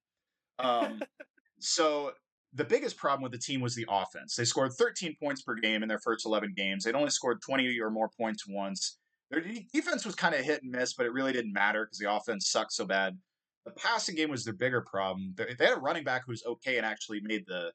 Um, 0.57 1.01
so 1.59 2.13
the 2.53 2.63
biggest 2.63 2.97
problem 2.97 3.21
with 3.21 3.31
the 3.31 3.37
team 3.37 3.61
was 3.61 3.75
the 3.75 3.85
offense. 3.89 4.35
They 4.35 4.45
scored 4.45 4.73
13 4.73 5.15
points 5.21 5.41
per 5.41 5.55
game 5.55 5.83
in 5.83 5.89
their 5.89 5.99
first 5.99 6.25
11 6.25 6.53
games. 6.55 6.83
They'd 6.83 6.95
only 6.95 7.11
scored 7.11 7.41
20 7.41 7.79
or 7.79 7.91
more 7.91 8.09
points 8.09 8.47
once. 8.47 8.97
Their 9.29 9.41
defense 9.71 10.05
was 10.05 10.15
kind 10.15 10.33
of 10.33 10.41
hit 10.41 10.63
and 10.63 10.71
miss, 10.71 10.93
but 10.93 11.05
it 11.05 11.13
really 11.13 11.33
didn't 11.33 11.53
matter 11.53 11.85
because 11.85 11.99
the 11.99 12.11
offense 12.11 12.49
sucked 12.49 12.73
so 12.73 12.85
bad. 12.85 13.17
The 13.65 13.71
passing 13.71 14.15
game 14.15 14.31
was 14.31 14.43
their 14.43 14.55
bigger 14.55 14.81
problem. 14.81 15.35
They 15.37 15.65
had 15.65 15.77
a 15.77 15.79
running 15.79 16.03
back 16.03 16.23
who 16.25 16.31
was 16.31 16.43
okay 16.45 16.77
and 16.77 16.85
actually 16.85 17.19
made 17.21 17.45
the 17.45 17.71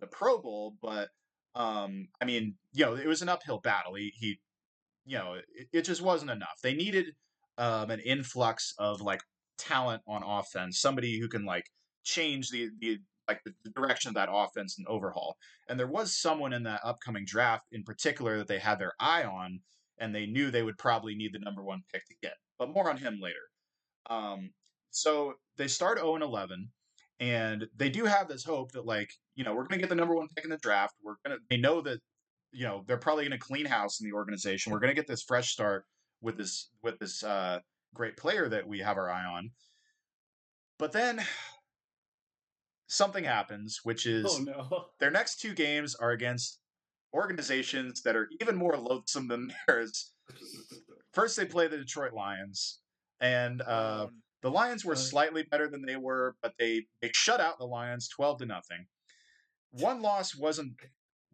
the 0.00 0.06
Pro 0.06 0.38
Bowl, 0.38 0.74
but 0.82 1.08
um, 1.54 2.08
I 2.20 2.24
mean, 2.24 2.56
you 2.72 2.84
know, 2.84 2.94
it 2.94 3.06
was 3.06 3.22
an 3.22 3.28
uphill 3.28 3.58
battle. 3.58 3.94
He, 3.94 4.12
he 4.16 4.40
you 5.04 5.18
know, 5.18 5.34
it, 5.34 5.68
it 5.72 5.82
just 5.82 6.02
wasn't 6.02 6.30
enough. 6.30 6.58
They 6.62 6.74
needed 6.74 7.14
um, 7.58 7.90
an 7.90 8.00
influx 8.00 8.74
of 8.78 9.00
like 9.00 9.20
talent 9.58 10.02
on 10.08 10.22
offense, 10.22 10.80
somebody 10.80 11.20
who 11.20 11.28
can 11.28 11.44
like 11.44 11.66
change 12.02 12.50
the 12.50 12.70
the 12.80 12.98
like 13.28 13.42
the, 13.44 13.52
the 13.64 13.70
direction 13.70 14.08
of 14.08 14.14
that 14.14 14.28
offense 14.30 14.78
and 14.78 14.86
overhaul. 14.86 15.36
And 15.68 15.78
there 15.78 15.86
was 15.86 16.16
someone 16.16 16.52
in 16.52 16.62
that 16.64 16.80
upcoming 16.84 17.24
draft 17.24 17.64
in 17.72 17.82
particular 17.82 18.38
that 18.38 18.48
they 18.48 18.58
had 18.58 18.78
their 18.78 18.92
eye 19.00 19.24
on, 19.24 19.60
and 19.98 20.14
they 20.14 20.26
knew 20.26 20.50
they 20.50 20.62
would 20.62 20.78
probably 20.78 21.14
need 21.14 21.32
the 21.32 21.38
number 21.38 21.62
one 21.62 21.82
pick 21.92 22.04
to 22.06 22.14
get. 22.22 22.34
But 22.58 22.70
more 22.70 22.90
on 22.90 22.96
him 22.96 23.18
later. 23.20 23.36
Um, 24.10 24.50
so 24.90 25.34
they 25.56 25.68
start 25.68 25.98
0 25.98 26.14
and 26.14 26.24
11, 26.24 26.70
and 27.20 27.66
they 27.76 27.90
do 27.90 28.04
have 28.04 28.28
this 28.28 28.44
hope 28.44 28.72
that 28.72 28.86
like 28.86 29.10
you 29.34 29.44
know 29.44 29.52
we're 29.54 29.64
going 29.64 29.78
to 29.80 29.86
get 29.86 29.88
the 29.88 29.94
number 29.94 30.14
one 30.14 30.28
pick 30.34 30.44
in 30.44 30.50
the 30.50 30.58
draft. 30.58 30.94
We're 31.02 31.16
gonna 31.24 31.38
they 31.48 31.56
know 31.56 31.80
that 31.80 31.98
you 32.52 32.64
know 32.64 32.84
they're 32.86 32.96
probably 32.96 33.24
going 33.24 33.38
to 33.38 33.44
clean 33.44 33.66
house 33.66 34.00
in 34.00 34.08
the 34.08 34.14
organization. 34.14 34.72
We're 34.72 34.80
going 34.80 34.94
to 34.94 35.00
get 35.00 35.06
this 35.06 35.22
fresh 35.22 35.50
start 35.50 35.84
with 36.20 36.36
this 36.36 36.70
with 36.82 36.98
this 36.98 37.22
uh, 37.22 37.60
great 37.94 38.16
player 38.16 38.48
that 38.48 38.66
we 38.66 38.80
have 38.80 38.96
our 38.96 39.10
eye 39.10 39.24
on. 39.24 39.50
But 40.78 40.92
then 40.92 41.24
something 42.86 43.24
happens, 43.24 43.80
which 43.84 44.06
is 44.06 44.26
Oh 44.28 44.38
no. 44.42 44.84
their 45.00 45.10
next 45.10 45.40
two 45.40 45.54
games 45.54 45.94
are 45.94 46.10
against 46.12 46.60
organizations 47.14 48.02
that 48.02 48.16
are 48.16 48.28
even 48.40 48.56
more 48.56 48.76
loathsome 48.76 49.28
than 49.28 49.52
theirs. 49.68 50.12
First, 51.12 51.36
they 51.36 51.46
play 51.46 51.68
the 51.68 51.76
Detroit 51.78 52.12
Lions, 52.12 52.80
and 53.20 53.62
uh, 53.62 54.06
Um, 54.08 54.22
the 54.42 54.50
Lions 54.50 54.84
were 54.84 54.94
Uh, 54.94 54.96
slightly 54.96 55.42
better 55.44 55.68
than 55.68 55.82
they 55.86 55.96
were, 55.96 56.36
but 56.42 56.54
they 56.58 56.86
they 57.00 57.10
shut 57.14 57.40
out 57.40 57.58
the 57.58 57.66
Lions 57.66 58.08
twelve 58.08 58.38
to 58.38 58.46
nothing. 58.46 58.86
One 59.70 60.02
loss 60.02 60.34
wasn't 60.36 60.74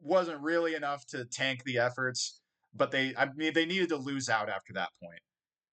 wasn't 0.02 0.40
really 0.40 0.74
enough 0.74 1.06
to 1.08 1.24
tank 1.24 1.64
the 1.64 1.78
efforts, 1.78 2.40
but 2.74 2.90
they 2.90 3.14
I 3.16 3.26
mean 3.34 3.52
they 3.54 3.66
needed 3.66 3.88
to 3.90 3.96
lose 3.96 4.28
out 4.28 4.48
after 4.48 4.72
that 4.74 4.90
point. 5.02 5.20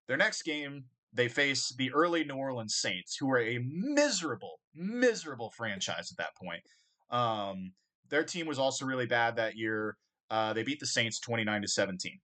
Their 0.07 0.17
next 0.17 0.43
game, 0.43 0.85
they 1.13 1.27
face 1.27 1.73
the 1.77 1.91
early 1.93 2.23
New 2.23 2.35
Orleans 2.35 2.75
Saints, 2.75 3.17
who 3.17 3.29
are 3.29 3.41
a 3.41 3.59
miserable, 3.59 4.59
miserable 4.77 5.49
franchise 5.49 6.11
at 6.11 6.17
that 6.17 6.35
point. 6.35 6.61
Um, 7.09 7.73
their 8.09 8.23
team 8.23 8.47
was 8.47 8.59
also 8.59 8.85
really 8.85 9.05
bad 9.05 9.35
that 9.35 9.57
year. 9.57 9.97
Uh, 10.29 10.53
they 10.53 10.63
beat 10.63 10.79
the 10.79 10.85
Saints 10.85 11.19
twenty 11.19 11.43
nine 11.43 11.61
to 11.61 11.67
seventeen. 11.67 12.19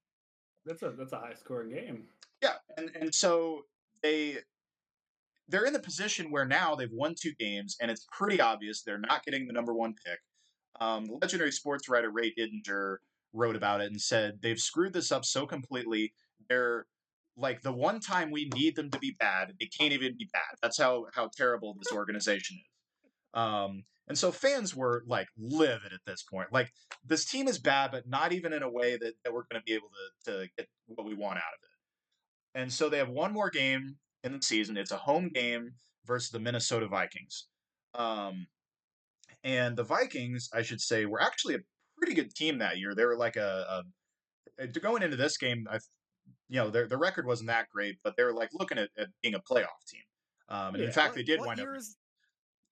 That's 0.65 0.81
a 0.83 0.91
that's 0.91 1.13
a 1.13 1.17
high 1.17 1.33
scoring 1.33 1.69
game. 1.69 2.03
Yeah, 2.41 2.55
and 2.77 2.91
and 2.95 3.13
so 3.13 3.65
they 4.01 4.37
they're 5.47 5.65
in 5.65 5.73
the 5.73 5.79
position 5.79 6.31
where 6.31 6.45
now 6.45 6.75
they've 6.75 6.91
won 6.91 7.15
two 7.19 7.33
games, 7.33 7.77
and 7.81 7.91
it's 7.91 8.07
pretty 8.11 8.39
obvious 8.39 8.81
they're 8.81 8.97
not 8.97 9.23
getting 9.25 9.47
the 9.47 9.53
number 9.53 9.73
one 9.73 9.93
pick. 10.05 10.19
Um, 10.79 11.05
the 11.05 11.13
legendary 11.21 11.51
sports 11.51 11.87
writer 11.89 12.09
Ray 12.09 12.33
Didinger 12.33 12.97
wrote 13.33 13.55
about 13.55 13.81
it 13.81 13.91
and 13.91 13.99
said 13.99 14.39
they've 14.41 14.59
screwed 14.59 14.93
this 14.93 15.11
up 15.11 15.25
so 15.25 15.45
completely. 15.45 16.13
They're 16.49 16.85
like 17.35 17.61
the 17.61 17.71
one 17.71 17.99
time 17.99 18.31
we 18.31 18.49
need 18.53 18.75
them 18.75 18.89
to 18.91 18.99
be 18.99 19.15
bad, 19.19 19.53
they 19.59 19.65
can't 19.65 19.93
even 19.93 20.15
be 20.17 20.29
bad. 20.31 20.57
That's 20.61 20.77
how 20.77 21.07
how 21.13 21.29
terrible 21.35 21.75
this 21.77 21.91
organization 21.91 22.57
is. 22.57 23.39
Um, 23.39 23.83
and 24.07 24.17
so 24.17 24.31
fans 24.31 24.75
were 24.75 25.03
like 25.07 25.27
livid 25.37 25.93
at 25.93 26.01
this 26.05 26.23
point. 26.23 26.51
Like 26.51 26.71
this 27.05 27.25
team 27.25 27.47
is 27.47 27.57
bad, 27.57 27.91
but 27.91 28.07
not 28.07 28.33
even 28.33 28.53
in 28.53 28.61
a 28.61 28.69
way 28.69 28.97
that, 28.97 29.13
that 29.23 29.33
we're 29.33 29.45
going 29.51 29.61
to 29.61 29.63
be 29.65 29.73
able 29.73 29.89
to 30.25 30.31
to 30.31 30.47
get 30.57 30.67
what 30.87 31.07
we 31.07 31.13
want 31.13 31.37
out 31.37 31.53
of 31.53 31.59
it. 31.63 32.61
And 32.61 32.71
so 32.71 32.89
they 32.89 32.97
have 32.97 33.09
one 33.09 33.33
more 33.33 33.49
game 33.49 33.95
in 34.23 34.33
the 34.33 34.41
season. 34.41 34.77
It's 34.77 34.91
a 34.91 34.97
home 34.97 35.29
game 35.33 35.71
versus 36.05 36.29
the 36.29 36.39
Minnesota 36.39 36.87
Vikings. 36.87 37.47
Um, 37.95 38.47
and 39.43 39.75
the 39.75 39.83
Vikings, 39.83 40.49
I 40.53 40.61
should 40.61 40.81
say, 40.81 41.05
were 41.05 41.21
actually 41.21 41.55
a 41.55 41.59
pretty 41.97 42.13
good 42.13 42.33
team 42.35 42.59
that 42.59 42.77
year. 42.77 42.93
They 42.95 43.05
were 43.05 43.17
like 43.17 43.35
a, 43.35 43.83
a 44.59 44.67
going 44.67 45.03
into 45.03 45.17
this 45.17 45.37
game. 45.37 45.65
I, 45.69 45.79
you 46.49 46.59
know, 46.59 46.69
their 46.69 46.87
their 46.87 46.97
record 46.97 47.25
wasn't 47.25 47.47
that 47.47 47.69
great, 47.69 47.97
but 48.03 48.15
they 48.17 48.23
were 48.23 48.33
like 48.33 48.49
looking 48.53 48.77
at, 48.77 48.89
at 48.97 49.07
being 49.21 49.35
a 49.35 49.39
playoff 49.39 49.83
team. 49.87 50.01
Um, 50.49 50.75
and 50.75 50.79
Yeah. 50.79 50.85
in 50.87 50.91
fact, 50.93 51.09
What- 51.11 51.15
they 51.15 51.23
did 51.23 51.39
what 51.39 51.47
wind 51.49 51.61
up 51.61 51.77
is- 51.77 51.97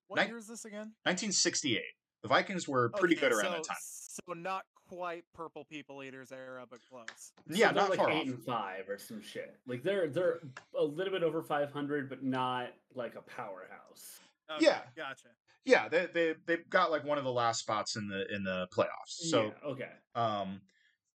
what 0.07 0.17
Nin- 0.19 0.27
year 0.27 0.37
is 0.37 0.47
this 0.47 0.65
again? 0.65 0.93
1968. 1.05 1.81
The 2.21 2.27
Vikings 2.27 2.67
were 2.67 2.89
pretty 2.89 3.15
Okay, 3.15 3.21
good 3.29 3.33
around 3.33 3.45
so, 3.45 3.51
that 3.53 3.63
time. 3.63 3.77
So 3.81 4.33
not 4.33 4.65
quite 4.87 5.23
Purple 5.33 5.63
People 5.65 6.03
Eaters 6.03 6.31
era, 6.31 6.65
but 6.69 6.79
close. 6.87 7.31
Yeah, 7.47 7.69
so 7.69 7.75
not 7.75 7.89
like 7.89 7.97
far 7.97 8.11
eight 8.11 8.21
off. 8.21 8.27
and 8.27 8.43
five 8.43 8.89
or 8.89 8.97
some 8.99 9.21
shit. 9.21 9.57
Like 9.65 9.81
they're 9.83 10.07
they're 10.09 10.41
a 10.77 10.83
little 10.83 11.13
bit 11.13 11.23
over 11.23 11.41
five 11.41 11.71
hundred, 11.71 12.09
but 12.09 12.21
not 12.23 12.73
like 12.93 13.15
a 13.15 13.21
powerhouse. 13.21 14.19
Okay, 14.51 14.65
Yeah. 14.65 14.83
gotcha. 14.95 15.29
Yeah, 15.63 15.87
they 15.87 16.07
they 16.07 16.33
they 16.45 16.57
got 16.57 16.91
like 16.91 17.03
one 17.05 17.17
of 17.17 17.23
the 17.23 17.31
last 17.31 17.59
spots 17.61 17.95
in 17.95 18.07
the 18.09 18.27
in 18.33 18.43
the 18.43 18.67
playoffs. 18.75 19.07
So 19.07 19.45
yeah, 19.45 19.67
okay. 19.69 19.91
Um, 20.13 20.61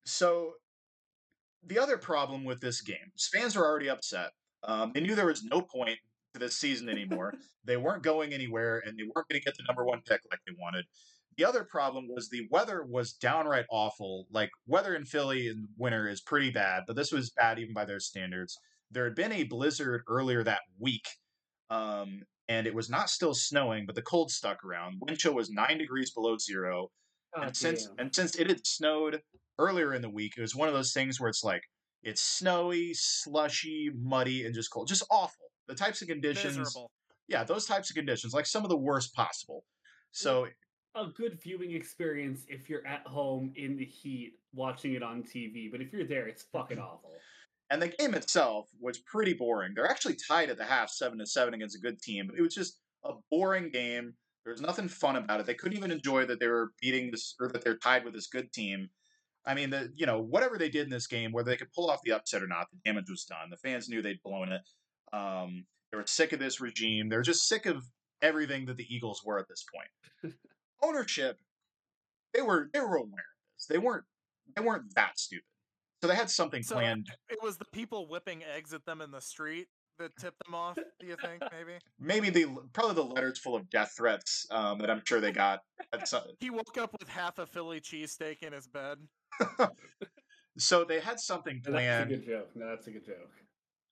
so 0.07 0.55
the 1.67 1.79
other 1.79 1.99
problem 1.99 2.45
with 2.45 2.61
this 2.61 2.81
game, 2.81 3.13
is 3.17 3.29
fans 3.33 3.57
were 3.57 3.65
already 3.65 3.91
upset. 3.91 4.31
Um, 4.65 4.93
they 4.95 5.01
knew 5.01 5.15
there 5.15 5.27
was 5.27 5.45
no 5.45 5.61
point 5.61 5.99
to 6.35 6.41
this 6.41 6.57
season 6.57 6.89
anymore. 6.89 7.35
they 7.65 7.77
weren't 7.77 8.03
going 8.03 8.33
anywhere, 8.33 8.83
and 8.87 8.99
they 8.99 9.05
weren't 9.05 9.29
going 9.29 9.41
to 9.41 9.45
get 9.45 9.57
the 9.57 9.65
number 9.67 9.85
one 9.85 10.01
pick 10.07 10.21
like 10.31 10.41
they 10.47 10.55
wanted. 10.59 10.85
The 11.37 11.45
other 11.45 11.65
problem 11.65 12.09
was 12.09 12.29
the 12.29 12.49
weather 12.51 12.83
was 12.83 13.13
downright 13.13 13.67
awful. 13.71 14.27
Like 14.31 14.51
weather 14.67 14.95
in 14.95 15.05
Philly 15.05 15.49
in 15.49 15.69
winter 15.77 16.09
is 16.09 16.23
pretty 16.23 16.51
bad, 16.51 16.85
but 16.87 16.97
this 16.97 17.13
was 17.13 17.31
bad 17.31 17.59
even 17.59 17.75
by 17.75 17.85
their 17.85 18.01
standards. 18.01 18.59
There 18.91 19.05
had 19.05 19.15
been 19.15 19.33
a 19.33 19.45
blizzard 19.45 20.03
earlier 20.09 20.43
that 20.45 20.61
week, 20.79 21.07
um, 21.69 22.23
and 22.49 22.67
it 22.67 22.75
was 22.75 22.89
not 22.89 23.11
still 23.11 23.35
snowing, 23.35 23.85
but 23.85 23.97
the 23.97 24.03
cold 24.03 24.31
stuck 24.31 24.65
around. 24.65 25.01
Wind 25.01 25.19
chill 25.19 25.35
was 25.35 25.51
nine 25.51 25.77
degrees 25.77 26.13
below 26.13 26.39
zero 26.39 26.91
God 27.37 27.49
and 27.49 27.57
since 27.57 27.87
damn. 27.87 27.99
and 27.99 28.15
since 28.15 28.35
it 28.37 28.49
had 28.49 28.67
snowed 28.67 29.21
earlier 29.59 29.95
in 29.95 30.03
the 30.03 30.11
week, 30.11 30.35
it 30.37 30.41
was 30.41 30.55
one 30.55 30.69
of 30.69 30.75
those 30.75 30.93
things 30.93 31.21
where 31.21 31.29
it's 31.29 31.45
like 31.45 31.63
it's 32.03 32.23
snowy, 32.23 32.95
slushy, 32.95 33.91
muddy, 33.97 34.47
and 34.47 34.55
just 34.55 34.71
cold, 34.71 34.89
just 34.89 35.05
awful. 35.11 35.47
The 35.69 35.75
types 35.75 36.03
of 36.03 36.09
conditions, 36.09 36.57
Miserable. 36.57 36.91
yeah, 37.29 37.45
those 37.45 37.67
types 37.67 37.91
of 37.91 37.97
conditions, 37.97 38.33
like 38.33 38.47
some 38.47 38.63
of 38.63 38.71
the 38.71 38.77
worst 38.77 39.15
possible. 39.15 39.65
So 40.13 40.47
a 40.95 41.07
good 41.15 41.41
viewing 41.43 41.73
experience 41.73 42.45
if 42.49 42.71
you're 42.71 42.87
at 42.87 43.07
home 43.07 43.53
in 43.57 43.77
the 43.77 43.85
heat 43.85 44.35
watching 44.55 44.95
it 44.95 45.03
on 45.03 45.23
TV, 45.23 45.71
but 45.71 45.81
if 45.81 45.93
you're 45.93 46.07
there, 46.07 46.27
it's 46.27 46.45
fucking 46.53 46.79
mm-hmm. 46.79 46.87
awful. 46.87 47.11
and 47.71 47.83
the 47.83 47.89
game 47.89 48.15
itself 48.15 48.69
was 48.81 48.99
pretty 48.99 49.35
boring. 49.35 49.73
They're 49.75 49.91
actually 49.91 50.17
tied 50.29 50.49
at 50.49 50.57
the 50.57 50.65
half, 50.65 50.89
seven 50.89 51.19
to 51.19 51.27
seven 51.27 51.55
against 51.55 51.77
a 51.77 51.81
good 51.81 52.01
team, 52.01 52.29
but 52.29 52.39
it 52.39 52.43
was 52.43 52.55
just 52.55 52.81
a 53.05 53.13
boring 53.31 53.71
game. 53.71 54.15
There 54.47 54.53
was 54.53 54.63
nothing 54.63 54.87
fun 54.87 55.17
about 55.17 55.41
it. 55.41 55.47
They 55.47 55.55
couldn't 55.55 55.77
even 55.77 55.91
enjoy 55.91 56.25
that 56.27 56.39
they 56.39 56.47
were 56.47 56.71
beating 56.81 57.11
this 57.11 57.35
or 57.41 57.49
that 57.49 57.65
they're 57.65 57.79
tied 57.79 58.05
with 58.05 58.15
this 58.15 58.29
good 58.29 58.53
team. 58.53 58.89
I 59.45 59.55
mean, 59.55 59.71
the 59.71 59.93
you 59.97 60.07
know 60.07 60.21
whatever 60.21 60.57
they 60.57 60.69
did 60.69 60.85
in 60.85 60.91
this 60.91 61.09
game, 61.09 61.33
whether 61.33 61.51
they 61.51 61.57
could 61.57 61.73
pull 61.73 61.91
off 61.91 62.01
the 62.05 62.13
upset 62.13 62.45
or 62.45 62.47
not, 62.47 62.69
the 62.71 62.79
damage 62.85 63.11
was 63.11 63.25
done. 63.25 63.51
The 63.51 63.57
fans 63.57 63.89
knew 63.89 64.03
they'd 64.03 64.23
blown 64.23 64.53
it. 64.53 64.63
Um, 65.13 65.67
they 65.91 65.99
were 65.99 66.05
sick 66.07 66.33
of 66.33 66.39
this 66.39 66.61
regime. 66.61 67.09
They're 67.09 67.23
just 67.23 67.49
sick 67.49 67.67
of 67.67 67.83
everything 68.23 68.67
that 68.67 68.77
the 68.77 68.87
Eagles 68.89 69.23
were 69.25 69.41
at 69.41 69.49
this 69.49 69.65
point. 69.75 70.33
Ownership, 70.85 71.39
they 72.33 72.43
were 72.43 72.71
they 72.73 72.79
were 72.79 72.95
aware 72.95 73.03
of 73.03 73.57
this. 73.57 73.67
They 73.69 73.79
weren't 73.79 74.05
they 74.55 74.63
weren't 74.63 74.95
that 74.95 75.19
stupid. 75.19 75.43
So 76.03 76.07
they 76.07 76.15
had 76.15 76.31
something 76.31 76.63
So, 76.63 76.77
planned. 76.77 77.09
It 77.29 77.39
was 77.43 77.57
the 77.57 77.65
people 77.73 78.09
whipping 78.09 78.45
eggs 78.45 78.73
at 78.73 78.85
them 78.85 79.01
in 79.01 79.11
the 79.11 79.21
street 79.21 79.67
that 79.99 80.17
tipped 80.17 80.45
them 80.45 80.55
off. 80.55 80.77
Do 81.01 81.07
you 81.07 81.17
think 81.17 81.43
maybe? 81.53 81.79
Maybe 81.99 82.31
the 82.31 82.47
probably 82.73 82.95
the 82.95 83.03
letters 83.05 83.39
full 83.39 83.55
of 83.55 83.69
death 83.71 83.93
threats 83.97 84.47
um, 84.51 84.79
that 84.79 84.91
I'm 84.91 85.03
sure 85.05 85.21
they 85.21 85.33
got. 85.33 85.61
At 85.93 86.09
some, 86.09 86.23
He 86.41 86.51
woke 86.51 86.79
up 86.79 86.95
with 86.99 87.09
half 87.09 87.39
a 87.39 87.47
Philly 87.47 87.81
cheesesteak 87.81 88.43
in 88.43 88.53
his 88.53 88.67
bed. 88.67 88.99
so 90.59 90.85
they 90.85 91.01
had 91.01 91.21
something 91.21 91.61
And 91.67 91.75
That's 91.75 92.05
a 92.05 92.07
good 92.07 92.27
joke. 92.27 92.49
No, 92.55 92.69
that's 92.69 92.87
a 92.87 92.91
good 92.91 93.05
joke. 93.07 93.31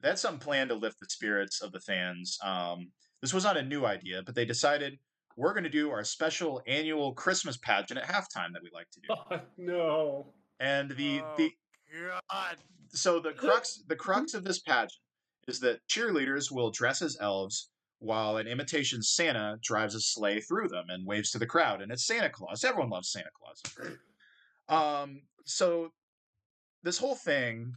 they 0.00 0.08
had 0.08 0.18
some 0.18 0.38
plan 0.38 0.68
to 0.68 0.74
lift 0.74 1.00
the 1.00 1.06
spirits 1.08 1.60
of 1.62 1.72
the 1.72 1.80
fans. 1.80 2.38
Um, 2.42 2.90
this 3.20 3.32
was 3.34 3.44
not 3.44 3.56
a 3.56 3.62
new 3.62 3.84
idea, 3.86 4.22
but 4.24 4.34
they 4.34 4.44
decided 4.44 4.98
we're 5.36 5.52
going 5.52 5.64
to 5.64 5.70
do 5.70 5.90
our 5.90 6.04
special 6.04 6.62
annual 6.66 7.12
Christmas 7.14 7.56
pageant 7.56 7.98
at 7.98 8.06
halftime 8.06 8.52
that 8.52 8.62
we 8.62 8.70
like 8.72 8.88
to 8.92 9.00
do. 9.00 9.14
Oh, 9.30 9.40
no. 9.56 10.26
And 10.60 10.90
the 10.92 11.20
Oh, 11.22 11.34
the 11.36 11.52
God. 12.30 12.56
so 12.90 13.18
the 13.18 13.32
crux 13.32 13.82
the 13.88 13.96
crux 13.96 14.34
of 14.34 14.44
this 14.44 14.60
pageant 14.60 14.92
is 15.48 15.60
that 15.60 15.80
cheerleaders 15.88 16.50
will 16.50 16.70
dress 16.70 17.02
as 17.02 17.16
elves 17.20 17.70
while 17.98 18.36
an 18.36 18.46
imitation 18.46 19.02
Santa 19.02 19.56
drives 19.62 19.94
a 19.94 20.00
sleigh 20.00 20.40
through 20.40 20.68
them 20.68 20.86
and 20.88 21.06
waves 21.06 21.30
to 21.30 21.38
the 21.38 21.46
crowd, 21.46 21.80
and 21.80 21.90
it's 21.90 22.06
Santa 22.06 22.28
Claus. 22.28 22.64
Everyone 22.64 22.90
loves 22.90 23.10
Santa 23.10 23.30
Claus. 23.34 23.62
Um, 24.68 25.22
so 25.44 25.90
this 26.82 26.98
whole 26.98 27.14
thing, 27.14 27.74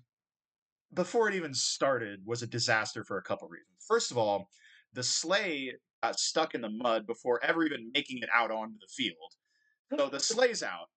before 0.94 1.30
it 1.30 1.36
even 1.36 1.54
started, 1.54 2.22
was 2.26 2.42
a 2.42 2.48
disaster 2.48 3.04
for 3.04 3.18
a 3.18 3.22
couple 3.24 3.48
reasons. 3.48 3.70
First 3.88 4.12
of 4.12 4.18
all, 4.18 4.50
the 4.94 5.04
sleigh 5.04 5.74
got 6.04 6.20
stuck 6.20 6.56
in 6.56 6.62
the 6.62 6.70
mud 6.70 7.08
before 7.08 7.44
ever 7.44 7.64
even 7.64 7.92
making 7.94 8.20
it 8.22 8.30
out 8.34 8.52
onto 8.52 8.76
the 8.80 8.88
field. 8.90 9.98
So 9.98 10.10
the 10.10 10.20
sleigh's 10.20 10.64
out. 10.64 10.90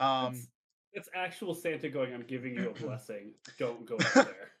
Um, 0.00 0.34
It's, 0.34 0.48
it's 0.92 1.08
actual 1.14 1.54
Santa 1.54 1.88
going, 1.88 2.12
I'm 2.12 2.24
giving 2.26 2.54
you 2.54 2.70
a 2.70 2.72
blessing. 2.84 3.32
Don't 3.58 3.86
go 3.86 3.94
out 3.94 4.26
there. 4.26 4.52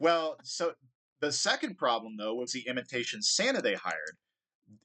Well, 0.00 0.38
so 0.42 0.72
the 1.20 1.30
second 1.30 1.76
problem 1.76 2.16
though 2.16 2.34
was 2.34 2.52
the 2.52 2.66
imitation 2.66 3.22
Santa 3.22 3.62
they 3.62 3.74
hired. 3.74 4.16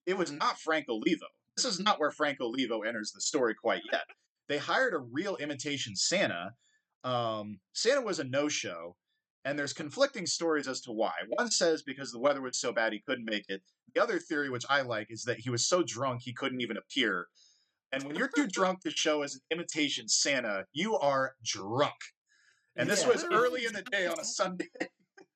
It 0.05 0.17
was 0.17 0.31
not 0.31 0.59
Frank 0.59 0.87
Olivo. 0.89 1.25
This 1.55 1.65
is 1.65 1.79
not 1.79 1.99
where 1.99 2.11
Frank 2.11 2.41
Olivo 2.41 2.81
enters 2.81 3.11
the 3.11 3.21
story 3.21 3.55
quite 3.55 3.81
yet. 3.91 4.03
They 4.49 4.57
hired 4.57 4.93
a 4.93 4.99
real 4.99 5.37
imitation 5.37 5.95
Santa. 5.95 6.51
Um, 7.03 7.59
Santa 7.73 8.01
was 8.01 8.19
a 8.19 8.23
no-show, 8.25 8.95
and 9.45 9.57
there's 9.57 9.73
conflicting 9.73 10.25
stories 10.25 10.67
as 10.67 10.81
to 10.81 10.91
why. 10.91 11.13
One 11.29 11.49
says 11.49 11.81
because 11.81 12.11
the 12.11 12.19
weather 12.19 12.41
was 12.41 12.59
so 12.59 12.73
bad 12.73 12.93
he 12.93 12.99
couldn't 12.99 13.25
make 13.25 13.45
it. 13.47 13.61
The 13.93 14.03
other 14.03 14.19
theory, 14.19 14.49
which 14.49 14.65
I 14.69 14.81
like, 14.81 15.07
is 15.09 15.23
that 15.23 15.39
he 15.39 15.49
was 15.49 15.65
so 15.65 15.81
drunk 15.81 16.21
he 16.23 16.33
couldn't 16.33 16.61
even 16.61 16.77
appear. 16.77 17.27
And 17.91 18.03
when 18.03 18.15
you're 18.15 18.31
too 18.35 18.47
drunk 18.47 18.81
to 18.81 18.91
show 18.91 19.21
as 19.21 19.35
an 19.35 19.41
imitation 19.51 20.09
Santa, 20.09 20.65
you 20.73 20.97
are 20.97 21.35
drunk. 21.43 21.93
And 22.75 22.89
this 22.89 23.03
Yeah. 23.03 23.09
was 23.09 23.23
early 23.23 23.65
in 23.65 23.73
the 23.73 23.83
day 23.83 24.07
on 24.07 24.19
a 24.19 24.25
Sunday. 24.25 24.67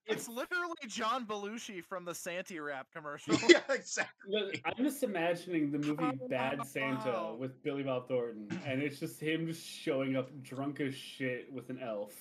It's 0.10 0.28
literally 0.28 0.76
John 0.88 1.26
Belushi 1.26 1.84
from 1.84 2.04
the 2.04 2.16
Santi 2.16 2.60
Rap 2.60 2.88
commercial. 2.94 3.36
yeah, 3.50 3.62
exactly. 3.70 4.14
Look, 4.28 4.56
I'm 4.66 4.84
just 4.84 5.04
imagining 5.04 5.72
the 5.72 5.78
movie 5.80 6.20
Bad 6.30 6.66
Santa 6.66 7.12
Wow. 7.12 7.38
with 7.40 7.62
Billy 7.64 7.84
Bob 7.84 8.08
Thornton, 8.08 8.48
and 8.66 8.82
it's 8.82 9.00
just 9.00 9.20
him 9.22 9.48
just 9.48 9.66
showing 9.66 10.16
up 10.16 10.30
drunk 10.42 10.80
as 10.82 10.96
shit 10.96 11.52
with 11.52 11.70
an 11.70 11.80
elf, 11.82 12.14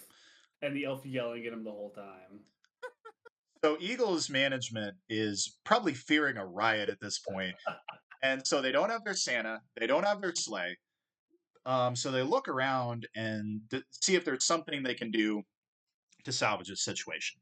and 0.63 0.77
the 0.77 0.85
elf 0.85 1.05
yelling 1.05 1.47
at 1.47 1.53
him 1.53 1.65
the 1.65 1.71
whole 1.71 1.91
time. 1.91 2.41
So 3.65 3.77
Eagles 3.81 4.31
management 4.31 4.95
is 5.09 5.59
probably 5.65 5.93
fearing 5.95 6.37
a 6.37 6.47
riot 6.47 6.89
at 6.89 7.01
this 7.01 7.19
point, 7.19 7.57
and 8.23 8.47
so 8.47 8.63
they 8.63 8.71
don't 8.71 8.91
have 8.91 9.05
their 9.05 9.15
Santa, 9.15 9.61
they 9.79 9.87
don't 9.87 10.05
have 10.05 10.21
their 10.21 10.35
sleigh. 10.35 10.77
Um, 11.67 11.97
so 11.97 12.11
they 12.11 12.23
look 12.23 12.49
around 12.49 13.07
and 13.15 13.61
d- 13.69 13.83
see 13.91 14.15
if 14.15 14.25
there's 14.25 14.47
something 14.47 14.83
they 14.83 14.95
can 14.95 15.11
do 15.11 15.43
to 16.25 16.33
salvage 16.33 16.69
the 16.69 16.77
situation. 16.77 17.41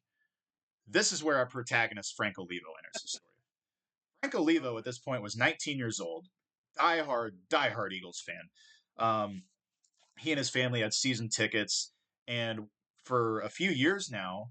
This 0.87 1.13
is 1.13 1.23
where 1.23 1.37
our 1.37 1.47
protagonist 1.47 2.15
Frank 2.17 2.39
Olivo 2.39 2.69
enters 2.79 3.03
the 3.03 3.09
story. 3.09 3.33
Frank 4.21 4.35
Olivo 4.35 4.79
at 4.79 4.85
this 4.85 4.99
point 4.99 5.23
was 5.23 5.37
19 5.37 5.79
years 5.79 6.01
old, 6.01 6.27
diehard, 6.79 7.31
diehard 7.51 7.93
Eagles 7.93 8.23
fan. 8.25 8.43
Um, 8.99 9.43
he 10.19 10.33
and 10.33 10.39
his 10.39 10.51
family 10.51 10.81
had 10.81 10.95
season 10.95 11.29
tickets, 11.29 11.93
and 12.27 12.69
for 13.05 13.41
a 13.41 13.49
few 13.49 13.71
years 13.71 14.11
now, 14.11 14.51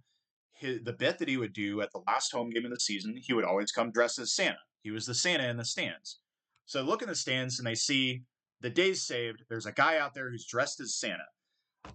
his, 0.54 0.82
the 0.84 0.94
bit 0.94 1.20
that 1.20 1.28
he 1.28 1.38
would 1.38 1.54
do 1.54 1.82
at 1.82 1.92
the 1.92 2.02
last 2.08 2.32
home 2.32 2.50
game 2.50 2.66
of 2.66 2.72
the 2.72 2.80
season, 2.80 3.16
he 3.18 3.34
would 3.34 3.44
always 3.44 3.72
come 3.72 3.92
dressed 3.92 4.20
as 4.20 4.34
Santa. 4.34 4.60
He 4.82 4.92
was 4.92 5.06
the 5.06 5.14
Santa 5.14 5.48
in 5.48 5.58
the 5.58 5.66
stands. 5.66 6.20
So 6.66 6.82
look 6.82 7.02
in 7.02 7.10
the 7.10 7.16
stands 7.16 7.60
and 7.60 7.68
they 7.68 7.76
see 7.76 8.24
the 8.62 8.70
day's 8.70 9.06
saved. 9.06 9.44
There's 9.50 9.66
a 9.66 9.72
guy 9.72 9.98
out 9.98 10.14
there 10.14 10.30
who's 10.30 10.46
dressed 10.46 10.80
as 10.80 10.96
Santa. 10.96 11.26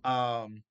Um, 0.04 0.62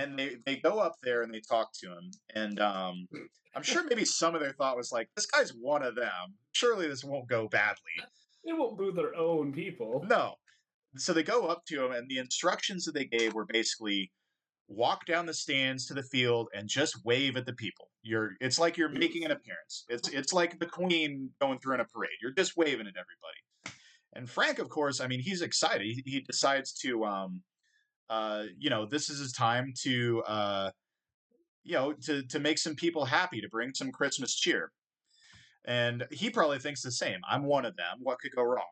and 0.00 0.18
they, 0.18 0.36
they 0.46 0.56
go 0.56 0.78
up 0.78 0.94
there 1.02 1.22
and 1.22 1.32
they 1.32 1.40
talk 1.40 1.70
to 1.80 1.88
him. 1.88 2.10
And 2.34 2.60
um, 2.60 3.08
I'm 3.54 3.62
sure 3.62 3.84
maybe 3.84 4.04
some 4.04 4.34
of 4.34 4.40
their 4.40 4.52
thought 4.52 4.76
was 4.76 4.92
like, 4.92 5.08
this 5.14 5.26
guy's 5.26 5.50
one 5.50 5.82
of 5.82 5.94
them. 5.94 6.36
Surely 6.52 6.88
this 6.88 7.04
won't 7.04 7.28
go 7.28 7.48
badly. 7.48 7.76
They 8.44 8.52
won't 8.52 8.78
boo 8.78 8.92
their 8.92 9.14
own 9.14 9.52
people. 9.52 10.04
No. 10.08 10.34
So 10.96 11.12
they 11.12 11.22
go 11.22 11.46
up 11.46 11.62
to 11.68 11.84
him, 11.84 11.92
and 11.92 12.08
the 12.08 12.18
instructions 12.18 12.84
that 12.84 12.94
they 12.94 13.04
gave 13.04 13.34
were 13.34 13.46
basically 13.46 14.10
walk 14.66 15.04
down 15.04 15.26
the 15.26 15.34
stands 15.34 15.86
to 15.86 15.94
the 15.94 16.02
field 16.02 16.48
and 16.54 16.68
just 16.68 17.04
wave 17.04 17.36
at 17.36 17.46
the 17.46 17.52
people. 17.52 17.88
You're 18.02 18.30
it's 18.40 18.58
like 18.58 18.76
you're 18.76 18.88
making 18.88 19.24
an 19.24 19.30
appearance. 19.30 19.84
It's 19.88 20.08
it's 20.08 20.32
like 20.32 20.58
the 20.58 20.66
queen 20.66 21.30
going 21.40 21.58
through 21.58 21.74
in 21.74 21.80
a 21.80 21.84
parade. 21.84 22.10
You're 22.22 22.32
just 22.32 22.56
waving 22.56 22.86
at 22.86 22.94
everybody. 22.94 23.76
And 24.14 24.28
Frank, 24.28 24.58
of 24.58 24.68
course, 24.68 25.00
I 25.00 25.06
mean, 25.06 25.20
he's 25.20 25.42
excited. 25.42 25.82
He, 25.82 26.02
he 26.04 26.20
decides 26.20 26.72
to 26.80 27.04
um 27.04 27.42
uh 28.10 28.44
you 28.58 28.68
know, 28.68 28.84
this 28.84 29.08
is 29.08 29.18
his 29.20 29.32
time 29.32 29.72
to 29.82 30.22
uh 30.26 30.70
you 31.62 31.74
know, 31.74 31.92
to 31.92 32.22
to 32.24 32.38
make 32.38 32.58
some 32.58 32.74
people 32.74 33.04
happy, 33.04 33.40
to 33.40 33.48
bring 33.48 33.72
some 33.74 33.92
Christmas 33.92 34.34
cheer. 34.34 34.72
And 35.64 36.04
he 36.10 36.30
probably 36.30 36.58
thinks 36.58 36.82
the 36.82 36.90
same. 36.90 37.20
I'm 37.28 37.44
one 37.44 37.64
of 37.64 37.76
them. 37.76 37.98
What 38.00 38.18
could 38.20 38.34
go 38.34 38.42
wrong? 38.42 38.64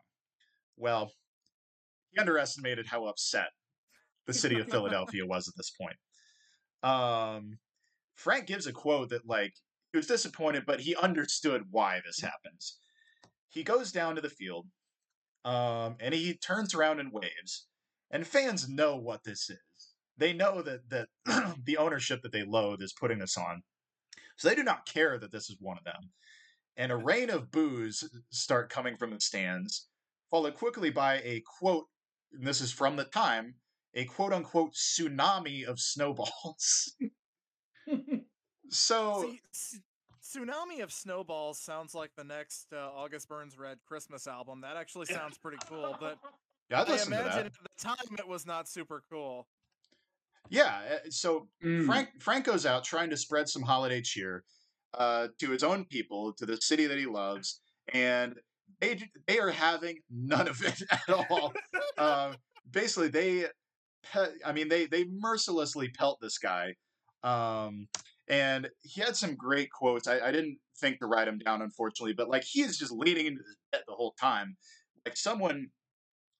Well, 0.77 1.13
he 2.11 2.19
underestimated 2.19 2.87
how 2.87 3.07
upset 3.07 3.51
the 4.27 4.33
city 4.33 4.59
of 4.59 4.69
Philadelphia 4.71 5.27
was 5.27 5.49
at 5.49 5.55
this 5.57 5.71
point. 5.71 5.97
Um, 6.83 7.59
Frank 8.15 8.47
gives 8.47 8.67
a 8.67 8.73
quote 8.73 9.11
that 9.11 9.27
like 9.27 9.55
he 9.93 9.99
was 9.99 10.07
disappointed, 10.07 10.65
but 10.67 10.81
he 10.81 10.97
understood 10.97 11.65
why 11.71 12.01
this 12.05 12.21
happens. 12.21 12.79
He 13.49 13.63
goes 13.63 13.93
down 13.93 14.15
to 14.15 14.21
the 14.21 14.29
field, 14.29 14.67
um, 15.45 15.97
and 16.01 16.15
he 16.15 16.35
turns 16.35 16.75
around 16.75 17.01
and 17.01 17.13
waves. 17.13 17.67
And 18.11 18.27
fans 18.27 18.69
know 18.69 18.97
what 18.97 19.25
this 19.25 19.51
is. 19.51 19.59
They 20.17 20.33
know 20.33 20.63
that 20.63 20.89
that 20.91 21.09
the 21.65 21.77
ownership 21.77 22.23
that 22.23 22.33
they 22.33 22.45
loathe 22.45 22.83
is 22.83 22.93
putting 22.93 23.19
this 23.19 23.37
on, 23.37 23.63
so 24.37 24.49
they 24.49 24.55
do 24.55 24.65
not 24.65 24.87
care 24.87 25.19
that 25.19 25.31
this 25.31 25.49
is 25.49 25.57
one 25.61 25.79
of 25.79 25.85
them. 25.85 26.11
And 26.77 26.93
a 26.93 26.97
rain 26.97 27.31
of 27.31 27.51
boos 27.51 28.09
start 28.31 28.71
coming 28.71 28.97
from 28.97 29.11
the 29.11 29.21
stands, 29.21 29.89
followed 30.31 30.55
quickly 30.55 30.91
by 30.91 31.17
a 31.25 31.43
quote. 31.59 31.87
And 32.33 32.47
this 32.47 32.61
is 32.61 32.73
from 32.73 32.97
the 32.97 33.05
time 33.05 33.55
a 33.95 34.05
quote 34.05 34.33
unquote 34.33 34.75
tsunami 34.75 35.65
of 35.65 35.79
snowballs. 35.79 36.95
so 38.71 39.35
See, 39.53 39.79
Tsunami 40.29 40.83
of 40.83 40.93
Snowballs 40.93 41.59
sounds 41.59 41.95
like 41.95 42.11
the 42.17 42.25
next 42.25 42.67
uh, 42.73 42.91
August 42.95 43.29
Burns 43.29 43.57
Red 43.57 43.79
Christmas 43.87 44.27
album. 44.27 44.61
That 44.61 44.77
actually 44.77 45.07
sounds 45.07 45.39
pretty 45.39 45.59
cool, 45.67 45.97
but 45.99 46.19
yeah, 46.71 46.81
I'd 46.83 46.89
I 46.89 46.93
listen 46.93 47.13
to 47.13 47.21
imagine 47.21 47.37
that. 47.37 47.47
at 47.47 47.53
the 47.55 47.83
time 47.83 48.17
it 48.19 48.29
was 48.29 48.47
not 48.47 48.69
super 48.69 49.03
cool. 49.11 49.47
Yeah, 50.51 50.81
uh, 50.91 51.11
so 51.11 51.49
Mm. 51.63 51.85
Frank 51.87 52.09
Frank 52.21 52.45
goes 52.45 52.65
out 52.67 52.85
trying 52.85 53.11
to 53.11 53.17
spread 53.17 53.49
some 53.49 53.63
holiday 53.63 54.01
cheer 54.01 54.45
uh, 54.95 55.29
to 55.41 55.51
his 55.51 55.63
own 55.63 55.85
people, 55.85 56.33
to 56.35 56.47
the 56.47 56.57
city 56.57 56.87
that 56.87 56.99
he 56.99 57.07
loves, 57.07 57.61
and 57.93 58.35
they 58.81 59.01
they 59.27 59.39
are 59.39 59.51
having 59.51 59.99
none 60.11 60.49
of 60.49 60.63
it 60.65 60.83
at 60.91 61.09
all. 61.11 61.53
uh, 61.99 62.33
basically, 62.71 63.09
they, 63.09 63.47
I 64.45 64.53
mean, 64.53 64.69
they 64.69 64.87
they 64.87 65.05
mercilessly 65.05 65.89
pelt 65.91 66.19
this 66.23 66.39
guy, 66.39 66.75
um, 67.23 67.89
and 68.29 68.71
he 68.81 69.01
had 69.03 69.17
some 69.17 69.35
great 69.35 69.71
quotes. 69.71 70.07
I, 70.09 70.21
I 70.21 70.33
didn't 70.33 70.59
think 70.81 71.01
to 71.01 71.07
write 71.07 71.27
them 71.27 71.39
down, 71.39 71.61
unfortunately, 71.61 72.15
but 72.15 72.31
like 72.31 72.45
he 72.45 72.63
is 72.63 72.79
just 72.79 72.93
leaning 72.93 73.27
into 73.27 73.43
his 73.43 73.83
the 73.87 73.95
whole 73.95 74.15
time, 74.19 74.57
like 75.05 75.17
someone 75.17 75.69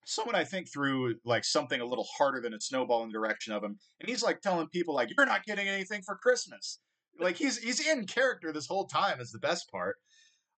someone 0.05 0.35
I 0.35 0.43
think 0.43 0.71
threw 0.71 1.15
like 1.25 1.45
something 1.45 1.81
a 1.81 1.85
little 1.85 2.07
harder 2.17 2.41
than 2.41 2.53
a 2.53 2.61
snowball 2.61 3.03
in 3.03 3.09
the 3.09 3.13
direction 3.13 3.53
of 3.53 3.63
him, 3.63 3.77
and 3.99 4.09
he's 4.09 4.23
like 4.23 4.41
telling 4.41 4.67
people 4.67 4.95
like, 4.95 5.09
"You're 5.15 5.25
not 5.25 5.45
getting 5.45 5.67
anything 5.67 6.01
for 6.03 6.15
Christmas." 6.15 6.79
Like 7.19 7.35
he's 7.35 7.57
he's 7.57 7.85
in 7.85 8.05
character 8.07 8.51
this 8.51 8.67
whole 8.67 8.87
time 8.87 9.19
is 9.19 9.31
the 9.31 9.39
best 9.39 9.69
part. 9.71 9.97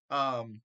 Um, 0.10 0.62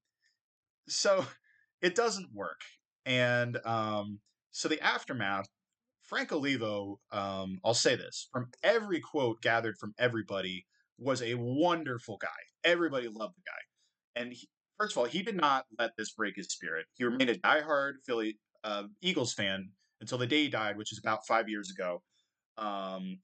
so 0.88 1.24
it 1.82 1.94
doesn't 1.94 2.34
work, 2.34 2.60
and 3.04 3.58
um, 3.64 4.20
so 4.50 4.68
the 4.68 4.80
aftermath. 4.80 5.48
Frank 6.02 6.30
Olivo, 6.30 7.00
um, 7.10 7.58
I'll 7.64 7.74
say 7.74 7.96
this 7.96 8.28
from 8.30 8.46
every 8.62 9.00
quote 9.00 9.42
gathered 9.42 9.76
from 9.76 9.92
everybody, 9.98 10.64
was 10.98 11.20
a 11.20 11.34
wonderful 11.34 12.16
guy. 12.16 12.28
Everybody 12.62 13.08
loved 13.08 13.34
the 13.36 13.42
guy, 13.44 14.20
and 14.20 14.32
he, 14.32 14.48
first 14.78 14.92
of 14.92 14.98
all, 14.98 15.06
he 15.06 15.22
did 15.22 15.34
not 15.34 15.64
let 15.80 15.96
this 15.96 16.12
break 16.12 16.36
his 16.36 16.46
spirit. 16.46 16.86
He 16.94 17.02
remained 17.02 17.30
a 17.30 17.38
diehard 17.38 17.94
Philly 18.06 18.38
uh, 18.66 18.84
Eagles 19.00 19.32
fan 19.32 19.70
until 20.00 20.18
the 20.18 20.26
day 20.26 20.42
he 20.44 20.48
died, 20.50 20.76
which 20.76 20.92
is 20.92 20.98
about 20.98 21.26
five 21.26 21.48
years 21.48 21.70
ago. 21.70 22.02
Um, 22.58 23.20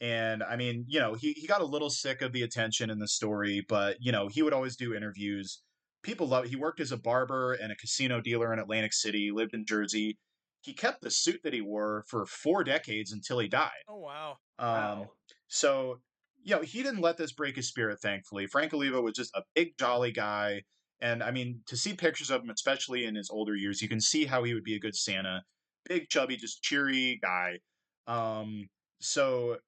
and 0.00 0.42
I 0.42 0.56
mean, 0.56 0.84
you 0.88 1.00
know, 1.00 1.14
he, 1.14 1.32
he 1.32 1.46
got 1.46 1.60
a 1.60 1.66
little 1.66 1.90
sick 1.90 2.22
of 2.22 2.32
the 2.32 2.42
attention 2.42 2.90
in 2.90 2.98
the 2.98 3.08
story, 3.08 3.64
but 3.68 3.96
you 4.00 4.12
know, 4.12 4.28
he 4.28 4.42
would 4.42 4.52
always 4.54 4.76
do 4.76 4.94
interviews. 4.94 5.62
People 6.02 6.28
love. 6.28 6.46
He 6.46 6.56
worked 6.56 6.80
as 6.80 6.92
a 6.92 6.96
barber 6.96 7.54
and 7.54 7.72
a 7.72 7.76
casino 7.76 8.20
dealer 8.20 8.52
in 8.52 8.58
Atlantic 8.58 8.92
City. 8.92 9.30
Lived 9.32 9.54
in 9.54 9.64
Jersey. 9.66 10.18
He 10.62 10.72
kept 10.72 11.02
the 11.02 11.10
suit 11.10 11.40
that 11.44 11.52
he 11.54 11.60
wore 11.60 12.04
for 12.08 12.26
four 12.26 12.64
decades 12.64 13.12
until 13.12 13.38
he 13.38 13.48
died. 13.48 13.84
Oh 13.88 13.98
wow. 13.98 14.38
Um, 14.58 15.00
Wow. 15.00 15.12
so, 15.48 16.00
you 16.42 16.54
know, 16.56 16.62
he 16.62 16.82
didn't 16.82 17.00
let 17.00 17.16
this 17.16 17.32
break 17.32 17.56
his 17.56 17.68
spirit, 17.68 18.00
thankfully. 18.00 18.46
Frank 18.46 18.72
Olivo 18.74 19.00
was 19.02 19.14
just 19.14 19.34
a 19.34 19.42
big, 19.54 19.76
jolly 19.78 20.12
guy. 20.12 20.62
And 21.00 21.22
I 21.22 21.30
mean, 21.30 21.60
to 21.66 21.76
see 21.76 21.94
pictures 21.94 22.30
of 22.30 22.42
him, 22.42 22.50
especially 22.50 23.04
in 23.04 23.14
his 23.14 23.30
older 23.30 23.54
years, 23.54 23.82
you 23.82 23.88
can 23.88 24.00
see 24.00 24.24
how 24.24 24.44
he 24.44 24.54
would 24.54 24.64
be 24.64 24.76
a 24.76 24.80
good 24.80 24.96
Santa. 24.96 25.42
Big, 25.88 26.08
chubby, 26.08 26.36
just 26.36 26.62
cheery 26.62 27.18
guy. 27.22 27.58
Um, 28.06 28.68
so, 29.00 29.58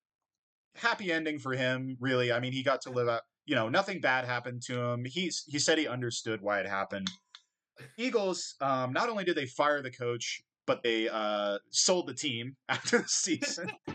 happy 0.75 1.13
ending 1.13 1.39
for 1.39 1.53
him, 1.53 1.97
really. 2.01 2.33
I 2.33 2.41
mean, 2.41 2.53
he 2.53 2.63
got 2.63 2.81
to 2.83 2.91
live 2.91 3.09
out, 3.09 3.23
you 3.47 3.55
know, 3.55 3.69
nothing 3.69 4.01
bad 4.01 4.25
happened 4.25 4.63
to 4.67 4.81
him. 4.81 5.05
He's, 5.05 5.45
he 5.47 5.59
said 5.59 5.79
he 5.79 5.87
understood 5.87 6.41
why 6.41 6.61
it 6.61 6.67
happened. 6.67 7.11
Eagles, 7.97 8.55
um, 8.61 8.93
not 8.93 9.09
only 9.09 9.25
did 9.25 9.37
they 9.37 9.47
fire 9.47 9.83
the 9.83 9.91
coach, 9.91 10.43
but 10.67 10.83
they 10.83 11.09
uh, 11.09 11.59
sold 11.71 12.07
the 12.07 12.15
team 12.15 12.57
after 12.69 12.99
the 12.99 13.09
season. 13.09 13.71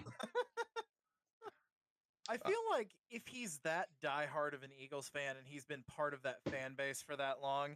I 2.34 2.48
uh 2.48 2.50
feel 2.50 2.60
like 2.72 2.90
if 3.12 3.28
he's 3.28 3.60
that 3.60 3.90
diehard 4.04 4.54
of 4.54 4.64
an 4.64 4.72
Eagles 4.78 5.10
fan 5.10 5.36
and 5.38 5.48
he's 5.48 5.66
been 5.66 5.84
part 5.84 6.14
of 6.14 6.24
that 6.24 6.44
fan 6.50 6.74
base 6.76 7.02
for 7.02 7.16
that 7.16 7.42
long, 7.42 7.76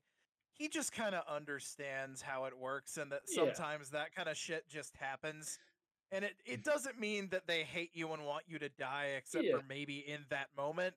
he 0.53 0.67
just 0.67 0.91
kind 0.91 1.13
of 1.13 1.23
understands 1.27 2.21
how 2.21 2.45
it 2.45 2.57
works 2.57 2.97
and 2.97 3.11
that 3.11 3.21
Yeah. 3.27 3.45
sometimes 3.53 3.89
that 3.91 4.15
kind 4.15 4.27
of 4.27 4.37
shit 4.37 4.67
just 4.67 4.95
happens. 4.97 5.59
And 6.11 6.25
it, 6.25 6.35
it 6.45 6.61
mm. 6.61 6.63
doesn't 6.63 6.99
mean 6.99 7.29
that 7.29 7.47
they 7.47 7.63
hate 7.63 7.91
you 7.93 8.11
and 8.13 8.25
want 8.25 8.45
you 8.47 8.57
to 8.59 8.69
die, 8.69 9.13
except 9.17 9.43
Yeah. 9.45 9.57
for 9.57 9.63
maybe 9.67 9.99
in 9.99 10.25
that 10.29 10.47
moment. 10.55 10.95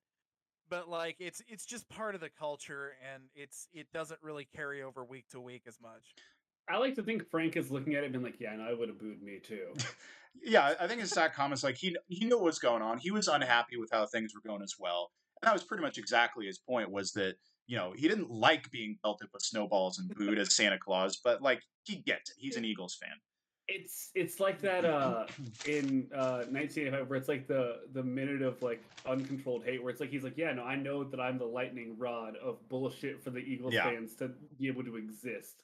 But 0.69 0.89
like 0.89 1.17
it's 1.19 1.43
it's 1.49 1.67
just 1.67 1.89
part 1.89 2.15
of 2.15 2.21
the 2.21 2.31
culture 2.31 2.97
and 3.13 3.25
it's 3.35 3.67
it 3.73 3.93
doesn't 3.93 4.23
really 4.23 4.45
carry 4.45 4.83
over 4.83 5.05
week 5.05 5.29
to 5.31 5.41
week 5.41 5.63
as 5.67 5.81
much. 5.81 6.15
I 6.71 6.79
like 6.79 6.95
to 6.97 7.03
think 7.03 7.29
Frank 7.31 7.57
is 7.57 7.71
looking 7.71 7.95
at 7.95 8.03
it 8.03 8.07
and 8.07 8.13
being 8.15 8.25
like, 8.25 8.41
yeah, 8.41 8.55
no, 8.57 8.65
I 8.65 8.73
would 8.75 8.89
have 8.89 8.99
booed 8.99 9.23
me 9.23 9.39
too. 9.43 9.75
yeah, 10.43 10.63
I- 10.79 10.85
I 10.85 10.89
think 10.89 11.01
his 11.01 11.11
exact 11.11 11.35
comments 11.37 11.65
like 11.65 11.77
he 11.77 11.97
he 12.09 12.25
knew 12.25 12.37
what 12.37 12.45
was 12.45 12.59
going 12.59 12.83
on. 12.83 12.99
He 12.99 13.11
was 13.11 13.29
unhappy 13.29 13.77
with 13.77 13.91
how 13.93 14.07
things 14.07 14.33
were 14.35 14.49
going 14.49 14.63
as 14.63 14.75
well, 14.79 15.11
and 15.43 15.49
that 15.49 15.53
was 15.53 15.65
pretty 15.65 15.83
much 15.83 15.99
exactly 15.99 16.47
his 16.47 16.59
point. 16.59 16.91
Was 16.91 17.13
that 17.13 17.35
you 17.67 17.77
know 17.77 17.93
he 17.97 18.09
didn't 18.09 18.31
like 18.31 18.71
being 18.71 18.97
pelted 19.03 19.29
with 19.33 19.43
snowballs 19.43 19.99
and 19.99 20.09
booed 20.15 20.39
as 20.39 20.55
Santa 20.55 20.79
Claus, 20.79 21.19
but 21.23 21.43
like 21.43 21.63
he 21.85 21.97
gets 21.97 22.31
it. 22.31 22.37
He's 22.39 22.57
an 22.57 22.65
Eagles 22.65 22.97
fan. 23.01 23.15
It's 23.73 24.11
it's 24.17 24.41
like 24.41 24.61
that 24.63 24.85
uh 24.85 25.27
in 25.65 26.09
uh 26.13 26.43
1985 26.51 27.09
where 27.09 27.17
it's 27.17 27.29
like 27.29 27.47
the 27.47 27.77
the 27.93 28.03
minute 28.03 28.43
of 28.43 28.61
like 28.63 28.83
uncontrolled 29.07 29.65
hate 29.65 29.81
where 29.81 29.91
it's 29.91 30.01
like 30.01 30.11
he's 30.11 30.25
like 30.25 30.37
yeah 30.37 30.53
no 30.53 30.65
I 30.65 30.75
know 30.75 31.05
that 31.05 31.21
I'm 31.21 31.39
the 31.39 31.45
lightning 31.45 31.95
rod 31.97 32.35
of 32.43 32.69
bullshit 32.69 33.23
for 33.23 33.31
the 33.31 33.39
Eagles 33.39 33.73
Yeah. 33.75 33.85
fans 33.85 34.17
to 34.17 34.33
be 34.59 34.67
able 34.67 34.83
to 34.83 34.97
exist. 34.97 35.63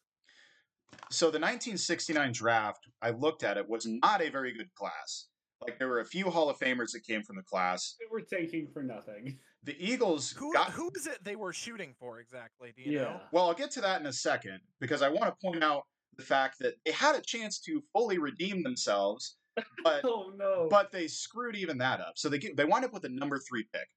So 1.10 1.26
the 1.26 1.38
1969 1.38 2.32
draft, 2.32 2.88
I 3.00 3.10
looked 3.10 3.44
at 3.44 3.56
it, 3.56 3.68
was 3.68 3.86
mm-hmm. 3.86 3.98
not 4.02 4.22
a 4.22 4.30
very 4.30 4.52
good 4.52 4.72
class. 4.74 5.28
Like 5.60 5.78
there 5.78 5.88
were 5.88 6.00
a 6.00 6.04
few 6.04 6.30
Hall 6.30 6.50
of 6.50 6.58
Famers 6.58 6.92
that 6.92 7.04
came 7.06 7.22
from 7.22 7.36
the 7.36 7.42
class. 7.42 7.94
They 7.98 8.06
were 8.10 8.20
tanking 8.20 8.68
for 8.72 8.82
nothing. 8.82 9.38
The 9.64 9.74
Eagles 9.84 10.30
Who 10.30 10.52
got 10.52 10.70
who 10.70 10.92
is 10.94 11.08
it 11.08 11.24
they 11.24 11.34
were 11.34 11.52
shooting 11.52 11.92
for 11.98 12.20
exactly? 12.20 12.72
Do 12.76 12.82
you 12.82 12.98
Yeah. 12.98 13.02
know? 13.02 13.20
Well, 13.32 13.48
I'll 13.48 13.54
get 13.54 13.72
to 13.72 13.80
that 13.80 14.00
in 14.00 14.06
a 14.06 14.12
second 14.12 14.60
because 14.78 15.02
I 15.02 15.08
want 15.08 15.24
to 15.24 15.34
point 15.44 15.64
out 15.64 15.82
the 16.16 16.22
fact 16.22 16.60
that 16.60 16.74
they 16.84 16.92
had 16.92 17.16
a 17.16 17.20
chance 17.20 17.58
to 17.62 17.82
fully 17.92 18.18
redeem 18.18 18.62
themselves, 18.62 19.38
but 19.82 20.04
Oh 20.04 20.32
no. 20.36 20.68
but 20.70 20.92
they 20.92 21.08
screwed 21.08 21.56
even 21.56 21.78
that 21.78 21.98
up. 22.00 22.12
So 22.14 22.28
they 22.28 22.38
get, 22.38 22.56
they 22.56 22.64
wind 22.64 22.84
up 22.84 22.92
with 22.92 23.06
a 23.06 23.08
number 23.08 23.40
three 23.40 23.64
pick. 23.72 23.88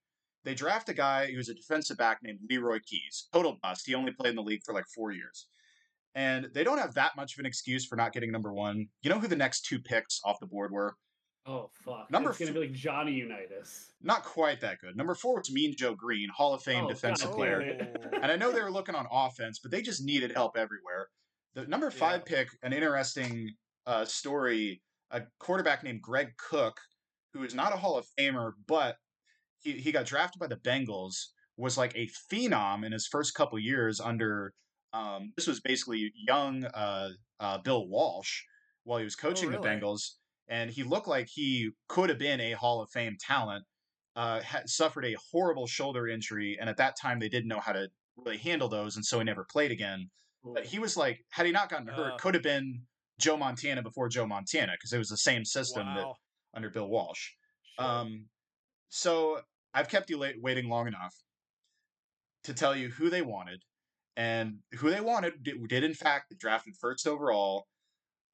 They 0.42 0.54
draft 0.54 0.88
a 0.88 0.94
guy 0.94 1.30
who's 1.32 1.50
a 1.50 1.54
defensive 1.54 1.98
back 1.98 2.18
named 2.20 2.40
Leroy 2.50 2.80
Keyes. 2.84 3.28
Total 3.32 3.56
bust. 3.62 3.86
He 3.86 3.94
only 3.94 4.10
played 4.10 4.30
in 4.30 4.36
the 4.36 4.42
league 4.42 4.62
for 4.64 4.74
like 4.74 4.86
four 4.92 5.12
years. 5.12 5.46
And 6.14 6.48
they 6.54 6.64
don't 6.64 6.78
have 6.78 6.94
that 6.94 7.16
much 7.16 7.34
of 7.34 7.40
an 7.40 7.46
excuse 7.46 7.86
for 7.86 7.96
not 7.96 8.12
getting 8.12 8.32
number 8.32 8.52
one. 8.52 8.86
You 9.02 9.10
know 9.10 9.18
who 9.18 9.28
the 9.28 9.36
next 9.36 9.64
two 9.64 9.78
picks 9.78 10.20
off 10.24 10.40
the 10.40 10.46
board 10.46 10.72
were? 10.72 10.96
oh 11.46 11.70
fuck. 11.72 12.10
Number 12.10 12.30
it's 12.30 12.38
gonna 12.38 12.50
f- 12.50 12.54
be 12.54 12.60
like 12.60 12.72
Johnny 12.72 13.12
Unitas. 13.12 13.92
Not 14.02 14.24
quite 14.24 14.60
that 14.60 14.78
good. 14.80 14.96
Number 14.96 15.14
four 15.14 15.36
was 15.36 15.50
Mean 15.50 15.74
Joe 15.76 15.94
Greene, 15.94 16.28
Hall 16.28 16.52
of 16.54 16.62
Fame 16.62 16.84
Oh, 16.84 16.88
defensive 16.88 17.30
God 17.30 17.36
player. 17.36 17.88
And 18.12 18.30
I 18.30 18.36
know 18.36 18.52
they 18.52 18.62
were 18.62 18.70
looking 18.70 18.94
on 18.94 19.06
offense, 19.10 19.58
but 19.58 19.70
they 19.70 19.80
just 19.82 20.04
needed 20.04 20.32
help 20.32 20.56
everywhere. 20.56 21.08
The 21.54 21.66
number 21.66 21.90
five 21.90 22.24
pick, 22.24 22.48
an 22.62 22.72
interesting 22.72 23.50
uh, 23.86 24.04
story, 24.04 24.82
a 25.10 25.22
quarterback 25.38 25.82
named 25.82 26.02
Greg 26.02 26.32
Cook, 26.36 26.78
who 27.32 27.42
is 27.42 27.54
not 27.54 27.72
a 27.72 27.76
Hall 27.76 27.96
of 27.96 28.06
Famer, 28.18 28.52
but 28.68 28.96
he, 29.60 29.72
he 29.72 29.92
got 29.92 30.06
drafted 30.06 30.38
by 30.40 30.46
the 30.46 30.56
Bengals, 30.56 31.14
was 31.56 31.76
like 31.78 31.94
a 31.96 32.08
phenom 32.30 32.84
in 32.84 32.92
his 32.92 33.06
first 33.06 33.34
couple 33.34 33.58
years 33.58 33.98
under, 34.00 34.52
um, 34.92 35.32
this 35.36 35.46
was 35.46 35.60
basically 35.60 36.12
young 36.26 36.64
uh, 36.64 37.10
uh, 37.38 37.58
Bill 37.58 37.86
Walsh 37.88 38.42
while 38.84 38.98
he 38.98 39.04
was 39.04 39.16
coaching 39.16 39.50
the 39.50 39.58
really? 39.58 39.80
Bengals. 39.80 40.12
And 40.48 40.70
he 40.70 40.82
looked 40.82 41.06
like 41.06 41.28
he 41.28 41.70
could 41.88 42.08
have 42.08 42.18
been 42.18 42.40
a 42.40 42.52
Hall 42.52 42.82
of 42.82 42.90
Fame 42.90 43.16
talent. 43.20 43.64
Uh, 44.16 44.40
had 44.40 44.68
suffered 44.68 45.04
a 45.04 45.14
horrible 45.30 45.68
shoulder 45.68 46.08
injury, 46.08 46.58
and 46.60 46.68
at 46.68 46.76
that 46.78 46.96
time 47.00 47.20
they 47.20 47.28
didn't 47.28 47.46
know 47.48 47.60
how 47.60 47.72
to 47.72 47.88
really 48.16 48.36
handle 48.36 48.68
those, 48.68 48.96
and 48.96 49.04
so 49.04 49.18
he 49.18 49.24
never 49.24 49.46
played 49.48 49.70
again. 49.70 50.10
But 50.42 50.66
he 50.66 50.80
was 50.80 50.96
like, 50.96 51.20
had 51.30 51.46
he 51.46 51.52
not 51.52 51.68
gotten 51.70 51.86
hurt, 51.86 52.14
Uh. 52.14 52.16
could 52.16 52.34
have 52.34 52.42
been 52.42 52.82
Joe 53.20 53.36
Montana 53.36 53.82
before 53.82 54.08
Joe 54.08 54.26
Montana 54.26 54.72
because 54.72 54.92
it 54.92 54.98
was 54.98 55.08
the 55.08 55.16
same 55.16 55.44
system 55.44 55.86
that 55.94 56.06
under 56.54 56.70
Bill 56.70 56.88
Walsh. 56.88 57.30
Sure. 57.78 57.88
Um, 57.88 58.28
So 58.88 59.40
I've 59.72 59.88
kept 59.88 60.10
you 60.10 60.18
late, 60.18 60.42
waiting 60.42 60.68
long 60.68 60.88
enough 60.88 61.14
to 62.42 62.52
tell 62.52 62.74
you 62.74 62.88
who 62.88 63.08
they 63.10 63.22
wanted, 63.22 63.62
and 64.16 64.58
who 64.78 64.90
they 64.90 65.00
wanted 65.00 65.42
did, 65.42 65.66
did 65.68 65.84
in 65.84 65.94
fact 65.94 66.34
drafted 66.38 66.74
first 66.80 67.06
overall, 67.06 67.66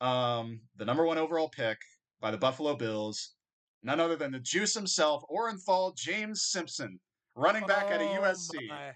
um, 0.01 0.61
the 0.77 0.85
number 0.85 1.05
one 1.05 1.19
overall 1.19 1.49
pick 1.49 1.79
by 2.21 2.31
the 2.31 2.39
Buffalo 2.39 2.75
Bills, 2.77 3.35
none 3.83 4.01
other 4.01 4.17
than 4.17 4.33
the 4.33 4.39
Juice 4.41 4.75
himself, 4.75 5.23
Orenthal 5.31 5.97
James 5.97 6.43
Simpson, 6.43 6.99
running 7.35 7.67
back 7.67 7.91
out 7.91 8.01
of 8.01 8.07
Oh 8.09 8.21
USC. 8.23 8.69
my. 8.69 8.93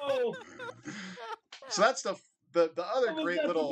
Oh, 0.00 0.34
So 1.68 1.82
that's 1.82 2.02
the 2.02 2.14
the 2.52 2.70
the 2.76 2.84
other 2.84 3.08
what 3.08 3.16
was 3.16 3.24
great 3.24 3.44
little 3.44 3.70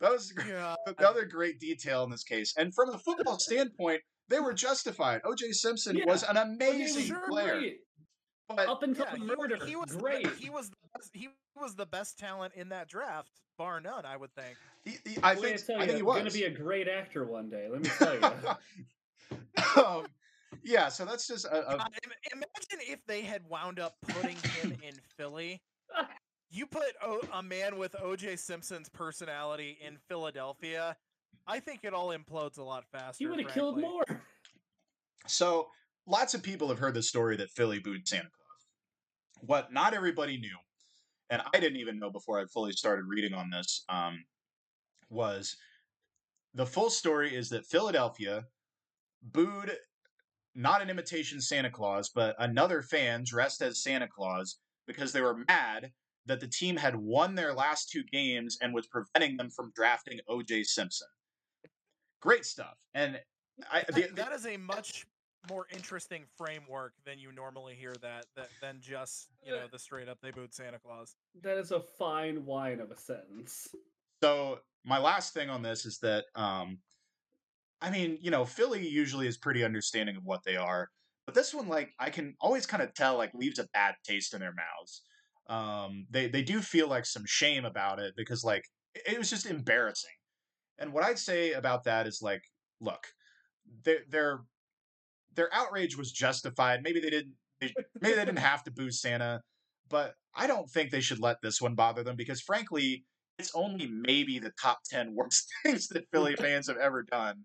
that 0.00 0.10
was 0.10 0.32
God. 0.32 0.76
the 0.86 1.08
other 1.08 1.24
great 1.24 1.58
detail 1.60 2.02
in 2.04 2.10
this 2.10 2.24
case. 2.24 2.52
And 2.56 2.74
from 2.74 2.90
a 2.90 2.98
football 2.98 3.38
standpoint, 3.38 4.02
they 4.28 4.40
were 4.40 4.52
justified. 4.52 5.22
OJ 5.22 5.52
Simpson 5.54 5.96
Yeah. 5.96 6.04
was 6.06 6.22
an 6.22 6.36
Okay, 6.36 6.52
amazing 6.52 7.04
sure, 7.06 7.28
player. 7.28 7.58
great. 7.60 7.76
But 8.48 8.68
Up 8.68 8.82
until 8.82 9.04
Yeah, 9.06 9.12
the 9.12 9.18
he, 9.18 9.24
murder, 9.24 9.64
he 9.64 9.76
was 9.76 9.90
the 9.90 9.98
great. 9.98 10.24
be- 10.24 10.44
he 10.44 10.50
was 10.50 10.68
the 10.70 10.76
best, 10.94 11.10
he 11.14 11.28
was 11.56 11.74
the 11.74 11.86
best 11.86 12.18
talent 12.18 12.52
in 12.54 12.68
that 12.70 12.88
draft, 12.88 13.30
bar 13.56 13.80
none. 13.80 14.04
I 14.04 14.16
would 14.16 14.34
think. 14.34 14.56
he, 14.84 14.96
he- 15.08 15.18
I 15.22 15.34
Wait, 15.34 15.42
think 15.60 15.66
tell 15.66 15.76
I 15.76 15.80
you, 15.80 15.86
think 15.86 15.96
he 15.98 16.02
was. 16.02 16.18
gonna 16.18 16.30
be 16.30 16.44
a 16.44 16.50
great 16.50 16.88
actor 16.88 17.24
one 17.24 17.48
day. 17.48 17.68
Let 17.70 17.82
me 17.82 17.88
tell 17.98 18.14
you. 18.14 19.82
um, 19.82 20.06
yeah, 20.62 20.88
so 20.88 21.04
that's 21.04 21.26
just 21.26 21.46
a, 21.46 21.74
a 21.74 21.76
God, 21.78 21.88
imagine 22.32 22.86
if 22.92 23.04
they 23.06 23.22
had 23.22 23.42
wound 23.48 23.78
up 23.78 23.96
putting 24.08 24.36
him 24.36 24.72
in 24.82 24.94
Philly. 25.16 25.62
You 26.50 26.66
put 26.66 26.84
o- 27.02 27.22
a 27.32 27.42
man 27.42 27.78
with 27.78 27.92
OJ 27.92 28.38
Simpson's 28.38 28.88
personality 28.90 29.78
in 29.80 29.96
Philadelphia. 30.08 30.96
I 31.46 31.60
think 31.60 31.80
it 31.84 31.94
all 31.94 32.08
implodes 32.08 32.58
a 32.58 32.62
lot 32.62 32.84
faster. 32.92 33.24
he 33.24 33.26
would 33.26 33.40
have 33.40 33.52
killed 33.52 33.80
more. 33.80 34.04
So 35.26 35.68
lots 36.06 36.34
of 36.34 36.42
people 36.42 36.68
have 36.68 36.78
heard 36.78 36.94
the 36.94 37.02
story 37.02 37.36
that 37.36 37.50
Philly 37.50 37.78
booed 37.78 38.06
Santa 38.06 38.28
Claus. 38.28 39.46
What 39.46 39.72
not 39.72 39.94
everybody 39.94 40.38
knew, 40.38 40.56
and 41.30 41.42
I 41.54 41.60
didn't 41.60 41.78
even 41.78 41.98
know 41.98 42.10
before 42.10 42.40
I 42.40 42.44
fully 42.46 42.72
started 42.72 43.04
reading 43.06 43.34
on 43.34 43.50
this, 43.50 43.84
um, 43.88 44.24
was 45.10 45.56
the 46.54 46.66
full 46.66 46.90
story 46.90 47.34
is 47.34 47.48
that 47.50 47.66
Philadelphia 47.66 48.44
booed 49.22 49.76
not 50.54 50.82
an 50.82 50.90
imitation 50.90 51.40
Santa 51.40 51.70
Claus, 51.70 52.10
but 52.14 52.36
another 52.38 52.82
fan 52.82 53.24
dressed 53.24 53.62
as 53.62 53.82
Santa 53.82 54.06
Claus 54.06 54.58
because 54.86 55.12
they 55.12 55.22
were 55.22 55.38
mad 55.48 55.90
that 56.26 56.40
the 56.40 56.46
team 56.46 56.76
had 56.76 56.94
won 56.94 57.34
their 57.34 57.52
last 57.54 57.90
two 57.90 58.02
games 58.12 58.58
and 58.60 58.72
was 58.74 58.86
preventing 58.86 59.36
them 59.36 59.50
from 59.50 59.72
drafting 59.74 60.20
OJ 60.28 60.64
Simpson. 60.66 61.08
Great 62.20 62.44
stuff. 62.44 62.74
And 62.94 63.18
I, 63.72 63.84
the, 63.88 64.02
That- 64.02 64.16
that 64.16 64.32
is 64.32 64.46
a 64.46 64.56
much 64.56 65.06
more 65.48 65.66
interesting 65.72 66.22
framework 66.36 66.92
than 67.04 67.18
you 67.18 67.32
normally 67.32 67.74
hear 67.74 67.94
that, 68.02 68.26
that 68.36 68.48
than 68.60 68.78
just 68.80 69.28
you 69.44 69.52
know 69.52 69.66
the 69.70 69.78
straight 69.78 70.08
up 70.08 70.18
they 70.22 70.30
booed 70.30 70.54
Santa 70.54 70.78
Claus. 70.78 71.16
That 71.42 71.58
is 71.58 71.72
a 71.72 71.80
fine 71.80 72.44
wine 72.44 72.80
of 72.80 72.90
a 72.90 72.96
sentence. 72.96 73.68
So 74.22 74.60
my 74.84 74.98
last 74.98 75.34
thing 75.34 75.50
on 75.50 75.62
this 75.62 75.84
is 75.84 75.98
that 75.98 76.24
um 76.34 76.78
I 77.80 77.90
mean, 77.90 78.18
you 78.20 78.30
know, 78.30 78.44
Philly 78.44 78.86
usually 78.86 79.26
is 79.26 79.36
pretty 79.36 79.64
understanding 79.64 80.14
of 80.16 80.22
what 80.24 80.44
they 80.44 80.54
are, 80.54 80.88
but 81.26 81.34
this 81.34 81.52
one 81.52 81.68
like 81.68 81.90
I 81.98 82.10
can 82.10 82.34
always 82.40 82.66
kind 82.66 82.82
of 82.82 82.94
tell 82.94 83.16
like 83.16 83.34
leaves 83.34 83.58
a 83.58 83.68
bad 83.74 83.94
taste 84.04 84.34
in 84.34 84.40
their 84.40 84.54
mouths. 84.54 85.02
Um 85.48 86.06
they 86.10 86.28
they 86.28 86.42
do 86.42 86.60
feel 86.60 86.88
like 86.88 87.04
some 87.04 87.24
shame 87.26 87.64
about 87.64 87.98
it 87.98 88.14
because 88.16 88.44
like 88.44 88.64
it 88.94 89.14
it 89.14 89.18
was 89.18 89.30
just 89.30 89.46
embarrassing. 89.46 90.10
And 90.78 90.92
what 90.92 91.04
I'd 91.04 91.18
say 91.18 91.52
about 91.52 91.84
that 91.84 92.06
is 92.06 92.20
like 92.22 92.42
look, 92.80 93.06
their 93.84 94.00
their 94.08 94.40
their 95.34 95.48
outrage 95.52 95.96
was 95.96 96.12
justified. 96.12 96.82
Maybe 96.82 97.00
they 97.00 97.10
didn't 97.10 97.34
they, 97.60 97.72
maybe 98.00 98.14
they 98.16 98.24
didn't 98.24 98.38
have 98.50 98.62
to 98.64 98.70
boo 98.70 98.90
Santa, 98.90 99.40
but 99.88 100.14
I 100.34 100.46
don't 100.46 100.68
think 100.68 100.90
they 100.90 101.00
should 101.00 101.20
let 101.20 101.40
this 101.42 101.60
one 101.60 101.74
bother 101.74 102.02
them 102.02 102.16
because 102.16 102.40
frankly, 102.40 103.04
it's 103.38 103.52
only 103.54 103.86
maybe 103.86 104.38
the 104.38 104.52
top 104.60 104.80
10 104.90 105.14
worst 105.14 105.48
things 105.62 105.88
that 105.88 106.04
Philly 106.12 106.36
fans 106.38 106.68
have 106.68 106.76
ever 106.76 107.02
done. 107.02 107.44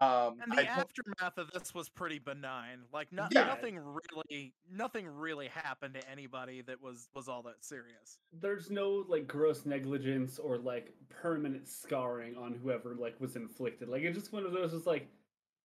Um, 0.00 0.36
And 0.40 0.52
the 0.52 0.56
don't- 0.62 0.66
aftermath 0.68 1.36
of 1.36 1.50
this 1.50 1.74
was 1.74 1.88
pretty 1.88 2.20
benign. 2.20 2.82
Like 2.92 3.12
no, 3.12 3.26
Yeah. 3.32 3.44
nothing 3.44 3.76
really, 3.78 4.54
nothing 4.70 5.06
really 5.08 5.48
happened 5.48 5.94
to 5.94 6.08
anybody 6.08 6.62
that 6.62 6.80
was 6.80 7.08
was 7.12 7.28
all 7.28 7.42
that 7.42 7.64
serious. 7.64 8.18
There's 8.32 8.70
no 8.70 9.04
like 9.08 9.26
gross 9.26 9.66
negligence 9.66 10.38
or 10.38 10.58
like 10.58 10.94
permanent 11.08 11.68
scarring 11.68 12.36
on 12.36 12.54
whoever 12.54 12.94
like 12.94 13.20
was 13.20 13.34
inflicted. 13.36 13.88
Like 13.88 14.02
it's 14.02 14.16
just 14.16 14.32
one 14.32 14.46
of 14.46 14.52
those. 14.52 14.72
It's 14.74 14.86
like, 14.86 15.08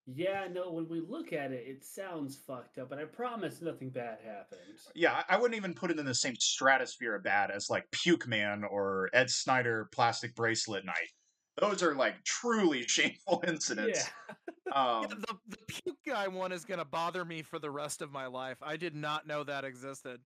yeah, 0.06 0.46
no. 0.50 0.70
When 0.70 0.88
we 0.88 1.00
look 1.00 1.32
at 1.32 1.50
it, 1.52 1.64
it 1.66 1.84
sounds 1.84 2.36
fucked 2.36 2.78
up, 2.78 2.90
but 2.90 2.98
I 2.98 3.04
promise 3.04 3.60
nothing 3.60 3.90
bad 3.90 4.18
happened. 4.24 4.60
yeah, 4.94 5.22
I 5.28 5.34
I 5.34 5.38
wouldn't 5.38 5.56
even 5.56 5.74
put 5.74 5.90
it 5.90 5.98
in 5.98 6.06
the 6.06 6.14
same 6.14 6.36
stratosphere 6.36 7.16
of 7.16 7.24
bad 7.24 7.50
as 7.50 7.68
like 7.68 7.90
Puke 7.90 8.28
Man 8.28 8.62
or 8.64 9.10
Ed 9.12 9.30
Snider 9.30 9.88
plastic 9.92 10.34
bracelet 10.34 10.84
night. 10.84 11.10
Those 11.60 11.82
are 11.82 11.94
like 11.94 12.22
truly 12.24 12.82
shameful 12.86 13.42
incidents. 13.46 14.08
Yeah. 14.28 14.34
Um, 14.74 15.02
Yeah, 15.02 15.14
the 15.20 15.36
the 15.46 15.58
puke 15.68 15.98
guy 16.04 16.26
one 16.26 16.50
is 16.50 16.64
gonna 16.64 16.84
bother 16.84 17.24
me 17.24 17.42
for 17.42 17.60
the 17.60 17.70
rest 17.70 18.02
of 18.02 18.10
my 18.10 18.26
life. 18.26 18.58
I 18.60 18.76
did 18.76 18.96
not 18.96 19.24
know 19.24 19.44
that 19.44 19.64
existed. 19.64 20.20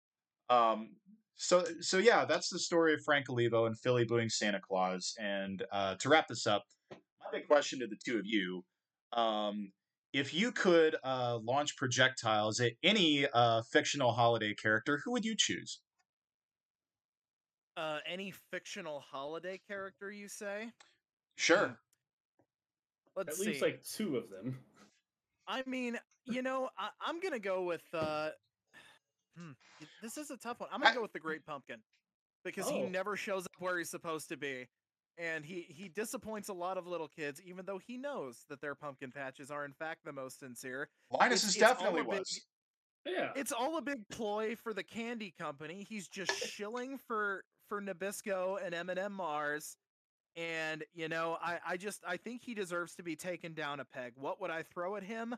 Um, 0.47 0.91
so 1.37 1.65
so 1.81 1.97
yeah, 1.97 2.23
that's 2.23 2.49
the 2.49 2.59
story 2.59 2.93
of 2.93 3.01
Frank 3.03 3.31
Olivo 3.31 3.65
and 3.65 3.77
Philly 3.79 4.05
booing 4.05 4.29
Santa 4.29 4.59
Claus. 4.59 5.15
And 5.19 5.63
uh, 5.71 5.95
to 5.95 6.09
wrap 6.09 6.27
this 6.27 6.45
up, 6.45 6.63
my 6.91 6.97
big 7.31 7.47
question 7.47 7.79
to 7.79 7.87
the 7.87 7.97
two 8.05 8.19
of 8.19 8.27
you: 8.27 8.63
um, 9.13 9.71
if 10.13 10.33
you 10.33 10.51
could 10.51 10.95
uh, 11.03 11.39
launch 11.43 11.75
projectiles 11.77 12.59
at 12.59 12.73
any 12.83 13.27
uh, 13.33 13.61
fictional 13.71 14.11
holiday 14.13 14.53
character, 14.53 15.01
who 15.03 15.11
would 15.11 15.25
you 15.25 15.35
choose? 15.37 15.79
Uh, 17.75 17.99
any 18.11 18.33
fictional 18.51 18.99
holiday 19.11 19.59
character 19.67 20.11
you 20.11 20.27
say? 20.27 20.71
Sure. 21.35 21.77
Let's 23.15 23.29
At 23.29 23.35
see. 23.35 23.49
least 23.51 23.61
like 23.61 23.83
two 23.83 24.17
of 24.17 24.29
them. 24.29 24.57
I 25.47 25.63
mean, 25.67 25.97
you 26.25 26.41
know, 26.41 26.69
I, 26.77 26.89
I'm 27.01 27.19
gonna 27.19 27.39
go 27.39 27.63
with. 27.63 27.83
Uh, 27.93 28.29
hmm, 29.37 29.51
this 30.01 30.17
is 30.17 30.31
a 30.31 30.37
tough 30.37 30.59
one. 30.59 30.69
I'm 30.71 30.79
gonna 30.81 30.91
I- 30.91 30.95
go 30.95 31.01
with 31.01 31.13
the 31.13 31.19
Great 31.19 31.45
Pumpkin 31.45 31.77
because 32.43 32.67
he 32.69 32.81
Oh. 32.81 32.89
never 32.89 33.15
shows 33.15 33.43
up 33.45 33.51
where 33.59 33.77
he's 33.77 33.89
supposed 33.89 34.29
to 34.29 34.37
be, 34.37 34.67
and 35.17 35.43
he 35.45 35.65
he 35.69 35.87
disappoints 35.89 36.49
a 36.49 36.53
lot 36.53 36.77
of 36.77 36.85
little 36.87 37.07
kids, 37.07 37.41
even 37.43 37.65
though 37.65 37.79
he 37.79 37.97
knows 37.97 38.45
that 38.49 38.61
their 38.61 38.75
pumpkin 38.75 39.11
patches 39.11 39.49
are 39.51 39.65
in 39.65 39.73
fact 39.73 40.05
the 40.05 40.13
most 40.13 40.39
sincere. 40.39 40.89
Linus 41.11 41.41
it's- 41.43 41.55
is 41.55 41.59
definitely 41.59 42.01
a 42.01 42.03
big- 42.03 42.19
was. 42.19 42.41
Yeah. 43.05 43.31
It's 43.37 43.53
all 43.53 43.77
a 43.77 43.81
big 43.81 44.07
ploy 44.09 44.55
for 44.57 44.73
the 44.73 44.83
candy 44.83 45.33
company. 45.39 45.85
He's 45.87 46.07
just 46.09 46.31
shilling 46.49 46.97
for 46.97 47.43
for 47.69 47.81
Nabisco 47.81 48.57
and 48.63 48.73
M&M 48.75 49.13
Mars. 49.13 49.77
And 50.35 50.83
you 50.93 51.07
know, 51.07 51.37
I 51.41 51.59
I 51.65 51.77
just 51.77 52.03
I 52.07 52.17
think 52.17 52.41
he 52.43 52.53
deserves 52.53 52.95
to 52.95 53.03
be 53.03 53.15
taken 53.15 53.53
down 53.53 53.79
a 53.79 53.85
peg. 53.85 54.13
What 54.15 54.39
would 54.41 54.51
I 54.51 54.63
throw 54.63 54.95
at 54.97 55.03
him? 55.03 55.35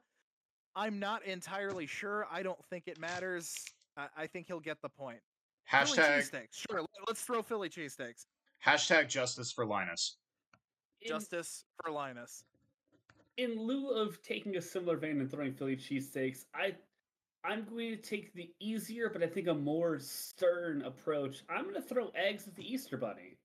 I'm 0.75 0.99
not 0.99 1.23
entirely 1.25 1.85
sure. 1.87 2.27
I 2.31 2.43
don't 2.43 2.63
think 2.69 2.87
it 2.87 2.99
matters. 2.99 3.55
I, 3.97 4.07
I 4.17 4.27
think 4.27 4.47
he'll 4.47 4.59
get 4.59 4.81
the 4.81 4.89
point. 4.89 5.19
Philly 5.65 5.83
Hashtag 5.97 6.17
cheesesteaks. 6.19 6.47
Sure, 6.69 6.81
let- 6.81 6.89
let's 7.07 7.21
throw 7.21 7.41
Philly 7.43 7.69
cheesesteaks. 7.69 8.25
Hashtag 8.65 9.07
justice 9.07 9.51
for 9.51 9.65
Linus. 9.65 10.17
In- 11.01 11.09
Justice 11.09 11.65
for 11.81 11.91
Linus. 11.91 12.43
in 13.37 13.57
lieu 13.57 13.89
of 13.91 14.21
taking 14.21 14.57
a 14.57 14.61
similar 14.61 14.97
vein 14.97 15.21
and 15.21 15.31
throwing 15.31 15.53
Philly 15.53 15.77
cheesesteaks, 15.77 16.45
I 16.53 16.75
I'm 17.45 17.63
going 17.69 17.91
to 17.91 17.95
take 17.95 18.33
the 18.33 18.51
easier 18.59 19.09
but 19.09 19.23
I 19.23 19.27
think 19.27 19.47
a 19.47 19.53
more 19.53 19.97
stern 19.99 20.81
approach. 20.81 21.43
I'm 21.49 21.63
going 21.63 21.75
to 21.75 21.81
throw 21.81 22.11
eggs 22.15 22.47
at 22.47 22.55
the 22.55 22.63
Easter 22.73 22.97
Bunny. 22.97 23.37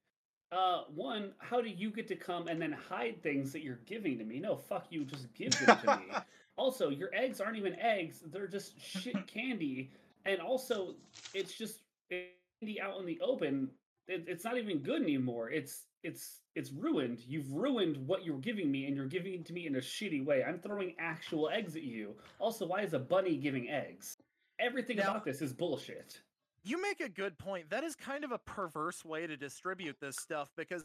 Uh, 0.51 0.83
one, 0.95 1.33
how 1.39 1.61
do 1.61 1.69
you 1.69 1.91
get 1.91 2.07
to 2.09 2.17
come 2.17 2.49
and 2.49 2.61
then 2.61 2.73
hide 2.73 3.23
things 3.23 3.53
that 3.53 3.63
you're 3.63 3.81
giving 3.87 4.19
to 4.19 4.25
me? 4.25 4.39
No, 4.41 4.57
fuck 4.57 4.87
you, 4.91 5.05
just 5.05 5.33
give 5.35 5.53
them 5.65 5.79
to 5.85 5.97
me. 5.99 6.05
Also, 6.57 6.89
your 6.89 7.11
eggs 7.13 7.41
aren't 7.41 7.57
even 7.57 7.75
eggs; 7.81 8.23
they're 8.27 8.47
just 8.47 8.81
shit 8.81 9.27
candy. 9.27 9.91
And 10.25 10.39
also, 10.41 10.95
it's 11.35 11.53
just 11.53 11.81
candy 12.09 12.81
out 12.81 13.01
in 13.01 13.07
the 13.07 13.19
open. 13.21 13.71
It, 14.09 14.25
it's 14.27 14.45
not 14.45 14.59
even 14.59 14.79
good 14.81 15.03
anymore. 15.03 15.51
It's 15.51 15.85
it's 16.03 16.41
it's 16.55 16.71
ruined. 16.73 17.21
You've 17.27 17.51
ruined 17.53 17.97
what 18.07 18.25
you're 18.25 18.39
giving 18.39 18.71
me, 18.71 18.87
and 18.87 18.95
you're 18.97 19.07
giving 19.07 19.35
it 19.35 19.47
to 19.47 19.53
me 19.53 19.67
in 19.67 19.77
a 19.77 19.81
shitty 19.81 20.25
way. 20.25 20.45
I'm 20.45 20.59
throwing 20.59 20.95
actual 20.99 21.49
eggs 21.49 21.75
at 21.77 21.83
you. 21.83 22.15
Also, 22.39 22.67
why 22.67 22.83
is 22.83 22.93
a 22.93 22.99
bunny 22.99 23.37
giving 23.37 23.69
eggs? 23.71 24.17
Everything 24.61 24.97
Now- 24.99 25.05
about 25.11 25.25
this 25.25 25.41
is 25.43 25.53
bullshit. 25.53 26.21
You 26.67 26.81
make 26.81 27.01
a 27.01 27.09
good 27.11 27.37
point. 27.39 27.69
That 27.71 27.85
is 27.85 27.95
kind 27.95 28.25
of 28.25 28.33
a 28.33 28.39
perverse 28.39 29.05
way 29.05 29.27
to 29.27 29.37
distribute 29.37 29.97
this 30.01 30.17
stuff 30.17 30.51
because 30.57 30.83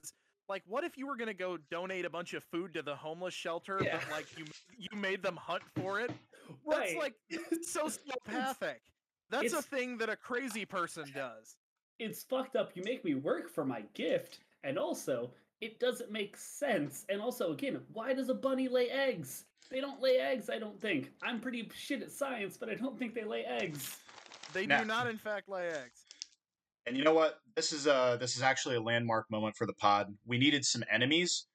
like 0.50 0.64
what 0.68 0.84
if 0.84 0.98
you 0.98 1.08
were 1.08 1.16
going 1.16 1.28
to 1.30 1.34
go 1.34 1.58
donate 1.72 2.04
a 2.04 2.10
bunch 2.10 2.34
of 2.34 2.44
food 2.44 2.74
to 2.74 2.82
the 2.82 2.96
homeless 2.96 3.34
shelter 3.34 3.80
Yeah. 3.82 3.98
but 4.00 4.12
like 4.12 4.26
you 4.38 4.44
you 4.78 4.98
made 4.98 5.22
them 5.24 5.38
hunt 5.38 5.64
for 5.78 6.00
it? 6.02 6.12
Right. 6.66 6.96
That's 6.96 6.96
like 6.96 7.16
sociopathic. 7.66 8.78
That's 9.30 9.54
a 9.54 9.62
thing 9.62 9.98
that 10.00 10.10
a 10.10 10.16
crazy 10.16 10.66
person 10.66 11.06
does. 11.14 11.56
It's 12.00 12.24
fucked 12.24 12.56
up. 12.56 12.72
You 12.76 12.84
make 12.84 13.04
me 13.06 13.16
work 13.16 13.50
for 13.50 13.66
my 13.66 13.84
gift, 13.94 14.40
and 14.64 14.78
also 14.78 15.32
it 15.62 15.80
doesn't 15.80 16.10
make 16.12 16.38
sense. 16.38 17.06
And 17.10 17.22
also, 17.22 17.52
again, 17.52 17.82
why 17.92 18.14
does 18.14 18.30
a 18.30 18.34
bunny 18.34 18.68
lay 18.70 18.90
eggs? 18.90 19.44
They 19.70 19.82
don't 19.82 20.02
lay 20.02 20.18
eggs, 20.18 20.50
I 20.50 20.58
don't 20.58 20.80
think. 20.80 21.12
I'm 21.22 21.40
pretty 21.42 21.70
shit 21.76 22.02
at 22.02 22.12
science, 22.12 22.58
but 22.58 22.70
I 22.70 22.76
don't 22.76 22.98
think 22.98 23.14
they 23.14 23.26
lay 23.26 23.44
eggs. 23.44 23.98
They 24.54 24.66
Now- 24.66 24.80
do 24.80 24.86
not, 24.86 25.08
in 25.08 25.18
fact, 25.18 25.50
lay 25.50 25.68
eggs. 25.68 26.06
And 26.88 26.98
you 26.98 27.04
know 27.04 27.14
what? 27.14 27.40
This 27.56 27.72
is 27.74 27.86
uh 27.88 28.16
this 28.18 28.36
is 28.36 28.42
actually 28.42 28.76
a 28.78 28.82
landmark 28.82 29.30
moment 29.30 29.56
for 29.56 29.68
the 29.68 29.74
pod. 29.74 30.08
We 30.26 30.38
needed 30.40 30.66
some 30.66 30.84
enemies. 30.90 31.46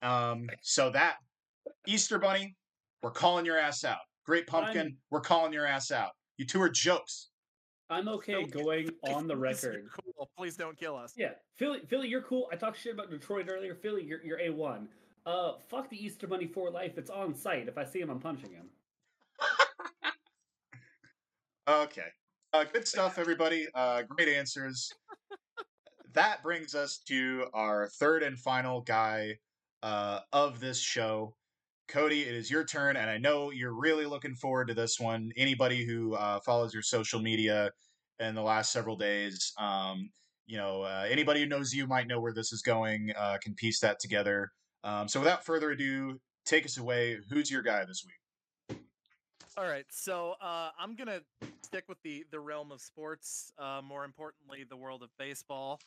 Um 0.00 0.48
so 0.62 0.88
that 0.90 1.16
Easter 1.86 2.18
Bunny, 2.18 2.56
we're 3.02 3.10
calling 3.10 3.44
your 3.44 3.58
ass 3.58 3.84
out. 3.84 3.98
Great 4.24 4.46
Pumpkin, 4.46 4.78
I'm- 4.80 4.98
we're 5.10 5.20
calling 5.20 5.52
your 5.52 5.66
ass 5.66 5.90
out. 5.90 6.12
You 6.38 6.46
two 6.46 6.62
are 6.62 6.70
jokes. 6.70 7.29
I'm 7.90 8.08
okay 8.08 8.32
Don't- 8.34 8.50
going 8.52 8.90
on 9.08 9.26
the 9.26 9.36
record. 9.48 9.88
Cool. 10.16 10.30
Please 10.38 10.56
don't 10.56 10.78
kill 10.78 10.96
us. 10.96 11.12
Yeah, 11.16 11.32
Philly, 11.56 11.80
Philly, 11.88 12.08
you're 12.08 12.22
cool. 12.22 12.48
I 12.52 12.56
talked 12.56 12.78
shit 12.80 12.94
about 12.94 13.10
Detroit 13.10 13.48
earlier. 13.50 13.74
Philly, 13.74 14.04
you're 14.04 14.22
you're 14.24 14.40
a 14.40 14.50
one. 14.50 14.88
Uh, 15.26 15.52
fuck 15.68 15.90
the 15.90 16.02
Easter 16.02 16.26
Bunny 16.26 16.46
for 16.46 16.70
life. 16.70 16.96
It's 16.96 17.10
on 17.10 17.34
site. 17.34 17.68
If 17.68 17.76
I 17.76 17.84
see 17.84 18.00
him, 18.00 18.08
I'm 18.10 18.20
punching 18.20 18.50
him. 18.52 18.70
Okay. 21.68 22.06
Uh, 22.52 22.64
good 22.64 22.88
stuff, 22.88 23.18
everybody. 23.18 23.66
Uh, 23.74 24.02
great 24.02 24.28
answers. 24.28 24.90
that 26.14 26.42
brings 26.42 26.74
us 26.74 26.98
to 27.06 27.46
our 27.54 27.88
third 27.98 28.22
and 28.22 28.38
final 28.38 28.80
guy 28.80 29.36
uh, 29.82 30.20
of 30.32 30.58
this 30.58 30.80
show. 30.80 31.34
Cody, 31.90 32.22
it 32.22 32.34
is 32.34 32.48
your 32.48 32.64
turn, 32.64 32.96
and 32.96 33.10
I 33.10 33.18
know 33.18 33.50
you're 33.50 33.74
really 33.74 34.06
looking 34.06 34.36
forward 34.36 34.68
to 34.68 34.74
this 34.74 35.00
one. 35.00 35.32
Anybody 35.36 35.84
who 35.84 36.14
uh, 36.14 36.38
follows 36.40 36.72
your 36.72 36.84
social 36.84 37.20
media 37.20 37.72
in 38.20 38.36
the 38.36 38.42
last 38.42 38.72
several 38.72 38.96
days, 38.96 39.52
um, 39.58 40.08
you 40.46 40.56
know, 40.56 40.82
uh, 40.82 41.04
anybody 41.10 41.40
who 41.40 41.46
knows 41.46 41.74
you 41.74 41.88
might 41.88 42.06
know 42.06 42.20
where 42.20 42.32
this 42.32 42.52
is 42.52 42.62
going, 42.62 43.12
uh, 43.18 43.38
can 43.42 43.54
piece 43.54 43.80
that 43.80 43.98
together. 43.98 44.52
Um, 44.84 45.08
so, 45.08 45.18
without 45.18 45.44
further 45.44 45.72
ado, 45.72 46.20
take 46.46 46.64
us 46.64 46.78
away. 46.78 47.18
Who's 47.28 47.50
your 47.50 47.62
guy 47.62 47.84
this 47.84 48.04
week? 48.06 48.78
All 49.56 49.64
right, 49.64 49.86
so 49.90 50.36
uh, 50.40 50.70
I'm 50.78 50.94
gonna 50.94 51.22
stick 51.62 51.84
with 51.88 51.98
the 52.04 52.24
the 52.30 52.38
realm 52.38 52.70
of 52.70 52.80
sports. 52.80 53.52
Uh, 53.58 53.80
more 53.84 54.04
importantly, 54.04 54.64
the 54.68 54.76
world 54.76 55.02
of 55.02 55.10
baseball, 55.18 55.80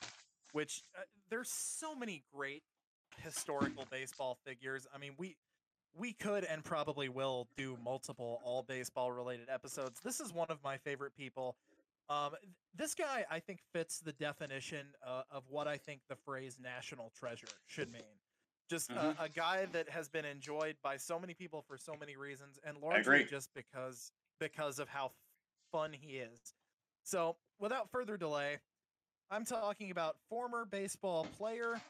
which 0.52 0.84
uh, 0.98 1.04
there's 1.30 1.50
so 1.50 1.96
many 1.96 2.24
great 2.36 2.64
historical 3.24 3.86
baseball 3.90 4.38
figures. 4.46 4.86
I 4.94 4.98
mean, 4.98 5.14
we 5.18 5.38
we 5.96 6.14
could 6.14 6.44
and 6.44 6.64
probably 6.64 7.10
will 7.10 7.48
do 7.56 7.78
multiple 7.84 8.42
all 8.44 8.64
baseball 8.64 9.12
related 9.12 9.50
episodes. 9.50 10.00
This 10.04 10.20
is 10.20 10.34
one 10.34 10.48
of 10.50 10.64
my 10.64 10.78
favorite 10.78 11.16
people. 11.16 11.56
Um, 12.10 12.32
this 12.76 12.96
guy, 12.96 13.26
I 13.30 13.40
think, 13.40 13.62
fits 13.72 14.00
the 14.00 14.14
definition 14.14 14.88
uh, 15.06 15.24
of 15.32 15.44
what 15.50 15.68
I 15.68 15.78
think 15.78 16.02
the 16.10 16.16
phrase 16.16 16.58
"national 16.62 17.12
treasure" 17.18 17.48
should 17.68 17.92
mean. 17.92 18.02
Just 18.70 18.90
Mhm. 18.92 19.20
a, 19.20 19.24
a 19.24 19.30
guy 19.30 19.66
that 19.68 19.90
has 19.90 20.10
been 20.10 20.26
enjoyed 20.26 20.78
by 20.82 20.98
so 20.98 21.20
many 21.20 21.34
people 21.34 21.62
for 21.62 21.78
so 21.78 21.96
many 21.96 22.16
reasons, 22.18 22.60
and 22.64 22.78
largely 22.80 23.24
just 23.26 23.54
because 23.54 24.12
because 24.40 24.80
of 24.80 24.90
how 24.90 25.12
fun 25.72 25.94
he 25.94 26.18
is. 26.18 26.54
So, 27.04 27.38
without 27.60 27.90
further 27.92 28.18
delay, 28.18 28.60
I'm 29.30 29.46
talking 29.46 29.92
about 29.92 30.18
former 30.30 30.66
baseball 30.66 31.26
player, 31.38 31.82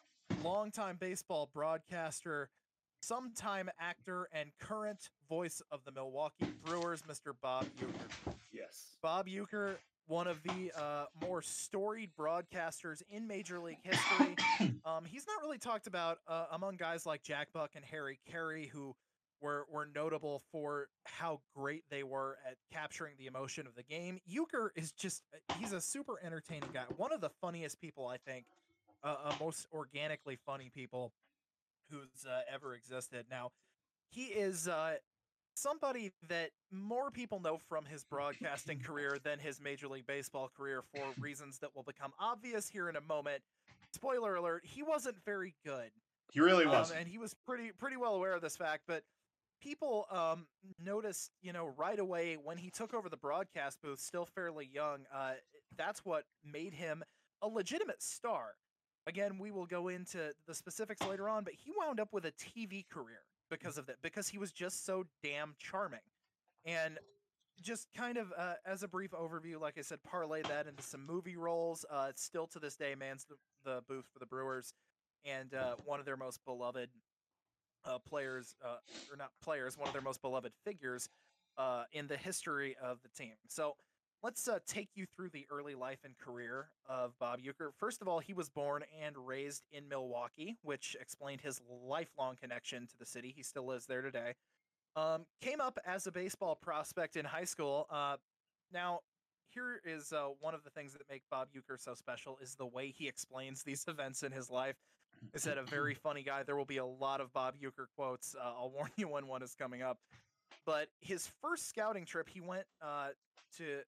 longtime 0.44 0.98
baseball 0.98 1.50
broadcaster, 1.54 2.50
sometime 3.04 3.70
actor, 3.80 4.28
and 4.32 4.50
current 4.60 5.10
voice 5.30 5.62
of 5.72 5.82
the 5.86 5.92
Milwaukee 5.92 6.54
Brewers, 6.64 7.02
Mr. 7.04 7.34
Bob 7.42 7.66
Uecker. 7.78 8.34
Yes. 8.52 8.98
Bob 9.02 9.28
Uecker, 9.28 9.76
one 10.08 10.28
of 10.28 10.42
the 10.44 10.72
uh, 10.78 11.06
more 11.26 11.42
storied 11.42 12.12
broadcasters 12.18 13.02
in 13.10 13.28
Major 13.28 13.60
League 13.60 13.80
history. 13.84 14.36
um, 14.86 15.06
he's 15.06 15.26
not 15.28 15.42
really 15.42 15.58
talked 15.58 15.88
about 15.88 16.20
uh, 16.28 16.46
among 16.52 16.78
guys 16.78 17.06
like 17.06 17.24
Jack 17.24 17.50
Buck 17.54 17.72
and 17.76 17.84
Harry 17.86 18.20
Caray, 18.32 18.68
who 18.68 18.96
were 19.42 19.66
were 19.70 19.90
notable 19.94 20.42
for 20.52 20.88
how 21.04 21.42
great 21.54 21.84
they 21.92 22.04
were 22.04 22.38
at 22.50 22.56
capturing 22.72 23.16
the 23.20 23.28
emotion 23.28 23.68
of 23.68 23.76
the 23.76 23.84
game. 23.84 24.20
Uecker 24.32 24.70
is 24.76 24.94
just 24.94 25.24
uh, 25.34 25.54
he's 25.60 25.74
a 25.74 25.82
super 25.82 26.20
entertaining 26.24 26.70
guy. 26.74 26.86
One 26.96 27.12
of 27.12 27.20
the 27.20 27.32
funniest 27.42 27.82
people 27.82 28.08
I 28.08 28.18
think, 28.26 28.46
uh, 29.04 29.16
uh, 29.26 29.34
most 29.42 29.68
organically 29.74 30.38
funny 30.46 30.72
people 30.74 31.12
who's 31.94 32.26
uh, 32.26 32.42
ever 32.52 32.74
existed. 32.74 33.26
Now, 33.30 33.52
he 34.10 34.26
is 34.26 34.68
uh, 34.68 34.96
somebody 35.56 36.12
that 36.30 36.50
more 36.72 37.12
people 37.12 37.40
know 37.40 37.60
from 37.70 37.86
his 37.86 38.04
broadcasting 38.04 38.80
career 38.84 39.18
than 39.24 39.40
his 39.40 39.62
Major 39.62 39.88
League 39.88 40.08
Baseball 40.08 40.50
career 40.56 40.82
for 40.94 41.04
reasons 41.22 41.60
that 41.60 41.76
will 41.76 41.84
become 41.84 42.12
obvious 42.20 42.70
here 42.70 42.90
in 42.90 42.96
a 42.96 43.02
moment. 43.02 43.42
Spoiler 43.94 44.36
alert: 44.36 44.64
he 44.66 44.82
wasn't 44.82 45.18
very 45.24 45.54
good, 45.66 45.92
He 46.32 46.40
really 46.40 46.66
um, 46.66 46.72
was. 46.72 46.92
and 46.92 47.08
he 47.08 47.18
was 47.18 47.36
pretty 47.46 47.72
pretty 47.78 47.98
well 47.98 48.16
aware 48.16 48.34
of 48.34 48.42
this 48.42 48.58
fact. 48.58 48.84
But 48.88 49.04
people 49.62 50.08
um, 50.12 50.48
noticed, 50.84 51.30
you 51.42 51.54
know, 51.54 51.72
right 51.78 52.00
away 52.00 52.38
when 52.44 52.58
he 52.58 52.70
took 52.72 52.94
over 52.94 53.08
the 53.08 53.18
broadcast 53.18 53.80
booth, 53.84 54.00
still 54.00 54.26
fairly 54.26 54.68
young. 54.74 55.02
Uh, 55.14 55.34
that's 55.78 56.04
what 56.04 56.24
made 56.44 56.74
him 56.74 57.04
a 57.42 57.48
legitimate 57.48 58.02
star. 58.02 58.56
Again, 59.06 59.38
we 59.38 59.52
will 59.52 59.66
go 59.66 59.90
into 59.90 60.34
the 60.48 60.56
specifics 60.56 61.06
later 61.08 61.28
on, 61.28 61.44
but 61.44 61.54
he 61.54 61.72
wound 61.78 62.00
up 62.00 62.14
with 62.14 62.26
a 62.26 62.32
TV 62.32 62.88
career 62.88 63.22
because 63.50 63.78
of 63.78 63.86
that, 63.88 63.98
because 64.02 64.30
he 64.30 64.38
was 64.38 64.52
just 64.52 64.86
so 64.86 65.06
damn 65.22 65.56
charming. 65.60 66.00
And 66.66 66.98
just 67.62 67.88
kind 67.96 68.18
of 68.18 68.34
uh, 68.38 68.54
as 68.66 68.84
a 68.84 68.88
brief 68.88 69.12
overview, 69.12 69.60
like 69.60 69.78
I 69.78 69.82
said, 69.82 70.00
parlay 70.04 70.42
that 70.44 70.68
into 70.68 70.84
some 70.84 71.06
movie 71.06 71.36
roles. 71.36 71.86
Uh, 71.90 72.12
still 72.16 72.48
to 72.48 72.60
this 72.60 72.76
day, 72.76 72.96
man's 72.96 73.26
the, 73.26 73.36
the 73.64 73.82
booth 73.88 74.06
for 74.12 74.20
the 74.20 74.26
Brewers, 74.26 74.74
and 75.26 75.54
uh, 75.54 75.76
one 75.86 76.00
of 76.00 76.06
their 76.06 76.18
most 76.18 76.44
beloved 76.46 76.90
uh, 77.86 78.00
players, 78.00 78.56
uh, 78.64 78.78
or 79.12 79.18
not 79.18 79.32
players, 79.44 79.78
one 79.78 79.88
of 79.88 79.94
their 79.94 80.02
most 80.02 80.22
beloved 80.22 80.54
figures 80.64 81.10
uh, 81.58 81.84
in 81.92 82.08
the 82.08 82.18
history 82.18 82.76
of 82.82 83.00
the 83.04 83.10
team. 83.10 83.34
So 83.50 83.76
let's 84.24 84.48
uh, 84.48 84.60
take 84.66 84.90
you 84.96 85.06
through 85.06 85.30
the 85.30 85.46
early 85.52 85.76
life 85.76 86.00
and 86.06 86.18
career 86.18 86.70
of 86.88 87.14
Bob 87.20 87.40
Uecker. 87.42 87.72
First 87.78 88.02
of 88.02 88.08
all, 88.08 88.20
he 88.20 88.34
was 88.34 88.50
born 88.50 88.84
and 89.04 89.18
raised 89.18 89.64
in 89.72 89.88
Milwaukee, 89.90 90.56
which 90.64 90.96
explained 91.00 91.42
his 91.42 91.60
lifelong 91.86 92.38
connection 92.42 92.88
to 92.88 92.98
the 92.98 93.06
city. 93.06 93.34
He 93.36 93.44
still 93.44 93.66
lives 93.66 93.86
there 93.86 94.02
today. 94.02 94.34
Um, 94.96 95.26
came 95.42 95.60
up 95.60 95.78
as 95.86 96.08
a 96.08 96.12
baseball 96.12 96.56
prospect 96.56 97.18
in 97.18 97.26
high 97.26 97.44
school. 97.44 97.86
Uh, 97.90 98.16
now, 98.72 99.02
here 99.54 99.82
is 99.84 100.14
uh, 100.14 100.28
one 100.40 100.56
of 100.56 100.64
the 100.64 100.70
things 100.70 100.94
that 100.94 101.02
make 101.10 101.24
Bob 101.30 101.50
Uecker 101.56 101.80
so 101.80 101.94
special 101.94 102.38
is 102.42 102.56
the 102.56 102.66
way 102.66 102.94
he 102.98 103.08
explains 103.08 103.64
these 103.64 103.86
events 103.88 104.24
in 104.24 104.32
his 104.32 104.50
life. 104.50 104.76
I 105.36 105.38
said 105.38 105.58
a 105.58 105.64
very 105.64 105.94
funny 106.04 106.24
guy. 106.24 106.44
There 106.44 106.56
will 106.56 106.66
be 106.66 106.78
a 106.78 106.86
lot 106.86 107.20
of 107.20 107.34
Bob 107.34 107.56
Uecker 107.62 107.88
quotes. 107.98 108.36
Uh, 108.36 108.54
I'll 108.58 108.72
warn 108.72 108.90
you 108.96 109.10
when 109.10 109.28
one 109.28 109.44
is 109.44 109.54
coming 109.54 109.82
up. 109.82 109.98
But 110.66 110.88
his 111.02 111.30
first 111.42 111.68
scouting 111.68 112.06
trip, 112.06 112.30
he 112.30 112.40
went 112.40 112.66
uh, 112.82 113.10
to 113.58 113.82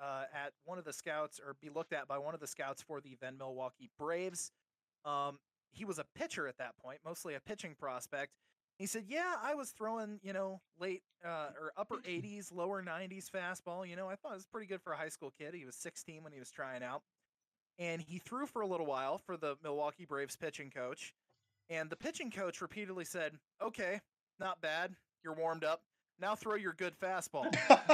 uh, 0.00 0.24
at 0.32 0.52
one 0.64 0.78
of 0.78 0.84
the 0.84 0.92
scouts 0.92 1.40
or 1.44 1.56
be 1.60 1.68
looked 1.68 1.92
at 1.92 2.08
by 2.08 2.18
one 2.18 2.34
of 2.34 2.40
the 2.40 2.46
scouts 2.46 2.82
for 2.82 3.00
the 3.00 3.16
then 3.20 3.36
Milwaukee 3.38 3.90
Braves. 3.98 4.52
Um, 5.04 5.38
he 5.72 5.84
was 5.84 5.98
a 5.98 6.04
pitcher 6.14 6.46
at 6.48 6.58
that 6.58 6.76
point, 6.78 7.00
mostly 7.04 7.34
a 7.34 7.40
pitching 7.40 7.74
prospect. 7.78 8.32
He 8.78 8.86
said, 8.86 9.04
"Yeah, 9.08 9.36
I 9.42 9.54
was 9.54 9.70
throwing, 9.70 10.20
you 10.22 10.32
know, 10.32 10.60
late 10.78 11.02
uh, 11.24 11.48
or 11.60 11.72
upper 11.76 11.96
80s, 12.08 12.52
lower 12.52 12.82
90s 12.82 13.30
fastball. 13.30 13.88
You 13.88 13.96
know, 13.96 14.08
I 14.08 14.16
thought 14.16 14.32
it 14.32 14.36
was 14.36 14.46
pretty 14.46 14.66
good 14.66 14.82
for 14.82 14.92
a 14.92 14.96
high 14.96 15.08
school 15.08 15.32
kid. 15.38 15.54
He 15.54 15.64
was 15.64 15.76
16 15.76 16.22
when 16.22 16.32
he 16.32 16.38
was 16.38 16.50
trying 16.50 16.82
out, 16.82 17.02
and 17.78 18.02
he 18.02 18.18
threw 18.18 18.46
for 18.46 18.62
a 18.62 18.66
little 18.66 18.86
while 18.86 19.18
for 19.18 19.36
the 19.36 19.56
Milwaukee 19.62 20.04
Braves 20.04 20.36
pitching 20.36 20.70
coach. 20.70 21.14
And 21.68 21.90
the 21.90 21.96
pitching 21.96 22.30
coach 22.30 22.60
repeatedly 22.60 23.04
said, 23.04 23.38
"Okay, 23.62 24.00
not 24.38 24.60
bad. 24.60 24.94
You're 25.24 25.34
warmed 25.34 25.64
up. 25.64 25.82
Now 26.20 26.34
throw 26.34 26.54
your 26.54 26.72
good 26.72 26.94
fastball." 27.00 27.54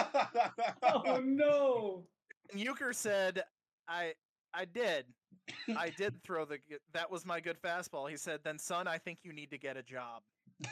Oh 0.85 1.21
no! 1.25 2.05
And 2.53 2.61
Uecker 2.61 2.95
said, 2.95 3.45
"I 3.89 4.13
I 4.53 4.65
did. 4.65 5.07
I 5.77 5.91
did 5.91 6.23
throw 6.25 6.45
the 6.45 6.59
that 6.93 7.11
was 7.11 7.25
my 7.25 7.41
good 7.41 7.61
fastball." 7.63 8.09
He 8.11 8.17
said, 8.17 8.41
"Then 8.45 8.59
son, 8.59 8.87
I 8.87 8.99
think 8.99 9.19
you 9.23 9.33
need 9.33 9.51
to 9.51 9.59
get 9.59 9.77
a 9.77 9.83
job." 9.83 10.23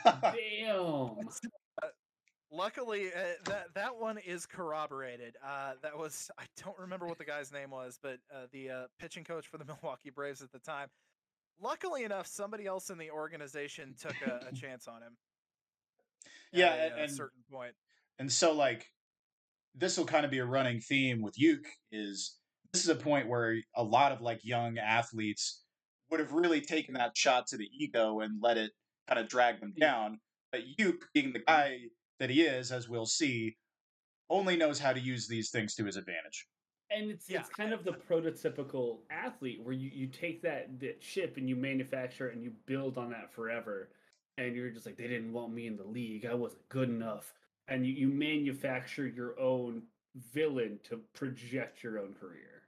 Damn. 0.05 1.17
Luckily, 2.53 3.13
uh, 3.15 3.21
that 3.45 3.67
that 3.75 3.97
one 3.97 4.19
is 4.19 4.45
corroborated. 4.45 5.37
Uh, 5.45 5.75
that 5.83 5.97
was 5.97 6.31
I 6.39 6.45
don't 6.63 6.79
remember 6.79 7.07
what 7.07 7.19
the 7.19 7.25
guy's 7.25 7.53
name 7.53 7.71
was, 7.71 7.99
but 8.03 8.19
uh, 8.35 8.47
the 8.53 8.71
uh, 8.71 8.83
pitching 8.99 9.23
coach 9.25 9.47
for 9.47 9.57
the 9.59 9.65
Milwaukee 9.65 10.11
Braves 10.11 10.43
at 10.43 10.51
the 10.51 10.59
time. 10.59 10.89
Luckily 11.63 12.05
enough, 12.05 12.27
somebody 12.27 12.67
else 12.67 12.91
in 12.91 12.99
the 12.99 13.11
organization 13.11 13.95
took 14.01 14.17
a, 14.27 14.49
a 14.51 14.55
chance 14.55 14.89
on 14.89 15.03
him. 15.03 15.17
Yeah, 16.53 16.69
at 16.69 16.93
a, 16.93 17.03
and- 17.03 17.13
certain 17.13 17.43
point. 17.51 17.75
and 18.19 18.31
so 18.31 18.53
like 18.53 18.87
this 19.75 19.97
will 19.97 20.07
kind 20.07 20.25
of 20.25 20.31
be 20.31 20.39
a 20.39 20.45
running 20.45 20.81
theme 20.81 21.23
with 21.23 21.39
Uke 21.39 21.69
is 21.93 22.37
this 22.73 22.83
is 22.83 22.89
a 22.89 22.95
point 22.95 23.29
where 23.29 23.57
a 23.77 23.83
lot 23.83 24.13
of 24.13 24.21
like 24.21 24.41
young 24.45 24.79
athletes 24.79 25.63
would 26.11 26.21
have 26.21 26.33
really 26.33 26.61
taken 26.61 26.95
that 26.95 27.17
shot 27.17 27.47
to 27.49 27.57
the 27.57 27.69
ego 27.73 28.21
and 28.21 28.41
let 28.43 28.57
it 28.57 28.73
kind 29.09 29.21
of 29.21 29.29
drag 29.29 29.61
them 29.61 29.73
mm. 29.77 29.81
down. 29.81 30.19
But 30.53 30.63
Uke, 30.79 31.07
being 31.15 31.33
the 31.33 31.41
guy 31.41 31.79
that 32.19 32.31
he 32.31 32.43
is, 32.43 32.73
as 32.73 32.89
we'll 32.89 33.07
see, 33.07 33.57
only 34.29 34.57
knows 34.57 34.79
how 34.79 34.93
to 34.93 35.01
use 35.01 35.27
these 35.27 35.51
things 35.51 35.75
to 35.77 35.85
his 35.85 35.97
advantage. 35.97 36.47
And 36.91 37.11
it's 37.11 37.31
Yeah. 37.31 37.41
it's 37.41 37.49
kind 37.49 37.73
of 37.73 37.85
the 37.85 37.93
prototypical 37.93 38.99
athlete 39.11 39.61
where 39.63 39.75
you, 39.75 39.91
you 39.93 40.07
take 40.09 40.43
that, 40.43 40.81
that 40.81 41.01
chip 41.01 41.37
and 41.37 41.49
you 41.49 41.55
manufacture 41.55 42.29
it 42.29 42.35
and 42.35 42.43
you 42.43 42.53
build 42.67 42.99
on 42.99 43.11
that 43.11 43.33
forever. 43.33 43.91
And 44.39 44.55
you're 44.55 44.71
just 44.71 44.87
like 44.87 44.97
they 44.97 45.09
didn't 45.09 45.33
want 45.33 45.53
me 45.53 45.67
in 45.67 45.77
the 45.77 45.85
league. 45.85 46.27
I 46.27 46.35
wasn't 46.35 46.69
good 46.69 46.89
enough, 46.89 47.33
and 47.69 47.87
you, 47.87 47.93
you 47.93 48.09
manufacture 48.09 49.07
your 49.07 49.39
own 49.39 49.83
villain 50.33 50.79
to 50.85 51.01
project 51.13 51.83
your 51.83 51.99
own 51.99 52.15
career. 52.19 52.63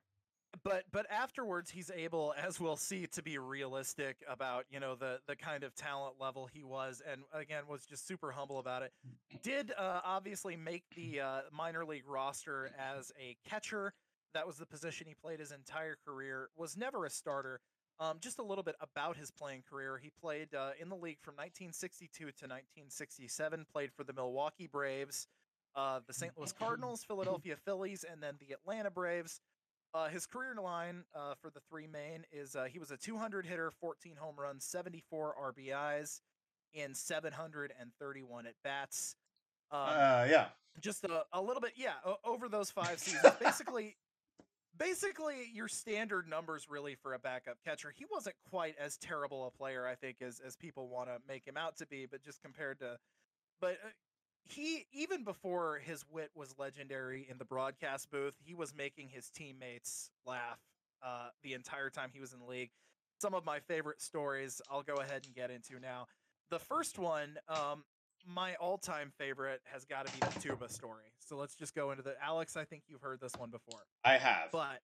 but 0.65 0.85
but 0.93 1.07
afterwards 1.11 1.71
he's 1.71 1.91
able 1.95 2.35
as 2.37 2.61
we'll 2.61 2.77
see 2.77 3.07
to 3.07 3.23
be 3.23 3.39
realistic 3.39 4.17
about 4.29 4.65
you 4.71 4.79
know 4.79 4.95
the 4.95 5.19
the 5.27 5.35
kind 5.35 5.65
of 5.65 5.75
talent 5.75 6.15
level 6.21 6.47
he 6.53 6.63
was 6.63 7.03
and 7.11 7.23
again 7.33 7.63
was 7.69 7.85
just 7.87 8.07
super 8.07 8.31
humble 8.31 8.59
about 8.59 8.83
it. 8.83 8.93
Did 9.43 9.73
uh, 9.77 10.01
obviously 10.05 10.57
make 10.57 10.85
the 10.95 11.21
uh, 11.21 11.41
minor 11.53 11.85
league 11.85 12.07
roster 12.07 12.71
as 12.79 13.11
a 13.19 13.37
catcher. 13.49 13.93
That 14.35 14.47
was 14.47 14.57
the 14.57 14.67
position 14.67 15.07
he 15.07 15.15
played 15.15 15.41
his 15.41 15.53
entire 15.53 15.97
career. 16.07 16.49
Was 16.57 16.77
never 16.77 17.05
a 17.05 17.11
starter 17.11 17.61
um, 18.03 18.19
just 18.21 18.39
a 18.39 18.43
little 18.43 18.65
bit 18.65 18.75
about 18.81 19.17
his 19.17 19.31
playing 19.31 19.63
career 19.69 19.99
he 20.03 20.11
played 20.21 20.55
uh, 20.55 20.71
in 20.81 20.89
the 20.89 20.97
league 20.97 21.19
from 21.23 21.35
1962 21.35 22.25
to 22.25 22.31
1967 22.47 23.67
played 23.73 23.91
for 23.97 24.05
the 24.05 24.13
milwaukee 24.13 24.67
braves 24.67 25.27
uh, 25.77 26.01
the 26.07 26.13
st 26.13 26.33
louis 26.37 26.53
cardinals 26.53 27.05
philadelphia 27.05 27.57
phillies 27.65 28.05
and 28.11 28.23
then 28.23 28.35
the 28.41 28.53
atlanta 28.53 28.91
braves 28.91 29.41
uh, 29.95 30.09
his 30.09 30.27
career 30.27 30.55
line 30.63 31.05
uh, 31.15 31.35
for 31.41 31.51
the 31.51 31.61
three 31.69 31.87
main 31.87 32.25
is 32.33 32.57
uh, 32.57 32.65
he 32.65 32.79
was 32.79 32.91
a 32.91 32.97
200 32.97 33.45
hitter, 33.45 33.71
14 33.71 34.17
home 34.17 34.37
runs, 34.39 34.65
74 34.65 35.35
RBIs 35.55 36.21
in 36.73 36.95
731 36.95 38.47
at 38.47 38.55
bats. 38.65 39.17
Um, 39.71 39.81
Uh, 39.81 40.27
yeah. 40.31 40.47
just 40.81 41.05
a, 41.05 41.25
a 41.35 41.43
little 41.43 41.61
bit, 41.61 41.73
yeah, 41.77 41.93
o- 42.07 42.17
over 42.25 42.49
those 42.49 42.71
five 42.71 42.99
seasons. 43.01 43.35
basically, 43.41 43.97
basically 44.79 45.51
your 45.53 45.69
standard 45.69 46.29
numbers 46.29 46.67
really 46.69 46.95
for 46.95 47.15
a 47.15 47.19
backup 47.19 47.59
catcher. 47.65 47.93
He 47.97 48.05
wasn't 48.11 48.37
quite 48.51 48.75
as 48.81 48.97
terrible 48.97 49.47
a 49.47 49.51
player, 49.51 49.87
I 49.87 49.95
think, 49.95 50.23
as 50.23 50.41
as 50.45 50.57
people 50.57 50.89
want 50.89 51.09
to 51.09 51.19
make 51.29 51.47
him 51.47 51.57
out 51.57 51.77
to 51.79 51.87
be, 51.87 52.07
but 52.07 52.23
just 52.23 52.43
compared 52.43 52.79
to, 52.81 52.99
but. 53.61 53.73
Uh, 53.85 53.89
he 54.45 54.87
even 54.93 55.23
before 55.23 55.79
his 55.79 56.05
wit 56.11 56.31
was 56.35 56.53
legendary 56.59 57.27
in 57.31 57.39
the 57.39 57.45
broadcast 57.45 58.11
booth, 58.11 58.35
he 58.45 58.55
was 58.55 58.75
making 58.75 59.09
his 59.09 59.31
teammates 59.31 60.11
laugh 60.27 60.59
uh, 61.05 61.29
the 61.43 61.55
entire 61.55 61.91
time 61.91 62.11
he 62.13 62.21
was 62.21 62.33
in 62.33 62.41
the 62.41 62.47
league. 62.47 62.71
Some 63.21 63.35
of 63.35 63.45
my 63.45 63.61
favorite 63.61 64.01
stories 64.01 64.61
I'll 64.71 64.83
go 64.83 64.95
ahead 64.95 65.23
and 65.27 65.35
get 65.35 65.51
into 65.51 65.79
now. 65.81 66.07
The 66.51 66.59
first 66.59 66.99
one, 66.99 67.39
um, 67.49 67.85
my 68.27 68.55
all-time 68.57 69.13
favorite, 69.19 69.61
has 69.65 69.85
got 69.85 70.07
to 70.07 70.13
be 70.13 70.19
the 70.21 70.41
tuba 70.41 70.69
story. 70.69 71.13
So 71.19 71.37
let's 71.37 71.55
just 71.55 71.75
go 71.75 71.91
into 71.91 72.03
the 72.03 72.15
Alex. 72.23 72.57
I 72.57 72.65
think 72.65 72.85
you've 72.89 73.01
heard 73.01 73.21
this 73.21 73.33
one 73.37 73.51
before, 73.51 73.81
I 74.05 74.19
have. 74.19 74.51
but 74.53 74.81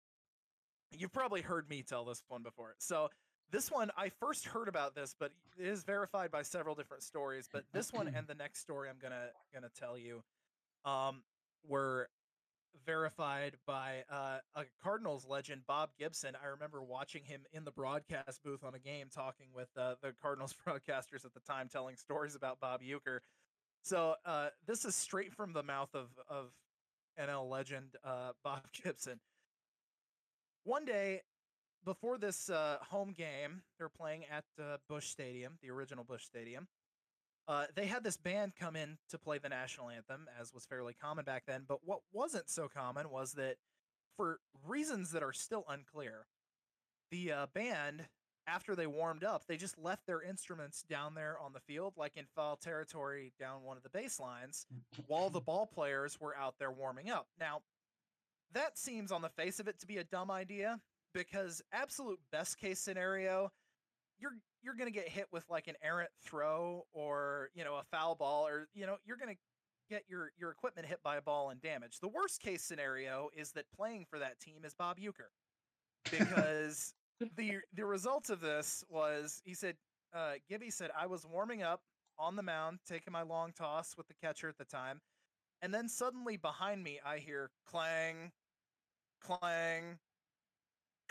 you've 0.91 1.13
probably 1.13 1.41
heard 1.41 1.69
me 1.69 1.83
tell 1.83 2.05
this 2.05 2.23
one 2.29 2.43
before. 2.43 2.75
So 2.79 3.09
this 3.51 3.71
one, 3.71 3.91
I 3.97 4.11
first 4.21 4.47
heard 4.47 4.69
about 4.69 4.95
this, 4.95 5.15
but 5.19 5.33
it 5.59 5.67
is 5.67 5.85
verified 5.85 6.31
by 6.31 6.43
several 6.43 6.75
different 6.75 7.03
stories. 7.03 7.49
But 7.53 7.65
this 7.73 7.93
one 7.93 8.09
and 8.15 8.27
the 8.27 8.35
next 8.35 8.61
story 8.61 8.89
I'm 8.89 8.97
gonna 9.01 9.29
gonna 9.53 9.71
tell 9.79 9.99
you, 9.99 10.23
um, 10.85 11.23
were 11.69 12.09
verified 12.85 13.57
by 13.67 14.05
uh, 14.11 14.39
a 14.55 14.65
Cardinals 14.83 15.27
legend, 15.29 15.63
Bob 15.67 15.91
Gibson. 15.99 16.35
I 16.43 16.49
remember 16.49 16.83
watching 16.83 17.25
him 17.25 17.43
in 17.53 17.65
the 17.65 17.71
broadcast 17.71 18.43
booth 18.45 18.65
on 18.65 18.75
a 18.75 18.79
game, 18.79 19.09
talking 19.15 19.47
with 19.55 19.69
uh, 19.77 19.95
the 20.03 20.15
Cardinals 20.21 20.55
broadcasters 20.67 21.25
at 21.25 21.35
the 21.35 21.41
time, 21.41 21.69
telling 21.69 21.97
stories 21.97 22.35
about 22.35 22.61
Bob 22.61 22.81
Uecker. 22.83 23.19
So 23.83 24.15
uh, 24.25 24.49
this 24.67 24.85
is 24.85 24.95
straight 24.95 25.33
from 25.35 25.53
the 25.53 25.63
mouth 25.63 25.91
of 25.95 26.09
of 26.29 26.51
NL 27.21 27.49
legend 27.49 27.97
uh, 28.05 28.33
Bob 28.45 28.63
Gibson. 28.85 29.21
One 30.65 30.85
day, 30.85 31.23
before 31.85 32.19
this 32.19 32.49
uh, 32.49 32.79
home 32.89 33.13
game, 33.17 33.63
they're 33.79 33.89
playing 33.89 34.25
at 34.31 34.45
uh, 34.61 34.77
Busch 34.89 35.09
Stadium, 35.09 35.59
the 35.63 35.71
original 35.71 36.05
Busch 36.05 36.25
Stadium. 36.25 36.69
Uh, 37.49 37.65
they 37.75 37.87
had 37.87 38.05
this 38.05 38.17
band 38.17 38.53
come 38.59 38.77
in 38.77 38.99
to 39.11 39.19
play 39.19 39.39
the 39.39 39.49
national 39.49 39.91
anthem, 39.91 40.29
as 40.41 40.55
was 40.55 40.65
fairly 40.65 40.95
common 40.95 41.25
back 41.25 41.45
then. 41.47 41.65
But 41.67 41.81
what 41.85 42.01
wasn't 42.13 42.49
so 42.49 42.69
common 42.69 43.11
was 43.11 43.33
that, 43.33 43.57
for 44.17 44.39
reasons 44.67 45.11
that 45.13 45.23
are 45.23 45.33
still 45.33 45.65
unclear, 45.69 46.27
the 47.11 47.33
uh, 47.33 47.47
band, 47.53 48.05
after 48.47 48.77
they 48.77 48.87
warmed 48.87 49.25
up, 49.25 49.47
they 49.47 49.57
just 49.57 49.79
left 49.79 50.07
their 50.07 50.23
instruments 50.23 50.83
down 50.89 51.15
there 51.15 51.37
on 51.39 51.53
the 51.53 51.61
field, 51.61 51.95
like 51.97 52.13
in 52.17 52.27
foul 52.35 52.57
territory 52.57 53.33
down 53.39 53.63
one 53.63 53.77
of 53.77 53.83
the 53.83 53.89
baselines, 53.89 54.67
while 55.07 55.31
the 55.31 55.41
ball 55.47 55.67
players 55.67 56.21
were 56.21 56.37
out 56.37 56.55
there 56.59 56.71
warming 56.71 57.11
up. 57.11 57.27
Now, 57.41 57.63
that 58.53 58.79
seems 58.79 59.11
on 59.11 59.23
the 59.23 59.29
face 59.31 59.59
of 59.61 59.69
it 59.69 59.81
to 59.81 59.87
be 59.87 59.99
a 59.99 60.05
dumb 60.05 60.31
idea 60.31 60.81
because 61.15 61.63
absolute 61.73 62.19
best 62.31 62.59
case 62.59 62.79
scenario, 62.79 63.51
you're 64.23 64.33
you're 64.63 64.77
gonna 64.77 64.93
get 64.93 65.09
hit 65.09 65.27
with 65.33 65.45
like 65.51 65.67
an 65.67 65.75
errant 65.83 66.11
throw 66.25 66.87
or 66.93 67.51
you 67.55 67.65
know 67.65 67.75
a 67.75 67.83
foul 67.91 68.15
ball 68.15 68.47
or 68.47 68.69
you 68.73 68.87
know 68.87 68.97
you're 69.05 69.17
gonna 69.17 69.35
get 69.91 70.05
your 70.09 70.31
your 70.39 70.51
equipment 70.51 70.87
hit 70.87 71.03
by 71.03 71.17
a 71.17 71.21
ball 71.21 71.51
and 71.51 71.61
damage. 71.61 71.99
The 72.01 72.09
worst 72.09 72.41
case 72.41 72.63
scenario 72.63 73.29
is 73.37 73.53
that 73.53 73.65
playing 73.77 74.07
for 74.09 74.19
that 74.21 74.39
team 74.41 74.65
is 74.65 74.75
Bob 74.75 74.99
Uecker 74.99 75.31
because 76.11 76.95
the 77.37 77.59
the 77.75 77.85
result 77.85 78.31
of 78.31 78.41
this 78.41 78.85
was 78.89 79.43
he 79.45 79.55
said 79.55 79.77
uh, 80.15 80.35
Gibby 80.49 80.71
said 80.71 80.91
I 80.99 81.07
was 81.07 81.27
warming 81.27 81.63
up 81.63 81.81
on 82.19 82.37
the 82.37 82.43
mound 82.43 82.79
taking 82.87 83.13
my 83.13 83.23
long 83.23 83.53
toss 83.53 83.95
with 83.97 84.07
the 84.07 84.15
catcher 84.15 84.49
at 84.49 84.59
the 84.59 84.65
time, 84.65 85.01
and 85.61 85.75
then 85.75 85.89
suddenly 85.89 86.37
behind 86.37 86.83
me 86.85 87.01
I 87.05 87.19
hear 87.19 87.51
clang, 87.67 88.33
clang, 89.21 89.99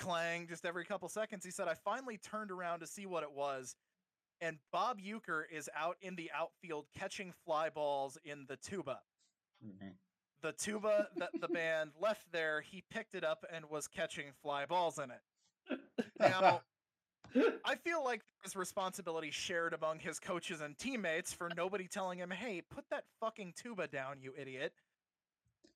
clang 0.01 0.47
just 0.47 0.65
every 0.65 0.83
couple 0.83 1.07
seconds. 1.09 1.45
He 1.45 1.51
said, 1.51 1.67
I 1.67 1.75
finally 1.75 2.17
turned 2.17 2.51
around 2.51 2.79
to 2.79 2.87
see 2.87 3.05
what 3.05 3.23
it 3.23 3.31
was. 3.31 3.75
And 4.41 4.57
Bob 4.71 4.99
Uecker 4.99 5.43
is 5.51 5.69
out 5.77 5.97
in 6.01 6.15
the 6.15 6.31
outfield 6.35 6.87
catching 6.97 7.31
fly 7.45 7.69
balls 7.69 8.17
in 8.25 8.45
the 8.47 8.57
tuba. 8.57 8.99
Mhm. 9.63 9.93
The 10.41 10.53
tuba 10.53 11.07
that 11.17 11.29
the 11.39 11.47
band 11.47 11.91
left 12.01 12.31
there, 12.31 12.61
he 12.61 12.83
picked 12.89 13.13
it 13.13 13.23
up 13.23 13.45
and 13.53 13.69
was 13.69 13.87
catching 13.87 14.31
fly 14.41 14.65
balls 14.65 14.97
in 14.97 15.11
it. 15.11 15.79
Now, 16.19 16.61
I 17.63 17.75
feel 17.75 18.03
like 18.03 18.21
there's 18.43 18.55
responsibility 18.55 19.29
shared 19.29 19.73
among 19.73 19.99
his 19.99 20.19
coaches 20.19 20.61
and 20.61 20.77
teammates 20.77 21.31
for 21.31 21.49
nobody 21.55 21.87
telling 21.87 22.17
him, 22.17 22.31
hey, 22.31 22.61
put 22.61 22.85
that 22.89 23.03
fucking 23.19 23.53
tuba 23.55 23.87
down, 23.87 24.17
you 24.21 24.33
idiot. 24.35 24.73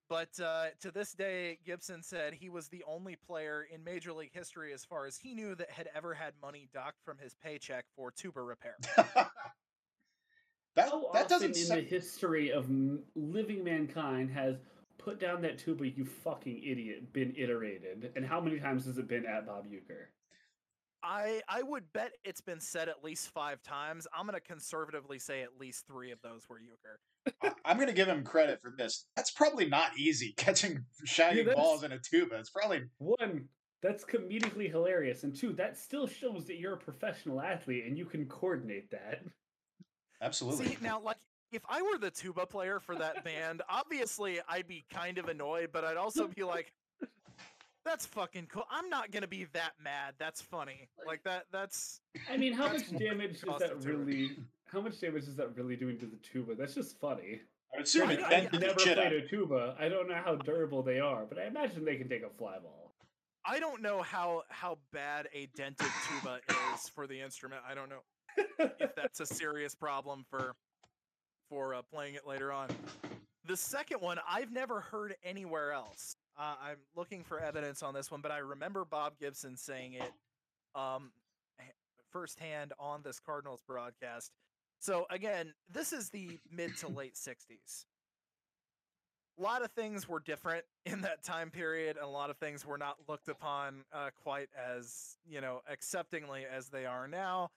But 0.07 0.39
uh, 0.39 0.67
to 0.81 0.91
this 0.91 1.13
day, 1.13 1.57
Gibson 1.65 2.03
said 2.03 2.33
he 2.33 2.49
was 2.49 2.67
the 2.67 2.83
only 2.87 3.15
player 3.15 3.65
in 3.73 3.83
Major 3.83 4.13
League 4.13 4.33
history, 4.33 4.71
as 4.73 4.85
far 4.85 5.05
as 5.07 5.17
he 5.17 5.33
knew, 5.33 5.55
that 5.55 5.71
had 5.71 5.89
ever 5.95 6.13
had 6.13 6.33
money 6.41 6.69
docked 6.73 7.01
from 7.03 7.17
his 7.17 7.33
paycheck 7.43 7.85
for 7.95 8.11
tuba 8.11 8.41
repair. 8.41 8.75
that 9.15 9.29
How 10.77 11.09
that 11.13 11.25
often 11.25 11.27
doesn't. 11.27 11.49
in 11.57 11.65
sa- 11.65 11.75
the 11.75 11.81
history 11.81 12.51
of 12.51 12.69
living 13.15 13.63
mankind 13.63 14.29
has 14.31 14.57
put 14.97 15.19
down 15.19 15.41
that 15.41 15.57
tuba, 15.57 15.87
you 15.87 16.05
fucking 16.05 16.61
idiot, 16.63 17.11
been 17.11 17.33
iterated? 17.35 18.11
And 18.15 18.25
how 18.25 18.39
many 18.39 18.59
times 18.59 18.85
has 18.85 18.97
it 18.99 19.07
been 19.07 19.25
at 19.25 19.47
Bob 19.47 19.65
Uecker? 19.65 20.07
I 21.05 21.41
I 21.47 21.61
would 21.61 21.91
bet 21.93 22.13
it's 22.23 22.41
been 22.41 22.59
said 22.59 22.89
at 22.89 23.03
least 23.03 23.29
five 23.29 23.61
times. 23.61 24.07
I'm 24.17 24.25
gonna 24.25 24.39
conservatively 24.39 25.19
say 25.19 25.43
at 25.43 25.57
least 25.59 25.85
three 25.87 26.11
of 26.11 26.19
those 26.21 26.49
were 26.49 26.57
Uecker. 26.57 27.33
I- 27.41 27.53
I'm 27.63 27.77
going 27.77 27.87
to 27.87 27.93
give 27.93 28.07
him 28.07 28.23
credit 28.23 28.61
for 28.61 28.71
this. 28.77 29.05
That's 29.15 29.31
probably 29.31 29.67
not 29.67 29.97
easy 29.97 30.33
catching 30.37 30.85
shiny 31.05 31.41
that's- 31.43 31.55
balls 31.55 31.83
in 31.83 31.91
a 31.91 31.99
tuba. 31.99 32.35
It's 32.37 32.49
probably 32.51 32.83
One, 32.99 33.47
that's 33.81 34.03
comedically 34.03 34.69
hilarious, 34.69 35.23
and 35.23 35.35
two, 35.35 35.53
that 35.53 35.77
still 35.77 36.05
shows 36.07 36.45
that 36.47 36.57
you're 36.59 36.73
a 36.73 36.77
professional 36.77 37.41
athlete 37.41 37.85
and 37.85 37.97
you 37.97 38.05
can 38.05 38.25
coordinate 38.27 38.89
that. 38.91 39.23
absolutely. 40.21 40.67
See 40.67 40.77
now, 40.81 40.99
like 41.01 41.17
if 41.51 41.61
I 41.69 41.81
were 41.81 41.97
the 41.97 42.11
tuba 42.11 42.45
player 42.45 42.79
for 42.79 42.95
that 42.95 43.23
band, 43.23 43.61
obviously 43.69 44.39
I'd 44.49 44.67
be 44.67 44.85
kind 44.91 45.17
of 45.17 45.27
annoyed, 45.27 45.69
but 45.71 45.83
I'd 45.85 45.97
also 45.97 46.27
be 46.35 46.43
like, 46.43 46.71
"That's 47.85 48.05
fucking 48.05 48.47
cool." 48.47 48.65
I'm 48.69 48.89
not 48.89 49.11
gonna 49.11 49.27
be 49.27 49.45
that 49.53 49.73
mad. 49.81 50.15
That's 50.17 50.41
funny. 50.41 50.89
Like 51.05 51.23
that. 51.23 51.45
That's 51.51 52.01
I 52.29 52.37
mean, 52.37 52.53
how 52.53 52.67
much 52.73 52.89
damage 52.97 53.35
is 53.35 53.41
that 53.59 53.83
really? 53.85 54.31
How 54.71 54.81
much 54.81 54.99
damage 54.99 55.23
is 55.23 55.35
that 55.37 55.55
really 55.55 55.75
doing 55.75 55.97
to 55.99 56.05
the 56.05 56.17
tuba? 56.17 56.55
That's 56.55 56.73
just 56.73 56.99
funny. 56.99 57.41
I 57.73 57.77
would 57.77 57.85
assume 57.85 58.09
I- 58.09 58.13
it 58.13 58.23
I- 58.23 58.29
dented 58.29 58.53
I've 58.55 58.59
the 58.59 58.67
never 58.67 58.79
shit 58.79 58.97
played 58.97 59.13
a 59.13 59.27
tuba. 59.27 59.75
I 59.79 59.87
don't 59.89 60.07
know 60.09 60.15
how 60.23 60.35
durable 60.35 60.81
they 60.83 60.99
are, 60.99 61.25
but 61.25 61.37
I 61.39 61.45
imagine 61.45 61.85
they 61.85 61.95
can 61.97 62.09
take 62.09 62.23
a 62.23 62.29
fly 62.29 62.57
ball. 62.59 62.93
I 63.45 63.59
don't 63.59 63.81
know 63.81 64.01
how 64.01 64.43
how 64.49 64.79
bad 64.91 65.27
a 65.33 65.45
dented 65.55 65.87
tuba 66.09 66.39
is 66.73 66.89
for 66.89 67.05
the 67.05 67.21
instrument. 67.21 67.61
I 67.67 67.75
don't 67.75 67.89
know 67.89 68.01
if 68.59 68.95
that's 68.95 69.19
a 69.19 69.25
serious 69.25 69.75
problem 69.75 70.25
for 70.29 70.55
for 71.49 71.75
uh, 71.75 71.81
playing 71.83 72.15
it 72.15 72.25
later 72.25 72.51
on. 72.51 72.69
The 73.45 73.55
second 73.55 74.01
one 74.01 74.17
I've 74.27 74.51
never 74.51 74.79
heard 74.81 75.15
anywhere 75.23 75.71
else. 75.73 76.15
Uh, 76.37 76.55
I'm 76.61 76.77
looking 76.95 77.23
for 77.23 77.39
evidence 77.39 77.81
on 77.81 77.93
this 77.93 78.11
one, 78.11 78.21
but 78.21 78.31
I 78.31 78.39
remember 78.39 78.83
Bob 78.83 79.13
Gibson 79.19 79.55
saying 79.55 79.93
it 79.93 80.11
um, 80.75 81.11
firsthand 82.11 82.73
on 82.79 83.01
this 83.03 83.19
Cardinals 83.19 83.61
broadcast. 83.65 84.31
So 84.79 85.05
again, 85.09 85.53
this 85.71 85.93
is 85.93 86.09
the 86.09 86.39
mid 86.51 86.75
to 86.77 86.87
late 86.89 87.15
'60s. 87.15 87.85
A 89.37 89.41
lot 89.41 89.63
of 89.63 89.71
things 89.71 90.07
were 90.07 90.19
different 90.19 90.65
in 90.85 91.01
that 91.01 91.23
time 91.23 91.49
period, 91.49 91.95
and 91.97 92.05
a 92.05 92.09
lot 92.09 92.29
of 92.29 92.37
things 92.37 92.65
were 92.65 92.77
not 92.77 92.97
looked 93.07 93.29
upon 93.29 93.85
uh, 93.93 94.09
quite 94.21 94.49
as 94.57 95.17
you 95.25 95.39
know 95.39 95.61
acceptingly 95.71 96.43
as 96.45 96.67
they 96.67 96.85
are 96.85 97.07
now. 97.07 97.49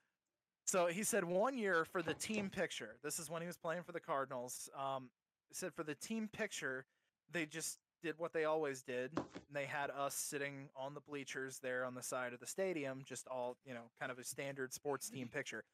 So 0.66 0.86
he 0.86 1.02
said 1.02 1.24
one 1.24 1.56
year 1.56 1.84
for 1.84 2.02
the 2.02 2.14
team 2.14 2.50
picture. 2.50 2.96
This 3.02 3.18
is 3.18 3.30
when 3.30 3.40
he 3.42 3.46
was 3.46 3.56
playing 3.56 3.82
for 3.82 3.92
the 3.92 4.00
Cardinals. 4.00 4.68
Um, 4.78 5.09
said 5.50 5.72
for 5.72 5.82
the 5.82 5.94
team 5.94 6.28
picture, 6.30 6.84
they 7.32 7.46
just 7.46 7.78
did 8.03 8.19
what 8.19 8.33
they 8.33 8.45
always 8.45 8.83
did. 8.83 9.11
And 9.16 9.55
they 9.55 9.65
had 9.65 9.91
us 9.91 10.15
sitting 10.15 10.69
on 10.77 10.95
the 10.95 11.01
bleachers 11.01 11.59
there 11.61 11.85
on 11.85 11.95
the 11.95 12.03
side 12.03 12.33
of 12.33 12.41
the 12.41 12.47
stadium, 12.47 13.03
just 13.05 13.27
all 13.29 13.57
you 13.66 13.75
know, 13.75 13.91
kind 13.99 14.12
of 14.12 14.19
a 14.19 14.25
standard 14.25 14.73
sports 14.73 15.09
team 15.09 15.29
picture. 15.29 15.65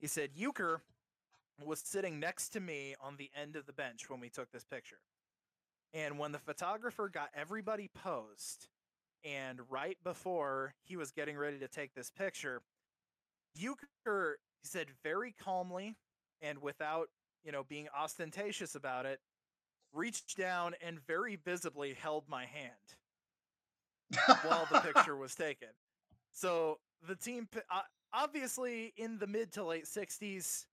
He 0.00 0.06
said 0.06 0.30
Uecker 0.38 0.78
was 1.64 1.80
sitting 1.80 2.18
next 2.18 2.50
to 2.50 2.60
me 2.60 2.94
on 3.00 3.16
the 3.16 3.30
end 3.40 3.56
of 3.56 3.66
the 3.66 3.72
bench 3.72 4.10
when 4.10 4.20
we 4.20 4.28
took 4.28 4.50
this 4.52 4.64
picture. 4.64 4.98
And 5.92 6.18
when 6.18 6.32
the 6.32 6.38
photographer 6.38 7.08
got 7.08 7.28
everybody 7.34 7.88
posed, 8.02 8.66
and 9.24 9.60
right 9.70 9.96
before 10.02 10.74
he 10.82 10.96
was 10.96 11.12
getting 11.12 11.36
ready 11.36 11.58
to 11.58 11.68
take 11.68 11.94
this 11.94 12.10
picture, 12.10 12.60
Uecker 13.58 14.34
said 14.62 14.88
very 15.02 15.34
calmly 15.42 15.96
and 16.42 16.60
without, 16.60 17.08
you 17.44 17.52
know, 17.52 17.62
being 17.62 17.86
ostentatious 17.96 18.74
about 18.74 19.06
it, 19.06 19.20
reached 19.94 20.36
down 20.36 20.74
and 20.84 20.98
very 21.06 21.36
visibly 21.36 21.94
held 21.94 22.24
my 22.28 22.44
hand 22.46 22.72
while 24.44 24.68
the 24.70 24.80
picture 24.94 25.16
was 25.16 25.34
taken. 25.34 25.68
So 26.32 26.78
the 27.06 27.14
team, 27.14 27.48
uh, 27.70 27.80
obviously, 28.12 28.92
in 28.96 29.18
the 29.18 29.26
mid 29.26 29.52
to 29.52 29.64
late 29.64 29.84
60s, 29.84 30.66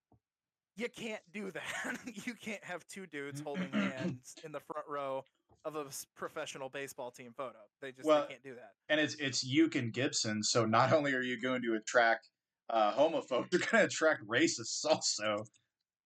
you 0.75 0.87
can't 0.89 1.21
do 1.33 1.51
that. 1.51 1.97
you 2.25 2.33
can't 2.33 2.63
have 2.63 2.85
two 2.87 3.05
dudes 3.07 3.41
holding 3.41 3.71
hands 3.71 4.35
in 4.43 4.51
the 4.51 4.59
front 4.59 4.87
row 4.87 5.23
of 5.63 5.75
a 5.75 5.85
professional 6.15 6.69
baseball 6.69 7.11
team 7.11 7.33
photo. 7.37 7.57
They 7.81 7.91
just 7.91 8.05
well, 8.05 8.21
they 8.21 8.33
can't 8.33 8.43
do 8.43 8.55
that. 8.55 8.71
And 8.89 8.99
it's 8.99 9.15
it's 9.15 9.43
Uke 9.43 9.75
and 9.75 9.93
Gibson, 9.93 10.43
so 10.43 10.65
not 10.65 10.91
only 10.91 11.13
are 11.13 11.21
you 11.21 11.39
going 11.39 11.61
to 11.63 11.75
attract 11.75 12.29
uh, 12.69 12.93
homophobes, 12.93 13.47
you're 13.51 13.61
going 13.61 13.81
to 13.81 13.85
attract 13.85 14.25
racists 14.27 14.83
also. 14.85 15.45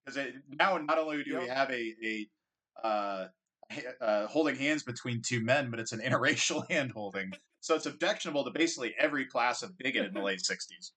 Because 0.05 0.33
now 0.59 0.77
not 0.77 0.99
only 0.99 1.23
do 1.23 1.31
yep. 1.31 1.41
we 1.41 1.47
have 1.47 1.69
a 1.71 1.93
a 2.03 2.27
uh, 2.83 3.25
uh, 4.01 4.27
holding 4.27 4.55
hands 4.55 4.83
between 4.83 5.21
two 5.21 5.41
men, 5.43 5.69
but 5.69 5.79
it's 5.79 5.91
an 5.91 5.99
interracial 6.05 6.69
hand 6.69 6.91
holding. 6.91 7.31
So 7.61 7.75
it's 7.75 7.85
objectionable 7.85 8.43
to 8.43 8.51
basically 8.51 8.93
every 8.99 9.25
class 9.25 9.63
of 9.63 9.77
bigot 9.77 10.05
in 10.05 10.13
the 10.13 10.21
late 10.21 10.39
'60s. 10.49 10.91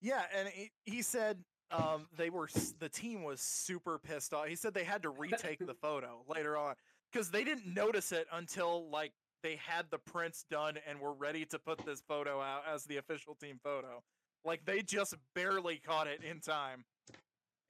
Yeah, 0.00 0.22
and 0.34 0.48
he, 0.48 0.70
he 0.84 1.02
said 1.02 1.38
um, 1.70 2.06
they 2.16 2.30
were 2.30 2.48
the 2.78 2.88
team 2.88 3.22
was 3.22 3.40
super 3.40 3.98
pissed 3.98 4.32
off. 4.32 4.46
He 4.46 4.56
said 4.56 4.74
they 4.74 4.84
had 4.84 5.02
to 5.02 5.10
retake 5.10 5.58
the 5.64 5.74
photo 5.74 6.22
later 6.28 6.56
on 6.56 6.74
because 7.12 7.30
they 7.30 7.44
didn't 7.44 7.72
notice 7.72 8.12
it 8.12 8.26
until 8.32 8.88
like 8.90 9.12
they 9.42 9.56
had 9.56 9.86
the 9.90 9.98
prints 9.98 10.44
done 10.50 10.78
and 10.88 11.00
were 11.00 11.12
ready 11.12 11.44
to 11.46 11.58
put 11.58 11.84
this 11.84 12.02
photo 12.08 12.40
out 12.40 12.62
as 12.72 12.84
the 12.84 12.96
official 12.96 13.34
team 13.34 13.58
photo. 13.62 14.02
Like 14.44 14.64
they 14.64 14.82
just 14.82 15.14
barely 15.34 15.76
caught 15.78 16.06
it 16.06 16.22
in 16.22 16.40
time. 16.40 16.84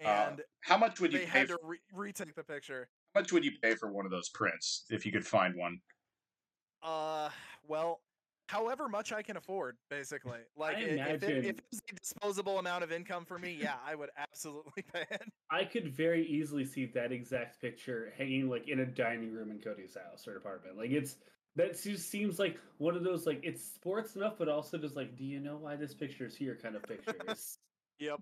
Uh, 0.05 0.09
and 0.09 0.41
uh, 0.41 0.45
how 0.61 0.77
much 0.77 1.01
would 1.01 1.13
you 1.13 1.21
they 1.21 1.25
pay 1.25 1.41
had 1.41 1.49
to 1.49 1.59
re- 1.63 1.79
retake 1.93 2.35
the 2.35 2.45
picture? 2.45 2.89
How 3.17 3.23
much 3.23 3.33
would 3.33 3.47
you 3.47 3.53
pay 3.63 3.75
for 3.75 3.91
one 3.91 4.05
of 4.05 4.11
those 4.11 4.29
prints 4.29 4.85
if 4.91 5.07
you 5.07 5.11
could 5.11 5.27
find 5.27 5.55
one? 5.57 5.81
Uh, 6.83 7.31
well, 7.67 8.03
however 8.47 8.91
much 8.91 9.11
I 9.11 9.23
can 9.23 9.39
afford, 9.39 9.79
basically. 9.89 10.41
Like 10.57 10.77
if, 10.77 10.91
imagine... 10.91 11.31
it, 11.31 11.45
if 11.47 11.57
it's 11.73 11.81
a 11.91 11.95
disposable 11.95 12.59
amount 12.59 12.85
of 12.85 12.93
income 12.93 13.25
for 13.25 13.39
me, 13.39 13.57
yeah, 13.59 13.77
I 13.87 13.95
would 13.95 14.11
absolutely 14.19 14.83
pay 14.93 15.07
it. 15.11 15.23
I 15.51 15.65
could 15.65 15.89
very 15.97 16.27
easily 16.27 16.67
see 16.67 16.85
that 16.95 17.11
exact 17.11 17.59
picture 17.59 18.13
hanging 18.19 18.51
like 18.51 18.69
in 18.69 18.81
a 18.81 18.87
dining 18.87 19.33
room 19.33 19.51
in 19.51 19.61
Cody's 19.61 19.97
house 19.97 20.29
or 20.29 20.37
apartment. 20.37 20.77
Like 20.77 20.91
it's 20.91 21.17
that 21.55 21.83
just 21.83 22.11
seems 22.11 22.39
like 22.39 22.59
one 22.77 22.97
of 22.97 23.03
those 23.03 23.25
like 23.27 23.41
it's 23.43 23.65
sports 23.65 24.15
enough, 24.17 24.35
but 24.39 24.51
also 24.51 24.77
just 24.77 24.95
like, 24.95 25.17
do 25.17 25.25
you 25.25 25.41
know 25.41 25.57
why 25.57 25.75
this 25.75 25.95
picture 25.95 26.27
is 26.27 26.37
here? 26.37 26.59
Kind 26.63 26.77
of 26.77 26.83
pictures. 26.83 27.57
yep. 27.99 28.21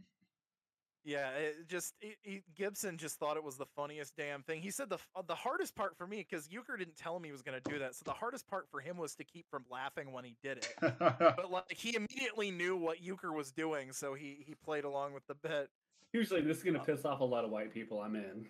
Yeah, 1.04 1.30
it 1.32 1.68
just 1.68 1.94
it, 2.00 2.16
it, 2.24 2.42
Gibson 2.54 2.96
just 2.96 3.18
thought 3.18 3.36
it 3.36 3.44
was 3.44 3.56
the 3.56 3.66
funniest 3.76 4.16
damn 4.16 4.42
thing. 4.42 4.62
He 4.62 4.70
said 4.70 4.88
the 4.88 4.98
the 5.28 5.34
hardest 5.34 5.76
part 5.76 5.96
for 5.98 6.06
me 6.06 6.26
because 6.28 6.48
Uecker 6.48 6.78
didn't 6.78 6.96
tell 6.96 7.14
him 7.14 7.24
he 7.24 7.32
was 7.32 7.42
going 7.42 7.60
to 7.60 7.70
do 7.70 7.78
that. 7.78 7.94
So 7.94 8.02
the 8.06 8.12
hardest 8.12 8.48
part 8.48 8.66
for 8.70 8.80
him 8.80 8.96
was 8.96 9.14
to 9.16 9.24
keep 9.24 9.44
from 9.50 9.64
laughing 9.70 10.12
when 10.12 10.24
he 10.24 10.36
did 10.42 10.58
it. 10.58 10.74
but 10.98 11.50
like 11.50 11.70
he 11.70 11.94
immediately 11.94 12.50
knew 12.50 12.76
what 12.76 13.02
Uecker 13.02 13.34
was 13.34 13.52
doing, 13.52 13.92
so 13.92 14.14
he 14.14 14.44
he 14.46 14.54
played 14.54 14.84
along 14.84 15.12
with 15.12 15.26
the 15.26 15.34
bit. 15.34 15.68
Usually, 16.14 16.40
this 16.40 16.58
is 16.58 16.62
going 16.62 16.74
to 16.74 16.80
uh 16.80 16.84
piss 16.84 17.04
off 17.04 17.20
a 17.20 17.24
lot 17.24 17.44
of 17.44 17.50
white 17.50 17.72
people. 17.72 18.00
I'm 18.00 18.16
in. 18.16 18.46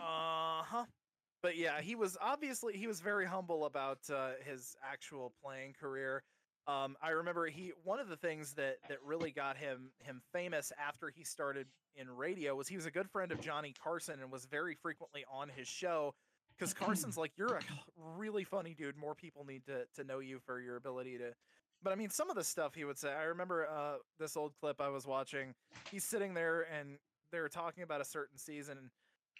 Uh 0.00 0.62
huh. 0.64 0.84
But 1.44 1.56
yeah, 1.56 1.80
he 1.80 1.94
was 1.94 2.16
obviously 2.20 2.72
he 2.76 2.86
was 2.86 3.00
very 3.00 3.26
humble 3.26 3.66
about 3.66 3.98
uh, 4.10 4.30
his 4.44 4.74
actual 4.82 5.32
playing 5.44 5.74
career. 5.78 6.24
Um, 6.66 6.96
I 7.02 7.10
remember 7.10 7.46
he 7.46 7.72
one 7.82 7.98
of 7.98 8.08
the 8.08 8.16
things 8.16 8.54
that 8.54 8.76
that 8.88 8.98
really 9.04 9.30
got 9.30 9.56
him 9.56 9.90
him 10.00 10.22
famous 10.32 10.72
after 10.78 11.12
he 11.14 11.22
started 11.22 11.66
in 11.96 12.10
radio 12.10 12.54
was 12.54 12.68
he 12.68 12.76
was 12.76 12.86
a 12.86 12.90
good 12.90 13.10
friend 13.10 13.32
of 13.32 13.40
Johnny 13.40 13.74
Carson 13.82 14.20
and 14.20 14.32
was 14.32 14.46
very 14.46 14.74
frequently 14.74 15.24
on 15.30 15.50
his 15.54 15.68
show 15.68 16.14
because 16.56 16.72
Carson's 16.72 17.16
like 17.18 17.32
you're 17.36 17.56
a 17.56 17.60
really 18.16 18.44
funny 18.44 18.74
dude. 18.74 18.96
More 18.96 19.14
people 19.14 19.44
need 19.44 19.66
to 19.66 19.84
to 19.96 20.04
know 20.04 20.20
you 20.20 20.40
for 20.46 20.60
your 20.60 20.76
ability 20.76 21.18
to. 21.18 21.32
But 21.82 21.92
I 21.92 21.96
mean, 21.96 22.08
some 22.08 22.30
of 22.30 22.36
the 22.36 22.44
stuff 22.44 22.74
he 22.74 22.84
would 22.84 22.98
say. 22.98 23.12
I 23.12 23.24
remember 23.24 23.66
uh, 23.68 23.96
this 24.18 24.36
old 24.36 24.52
clip 24.58 24.80
I 24.80 24.88
was 24.88 25.06
watching. 25.06 25.54
He's 25.90 26.04
sitting 26.04 26.32
there 26.32 26.66
and 26.78 26.96
they 27.30 27.40
were 27.40 27.50
talking 27.50 27.82
about 27.82 28.00
a 28.00 28.06
certain 28.06 28.38
season. 28.38 28.78
And 28.78 28.90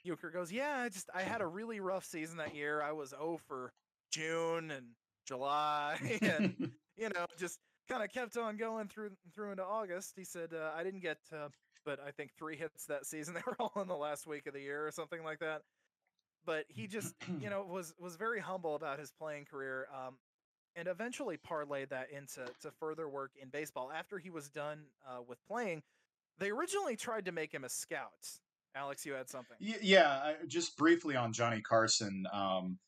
Uecker 0.07 0.33
goes, 0.33 0.53
"Yeah, 0.53 0.81
I 0.81 0.89
just 0.91 1.09
I 1.15 1.23
had 1.23 1.41
a 1.41 1.47
really 1.47 1.81
rough 1.81 2.05
season 2.05 2.37
that 2.37 2.55
year. 2.55 2.83
I 2.83 2.93
was 2.93 3.11
0 3.11 3.39
for 3.49 3.73
June 4.11 4.71
and 4.71 4.89
July, 5.27 6.19
and 6.23 6.73
you 6.97 7.09
know, 7.09 7.27
just 7.39 7.59
kind 7.89 8.03
of 8.03 8.11
kept 8.11 8.37
on 8.37 8.57
going 8.57 8.89
through 8.89 9.11
through 9.35 9.51
into 9.51 9.65
August. 9.65 10.15
He 10.17 10.25
said, 10.25 10.51
uh, 10.55 10.71
I 10.77 10.83
didn't 10.83 11.01
get, 11.01 11.19
uh, 11.33 11.49
but 11.85 12.01
I 12.01 12.11
think 12.11 12.33
three 12.39 12.57
hits 12.57 12.87
that 12.87 13.07
season. 13.07 13.35
They 13.39 13.43
were 13.47 13.57
all 13.59 13.83
in 13.83 13.89
the 13.89 13.97
last 13.97 14.27
week 14.27 14.47
of 14.47 14.55
the 14.55 14.61
year 14.61 14.87
or 14.87 14.91
something 14.91 15.23
like 15.23 15.41
that. 15.41 15.63
But 16.47 16.65
he 16.69 16.87
just, 16.87 17.15
you 17.41 17.51
know, 17.51 17.65
was 17.65 17.95
was 17.99 18.17
very 18.17 18.41
humble 18.41 18.75
about 18.75 18.99
his 18.99 19.11
playing 19.11 19.47
career, 19.47 19.89
um, 19.93 20.17
and 20.77 20.89
eventually 20.89 21.39
parlayed 21.39 21.91
that 21.91 22.11
into 22.11 22.47
to 22.63 22.71
further 22.79 23.09
work 23.09 23.33
in 23.41 23.49
baseball. 23.49 23.91
After 23.93 24.19
he 24.19 24.31
was 24.31 24.51
done 24.51 24.85
uh, 25.07 25.23
with 25.27 25.39
playing, 25.47 25.83
they 26.39 26.51
originally 26.51 26.97
tried 26.97 27.25
to 27.27 27.33
make 27.33 27.53
him 27.53 27.65
a 27.65 27.69
scout. 27.69 28.29
Alex, 28.77 29.07
you 29.07 29.13
had 29.13 29.31
something. 29.31 29.57
Yeah, 29.61 30.33
just 30.49 30.77
briefly 30.77 31.15
on 31.15 31.33
Johnny 31.33 31.61
Carson. 31.61 32.27
Um, 32.33 32.79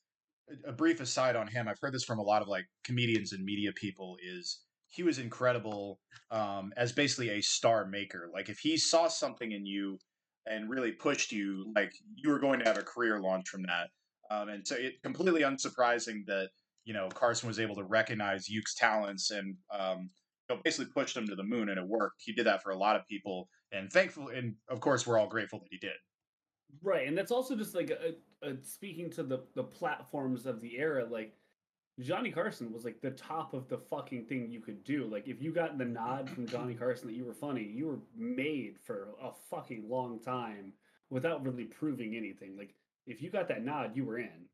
a 0.66 0.72
brief 0.72 1.00
aside 1.00 1.36
on 1.36 1.46
him. 1.46 1.68
I've 1.68 1.80
heard 1.80 1.92
this 1.92 2.04
from 2.04 2.18
a 2.18 2.22
lot 2.22 2.42
of 2.42 2.48
like 2.48 2.66
comedians 2.84 3.32
and 3.32 3.44
media 3.44 3.72
people. 3.72 4.16
Is 4.24 4.60
he 4.88 5.02
was 5.02 5.18
incredible 5.18 6.00
um, 6.30 6.72
as 6.76 6.92
basically 6.92 7.30
a 7.30 7.40
star 7.40 7.86
maker. 7.86 8.28
Like 8.32 8.48
if 8.48 8.58
he 8.58 8.76
saw 8.76 9.08
something 9.08 9.52
in 9.52 9.66
you 9.66 9.98
and 10.46 10.70
really 10.70 10.92
pushed 10.92 11.32
you, 11.32 11.72
like 11.74 11.92
you 12.14 12.30
were 12.30 12.38
going 12.38 12.60
to 12.60 12.64
have 12.64 12.78
a 12.78 12.82
career 12.82 13.20
launch 13.20 13.48
from 13.48 13.62
that. 13.62 13.88
Um, 14.30 14.48
and 14.48 14.66
so 14.66 14.76
it 14.76 14.94
completely 15.02 15.42
unsurprising 15.42 16.26
that 16.26 16.48
you 16.84 16.94
know 16.94 17.08
Carson 17.08 17.48
was 17.48 17.60
able 17.60 17.76
to 17.76 17.84
recognize 17.84 18.48
Uke's 18.48 18.74
talents 18.74 19.30
and 19.30 19.56
um, 19.76 20.10
you 20.48 20.56
know, 20.56 20.62
basically 20.64 20.92
pushed 20.92 21.16
him 21.16 21.26
to 21.26 21.34
the 21.34 21.42
moon, 21.42 21.68
and 21.68 21.78
it 21.78 21.86
worked. 21.86 22.22
He 22.24 22.32
did 22.32 22.46
that 22.46 22.62
for 22.62 22.70
a 22.70 22.78
lot 22.78 22.96
of 22.96 23.06
people, 23.06 23.48
and 23.72 23.90
thankful, 23.92 24.28
and 24.28 24.54
of 24.68 24.80
course, 24.80 25.06
we're 25.06 25.18
all 25.18 25.28
grateful 25.28 25.58
that 25.60 25.68
he 25.70 25.78
did. 25.78 25.96
Right, 26.82 27.08
and 27.08 27.16
that's 27.16 27.32
also 27.32 27.56
just 27.56 27.74
like 27.74 27.90
a, 27.90 28.14
a, 28.46 28.56
speaking 28.62 29.10
to 29.10 29.22
the 29.22 29.40
the 29.54 29.64
platforms 29.64 30.46
of 30.46 30.60
the 30.60 30.76
era. 30.76 31.04
Like 31.04 31.34
Johnny 32.00 32.30
Carson 32.30 32.72
was 32.72 32.84
like 32.84 33.00
the 33.00 33.12
top 33.12 33.54
of 33.54 33.68
the 33.68 33.78
fucking 33.78 34.26
thing 34.26 34.50
you 34.50 34.60
could 34.60 34.84
do. 34.84 35.06
Like 35.06 35.26
if 35.26 35.40
you 35.40 35.52
got 35.52 35.78
the 35.78 35.84
nod 35.84 36.28
from 36.28 36.46
Johnny 36.46 36.74
Carson 36.74 37.08
that 37.08 37.14
you 37.14 37.24
were 37.24 37.34
funny, 37.34 37.62
you 37.62 37.86
were 37.86 37.98
made 38.16 38.76
for 38.82 39.08
a 39.22 39.30
fucking 39.50 39.88
long 39.88 40.20
time 40.20 40.72
without 41.10 41.44
really 41.44 41.64
proving 41.64 42.16
anything. 42.16 42.56
Like 42.56 42.74
if 43.06 43.22
you 43.22 43.30
got 43.30 43.48
that 43.48 43.64
nod, 43.64 43.96
you 43.96 44.04
were 44.04 44.18
in. 44.18 44.46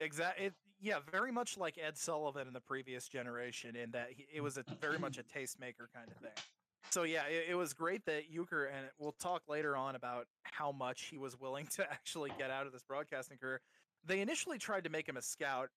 Exactly. 0.00 0.50
Yeah, 0.80 1.00
very 1.10 1.30
much 1.30 1.58
like 1.58 1.76
Ed 1.76 1.98
Sullivan 1.98 2.48
in 2.48 2.54
the 2.54 2.60
previous 2.60 3.06
generation, 3.06 3.76
in 3.76 3.90
that 3.90 4.08
he, 4.16 4.26
it 4.32 4.40
was 4.40 4.56
a 4.56 4.64
very 4.80 4.98
much 4.98 5.18
a 5.18 5.22
tastemaker 5.22 5.92
kind 5.94 6.08
of 6.08 6.16
thing. 6.22 6.42
So 6.90 7.04
yeah, 7.04 7.22
it, 7.26 7.50
it, 7.50 7.54
was 7.54 7.72
great 7.72 8.04
that 8.06 8.32
Uecker, 8.32 8.66
and 8.66 8.88
we'll 8.98 9.14
talk 9.20 9.42
later 9.48 9.76
on 9.76 9.94
about 9.94 10.26
how 10.42 10.72
much 10.72 11.04
he 11.04 11.18
was 11.18 11.38
willing 11.38 11.66
to 11.76 11.84
actually 11.90 12.32
get 12.36 12.50
out 12.50 12.66
of 12.66 12.72
this 12.72 12.82
broadcasting 12.82 13.38
career. 13.38 13.60
They 14.04 14.20
initially 14.20 14.58
tried 14.58 14.84
to 14.84 14.90
make 14.90 15.08
him 15.08 15.16
a 15.16 15.22
scout, 15.22 15.68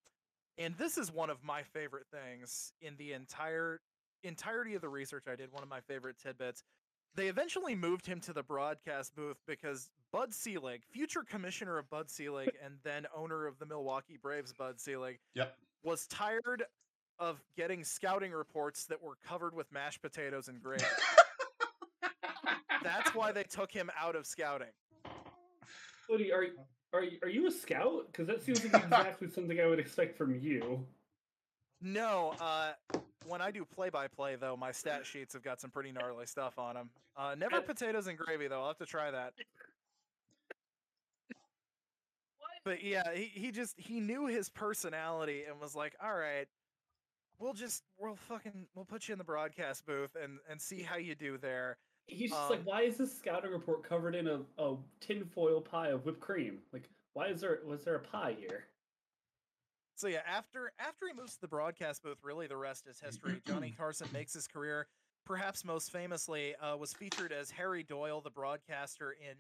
and 0.57 0.76
this 0.77 0.98
is 0.98 1.11
one 1.11 1.30
of 1.30 1.44
my 1.44 1.61
favorite 1.61 2.06
things 2.11 2.73
in 2.81 2.95
the 2.98 3.14
entire 3.14 3.80
entirety 4.23 4.73
of 4.73 4.81
the 4.81 4.90
research 4.90 5.26
I 5.31 5.35
did. 5.35 5.52
One 5.52 5.64
of 5.64 5.69
my 5.69 5.81
favorite 5.81 6.18
tidbits. 6.22 6.64
They 7.15 7.27
eventually 7.27 7.76
moved 7.76 8.07
him 8.07 8.19
to 8.22 8.34
the 8.34 8.41
broadcast 8.41 9.15
booth 9.15 9.38
because 9.45 9.91
Bud 10.11 10.34
Selig, 10.34 10.81
future 10.91 11.23
commissioner 11.23 11.77
of 11.77 11.88
Bud 11.91 12.10
Selig 12.10 12.49
and 12.64 12.76
then 12.84 13.06
owner 13.15 13.45
of 13.45 13.60
the 13.60 13.68
Milwaukee 13.68 14.18
Braves, 14.19 14.52
Bud 14.52 14.80
Selig, 14.80 15.19
yep. 15.35 15.56
was 15.84 16.07
tired 16.07 16.64
of 17.19 17.41
getting 17.56 17.84
scouting 17.84 18.31
reports 18.31 18.85
that 18.85 19.02
were 19.02 19.18
covered 19.26 19.56
with 19.56 19.72
mashed 19.72 20.02
potatoes 20.02 20.48
and 20.48 20.61
gravy. 20.61 20.84
That's 22.84 23.14
why 23.15 23.31
they 23.31 23.44
took 23.44 23.72
him 23.72 23.90
out 23.99 24.15
of 24.15 24.26
scouting. 24.26 24.68
Cody, 26.07 26.31
are 26.31 26.48
are 26.94 27.03
are 27.22 27.30
you 27.30 27.48
a 27.48 27.52
scout? 27.52 28.07
Because 28.07 28.27
that 28.27 28.44
seems 28.44 28.64
like 28.64 28.73
exactly 28.84 29.30
something 29.30 29.60
I 29.60 29.68
would 29.68 29.80
expect 29.80 30.18
from 30.18 30.35
you. 30.35 30.85
No, 31.81 32.34
uh, 32.40 32.72
when 33.27 33.41
I 33.41 33.52
do 33.52 33.65
play 33.65 33.90
by 33.90 34.07
play, 34.07 34.35
though, 34.35 34.56
my 34.56 34.72
stat 34.72 35.06
sheets 35.06 35.34
have 35.34 35.44
got 35.44 35.60
some 35.60 35.69
pretty 35.69 35.91
gnarly 35.91 36.26
stuff 36.26 36.57
on 36.57 36.76
them. 36.76 36.90
Uh, 37.18 37.35
never 37.38 37.61
potatoes 37.61 38.07
and 38.07 38.18
gravy, 38.18 38.48
though. 38.48 38.61
I'll 38.61 38.68
have 38.68 38.77
to 38.77 38.85
try 38.85 39.11
that. 39.11 39.34
But 42.65 42.81
yeah, 42.81 43.14
he, 43.14 43.26
he 43.26 43.52
just 43.52 43.77
he 43.77 43.99
knew 43.99 44.26
his 44.27 44.49
personality 44.49 45.44
and 45.48 45.60
was 45.60 45.76
like, 45.76 45.94
all 46.02 46.14
right, 46.14 46.48
we'll 47.39 47.53
just 47.53 47.84
we'll 47.99 48.15
fucking 48.15 48.68
we'll 48.76 48.85
put 48.85 49.07
you 49.07 49.14
in 49.14 49.18
the 49.18 49.23
broadcast 49.23 49.85
booth 49.85 50.15
and 50.22 50.39
and 50.49 50.61
see 50.61 50.81
how 50.81 50.97
you 50.97 51.15
do 51.15 51.38
there. 51.38 51.77
He's 52.07 52.31
just 52.31 52.41
Um, 52.43 52.49
like, 52.49 52.65
why 52.65 52.81
is 52.81 52.97
this 52.97 53.18
scouting 53.18 53.51
report 53.51 53.84
covered 53.88 54.14
in 54.15 54.27
a, 54.27 54.41
a 54.57 54.76
tinfoil 54.99 55.61
pie 55.61 55.89
of 55.89 56.05
whipped 56.05 56.19
cream? 56.19 56.60
Like, 56.73 56.89
why 57.14 57.27
is 57.27 57.41
there 57.41 57.60
was 57.65 57.84
there 57.85 57.95
a 57.95 57.99
pie 57.99 58.35
here? 58.39 58.65
So 59.95 60.07
yeah, 60.07 60.22
after 60.27 60.72
after 60.80 61.07
he 61.07 61.14
moves 61.14 61.35
to 61.35 61.41
the 61.41 61.47
broadcast 61.47 62.03
booth, 62.03 62.18
really 62.23 62.47
the 62.47 62.57
rest 62.57 62.88
is 62.88 62.99
history. 62.99 63.41
Johnny 63.47 63.72
Carson 63.77 64.07
makes 64.11 64.34
his 64.34 64.47
career, 64.47 64.88
perhaps 65.26 65.64
most 65.64 65.91
famously, 65.91 66.55
uh, 66.55 66.76
was 66.76 66.93
featured 66.93 67.31
as 67.31 67.51
Harry 67.51 67.84
Doyle, 67.84 68.19
the 68.19 68.31
broadcaster, 68.31 69.11
in 69.11 69.35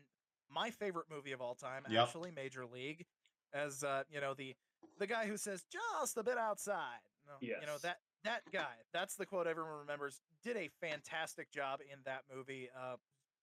my 0.49 0.69
favorite 0.69 1.07
movie 1.09 1.31
of 1.31 1.41
all 1.41 1.55
time, 1.55 1.83
Yep. 1.89 2.03
actually 2.03 2.31
Major 2.31 2.65
League, 2.65 3.05
as 3.53 3.83
uh, 3.83 4.03
you 4.09 4.21
know 4.21 4.33
the 4.35 4.55
the 4.99 5.07
guy 5.07 5.25
who 5.25 5.37
says 5.37 5.65
just 5.71 6.17
a 6.17 6.23
bit 6.23 6.37
outside. 6.37 6.99
No, 7.27 7.33
You 7.41 7.65
know 7.65 7.77
that 7.81 7.97
that 8.23 8.41
guy. 8.51 8.73
That's 8.93 9.15
the 9.15 9.25
quote 9.25 9.47
everyone 9.47 9.79
remembers. 9.79 10.21
Did 10.43 10.57
a 10.57 10.69
fantastic 10.81 11.51
job 11.51 11.79
in 11.81 11.99
that 12.05 12.23
movie. 12.33 12.69
Uh, 12.75 12.95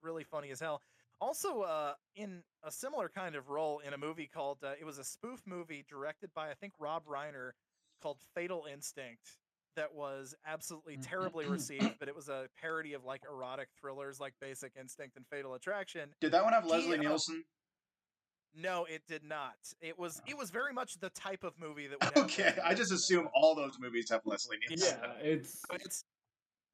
really 0.03 0.25
funny 0.25 0.51
as 0.51 0.61
hell. 0.61 0.83
Also, 1.21 1.61
uh, 1.61 1.93
in 2.17 2.43
a 2.63 2.71
similar 2.71 3.11
kind 3.11 3.37
of 3.37 3.51
role 3.51 3.81
in 3.87 3.93
a 3.93 3.99
movie 3.99 4.31
called 4.33 4.59
uh, 4.65 4.73
it 4.81 4.85
was 4.85 4.99
a 4.99 5.05
spoof 5.05 5.43
movie 5.47 5.85
directed 5.89 6.31
by 6.35 6.51
I 6.51 6.55
think 6.55 6.73
Rob 6.79 7.05
Reiner 7.07 7.51
called 8.03 8.19
Fatal 8.35 8.67
Instinct 8.73 9.37
that 9.77 9.95
was 9.95 10.35
absolutely 10.47 10.97
terribly 10.97 11.47
received, 11.47 11.97
but 11.99 12.09
it 12.09 12.17
was 12.17 12.29
a 12.29 12.47
parody 12.61 12.95
of 12.95 13.05
like 13.05 13.23
erotic 13.31 13.69
thrillers 13.81 14.19
like 14.19 14.35
Basic 14.41 14.73
Instinct 14.79 15.17
and 15.17 15.27
Fatal 15.29 15.55
Attraction. 15.55 16.11
Did 16.21 16.33
that 16.33 16.45
one 16.45 16.53
have 16.53 16.65
He, 16.65 16.71
Leslie 16.71 16.99
uh, 16.99 17.03
Nielsen? 17.03 17.45
No, 18.55 18.85
it 18.85 19.03
did 19.07 19.23
not. 19.23 19.55
It 19.81 19.99
was 19.99 20.21
it 20.27 20.37
was 20.37 20.51
very 20.51 20.73
much 20.73 20.99
the 20.99 21.11
type 21.11 21.45
of 21.45 21.55
movie 21.59 21.87
that. 21.87 22.15
Would 22.17 22.25
Okay, 22.25 22.55
I 22.65 22.75
just 22.75 22.91
Nielsen 22.91 23.15
in 23.15 23.21
it. 23.21 23.25
assume 23.25 23.29
all 23.35 23.55
those 23.55 23.79
movies 23.79 24.11
have 24.11 24.23
Leslie 24.25 24.59
Nielsen. 24.69 24.99
Yeah, 25.03 25.13
it's 25.23 25.63
but 25.69 25.81
it's 25.83 26.05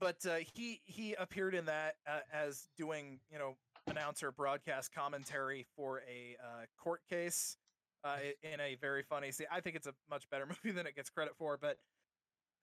but 0.01 0.27
uh, 0.27 0.36
he 0.55 0.81
he 0.85 1.15
appeared 1.15 1.55
in 1.55 1.66
that 1.66 1.97
uh, 2.09 2.20
as 2.32 2.69
doing 2.77 3.20
you 3.31 3.39
know 3.39 3.57
announcer 3.86 4.32
broadcast 4.32 4.93
commentary 4.93 5.66
for 5.77 6.01
a 6.01 6.36
uh, 6.43 6.65
court 6.82 7.01
case 7.09 7.57
uh, 8.05 8.16
in 8.43 8.61
a 8.61 8.77
very 8.81 9.03
funny 9.03 9.31
scene. 9.31 9.47
I 9.51 9.61
think 9.61 9.77
it's 9.77 9.86
a 9.86 9.94
much 10.11 10.28
better 10.31 10.47
movie 10.65 10.74
than 10.74 10.86
it 10.86 10.97
gets 10.97 11.11
credit 11.11 11.35
for, 11.39 11.59
but 11.61 11.77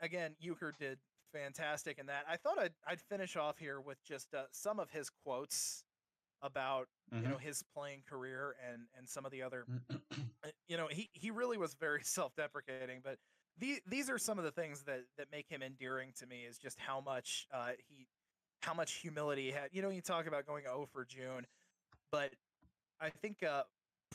again, 0.01 0.35
Uecker 0.43 0.71
did 0.79 0.97
fantastic 1.33 1.97
in 1.97 2.07
that. 2.07 2.25
I 2.29 2.37
thought 2.37 2.59
I'd 2.59 2.73
I'd 2.87 3.01
finish 3.01 3.35
off 3.35 3.57
here 3.57 3.79
with 3.79 4.03
just 4.03 4.33
uh, 4.33 4.43
some 4.51 4.79
of 4.79 4.89
his 4.89 5.09
quotes 5.09 5.83
about 6.43 6.87
you 7.11 7.27
know 7.27 7.37
his 7.37 7.63
playing 7.75 8.01
career 8.07 8.55
and 8.71 8.83
and 8.97 9.07
some 9.07 9.25
of 9.25 9.31
the 9.31 9.41
other 9.41 9.65
uh, 9.91 10.49
you 10.67 10.77
know 10.77 10.87
he 10.89 11.09
he 11.13 11.31
really 11.31 11.57
was 11.57 11.73
very 11.79 12.01
self-deprecating 12.03 12.99
but 13.03 13.17
the, 13.59 13.79
these 13.87 14.09
are 14.09 14.17
some 14.17 14.37
of 14.37 14.43
the 14.43 14.51
things 14.51 14.83
that 14.83 15.03
that 15.17 15.27
make 15.31 15.47
him 15.47 15.61
endearing 15.61 16.11
to 16.19 16.25
me 16.25 16.41
is 16.47 16.57
just 16.57 16.77
how 16.79 16.99
much 17.01 17.47
uh 17.53 17.69
he 17.87 18.07
how 18.61 18.73
much 18.73 18.93
humility 18.93 19.43
he 19.43 19.51
had. 19.51 19.69
You 19.73 19.81
know 19.81 19.89
you 19.89 20.01
talk 20.01 20.27
about 20.27 20.45
going 20.45 20.63
oh 20.69 20.87
for 20.91 21.05
june 21.05 21.45
but 22.11 22.31
i 22.99 23.09
think 23.09 23.43
uh 23.43 23.63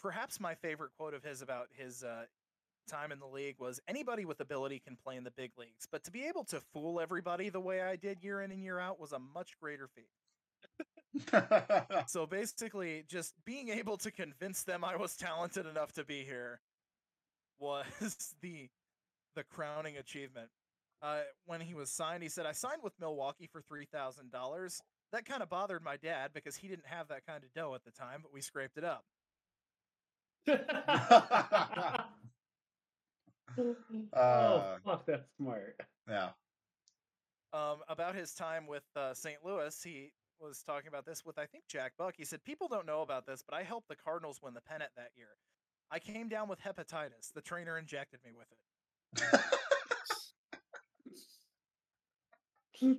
perhaps 0.01 0.41
my 0.41 0.55
favorite 0.55 0.91
quote 0.99 1.15
of 1.15 1.23
his 1.23 1.43
about 1.43 1.69
his 1.77 2.03
uh 2.03 2.25
time 2.89 3.13
in 3.13 3.19
the 3.19 3.27
league 3.27 3.57
was 3.59 3.79
anybody 3.87 4.25
with 4.25 4.41
ability 4.41 4.81
can 4.81 4.97
play 4.97 5.17
in 5.17 5.23
the 5.25 5.31
big 5.33 5.51
leagues 5.59 5.87
but 5.93 6.03
to 6.03 6.11
be 6.11 6.25
able 6.25 6.43
to 6.43 6.59
fool 6.73 7.01
everybody 7.01 7.51
the 7.51 7.61
way 7.61 7.83
i 7.83 7.97
did 7.97 8.17
year 8.23 8.41
in 8.41 8.51
and 8.51 8.63
year 8.63 8.79
out 8.79 8.99
was 8.99 9.13
a 9.13 9.19
much 9.19 9.59
greater 9.61 9.89
feat 9.95 10.09
so 12.07 12.27
basically, 12.27 13.05
just 13.09 13.35
being 13.45 13.69
able 13.71 13.97
to 13.99 14.11
convince 14.11 14.63
them 14.63 14.85
I 14.85 14.97
was 14.97 15.17
talented 15.17 15.67
enough 15.67 15.93
to 15.93 16.05
be 16.05 16.25
here 16.25 16.61
was 17.59 18.35
the 18.43 18.69
the 19.37 19.45
crowning 19.45 19.97
achievement. 19.97 20.49
Uh, 21.03 21.21
when 21.47 21.61
he 21.61 21.75
was 21.75 21.91
signed, 21.91 22.23
he 22.23 22.29
said, 22.29 22.47
"I 22.47 22.53
signed 22.53 22.83
with 22.83 22.93
Milwaukee 23.01 23.49
for 23.51 23.61
three 23.63 23.87
thousand 23.87 24.31
dollars." 24.33 24.83
That 25.13 25.25
kind 25.25 25.43
of 25.43 25.49
bothered 25.49 25.83
my 25.83 25.97
dad 25.97 26.33
because 26.35 26.57
he 26.57 26.69
didn't 26.69 26.87
have 26.87 27.09
that 27.09 27.25
kind 27.27 27.43
of 27.45 27.53
dough 27.55 27.75
at 27.75 27.85
the 27.85 27.91
time, 27.93 28.21
but 28.23 28.33
we 28.33 28.41
scraped 28.43 28.77
it 28.77 28.85
up. 28.85 29.05
oh 30.49 32.05
Uh, 34.13 34.79
fuck, 34.85 35.07
that's 35.07 35.29
smart. 35.37 35.77
yeah. 36.09 36.31
Um, 37.53 37.79
about 37.89 38.15
his 38.15 38.35
time 38.35 38.67
with 38.67 38.85
uh, 38.95 39.15
St. 39.15 39.39
Louis, 39.45 39.83
he 39.83 40.13
was 40.41 40.63
talking 40.63 40.89
about 40.89 41.05
this 41.07 41.25
with 41.25 41.39
I 41.39 41.47
think 41.47 41.65
Jack 41.69 41.93
Buck. 41.99 42.15
He 42.17 42.25
said, 42.25 42.45
"People 42.45 42.69
don't 42.69 42.87
know 42.87 43.03
about 43.03 43.27
this, 43.27 43.43
but 43.47 43.55
I 43.57 43.63
helped 43.63 43.89
the 43.89 43.97
Cardinals 43.97 44.41
win 44.43 44.55
the 44.55 44.61
pennant 44.61 44.91
that 44.97 45.11
year. 45.17 45.29
I 45.91 45.99
came 45.99 46.29
down 46.29 46.49
with 46.49 46.61
hepatitis. 46.61 47.33
The 47.35 47.41
trainer 47.43 47.79
injected 47.79 48.21
me 48.25 48.33
with 48.37 48.47
it." 48.53 49.41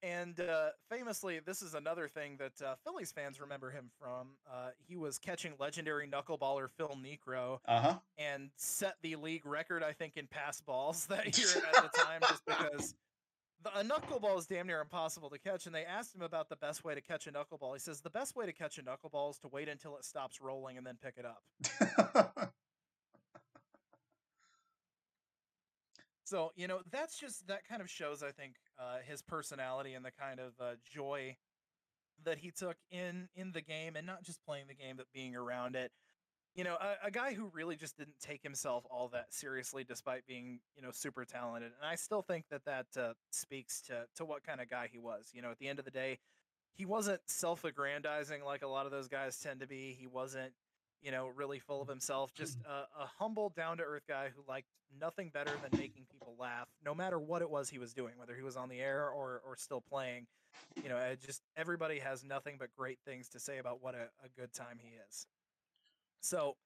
And 0.00 0.38
uh, 0.38 0.68
famously, 0.88 1.40
this 1.40 1.60
is 1.60 1.74
another 1.74 2.06
thing 2.06 2.36
that 2.38 2.52
uh, 2.64 2.74
Phillies 2.84 3.10
fans 3.10 3.40
remember 3.40 3.70
him 3.70 3.90
from. 4.00 4.28
Uh, 4.48 4.68
he 4.86 4.96
was 4.96 5.18
catching 5.18 5.54
legendary 5.58 6.06
knuckleballer 6.06 6.68
Phil 6.76 6.96
Niekro 7.02 7.58
Uh 7.66 7.80
huh. 7.80 7.94
and 8.16 8.50
set 8.56 8.94
the 9.02 9.16
league 9.16 9.44
record, 9.44 9.82
I 9.82 9.92
think, 9.92 10.16
in 10.16 10.28
pass 10.28 10.60
balls 10.60 11.06
that 11.10 11.36
year 11.36 11.48
at 11.74 11.82
the 11.82 11.98
time, 11.98 12.20
just 12.28 12.44
because 12.46 12.94
the, 13.62 13.78
a 13.78 13.82
knuckleball 13.82 14.38
is 14.38 14.46
damn 14.46 14.66
near 14.66 14.80
impossible 14.80 15.30
to 15.30 15.38
catch. 15.38 15.66
And 15.66 15.74
they 15.74 15.84
asked 15.84 16.14
him 16.14 16.22
about 16.22 16.48
the 16.48 16.56
best 16.56 16.84
way 16.84 16.94
to 16.94 17.00
catch 17.00 17.26
a 17.26 17.32
knuckleball. 17.32 17.74
He 17.74 17.80
says 17.80 18.00
the 18.00 18.10
best 18.10 18.36
way 18.36 18.46
to 18.46 18.52
catch 18.52 18.78
a 18.78 18.82
knuckleball 18.82 19.30
is 19.30 19.38
to 19.38 19.48
wait 19.48 19.68
until 19.68 19.96
it 19.96 20.04
stops 20.04 20.40
rolling 20.40 20.76
and 20.76 20.86
then 20.86 20.96
pick 21.02 21.14
it 21.16 21.24
up. 21.24 22.52
So 26.28 26.52
you 26.56 26.68
know 26.68 26.80
that's 26.92 27.18
just 27.18 27.46
that 27.46 27.66
kind 27.66 27.80
of 27.80 27.88
shows 27.88 28.22
I 28.22 28.32
think 28.32 28.56
uh, 28.78 28.98
his 29.02 29.22
personality 29.22 29.94
and 29.94 30.04
the 30.04 30.10
kind 30.10 30.40
of 30.40 30.52
uh, 30.60 30.74
joy 30.84 31.36
that 32.24 32.36
he 32.36 32.50
took 32.50 32.76
in 32.90 33.28
in 33.34 33.52
the 33.52 33.62
game 33.62 33.96
and 33.96 34.06
not 34.06 34.24
just 34.24 34.44
playing 34.44 34.66
the 34.68 34.74
game 34.74 34.96
but 34.98 35.06
being 35.14 35.34
around 35.34 35.74
it. 35.74 35.90
You 36.58 36.64
know, 36.64 36.74
a, 36.74 37.06
a 37.06 37.10
guy 37.12 37.34
who 37.34 37.52
really 37.54 37.76
just 37.76 37.96
didn't 37.96 38.18
take 38.20 38.42
himself 38.42 38.84
all 38.90 39.06
that 39.12 39.32
seriously 39.32 39.84
despite 39.84 40.26
being 40.26 40.58
you 40.74 40.82
know 40.82 40.90
super 40.90 41.24
talented. 41.24 41.70
And 41.80 41.88
I 41.88 41.94
still 41.94 42.20
think 42.20 42.46
that 42.50 42.64
that 42.64 42.86
uh, 43.00 43.12
speaks 43.30 43.80
to 43.82 44.06
to 44.16 44.24
what 44.24 44.42
kind 44.42 44.60
of 44.60 44.68
guy 44.68 44.88
he 44.90 44.98
was. 44.98 45.30
You 45.32 45.40
know, 45.40 45.52
at 45.52 45.58
the 45.60 45.68
end 45.68 45.78
of 45.78 45.84
the 45.84 45.92
day, 45.92 46.18
he 46.74 46.84
wasn't 46.84 47.20
self-aggrandizing 47.26 48.42
like 48.42 48.62
a 48.62 48.66
lot 48.66 48.86
of 48.86 48.90
those 48.90 49.06
guys 49.06 49.38
tend 49.38 49.60
to 49.60 49.68
be. 49.68 49.96
He 49.96 50.08
wasn't 50.08 50.52
you 51.00 51.12
know, 51.12 51.28
really 51.28 51.58
full 51.58 51.80
of 51.80 51.88
himself. 51.88 52.34
Just 52.34 52.58
a, 52.68 53.02
a 53.02 53.06
humble, 53.18 53.50
down 53.50 53.76
to 53.78 53.84
earth 53.84 54.02
guy 54.08 54.30
who 54.34 54.42
liked 54.48 54.66
nothing 55.00 55.30
better 55.32 55.52
than 55.62 55.78
making 55.78 56.06
people 56.10 56.34
laugh, 56.38 56.68
no 56.84 56.94
matter 56.94 57.18
what 57.18 57.42
it 57.42 57.50
was 57.50 57.68
he 57.70 57.78
was 57.78 57.92
doing, 57.92 58.14
whether 58.16 58.34
he 58.34 58.42
was 58.42 58.56
on 58.56 58.68
the 58.68 58.80
air 58.80 59.08
or 59.08 59.40
or 59.46 59.56
still 59.56 59.80
playing. 59.80 60.26
You 60.82 60.88
know, 60.88 61.14
just 61.24 61.42
everybody 61.56 61.98
has 62.00 62.24
nothing 62.24 62.56
but 62.58 62.70
great 62.76 62.98
things 63.06 63.28
to 63.30 63.40
say 63.40 63.58
about 63.58 63.82
what 63.82 63.94
a, 63.94 64.08
a 64.24 64.28
good 64.36 64.52
time 64.52 64.78
he 64.80 64.94
is. 65.08 65.26
So, 66.20 66.56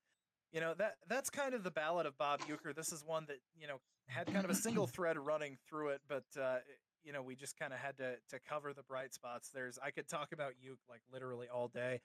you 0.53 0.61
know 0.61 0.75
that 0.75 0.97
that's 1.09 1.31
kind 1.31 1.55
of 1.55 1.65
the 1.65 1.71
ballad 1.71 2.07
of 2.07 2.17
Bob 2.19 2.41
Uecker. 2.41 2.75
This 2.75 2.93
is 2.93 3.03
one 3.07 3.25
that 3.29 3.39
you 3.59 3.67
know 3.67 3.81
had 4.07 4.27
kind 4.33 4.45
of 4.45 4.51
a 4.51 4.55
single 4.55 4.87
thread 4.87 5.19
running 5.19 5.57
through 5.67 5.89
it, 5.89 6.01
but 6.09 6.25
uh, 6.41 6.59
you 7.05 7.13
know 7.13 7.23
we 7.23 7.35
just 7.35 7.59
kind 7.59 7.73
of 7.73 7.79
had 7.79 7.97
to 7.99 8.17
to 8.31 8.39
cover 8.49 8.73
the 8.75 8.83
bright 8.83 9.15
spots. 9.15 9.51
There's 9.53 9.79
I 9.83 9.91
could 9.91 10.09
talk 10.09 10.33
about 10.33 10.53
Uke 10.61 10.79
like 10.89 11.01
literally 11.13 11.47
all 11.53 11.69
day. 11.69 12.01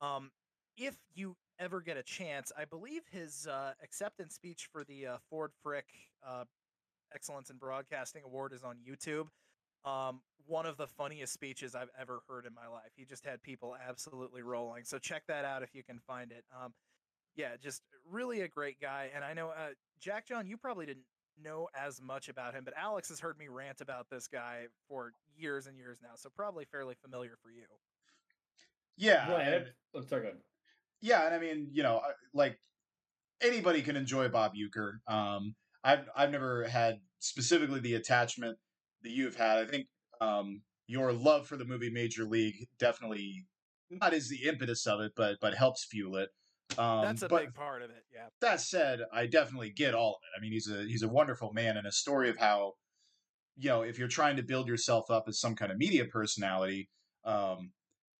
Um, 0.00 0.30
if 0.78 0.96
you 1.14 1.36
ever 1.58 1.82
get 1.82 1.98
a 1.98 2.02
chance, 2.02 2.50
I 2.56 2.64
believe 2.64 3.02
his 3.10 3.46
uh, 3.46 3.72
acceptance 3.82 4.34
speech 4.34 4.68
for 4.72 4.82
the 4.82 5.06
uh, 5.06 5.16
Ford 5.28 5.50
Frick 5.62 5.86
uh, 6.26 6.44
Excellence 7.14 7.50
in 7.50 7.56
Broadcasting 7.56 8.22
Award 8.24 8.54
is 8.54 8.62
on 8.62 8.76
YouTube. 8.76 9.26
Um, 9.84 10.20
one 10.46 10.64
of 10.64 10.76
the 10.78 10.86
funniest 10.86 11.32
speeches 11.32 11.74
I've 11.74 11.90
ever 12.00 12.20
heard 12.28 12.46
in 12.46 12.54
my 12.54 12.66
life. 12.66 12.90
He 12.96 13.04
just 13.04 13.26
had 13.26 13.42
people 13.42 13.76
absolutely 13.88 14.42
rolling. 14.42 14.84
So 14.84 14.98
check 14.98 15.24
that 15.28 15.44
out 15.44 15.62
if 15.62 15.74
you 15.74 15.82
can 15.82 15.98
find 16.06 16.32
it. 16.32 16.44
Um, 16.58 16.72
yeah, 17.40 17.56
just 17.60 17.82
really 18.10 18.42
a 18.42 18.48
great 18.48 18.78
guy. 18.80 19.10
And 19.14 19.24
I 19.24 19.32
know 19.32 19.48
uh, 19.48 19.70
Jack 19.98 20.26
John, 20.26 20.46
you 20.46 20.56
probably 20.58 20.84
didn't 20.84 21.04
know 21.42 21.68
as 21.74 22.00
much 22.02 22.28
about 22.28 22.54
him, 22.54 22.64
but 22.64 22.74
Alex 22.76 23.08
has 23.08 23.18
heard 23.18 23.38
me 23.38 23.48
rant 23.48 23.80
about 23.80 24.10
this 24.10 24.28
guy 24.28 24.66
for 24.88 25.12
years 25.36 25.66
and 25.66 25.76
years 25.78 26.00
now. 26.02 26.10
So 26.16 26.28
probably 26.34 26.66
fairly 26.66 26.94
familiar 27.02 27.36
for 27.42 27.50
you. 27.50 27.64
yeah. 28.96 29.26
Go 29.26 29.36
ahead. 29.36 29.62
and- 29.62 30.02
I'm 30.02 30.06
sorry, 30.08 30.22
go 30.22 30.32
yeah, 31.02 31.24
and 31.24 31.34
I 31.34 31.38
mean, 31.38 31.68
you 31.72 31.82
know, 31.82 32.02
like 32.34 32.60
anybody 33.40 33.80
can 33.80 33.96
enjoy 33.96 34.28
Bob 34.28 34.52
Uecker. 34.52 34.98
Um, 35.10 35.54
I've 35.82 36.06
I've 36.14 36.30
never 36.30 36.64
had 36.64 36.98
specifically 37.20 37.80
the 37.80 37.94
attachment 37.94 38.58
that 39.02 39.10
you've 39.10 39.34
had. 39.34 39.56
I 39.56 39.64
think 39.64 39.86
um, 40.20 40.60
your 40.86 41.14
love 41.14 41.46
for 41.46 41.56
the 41.56 41.64
movie 41.64 41.88
Major 41.88 42.24
League 42.24 42.68
definitely 42.78 43.46
not 43.90 44.12
is 44.12 44.28
the 44.28 44.46
impetus 44.46 44.86
of 44.86 45.00
it, 45.00 45.12
but 45.16 45.36
but 45.40 45.54
helps 45.54 45.86
fuel 45.86 46.16
it. 46.16 46.28
Um, 46.78 47.02
That's 47.02 47.22
a 47.22 47.28
big 47.28 47.54
part 47.54 47.82
of 47.82 47.90
it. 47.90 48.04
Yeah. 48.14 48.26
that 48.40 48.60
said, 48.60 49.00
I 49.12 49.26
definitely 49.26 49.70
get 49.70 49.94
all 49.94 50.10
of 50.10 50.20
it. 50.22 50.38
I 50.38 50.40
mean, 50.40 50.52
he's 50.52 50.70
a 50.70 50.84
he's 50.84 51.02
a 51.02 51.08
wonderful 51.08 51.52
man, 51.52 51.76
and 51.76 51.86
a 51.86 51.92
story 51.92 52.30
of 52.30 52.36
how 52.38 52.74
you 53.60 53.68
know, 53.68 53.82
if 53.82 53.98
you're 53.98 54.08
trying 54.08 54.36
to 54.36 54.42
build 54.42 54.68
yourself 54.68 55.10
up 55.10 55.24
as 55.28 55.38
some 55.38 55.54
kind 55.54 55.70
of 55.70 55.76
media 55.78 56.06
personality, 56.06 56.88
um, 57.24 57.72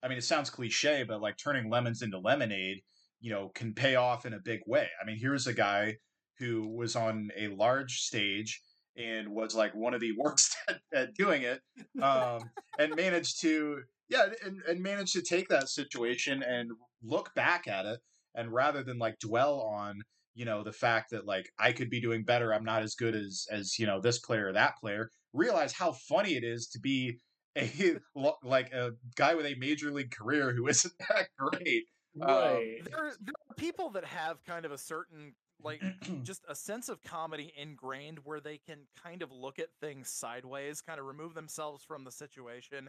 I 0.02 0.08
mean, 0.08 0.18
it 0.18 0.24
sounds 0.24 0.50
cliche, 0.50 1.02
but 1.02 1.22
like 1.22 1.36
turning 1.38 1.70
lemons 1.70 2.02
into 2.02 2.18
lemonade, 2.18 2.82
you 3.20 3.30
know, 3.30 3.50
can 3.54 3.72
pay 3.72 3.94
off 3.96 4.26
in 4.26 4.34
a 4.34 4.38
big 4.38 4.60
way. 4.66 4.88
I 5.00 5.06
mean, 5.06 5.16
here's 5.16 5.46
a 5.46 5.54
guy 5.54 5.96
who 6.38 6.68
was 6.68 6.96
on 6.96 7.30
a 7.38 7.48
large 7.48 8.00
stage 8.00 8.60
and 8.96 9.28
was 9.30 9.54
like 9.54 9.74
one 9.74 9.94
of 9.94 10.00
the 10.00 10.12
worst 10.18 10.56
at, 10.68 10.80
at 10.92 11.14
doing 11.14 11.42
it, 11.42 11.60
um, 12.02 12.50
and 12.78 12.94
managed 12.96 13.40
to, 13.40 13.82
yeah, 14.08 14.26
and, 14.44 14.60
and 14.68 14.82
managed 14.82 15.14
to 15.14 15.22
take 15.22 15.48
that 15.48 15.68
situation 15.68 16.42
and 16.42 16.70
look 17.02 17.34
back 17.34 17.66
at 17.66 17.86
it, 17.86 18.00
and 18.34 18.52
rather 18.52 18.82
than 18.82 18.98
like 18.98 19.18
dwell 19.18 19.60
on, 19.60 20.02
you 20.34 20.44
know, 20.44 20.62
the 20.62 20.72
fact 20.72 21.10
that 21.10 21.26
like 21.26 21.50
I 21.58 21.72
could 21.72 21.90
be 21.90 22.00
doing 22.00 22.24
better, 22.24 22.52
I'm 22.54 22.64
not 22.64 22.82
as 22.82 22.94
good 22.94 23.14
as 23.14 23.46
as 23.50 23.78
you 23.78 23.86
know 23.86 24.00
this 24.00 24.18
player 24.20 24.48
or 24.48 24.52
that 24.52 24.74
player, 24.80 25.10
realize 25.32 25.72
how 25.72 25.92
funny 25.92 26.34
it 26.36 26.44
is 26.44 26.68
to 26.68 26.80
be 26.80 27.18
a 27.56 27.98
like 28.42 28.72
a 28.72 28.92
guy 29.16 29.34
with 29.34 29.46
a 29.46 29.54
major 29.56 29.90
league 29.90 30.10
career 30.12 30.52
who 30.54 30.66
isn't 30.68 30.94
that 31.08 31.28
great. 31.36 31.84
Um, 32.20 32.28
Right. 32.28 32.82
There, 32.90 33.14
there 33.20 33.34
are 33.48 33.54
people 33.56 33.90
that 33.90 34.04
have 34.04 34.42
kind 34.44 34.64
of 34.64 34.72
a 34.72 34.78
certain 34.78 35.34
like 35.62 35.82
just 36.22 36.44
a 36.48 36.54
sense 36.54 36.88
of 36.88 37.02
comedy 37.02 37.52
ingrained 37.56 38.20
where 38.24 38.40
they 38.40 38.58
can 38.58 38.86
kind 39.02 39.22
of 39.22 39.30
look 39.30 39.58
at 39.58 39.68
things 39.80 40.10
sideways, 40.10 40.80
kind 40.80 40.98
of 40.98 41.06
remove 41.06 41.34
themselves 41.34 41.84
from 41.84 42.04
the 42.04 42.10
situation 42.12 42.88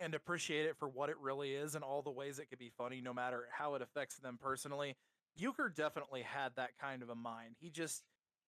and 0.00 0.14
appreciate 0.14 0.66
it 0.66 0.76
for 0.76 0.88
what 0.88 1.08
it 1.08 1.16
really 1.20 1.54
is 1.54 1.74
and 1.74 1.84
all 1.84 2.02
the 2.02 2.10
ways 2.10 2.38
it 2.38 2.48
could 2.48 2.58
be 2.58 2.70
funny 2.76 3.00
no 3.00 3.12
matter 3.12 3.46
how 3.50 3.74
it 3.74 3.82
affects 3.82 4.16
them 4.16 4.38
personally. 4.40 4.96
Uecker 5.40 5.74
definitely 5.74 6.22
had 6.22 6.52
that 6.56 6.70
kind 6.80 7.02
of 7.02 7.10
a 7.10 7.14
mind. 7.14 7.56
He 7.60 7.70
just 7.70 8.02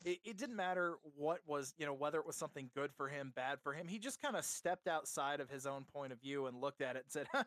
it, 0.04 0.18
it 0.24 0.36
didn't 0.38 0.56
matter 0.56 0.96
what 1.16 1.40
was, 1.46 1.74
you 1.78 1.86
know, 1.86 1.92
whether 1.92 2.18
it 2.18 2.26
was 2.26 2.36
something 2.36 2.70
good 2.74 2.90
for 2.96 3.08
him, 3.08 3.32
bad 3.34 3.58
for 3.62 3.72
him. 3.72 3.86
He 3.86 3.98
just 3.98 4.20
kind 4.20 4.36
of 4.36 4.44
stepped 4.44 4.88
outside 4.88 5.40
of 5.40 5.50
his 5.50 5.66
own 5.66 5.84
point 5.92 6.12
of 6.12 6.20
view 6.20 6.46
and 6.46 6.60
looked 6.60 6.80
at 6.80 6.96
it 6.96 7.04
and 7.04 7.12
said, 7.12 7.26
huh, 7.32 7.44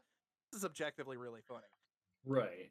this 0.51 0.59
is 0.59 0.65
objectively 0.65 1.17
really 1.17 1.41
funny. 1.47 1.63
Right. 2.25 2.69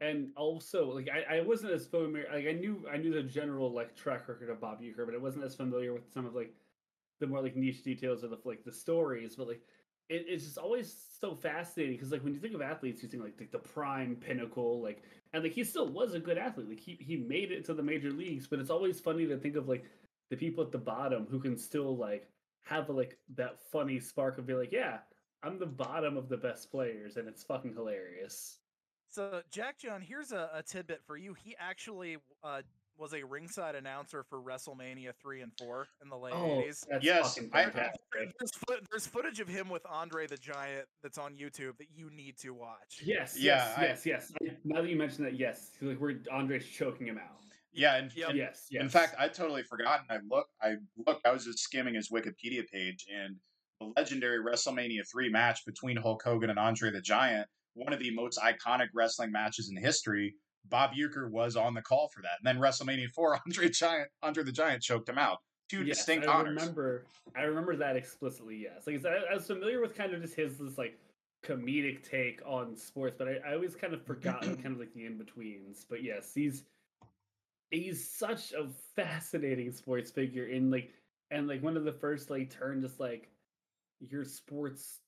And 0.00 0.30
also, 0.36 0.90
like 0.92 1.08
I, 1.08 1.36
I 1.36 1.40
wasn't 1.42 1.72
as 1.72 1.86
familiar. 1.86 2.26
Like 2.32 2.46
I 2.46 2.52
knew, 2.52 2.86
I 2.92 2.96
knew 2.96 3.12
the 3.12 3.22
general 3.22 3.72
like 3.72 3.94
track 3.94 4.28
record 4.28 4.50
of 4.50 4.60
Bob 4.60 4.80
Uecker, 4.80 5.04
but 5.04 5.14
I 5.14 5.18
wasn't 5.18 5.44
as 5.44 5.54
familiar 5.54 5.92
with 5.92 6.12
some 6.12 6.26
of 6.26 6.34
like 6.34 6.54
the 7.20 7.26
more 7.26 7.42
like 7.42 7.54
niche 7.54 7.82
details 7.82 8.22
of 8.22 8.30
the 8.30 8.38
like 8.44 8.64
the 8.64 8.72
stories. 8.72 9.36
But 9.36 9.48
like, 9.48 9.60
it, 10.10 10.26
it's 10.28 10.44
just 10.44 10.58
always 10.58 10.94
so 11.20 11.34
fascinating 11.34 11.94
because 11.94 12.10
like 12.10 12.22
when 12.22 12.34
you 12.34 12.40
think 12.40 12.54
of 12.54 12.60
athletes, 12.60 13.02
you 13.02 13.08
think 13.08 13.22
like 13.22 13.38
the, 13.38 13.46
the 13.52 13.58
prime 13.58 14.16
pinnacle, 14.16 14.82
like 14.82 15.02
and 15.32 15.42
like 15.42 15.52
he 15.52 15.64
still 15.64 15.88
was 15.88 16.14
a 16.14 16.20
good 16.20 16.36
athlete. 16.36 16.68
Like 16.68 16.80
he 16.80 16.98
he 17.00 17.16
made 17.16 17.52
it 17.52 17.64
to 17.66 17.74
the 17.74 17.82
major 17.82 18.10
leagues, 18.10 18.46
but 18.46 18.58
it's 18.58 18.70
always 18.70 19.00
funny 19.00 19.26
to 19.26 19.38
think 19.38 19.56
of 19.56 19.68
like 19.68 19.84
the 20.28 20.36
people 20.36 20.62
at 20.64 20.72
the 20.72 20.78
bottom 20.78 21.26
who 21.30 21.38
can 21.38 21.56
still 21.56 21.96
like 21.96 22.28
have 22.64 22.90
like 22.90 23.16
that 23.36 23.58
funny 23.70 24.00
spark 24.00 24.38
of 24.38 24.46
be 24.46 24.54
like, 24.54 24.72
yeah, 24.72 24.98
I'm 25.42 25.58
the 25.58 25.66
bottom 25.66 26.16
of 26.16 26.28
the 26.28 26.36
best 26.36 26.70
players, 26.70 27.16
and 27.16 27.28
it's 27.28 27.44
fucking 27.44 27.74
hilarious. 27.74 28.58
So, 29.08 29.42
Jack 29.50 29.78
John, 29.78 30.00
here's 30.00 30.30
a, 30.30 30.50
a 30.54 30.62
tidbit 30.62 31.00
for 31.04 31.16
you. 31.16 31.34
He 31.34 31.56
actually 31.58 32.18
uh, 32.44 32.62
was 33.00 33.14
a 33.14 33.22
ringside 33.24 33.74
announcer 33.74 34.22
for 34.28 34.40
WrestleMania 34.40 35.12
3 35.20 35.40
and 35.40 35.52
4 35.58 35.88
in 36.02 36.10
the 36.10 36.16
late 36.16 36.34
80s. 36.34 36.84
that's 36.88 37.04
Yes, 37.04 37.38
I- 37.52 37.64
There's, 38.38 38.52
there's 38.90 39.06
footage 39.06 39.40
of 39.40 39.48
him 39.48 39.68
with 39.70 39.82
Andre 39.88 40.26
the 40.26 40.36
Giant 40.36 40.86
that's 41.02 41.16
on 41.18 41.34
YouTube 41.34 41.78
that 41.78 41.86
you 41.94 42.10
need 42.10 42.36
to 42.42 42.50
watch. 42.52 43.00
Yes, 43.02 43.36
Yeah, 43.38 43.56
yes, 43.56 43.78
I- 43.78 43.84
yes, 44.10 44.32
yes. 44.42 44.54
Now 44.64 44.82
that 44.82 44.90
you 44.90 44.96
mention 44.96 45.24
that, 45.24 45.38
yes, 45.38 45.70
like 45.80 45.98
we're 45.98 46.16
Andre's 46.30 46.66
choking 46.68 47.06
him 47.06 47.16
out. 47.18 47.38
yeah, 47.72 47.96
and, 47.96 48.14
Yep. 48.14 48.28
and 48.30 48.38
Yes, 48.38 48.66
yes. 48.70 48.82
In 48.82 48.88
fact, 48.90 49.14
I 49.18 49.28
totally 49.28 49.62
forgotten. 49.62 50.04
I 50.10 50.18
look, 50.28 50.46
I 50.60 50.74
looked. 51.06 51.26
I 51.26 51.32
was 51.32 51.44
just 51.46 51.60
skimming 51.60 51.94
his 51.94 52.10
Wikipedia 52.10 52.66
page, 52.68 53.06
and 53.12 53.36
the 53.80 53.92
legendary 53.96 54.44
WrestleMania 54.44 55.08
three 55.10 55.30
match 55.30 55.64
between 55.64 55.96
Hulk 55.96 56.22
Hogan 56.22 56.50
and 56.50 56.58
Andre 56.58 56.90
the 56.90 57.00
Giant, 57.00 57.48
one 57.74 57.92
of 57.94 57.98
the 58.00 58.10
most 58.14 58.38
iconic 58.40 58.88
wrestling 58.92 59.32
matches 59.32 59.70
in 59.74 59.82
history. 59.82 60.34
Bob 60.70 60.92
Uecker 60.92 61.30
was 61.30 61.56
on 61.56 61.74
the 61.74 61.82
call 61.82 62.08
for 62.08 62.22
that, 62.22 62.38
and 62.42 62.46
then 62.46 62.62
WrestleMania 62.62 63.10
four, 63.10 63.38
Andre 63.46 63.68
Giant, 63.68 64.08
Andre 64.22 64.44
the 64.44 64.52
Giant 64.52 64.82
choked 64.82 65.08
him 65.08 65.18
out. 65.18 65.38
Two 65.68 65.84
yes, 65.84 65.98
distinct 65.98 66.26
I 66.26 66.32
honors. 66.32 66.60
remember. 66.60 67.06
I 67.36 67.42
remember 67.42 67.76
that 67.76 67.96
explicitly. 67.96 68.56
Yes, 68.56 68.86
like 68.86 69.04
I 69.04 69.34
was 69.34 69.46
familiar 69.46 69.80
with 69.80 69.94
kind 69.94 70.12
of 70.14 70.22
just 70.22 70.34
his 70.34 70.58
this 70.58 70.78
like 70.78 70.98
comedic 71.44 72.08
take 72.08 72.40
on 72.44 72.76
sports, 72.76 73.16
but 73.18 73.28
I, 73.28 73.50
I 73.50 73.54
always 73.54 73.74
kind 73.74 73.94
of 73.94 74.04
forgot 74.04 74.42
kind 74.62 74.66
of 74.66 74.78
like 74.78 74.92
the 74.94 75.06
in 75.06 75.18
betweens. 75.18 75.86
But 75.88 76.02
yes, 76.02 76.32
he's 76.34 76.64
he's 77.70 78.08
such 78.08 78.52
a 78.52 78.68
fascinating 78.96 79.72
sports 79.72 80.10
figure 80.10 80.46
in 80.46 80.70
like 80.70 80.92
and 81.30 81.46
like 81.46 81.62
one 81.62 81.76
of 81.76 81.84
the 81.84 81.92
first 81.92 82.30
like 82.30 82.50
turn 82.50 82.80
just 82.80 82.98
like 82.98 83.28
your 84.00 84.24
sports 84.24 85.00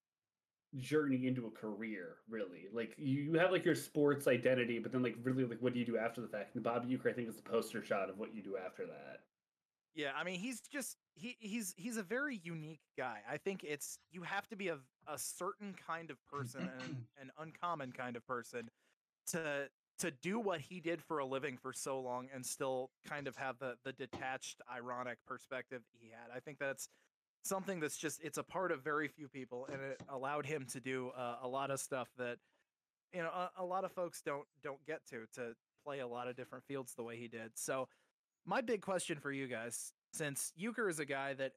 journey 0.78 1.26
into 1.26 1.46
a 1.46 1.50
career 1.50 2.16
really 2.28 2.66
like 2.72 2.94
you, 2.96 3.22
you 3.22 3.34
have 3.34 3.50
like 3.50 3.64
your 3.64 3.74
sports 3.74 4.26
identity 4.26 4.78
but 4.78 4.90
then 4.90 5.02
like 5.02 5.16
really 5.22 5.44
like 5.44 5.58
what 5.60 5.74
do 5.74 5.78
you 5.78 5.84
do 5.84 5.98
after 5.98 6.20
the 6.20 6.28
fact 6.28 6.54
and 6.54 6.64
bob 6.64 6.88
Uecker, 6.88 7.10
i 7.10 7.12
think 7.12 7.28
is 7.28 7.36
the 7.36 7.42
poster 7.42 7.84
shot 7.84 8.08
of 8.08 8.18
what 8.18 8.34
you 8.34 8.42
do 8.42 8.56
after 8.56 8.86
that 8.86 9.20
Yeah, 9.94 10.12
I 10.16 10.24
mean, 10.24 10.40
he's 10.40 10.60
just 10.60 10.96
he 11.14 11.36
he's 11.38 11.74
he's 11.76 11.96
a 11.96 12.02
very 12.02 12.40
unique 12.42 12.80
guy. 12.96 13.18
I 13.30 13.36
think 13.36 13.62
it's 13.62 13.98
you 14.10 14.22
have 14.22 14.48
to 14.48 14.56
be 14.56 14.68
a 14.68 14.78
a 15.06 15.18
certain 15.18 15.74
kind 15.86 16.10
of 16.10 16.16
person 16.26 16.70
and 16.82 16.96
an 17.20 17.30
uncommon 17.38 17.92
kind 17.92 18.16
of 18.16 18.26
person 18.26 18.70
to 19.28 19.68
to 19.98 20.10
do 20.10 20.40
what 20.40 20.60
he 20.60 20.80
did 20.80 21.02
for 21.02 21.18
a 21.18 21.26
living 21.26 21.56
for 21.56 21.72
so 21.72 22.00
long 22.00 22.28
and 22.34 22.44
still 22.44 22.90
kind 23.06 23.28
of 23.28 23.36
have 23.36 23.58
the 23.58 23.76
the 23.84 23.92
detached 23.92 24.60
ironic 24.74 25.18
perspective 25.26 25.82
he 26.00 26.08
had. 26.08 26.34
I 26.34 26.40
think 26.40 26.58
that's 26.58 26.88
something 27.42 27.80
that's 27.80 27.96
just 27.96 28.20
it's 28.22 28.38
a 28.38 28.42
part 28.42 28.70
of 28.72 28.82
very 28.82 29.08
few 29.08 29.28
people 29.28 29.68
and 29.72 29.80
it 29.82 30.00
allowed 30.08 30.46
him 30.46 30.64
to 30.72 30.80
do 30.80 31.10
uh, 31.16 31.36
a 31.42 31.48
lot 31.48 31.70
of 31.70 31.80
stuff 31.80 32.08
that 32.16 32.38
you 33.12 33.20
know 33.22 33.28
a, 33.30 33.50
a 33.58 33.64
lot 33.64 33.84
of 33.84 33.92
folks 33.92 34.22
don't 34.22 34.46
don't 34.62 34.84
get 34.86 35.00
to 35.10 35.26
to 35.34 35.54
play 35.84 35.98
a 36.00 36.06
lot 36.06 36.28
of 36.28 36.36
different 36.36 36.64
fields 36.64 36.94
the 36.94 37.02
way 37.02 37.16
he 37.16 37.26
did. 37.28 37.50
So 37.56 37.88
my 38.46 38.60
big 38.60 38.80
question 38.82 39.18
for 39.18 39.32
you 39.32 39.46
guys, 39.48 39.92
since 40.12 40.52
Uecker 40.60 40.88
is 40.88 40.98
a 41.00 41.04
guy 41.04 41.34
that, 41.34 41.52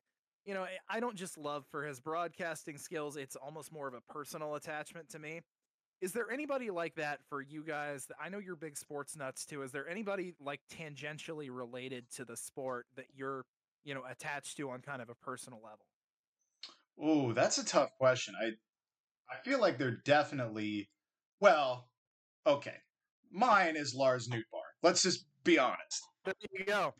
you 0.45 0.53
know, 0.55 0.63
I- 0.63 0.79
I 0.89 0.99
don't 0.99 1.15
just 1.15 1.37
love 1.37 1.65
for 1.69 1.85
his 1.85 1.99
broadcasting 1.99 2.77
skills, 2.77 3.17
it's 3.17 3.35
almost 3.35 3.71
more 3.71 3.87
of 3.87 3.93
a 3.93 4.01
personal 4.01 4.55
attachment 4.55 5.09
to 5.09 5.19
me. 5.19 5.41
Is 6.01 6.11
there 6.11 6.29
anybody 6.31 6.71
like 6.71 6.95
that 6.95 7.19
for 7.29 7.41
you 7.41 7.63
guys? 7.63 8.07
I 8.19 8.29
know 8.29 8.39
you're 8.39 8.55
big 8.55 8.77
sports 8.77 9.15
nuts 9.15 9.45
too. 9.45 9.61
Is 9.61 9.71
there 9.71 9.87
anybody 9.87 10.33
like 10.39 10.61
tangentially 10.71 11.49
related 11.51 12.09
to 12.15 12.25
the 12.25 12.35
sport 12.35 12.87
that 12.95 13.05
you're, 13.15 13.45
you 13.85 13.93
know, 13.93 14.01
attached 14.09 14.57
to 14.57 14.69
on 14.71 14.81
kind 14.81 15.01
of 15.01 15.09
a 15.09 15.15
personal 15.15 15.59
level? 15.63 15.85
Ooh, 17.29 17.33
that's 17.33 17.57
a 17.57 17.65
tough 17.65 17.91
question. 17.97 18.33
I 18.41 18.51
I 19.33 19.37
feel 19.43 19.59
like 19.61 19.77
they're 19.77 19.97
definitely 20.05 20.89
well, 21.39 21.87
okay. 22.45 22.75
Mine 23.31 23.75
is 23.75 23.93
Lars 23.93 24.27
Nootbaar. 24.27 24.67
Let's 24.83 25.01
just 25.03 25.25
be 25.43 25.57
honest. 25.59 26.01
There 26.23 26.33
you 26.53 26.63
go. 26.65 26.93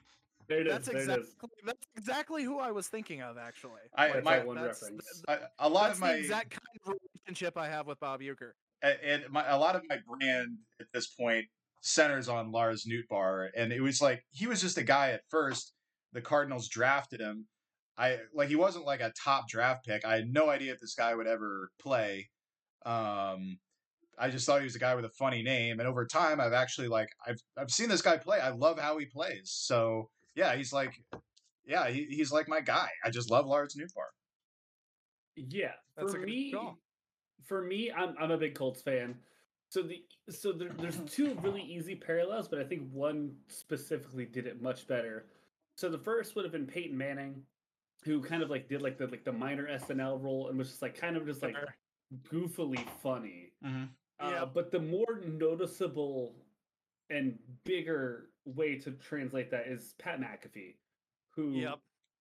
there 0.47 0.59
it 0.61 0.67
is 0.67 0.73
That's 0.73 0.87
there 0.87 0.95
it 0.97 0.99
exactly 1.01 1.23
is 1.25 1.35
that's 1.65 1.87
exactly 1.97 2.43
who 2.43 2.59
I 2.59 2.71
was 2.71 2.87
thinking 2.87 3.21
of 3.21 3.37
actually. 3.37 3.81
I- 3.95 4.09
That's 4.11 4.25
my- 4.25 4.37
that 4.37 4.47
one 4.47 4.55
that's- 4.57 4.81
reference 4.81 5.23
I, 5.27 5.39
a 5.59 5.69
lot 5.69 5.87
That's 5.87 5.97
of 5.97 6.01
my 6.01 6.13
the 6.13 6.19
exact 6.19 6.51
kind 6.51 6.79
of 6.85 6.93
relationship 7.25 7.57
I 7.57 7.67
have 7.69 7.87
with 7.87 7.99
Bob 7.99 8.19
Uecker. 8.21 8.51
a- 8.83 9.05
and 9.05 9.29
my 9.29 9.47
a 9.49 9.57
lot 9.57 9.75
of 9.75 9.83
my 9.89 9.97
brand 10.07 10.57
at 10.79 10.87
this 10.93 11.07
point 11.07 11.45
centers 11.81 12.27
on 12.27 12.51
Lars 12.51 12.85
Nootbaar, 12.85 13.49
and 13.55 13.71
it 13.71 13.81
was 13.81 14.01
like 14.01 14.23
he 14.31 14.45
was 14.47 14.59
just 14.61 14.77
a 14.77 14.83
guy 14.83 15.11
at 15.11 15.21
first. 15.29 15.73
The 16.15 16.21
Cardinals 16.21 16.69
drafted 16.69 17.19
him. 17.19 17.45
I 17.97 18.19
like 18.33 18.47
he 18.47 18.55
wasn't 18.55 18.85
like 18.85 19.01
a 19.01 19.11
top 19.21 19.49
draft 19.49 19.85
pick. 19.85 20.05
I 20.05 20.15
had 20.15 20.33
no 20.33 20.49
idea 20.49 20.71
if 20.71 20.79
this 20.79 20.95
guy 20.95 21.13
would 21.13 21.27
ever 21.27 21.69
play. 21.77 22.29
Um, 22.85 23.59
I 24.17 24.29
just 24.29 24.45
thought 24.45 24.59
he 24.59 24.65
was 24.65 24.75
a 24.75 24.79
guy 24.79 24.95
with 24.95 25.03
a 25.03 25.09
funny 25.09 25.43
name, 25.43 25.79
and 25.79 25.87
over 25.87 26.05
time, 26.05 26.39
I've 26.39 26.53
actually 26.53 26.87
like 26.87 27.09
I've 27.27 27.41
I've 27.57 27.69
seen 27.69 27.89
this 27.89 28.01
guy 28.01 28.17
play. 28.17 28.39
I 28.39 28.49
love 28.49 28.79
how 28.79 28.97
he 28.97 29.05
plays. 29.05 29.51
So 29.51 30.09
yeah, 30.35 30.55
he's 30.55 30.71
like, 30.71 30.93
yeah, 31.65 31.89
he, 31.89 32.05
he's 32.09 32.31
like 32.31 32.47
my 32.47 32.61
guy. 32.61 32.89
I 33.03 33.09
just 33.09 33.29
love 33.29 33.45
Lars 33.45 33.75
Nootbaar. 33.75 34.11
Yeah, 35.35 35.73
That's 35.97 36.13
for 36.13 36.19
me, 36.19 36.51
call. 36.51 36.77
for 37.43 37.61
me, 37.61 37.91
I'm 37.91 38.15
I'm 38.17 38.31
a 38.31 38.37
big 38.37 38.55
Colts 38.55 38.81
fan. 38.81 39.15
So 39.67 39.81
the 39.81 40.01
so 40.29 40.53
there, 40.53 40.69
there's 40.79 40.99
two 41.09 41.37
really 41.41 41.61
easy 41.61 41.95
parallels, 41.95 42.47
but 42.47 42.59
I 42.59 42.63
think 42.63 42.89
one 42.91 43.35
specifically 43.49 44.25
did 44.25 44.47
it 44.47 44.61
much 44.61 44.87
better. 44.87 45.25
So 45.75 45.89
the 45.89 45.97
first 45.97 46.35
would 46.35 46.45
have 46.45 46.51
been 46.51 46.65
Peyton 46.65 46.97
Manning, 46.97 47.43
who 48.03 48.21
kind 48.21 48.41
of 48.41 48.49
like 48.49 48.67
did 48.69 48.81
like 48.81 48.97
the 48.97 49.07
like 49.07 49.23
the 49.23 49.31
minor 49.31 49.67
SNL 49.67 50.21
role 50.23 50.47
and 50.49 50.57
was 50.57 50.69
just 50.69 50.81
like 50.81 50.97
kind 50.99 51.17
of 51.17 51.25
just 51.25 51.41
like 51.43 51.55
goofily 52.31 52.83
funny. 53.01 53.51
Mm-hmm. 53.65 53.83
Uh, 54.19 54.29
Yep. 54.29 54.51
but 54.53 54.71
the 54.71 54.79
more 54.79 55.21
noticeable 55.27 56.35
and 57.09 57.37
bigger 57.65 58.29
way 58.45 58.77
to 58.79 58.91
translate 58.91 59.51
that 59.51 59.67
is 59.67 59.93
Pat 59.97 60.19
McAfee, 60.21 60.75
who 61.31 61.51
Yep. 61.51 61.79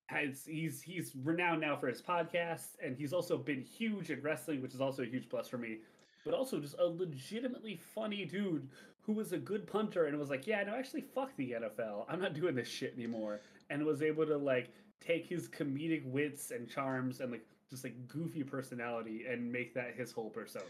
has 0.09 0.45
he's 0.45 0.83
he's 0.83 1.15
renowned 1.23 1.61
now 1.61 1.77
for 1.77 1.87
his 1.87 2.03
podcast, 2.03 2.71
and 2.83 2.97
he's 2.97 3.13
also 3.13 3.39
been 3.39 3.61
huge 3.61 4.11
in 4.11 4.21
wrestling, 4.23 4.61
which 4.63 4.75
is 4.75 4.81
also 4.81 5.03
a 5.03 5.07
huge 5.07 5.29
plus 5.29 5.47
for 5.49 5.59
me. 5.59 5.79
But 6.25 6.35
also 6.35 6.59
just 6.59 6.77
a 6.79 6.87
legitimately 6.87 7.77
funny 7.77 8.25
dude 8.25 8.69
who 9.03 9.13
was 9.13 9.33
a 9.33 9.39
good 9.39 9.67
punter 9.67 10.07
and 10.07 10.19
was 10.19 10.31
like, 10.31 10.47
yeah, 10.47 10.63
no, 10.63 10.75
actually, 10.75 11.03
fuck 11.03 11.37
the 11.37 11.53
NFL. 11.53 12.07
I'm 12.09 12.21
not 12.21 12.33
doing 12.33 12.55
this 12.55 12.69
shit 12.69 12.95
anymore, 12.97 13.41
and 13.71 13.85
was 13.85 14.03
able 14.03 14.27
to 14.27 14.37
like 14.37 14.71
take 15.01 15.27
his 15.27 15.49
comedic 15.49 16.05
wits 16.07 16.51
and 16.51 16.69
charms 16.69 17.21
and 17.21 17.31
like 17.31 17.47
just 17.71 17.85
like 17.85 18.09
goofy 18.09 18.43
personality 18.43 19.25
and 19.29 19.51
make 19.51 19.75
that 19.75 19.95
his 19.97 20.13
whole 20.13 20.31
persona. 20.31 20.65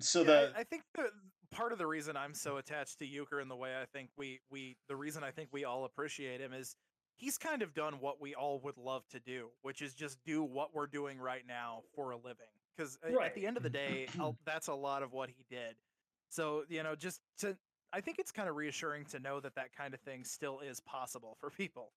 so 0.00 0.20
Yeah, 0.20 0.26
the 0.26 0.52
I, 0.56 0.60
I 0.60 0.64
think 0.64 0.82
the 0.94 1.10
part 1.50 1.72
of 1.72 1.78
the 1.78 1.86
reason 1.86 2.16
I'm 2.16 2.34
so 2.34 2.56
attached 2.56 2.98
to 2.98 3.06
Uecker 3.06 3.40
and 3.40 3.50
the 3.50 3.56
way 3.56 3.70
I 3.80 3.84
think 3.86 4.10
we 4.16 4.40
we 4.50 4.76
the 4.88 4.96
reason 4.96 5.22
I 5.22 5.30
think 5.30 5.48
we 5.52 5.64
all 5.64 5.84
appreciate 5.84 6.40
him 6.40 6.52
is 6.52 6.76
he's 7.16 7.38
kind 7.38 7.62
of 7.62 7.74
done 7.74 7.94
what 8.00 8.20
we 8.20 8.34
all 8.34 8.60
would 8.64 8.76
love 8.76 9.06
to 9.10 9.20
do, 9.20 9.48
which 9.62 9.80
is 9.80 9.94
just 9.94 10.18
do 10.24 10.42
what 10.42 10.74
we're 10.74 10.86
doing 10.86 11.18
right 11.18 11.46
now 11.46 11.82
for 11.94 12.10
a 12.10 12.16
living. 12.16 12.46
Because 12.76 12.98
at 13.22 13.34
the 13.34 13.46
end 13.46 13.56
of 13.56 13.62
the 13.62 13.70
day, 13.70 14.08
that's 14.44 14.68
a 14.68 14.74
lot 14.74 15.02
of 15.02 15.12
what 15.12 15.30
he 15.30 15.44
did. 15.50 15.76
So 16.30 16.64
you 16.68 16.82
know, 16.82 16.94
just 16.94 17.20
to 17.38 17.56
I 17.92 18.00
think 18.00 18.18
it's 18.18 18.32
kind 18.32 18.48
of 18.48 18.56
reassuring 18.56 19.04
to 19.06 19.18
know 19.18 19.40
that 19.40 19.54
that 19.54 19.74
kind 19.76 19.92
of 19.92 20.00
thing 20.00 20.24
still 20.24 20.60
is 20.60 20.80
possible 20.80 21.36
for 21.40 21.50
people. 21.50 21.92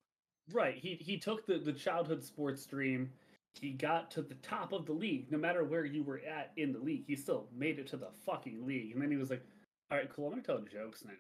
Right. 0.51 0.75
He 0.75 0.95
he 0.95 1.17
took 1.17 1.45
the, 1.45 1.57
the 1.57 1.73
childhood 1.73 2.23
sports 2.23 2.65
dream. 2.65 3.11
He 3.59 3.71
got 3.71 4.11
to 4.11 4.21
the 4.21 4.35
top 4.35 4.73
of 4.73 4.85
the 4.85 4.91
league. 4.91 5.31
No 5.31 5.37
matter 5.37 5.63
where 5.63 5.85
you 5.85 6.03
were 6.03 6.19
at 6.19 6.51
in 6.57 6.73
the 6.73 6.79
league, 6.79 7.05
he 7.07 7.15
still 7.15 7.47
made 7.55 7.79
it 7.79 7.87
to 7.87 7.97
the 7.97 8.09
fucking 8.25 8.65
league. 8.65 8.91
And 8.93 9.01
then 9.01 9.09
he 9.09 9.17
was 9.17 9.29
like, 9.29 9.43
"All 9.89 9.97
right, 9.97 10.09
cool. 10.13 10.25
I'm 10.25 10.31
gonna 10.31 10.43
tell 10.43 10.59
jokes 10.59 11.05
now." 11.05 11.13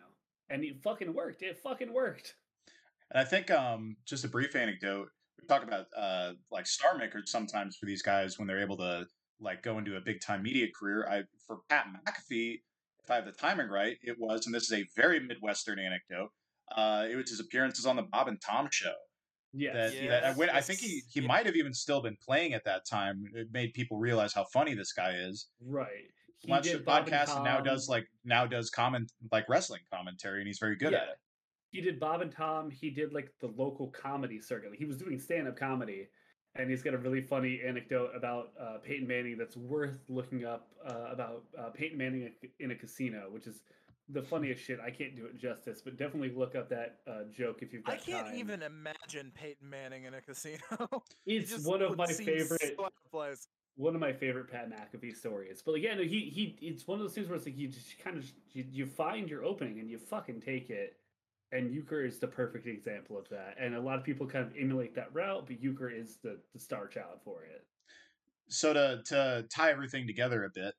And 0.49 0.63
it 0.63 0.81
fucking 0.83 1.13
worked. 1.13 1.41
It 1.41 1.57
fucking 1.57 1.91
worked. 1.93 2.35
And 3.11 3.21
I 3.21 3.23
think 3.23 3.49
um, 3.49 3.95
just 4.05 4.25
a 4.25 4.27
brief 4.27 4.55
anecdote. 4.55 5.07
We 5.41 5.47
talk 5.47 5.63
about 5.63 5.87
uh, 5.95 6.33
like 6.51 6.67
star 6.67 6.97
makers 6.97 7.31
sometimes 7.31 7.77
for 7.77 7.85
these 7.85 8.01
guys 8.01 8.37
when 8.37 8.47
they're 8.47 8.61
able 8.61 8.77
to 8.77 9.07
like 9.39 9.63
go 9.63 9.77
into 9.77 9.97
a 9.97 10.01
big 10.01 10.21
time 10.21 10.43
media 10.43 10.67
career. 10.77 11.07
I 11.09 11.23
for 11.45 11.59
Pat 11.69 11.87
McAfee, 11.87 12.59
if 13.03 13.11
I 13.11 13.15
have 13.15 13.25
the 13.25 13.31
timing 13.31 13.69
right, 13.69 13.97
it 14.01 14.17
was, 14.19 14.45
and 14.45 14.55
this 14.55 14.63
is 14.63 14.73
a 14.73 14.85
very 14.95 15.19
Midwestern 15.19 15.79
anecdote. 15.79 16.31
Uh, 16.75 17.05
it 17.09 17.15
was 17.15 17.29
his 17.29 17.39
appearances 17.39 17.85
on 17.85 17.95
the 17.95 18.01
Bob 18.03 18.27
and 18.27 18.41
Tom 18.41 18.67
show. 18.71 18.93
Yes. 19.53 19.73
That, 19.73 20.01
Yeah. 20.03 20.09
that 20.09 20.23
I, 20.25 20.35
Yes, 20.37 20.49
I 20.53 20.61
think 20.61 20.79
he 20.79 21.01
he 21.11 21.21
yeah. 21.21 21.27
might 21.27 21.45
have 21.45 21.55
even 21.55 21.73
still 21.73 22.01
been 22.01 22.17
playing 22.25 22.53
at 22.53 22.65
that 22.65 22.85
time. 22.89 23.25
It 23.33 23.47
made 23.51 23.73
people 23.73 23.97
realize 23.97 24.33
how 24.33 24.45
funny 24.51 24.73
this 24.73 24.91
guy 24.93 25.13
is. 25.15 25.47
Right. 25.61 26.11
He 26.39 26.51
Launched 26.51 26.73
a 26.73 26.79
podcast 26.79 27.35
and 27.35 27.43
now 27.43 27.59
does 27.61 27.87
like 27.87 28.05
now 28.23 28.45
does 28.45 28.69
comment 28.69 29.11
like 29.31 29.47
wrestling 29.49 29.81
commentary, 29.91 30.39
and 30.39 30.47
he's 30.47 30.59
very 30.59 30.75
good 30.75 30.93
at 30.93 31.03
it. 31.03 31.17
He 31.71 31.81
did 31.81 31.99
Bob 31.99 32.21
and 32.21 32.31
Tom. 32.31 32.69
He 32.69 32.89
did 32.89 33.13
like 33.13 33.31
the 33.41 33.47
local 33.47 33.87
comedy 33.89 34.39
circuit. 34.39 34.71
He 34.77 34.85
was 34.85 34.97
doing 34.97 35.19
stand 35.19 35.47
up 35.47 35.57
comedy. 35.57 36.07
And 36.55 36.69
he's 36.69 36.81
got 36.81 36.93
a 36.93 36.97
really 36.97 37.21
funny 37.21 37.61
anecdote 37.65 38.11
about 38.15 38.51
uh, 38.59 38.77
Peyton 38.83 39.07
Manning 39.07 39.37
that's 39.37 39.57
worth 39.57 39.99
looking 40.07 40.45
up 40.45 40.69
uh, 40.85 41.07
about 41.11 41.43
uh, 41.57 41.69
Peyton 41.69 41.97
Manning 41.97 42.31
in 42.59 42.71
a 42.71 42.75
casino, 42.75 43.27
which 43.29 43.45
is 43.45 43.61
the 44.09 44.21
funniest 44.21 44.63
shit. 44.63 44.79
I 44.79 44.89
can't 44.89 45.15
do 45.15 45.25
it 45.25 45.37
justice, 45.37 45.81
but 45.83 45.97
definitely 45.97 46.31
look 46.35 46.55
up 46.55 46.69
that 46.69 46.99
uh, 47.07 47.23
joke 47.31 47.59
if 47.61 47.73
you've 47.73 47.83
got 47.83 47.95
I 47.95 47.97
can't 47.97 48.27
time. 48.27 48.35
even 48.37 48.61
imagine 48.61 49.31
Peyton 49.33 49.69
Manning 49.69 50.05
in 50.05 50.13
a 50.13 50.21
casino. 50.21 50.59
It's 51.25 51.65
one 51.65 51.81
of 51.81 51.97
my 51.97 52.07
favorite. 52.07 52.61
so 52.77 52.89
one 53.75 53.93
of 53.93 54.01
my 54.01 54.13
favorite 54.13 54.49
Pat 54.49 54.69
McAfee 54.69 55.15
stories. 55.15 55.61
But 55.65 55.75
again, 55.75 55.97
he 55.99 56.31
he 56.33 56.57
it's 56.61 56.87
one 56.87 56.99
of 56.99 57.03
those 57.05 57.13
things 57.13 57.27
where 57.27 57.35
it's 57.35 57.45
like 57.45 57.57
you 57.57 57.67
just 57.67 57.97
kind 57.99 58.17
of 58.17 58.25
you, 58.53 58.65
you 58.71 58.85
find 58.85 59.29
your 59.29 59.43
opening 59.43 59.79
and 59.79 59.89
you 59.89 59.97
fucking 59.97 60.41
take 60.41 60.69
it. 60.69 60.97
And 61.51 61.71
Uecker 61.71 62.05
is 62.05 62.19
the 62.19 62.27
perfect 62.27 62.67
example 62.67 63.17
of 63.17 63.29
that. 63.29 63.55
And 63.59 63.75
a 63.75 63.79
lot 63.79 63.97
of 63.97 64.03
people 64.03 64.27
kind 64.27 64.45
of 64.45 64.53
emulate 64.59 64.95
that 64.95 65.13
route, 65.13 65.45
but 65.47 65.61
Uecker 65.61 65.89
is 65.97 66.17
the, 66.23 66.37
the 66.53 66.59
star 66.59 66.87
child 66.87 67.19
for 67.23 67.43
it. 67.43 67.65
so 68.49 68.73
to 68.73 69.01
to 69.05 69.45
tie 69.53 69.71
everything 69.71 70.05
together 70.07 70.43
a 70.43 70.49
bit 70.49 70.73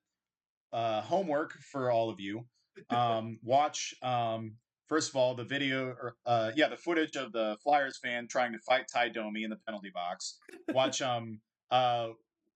uh 0.73 1.01
homework 1.01 1.53
for 1.73 1.91
all 1.91 2.11
of 2.11 2.21
you 2.21 2.45
um 2.91 3.39
watch 3.43 3.95
um 4.03 4.55
first 4.89 5.11
of 5.11 5.17
all 5.17 5.35
the 5.35 5.45
video 5.45 5.87
or 5.87 6.15
uh 6.27 6.51
yeah 6.55 6.69
the 6.69 6.77
footage 6.77 7.17
of 7.17 7.33
the 7.33 7.57
flyers 7.63 7.99
fan 8.03 8.29
trying 8.29 8.53
to 8.53 8.59
fight 8.61 8.85
Tie 8.93 9.09
Domi 9.09 9.43
in 9.45 9.51
the 9.51 9.57
penalty 9.67 9.91
box 9.95 10.39
watch 10.69 11.03
um 11.13 11.41
uh 11.71 12.09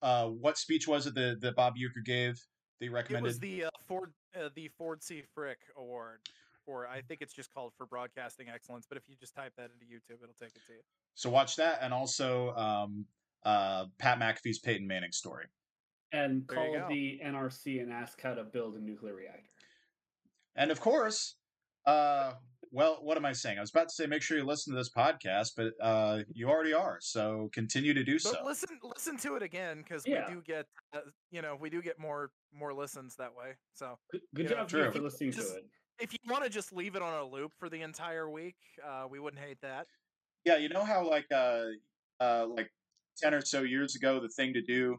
uh 0.03 0.27
what 0.27 0.59
speech 0.59 0.87
was 0.87 1.07
it 1.07 1.15
that, 1.15 1.41
that 1.41 1.57
bob 1.57 1.74
Uecker 1.77 2.05
gave 2.05 2.41
that 2.81 2.87
you 2.87 3.16
It 3.16 3.23
was 3.23 3.39
the 3.39 3.65
uh, 3.65 3.70
Ford 3.87 4.12
uh, 4.35 4.49
the 4.55 4.69
Ford 4.78 5.03
C. 5.03 5.23
Frick 5.35 5.59
Award 5.77 6.20
for 6.71 6.87
I 6.87 7.01
think 7.03 7.21
it's 7.21 7.33
just 7.35 7.53
called 7.53 7.73
for 7.77 7.87
broadcasting 7.87 8.49
excellence. 8.49 8.87
But 8.89 8.97
if 8.99 9.05
you 9.09 9.17
just 9.19 9.35
type 9.35 9.53
that 9.57 9.71
into 9.75 9.87
YouTube, 9.87 10.23
it'll 10.23 10.35
take 10.41 10.51
it 10.55 10.63
to 10.69 10.73
you. 10.75 10.81
so 11.15 11.31
watch 11.31 11.57
that 11.57 11.81
and 11.83 11.93
also 11.93 12.51
um 12.55 13.07
uh 13.45 13.87
pat 13.99 14.19
mcafee's 14.21 14.59
peyton 14.59 14.87
manning 14.87 15.13
story 15.13 15.47
And 16.13 16.45
There 16.49 16.57
call 16.57 16.89
the 16.89 17.21
NRC 17.25 17.83
and 17.83 17.93
ask 17.93 18.21
how 18.21 18.35
to 18.35 18.45
build 18.45 18.75
a 18.77 18.81
nuclear 18.81 19.15
reactor. 19.15 19.51
And 20.57 20.71
of 20.71 20.81
course, 20.81 21.37
uh, 21.87 22.33
well, 22.73 22.99
what 23.03 23.17
am 23.17 23.25
I 23.25 23.33
saying? 23.33 23.57
I 23.59 23.61
was 23.63 23.71
about 23.71 23.89
to 23.89 23.95
say 23.95 24.07
make 24.07 24.21
sure 24.23 24.37
you 24.37 24.45
listen 24.45 24.73
to 24.75 24.79
this 24.79 24.91
podcast, 24.91 25.53
but 25.57 25.73
uh, 25.83 26.19
you 26.33 26.49
already 26.49 26.73
are. 26.73 26.99
So 27.01 27.49
continue 27.55 27.95
to 27.95 28.05
do 28.05 28.15
But 28.15 28.23
so. 28.23 28.37
listen, 28.45 28.69
listen 28.83 29.17
to 29.19 29.37
it 29.37 29.43
again 29.43 29.79
because 29.79 30.03
Yeah. 30.07 30.29
we 30.29 30.35
do 30.35 30.43
get 30.43 30.67
uh, 30.95 31.01
you 31.31 31.41
know 31.43 31.57
we 31.59 31.71
do 31.71 31.81
get 31.83 31.99
more 31.99 32.31
more 32.53 32.75
listens 32.75 33.17
that 33.17 33.31
way. 33.35 33.53
So 33.75 33.99
Good, 34.13 34.21
good 34.35 34.49
job 34.49 34.69
true. 34.69 34.83
True. 34.83 34.93
for 34.93 35.01
listening 35.01 35.33
Just- 35.33 35.53
to 35.53 35.59
it. 35.59 35.65
If 36.01 36.13
you 36.15 36.19
want 36.29 36.45
to 36.45 36.51
just 36.51 36.73
leave 36.73 36.97
it 36.97 37.03
on 37.03 37.13
a 37.13 37.25
loop 37.25 37.53
for 37.59 37.69
the 37.69 37.83
entire 37.83 38.29
week, 38.29 38.57
uh, 38.85 39.07
we 39.09 39.19
wouldn't 39.19 39.43
hate 39.43 39.61
that. 39.61 39.87
Yeah, 40.45 40.57
you 40.57 40.71
know 40.71 40.83
how 40.83 41.09
like 41.09 41.27
uh, 41.31 41.65
uh, 42.19 42.47
like 42.49 42.71
ten 43.19 43.35
or 43.35 43.43
so 43.43 43.63
years 43.63 43.95
ago, 43.95 44.19
the 44.19 44.29
thing 44.29 44.55
to 44.55 44.63
do, 44.63 44.97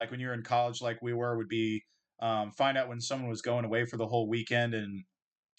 like 0.00 0.10
when 0.10 0.20
you 0.20 0.28
were 0.28 0.34
in 0.34 0.42
college, 0.42 0.80
like 0.80 1.02
we 1.02 1.12
were, 1.12 1.36
would 1.36 1.48
be 1.48 1.82
um, 2.20 2.52
find 2.52 2.78
out 2.78 2.88
when 2.88 3.00
someone 3.00 3.28
was 3.28 3.42
going 3.42 3.64
away 3.64 3.84
for 3.84 3.96
the 3.96 4.06
whole 4.06 4.28
weekend 4.28 4.74
and 4.74 5.02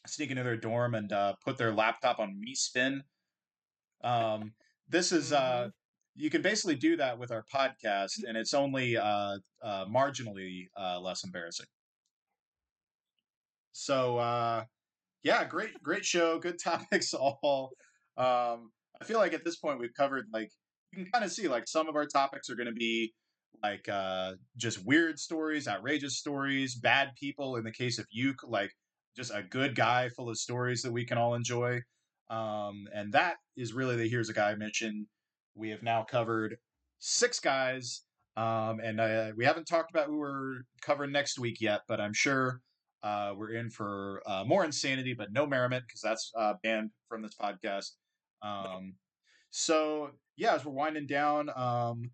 sneak 0.07 0.31
into 0.31 0.43
their 0.43 0.55
dorm 0.55 0.95
and 0.95 1.11
uh, 1.11 1.33
put 1.43 1.57
their 1.57 1.73
laptop 1.73 2.19
on 2.19 2.39
Meatspin. 2.39 3.01
Um, 4.03 4.53
this 4.87 5.11
is 5.11 5.33
uh, 5.33 5.69
you 6.15 6.29
can 6.29 6.41
basically 6.41 6.75
do 6.75 6.95
that 6.97 7.19
with 7.19 7.31
our 7.31 7.43
podcast, 7.53 8.23
and 8.25 8.37
it's 8.37 8.53
only 8.53 8.95
uh, 8.95 9.37
uh, 9.61 9.85
marginally 9.85 10.67
uh, 10.79 11.01
less 11.01 11.25
embarrassing. 11.25 11.65
So 13.73 14.17
uh, 14.19 14.63
yeah, 15.25 15.43
great, 15.43 15.81
great 15.81 16.05
show, 16.05 16.39
good 16.39 16.59
topics 16.63 17.13
all. 17.13 17.71
Um, 18.15 18.71
I 19.01 19.03
feel 19.03 19.17
like 19.17 19.33
at 19.33 19.43
this 19.43 19.57
point 19.57 19.79
we've 19.79 19.93
covered 19.93 20.27
like 20.31 20.49
you 20.93 21.03
can 21.03 21.11
kind 21.11 21.25
of 21.25 21.31
see 21.31 21.49
like 21.49 21.67
some 21.67 21.89
of 21.89 21.95
our 21.95 22.05
topics 22.05 22.49
are 22.49 22.55
going 22.55 22.67
to 22.67 22.73
be 22.73 23.11
like 23.63 23.89
uh, 23.89 24.33
just 24.55 24.85
weird 24.85 25.19
stories, 25.19 25.67
outrageous 25.67 26.17
stories, 26.17 26.75
bad 26.75 27.09
people. 27.19 27.55
In 27.57 27.63
the 27.63 27.71
case 27.71 27.97
of 27.97 28.05
Uke, 28.11 28.47
like 28.47 28.69
just 29.17 29.31
a 29.33 29.41
good 29.41 29.75
guy 29.75 30.09
full 30.09 30.29
of 30.29 30.37
stories 30.37 30.83
that 30.83 30.91
we 30.93 31.05
can 31.05 31.17
all 31.17 31.33
enjoy. 31.33 31.81
Um, 32.29 32.85
and 32.93 33.11
that 33.13 33.37
is 33.57 33.73
really 33.73 33.95
the 33.95 34.07
here's 34.07 34.29
a 34.29 34.33
guy 34.33 34.53
mission. 34.55 35.07
We 35.55 35.69
have 35.69 35.81
now 35.81 36.03
covered 36.03 36.57
six 36.99 37.39
guys, 37.39 38.03
um, 38.37 38.79
and 38.83 38.99
uh, 38.99 39.31
we 39.35 39.45
haven't 39.45 39.65
talked 39.65 39.89
about 39.89 40.07
who 40.07 40.17
we're 40.17 40.61
covering 40.81 41.11
next 41.11 41.39
week 41.39 41.61
yet, 41.61 41.81
but 41.87 41.99
I'm 41.99 42.13
sure 42.13 42.61
uh, 43.05 43.33
we're 43.37 43.51
in 43.51 43.69
for 43.69 44.21
uh, 44.25 44.43
more 44.45 44.65
insanity, 44.65 45.13
but 45.13 45.31
no 45.31 45.45
merriment 45.45 45.83
because 45.87 46.01
that's 46.01 46.31
uh, 46.35 46.55
banned 46.63 46.89
from 47.07 47.21
this 47.21 47.35
podcast. 47.39 47.91
Um, 48.41 48.95
so 49.51 50.09
yeah, 50.37 50.55
as 50.55 50.65
we're 50.65 50.73
winding 50.73 51.05
down, 51.05 51.49
um, 51.55 52.09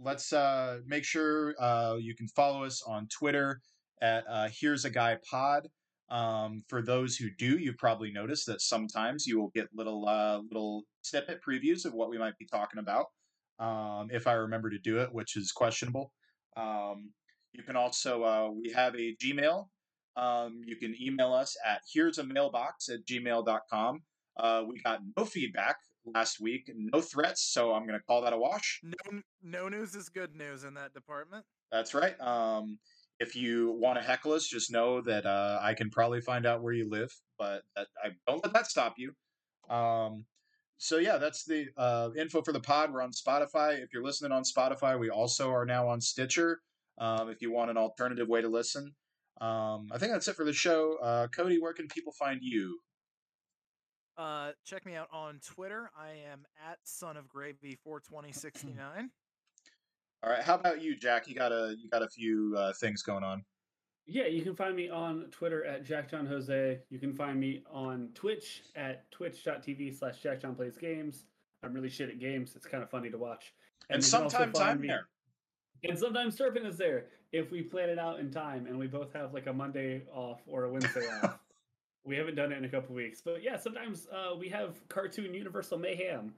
let's 0.00 0.32
uh, 0.32 0.78
make 0.86 1.04
sure 1.04 1.56
uh, 1.58 1.96
you 1.98 2.14
can 2.14 2.28
follow 2.28 2.62
us 2.62 2.80
on 2.86 3.08
Twitter 3.08 3.60
at 4.00 4.24
uh, 4.28 4.48
Here's 4.52 4.84
a 4.84 4.90
Guy 4.90 5.18
Pod. 5.28 5.68
Um, 6.08 6.62
for 6.68 6.80
those 6.80 7.16
who 7.16 7.28
do, 7.36 7.58
you've 7.58 7.78
probably 7.78 8.12
noticed 8.12 8.46
that 8.46 8.60
sometimes 8.60 9.26
you 9.26 9.40
will 9.40 9.50
get 9.52 9.68
little 9.74 10.08
uh, 10.08 10.38
little 10.48 10.84
snippet 11.02 11.40
previews 11.46 11.84
of 11.84 11.92
what 11.92 12.08
we 12.08 12.18
might 12.18 12.38
be 12.38 12.46
talking 12.46 12.78
about. 12.78 13.06
Um, 13.58 14.10
if 14.12 14.28
I 14.28 14.34
remember 14.34 14.70
to 14.70 14.78
do 14.78 14.98
it, 15.00 15.12
which 15.12 15.36
is 15.36 15.50
questionable. 15.50 16.12
Um, 16.56 17.10
you 17.52 17.64
can 17.64 17.74
also 17.74 18.22
uh, 18.22 18.50
we 18.50 18.70
have 18.70 18.94
a 18.94 19.16
Gmail. 19.16 19.66
Um, 20.16 20.62
you 20.64 20.76
can 20.76 20.94
email 21.00 21.32
us 21.32 21.56
at 21.64 21.80
here's 21.92 22.18
a 22.18 22.24
mailbox 22.24 22.88
at 22.88 23.04
gmail.com. 23.06 24.02
Uh, 24.38 24.62
we 24.66 24.80
got 24.82 25.00
no 25.16 25.24
feedback 25.24 25.76
last 26.14 26.40
week, 26.40 26.70
no 26.74 27.00
threats, 27.00 27.42
so 27.52 27.72
I'm 27.72 27.86
going 27.86 27.98
to 27.98 28.04
call 28.04 28.22
that 28.22 28.32
a 28.32 28.38
wash. 28.38 28.80
No, 28.82 29.20
no 29.42 29.68
news 29.68 29.94
is 29.94 30.08
good 30.08 30.34
news 30.34 30.64
in 30.64 30.74
that 30.74 30.94
department. 30.94 31.44
That's 31.72 31.94
right. 31.94 32.18
Um, 32.20 32.78
if 33.18 33.34
you 33.34 33.72
want 33.78 33.98
to 33.98 34.04
heckle 34.04 34.32
us, 34.32 34.46
just 34.46 34.70
know 34.70 35.00
that 35.02 35.26
uh, 35.26 35.58
I 35.62 35.74
can 35.74 35.90
probably 35.90 36.20
find 36.20 36.46
out 36.46 36.62
where 36.62 36.72
you 36.72 36.88
live, 36.88 37.10
but 37.38 37.62
that, 37.74 37.86
I 38.02 38.10
don't 38.26 38.42
let 38.44 38.52
that 38.52 38.66
stop 38.66 38.94
you. 38.98 39.12
Um, 39.74 40.26
so 40.78 40.98
yeah, 40.98 41.16
that's 41.16 41.44
the 41.44 41.66
uh, 41.76 42.10
info 42.16 42.42
for 42.42 42.52
the 42.52 42.60
pod. 42.60 42.92
We're 42.92 43.02
on 43.02 43.12
Spotify. 43.12 43.82
If 43.82 43.92
you're 43.92 44.04
listening 44.04 44.32
on 44.32 44.42
Spotify, 44.42 44.98
we 44.98 45.08
also 45.08 45.50
are 45.50 45.64
now 45.64 45.88
on 45.88 46.00
Stitcher. 46.00 46.60
Um, 46.98 47.30
if 47.30 47.40
you 47.40 47.50
want 47.50 47.70
an 47.70 47.76
alternative 47.76 48.28
way 48.28 48.42
to 48.42 48.48
listen, 48.48 48.94
um, 49.40 49.88
I 49.92 49.98
think 49.98 50.12
that's 50.12 50.28
it 50.28 50.36
for 50.36 50.44
the 50.44 50.52
show. 50.52 50.96
Uh, 51.02 51.26
Cody, 51.28 51.58
where 51.58 51.72
can 51.72 51.88
people 51.88 52.12
find 52.12 52.40
you? 52.42 52.78
Uh, 54.16 54.52
check 54.64 54.86
me 54.86 54.94
out 54.94 55.08
on 55.12 55.40
Twitter. 55.46 55.90
I 55.98 56.12
am 56.32 56.46
at 56.70 56.78
son 56.84 57.16
of 57.16 57.28
gravy 57.28 57.78
42069. 57.84 59.10
All 60.22 60.30
right, 60.30 60.42
how 60.42 60.54
about 60.54 60.80
you, 60.80 60.96
Jack? 60.96 61.28
You 61.28 61.34
got 61.34 61.52
a 61.52 61.76
you 61.78 61.90
got 61.90 62.02
a 62.02 62.08
few 62.08 62.54
uh, 62.56 62.72
things 62.72 63.02
going 63.02 63.22
on. 63.22 63.44
Yeah, 64.06 64.26
you 64.26 64.42
can 64.42 64.56
find 64.56 64.74
me 64.74 64.88
on 64.88 65.26
Twitter 65.30 65.64
at 65.64 65.84
Jack 65.84 66.10
John 66.10 66.26
Jose. 66.26 66.78
You 66.88 66.98
can 66.98 67.12
find 67.12 67.38
me 67.38 67.62
on 67.70 68.10
Twitch 68.14 68.62
at 68.74 69.10
twitch.tv 69.10 69.98
slash 69.98 70.22
Jack 70.22 70.40
John 70.40 70.54
Plays 70.54 70.76
Games. 70.76 71.24
I'm 71.62 71.74
really 71.74 71.88
shit 71.90 72.08
at 72.08 72.18
games. 72.18 72.54
It's 72.56 72.66
kind 72.66 72.82
of 72.82 72.90
funny 72.90 73.10
to 73.10 73.18
watch. 73.18 73.52
And, 73.90 74.02
you 74.02 74.10
can 74.10 74.22
also 74.22 74.38
sometimes 74.38 74.58
find 74.58 74.70
I'm 74.70 74.80
me- 74.80 74.88
there. 74.88 75.08
And 75.84 75.98
sometimes 75.98 76.36
Turpin 76.36 76.64
is 76.64 76.78
there 76.78 77.06
if 77.32 77.50
we 77.50 77.62
plan 77.62 77.88
it 77.88 77.98
out 77.98 78.20
in 78.20 78.30
time 78.30 78.66
and 78.66 78.78
we 78.78 78.86
both 78.86 79.12
have 79.12 79.34
like 79.34 79.46
a 79.46 79.52
Monday 79.52 80.02
off 80.12 80.40
or 80.46 80.64
a 80.64 80.70
Wednesday 80.70 81.06
off. 81.22 81.38
We 82.04 82.16
haven't 82.16 82.36
done 82.36 82.52
it 82.52 82.58
in 82.58 82.64
a 82.64 82.68
couple 82.68 82.94
weeks, 82.94 83.20
but 83.20 83.42
yeah, 83.42 83.56
sometimes 83.56 84.06
uh, 84.12 84.36
we 84.36 84.48
have 84.50 84.76
cartoon 84.88 85.34
Universal 85.34 85.78
Mayhem, 85.78 86.32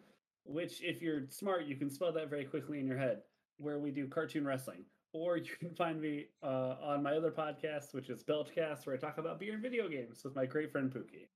which 0.45 0.83
if 0.83 1.03
you're 1.03 1.27
smart, 1.29 1.67
you 1.67 1.77
can 1.77 1.91
spell 1.91 2.11
that 2.13 2.31
very 2.31 2.47
quickly 2.47 2.81
in 2.81 2.87
your 2.87 2.97
head, 2.97 3.19
where 3.59 3.79
we 3.79 3.91
do 3.91 4.07
cartoon 4.09 4.47
wrestling. 4.47 4.85
Or 5.13 5.37
you 5.37 5.51
can 5.59 5.75
find 5.75 6.01
me 6.01 6.27
uh, 6.43 6.77
on 6.83 7.03
my 7.03 7.13
other 7.13 7.31
podcast, 7.31 7.93
which 7.93 8.09
is 8.09 8.25
Belchcast, 8.25 8.87
where 8.87 8.97
I 8.97 8.99
talk 8.99 9.19
about 9.19 9.39
beer 9.39 9.53
and 9.53 9.63
video 9.63 9.89
games 9.89 10.23
with 10.25 10.35
my 10.35 10.47
great 10.47 10.73
friend 10.73 10.91
Pookie. 10.91 11.27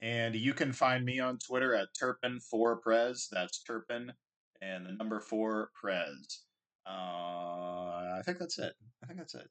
And 0.00 0.34
you 0.34 0.54
can 0.54 0.72
find 0.72 1.04
me 1.04 1.20
on 1.20 1.38
Twitter 1.38 1.74
at 1.74 1.88
Turpin4Prez. 2.00 3.28
That's 3.30 3.62
Turpin 3.62 4.12
and 4.60 4.86
the 4.86 4.92
number 4.92 5.20
four 5.20 5.70
Prez. 5.74 6.44
Uh, 6.86 6.90
I 8.18 8.22
think 8.24 8.38
that's 8.38 8.58
it. 8.58 8.74
I 9.02 9.06
think 9.06 9.18
that's 9.18 9.34
it. 9.34 9.48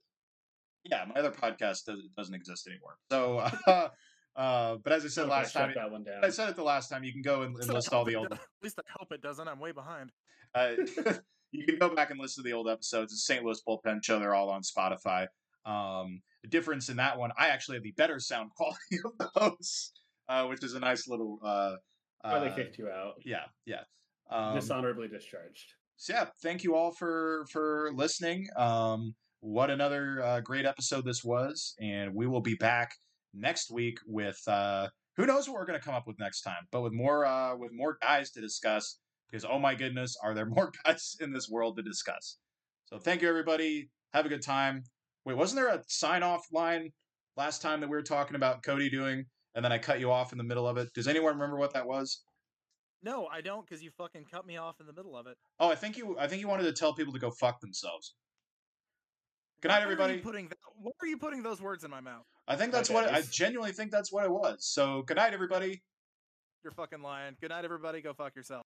Yeah, 0.84 1.06
my 1.08 1.20
other 1.20 1.32
podcast 1.32 1.86
does, 1.86 2.02
doesn't 2.18 2.34
exist 2.36 2.68
anymore. 2.68 2.98
So, 3.10 3.38
uh, 3.68 3.90
uh, 4.36 4.78
but 4.84 4.94
as 4.94 5.06
I 5.06 5.08
said 5.08 5.24
Okay, 5.24 5.32
last 5.32 5.54
shut 5.54 5.62
time, 5.64 5.74
that 5.76 5.92
one 5.92 6.04
down. 6.04 6.24
I 6.24 6.30
said 6.30 6.50
it 6.50 6.56
the 6.56 6.64
last 6.64 6.90
time. 6.90 7.04
You 7.04 7.14
can 7.14 7.22
go 7.22 7.42
and, 7.44 7.56
and 7.56 7.56
At 7.56 7.60
least 7.60 7.70
I 7.72 7.74
list 7.76 7.94
all 7.94 8.06
the 8.06 8.16
old. 8.16 8.30
do- 8.30 8.36
At 8.36 8.42
least 8.62 8.80
I 8.80 8.90
hope 9.00 9.12
it 9.12 9.22
doesn't. 9.22 9.48
I'm 9.48 9.60
way 9.60 9.72
behind. 9.72 10.12
Uh, 10.54 10.74
you 11.52 11.66
can 11.66 11.78
go 11.80 11.96
back 11.96 12.12
and 12.12 12.20
listen 12.20 12.44
to 12.44 12.50
the 12.50 12.56
old 12.56 12.68
episodes. 12.70 13.14
It's 13.14 13.26
St. 13.26 13.44
Louis 13.44 13.62
Bullpen 13.68 14.04
Show. 14.04 14.20
They're 14.20 14.36
all 14.36 14.50
on 14.50 14.62
Spotify. 14.62 15.28
Um, 15.66 16.22
the 16.44 16.50
difference 16.50 16.90
in 16.90 16.98
that 16.98 17.18
one, 17.18 17.32
I 17.38 17.48
actually 17.48 17.78
have 17.78 17.84
the 17.84 17.92
better 17.92 18.20
sound 18.20 18.52
quality 18.56 19.00
of 19.06 19.12
the 19.18 19.30
hosts, 19.40 19.94
uh, 20.28 20.46
which 20.48 20.64
is 20.64 20.74
a 20.74 20.80
nice 20.80 21.08
little. 21.08 21.40
Uh, 21.44 21.76
Why 22.22 22.40
they 22.40 22.48
uh, 22.50 22.56
kicked 22.56 22.78
you 22.78 22.90
out. 22.90 23.14
yeah, 23.26 23.46
yeah. 23.66 23.84
Um, 24.30 24.56
Dishonorably 24.56 25.08
discharged. 25.08 25.74
So 25.98 26.14
yeah, 26.14 26.26
thank 26.42 26.64
you 26.64 26.76
all 26.76 26.92
for 26.92 27.46
for 27.52 27.92
listening. 27.94 28.48
Um, 28.56 29.16
what 29.40 29.70
another 29.70 30.22
uh, 30.22 30.40
great 30.42 30.66
episode 30.66 31.06
this 31.06 31.24
was, 31.24 31.76
and 31.80 32.14
we 32.14 32.28
will 32.28 32.42
be 32.42 32.56
back 32.56 32.96
next 33.34 33.72
week 33.72 34.00
with 34.08 34.40
uh, 34.48 34.88
who 35.18 35.26
knows 35.26 35.48
what 35.48 35.56
we're 35.56 35.66
going 35.66 35.80
to 35.80 35.86
come 35.86 35.96
up 35.96 36.08
with 36.08 36.20
next 36.20 36.42
time, 36.42 36.68
but 36.72 36.82
with 36.82 36.94
more 36.94 37.26
uh, 37.26 37.56
with 37.56 37.72
more 37.74 37.98
guys 38.02 38.32
to 38.32 38.42
discuss. 38.42 39.00
Because 39.30 39.46
oh 39.46 39.60
my 39.60 39.76
goodness, 39.76 40.16
are 40.24 40.34
there 40.34 40.46
more 40.50 40.72
guys 40.86 41.16
in 41.20 41.34
this 41.34 41.50
world 41.50 41.78
to 41.78 41.84
discuss? 41.84 42.38
So 42.86 42.98
thank 42.98 43.22
you 43.22 43.30
everybody. 43.30 43.90
Have 44.14 44.26
a 44.26 44.30
good 44.30 44.44
time. 44.44 44.84
Wait, 45.26 45.38
wasn't 45.38 45.62
there 45.62 45.74
a 45.74 45.84
sign 45.88 46.22
off 46.22 46.46
line 46.52 46.92
last 47.38 47.62
time 47.62 47.80
that 47.82 47.90
we 47.90 47.96
were 47.96 48.04
talking 48.04 48.36
about 48.36 48.64
Cody 48.64 48.90
doing, 48.90 49.26
and 49.56 49.64
then 49.64 49.72
I 49.72 49.78
cut 49.78 50.00
you 50.00 50.12
off 50.12 50.32
in 50.32 50.38
the 50.38 50.44
middle 50.44 50.68
of 50.68 50.78
it? 50.78 50.90
Does 50.94 51.08
anyone 51.08 51.34
remember 51.34 51.58
what 51.58 51.74
that 51.74 51.88
was? 51.88 52.24
No, 53.04 53.28
I 53.28 53.42
don't, 53.42 53.68
because 53.68 53.84
you 53.84 53.92
fucking 53.98 54.26
cut 54.32 54.46
me 54.46 54.56
off 54.58 54.80
in 54.80 54.88
the 54.88 54.94
middle 54.94 55.18
of 55.18 55.28
it. 55.28 55.36
Oh, 55.60 55.70
I 55.70 55.76
think 55.76 55.98
you 55.98 56.18
I 56.18 56.28
think 56.28 56.42
you 56.42 56.48
wanted 56.48 56.64
to 56.64 56.74
tell 56.74 56.94
people 56.94 57.14
to 57.14 57.20
go 57.20 57.32
fuck 57.32 57.60
themselves. 57.60 58.16
Good 59.62 59.68
night, 59.70 59.76
Why 59.76 59.78
are 59.78 59.88
you 59.88 59.92
everybody. 59.94 60.20
Putting 60.20 60.50
why 60.82 60.92
are 61.02 61.08
you 61.08 61.18
putting 61.18 61.44
those 61.44 61.62
words 61.62 61.84
in 61.84 61.92
my 61.92 62.02
mouth? 62.02 62.26
I 62.48 62.56
think 62.56 62.72
that's 62.72 62.90
Okay, 62.90 62.96
what 62.96 63.14
I 63.14 63.22
genuinely 63.22 63.74
think 63.74 63.92
that's 63.92 64.12
what 64.12 64.26
it 64.26 64.32
was. 64.32 64.66
So 64.66 65.04
good 65.04 65.18
night, 65.18 65.34
everybody. 65.34 65.84
You're 66.64 66.72
fucking 66.72 67.02
lying. 67.02 67.36
Good 67.42 67.50
night, 67.50 67.66
everybody. 67.66 68.02
Go 68.02 68.14
fuck 68.14 68.36
yourself. 68.36 68.64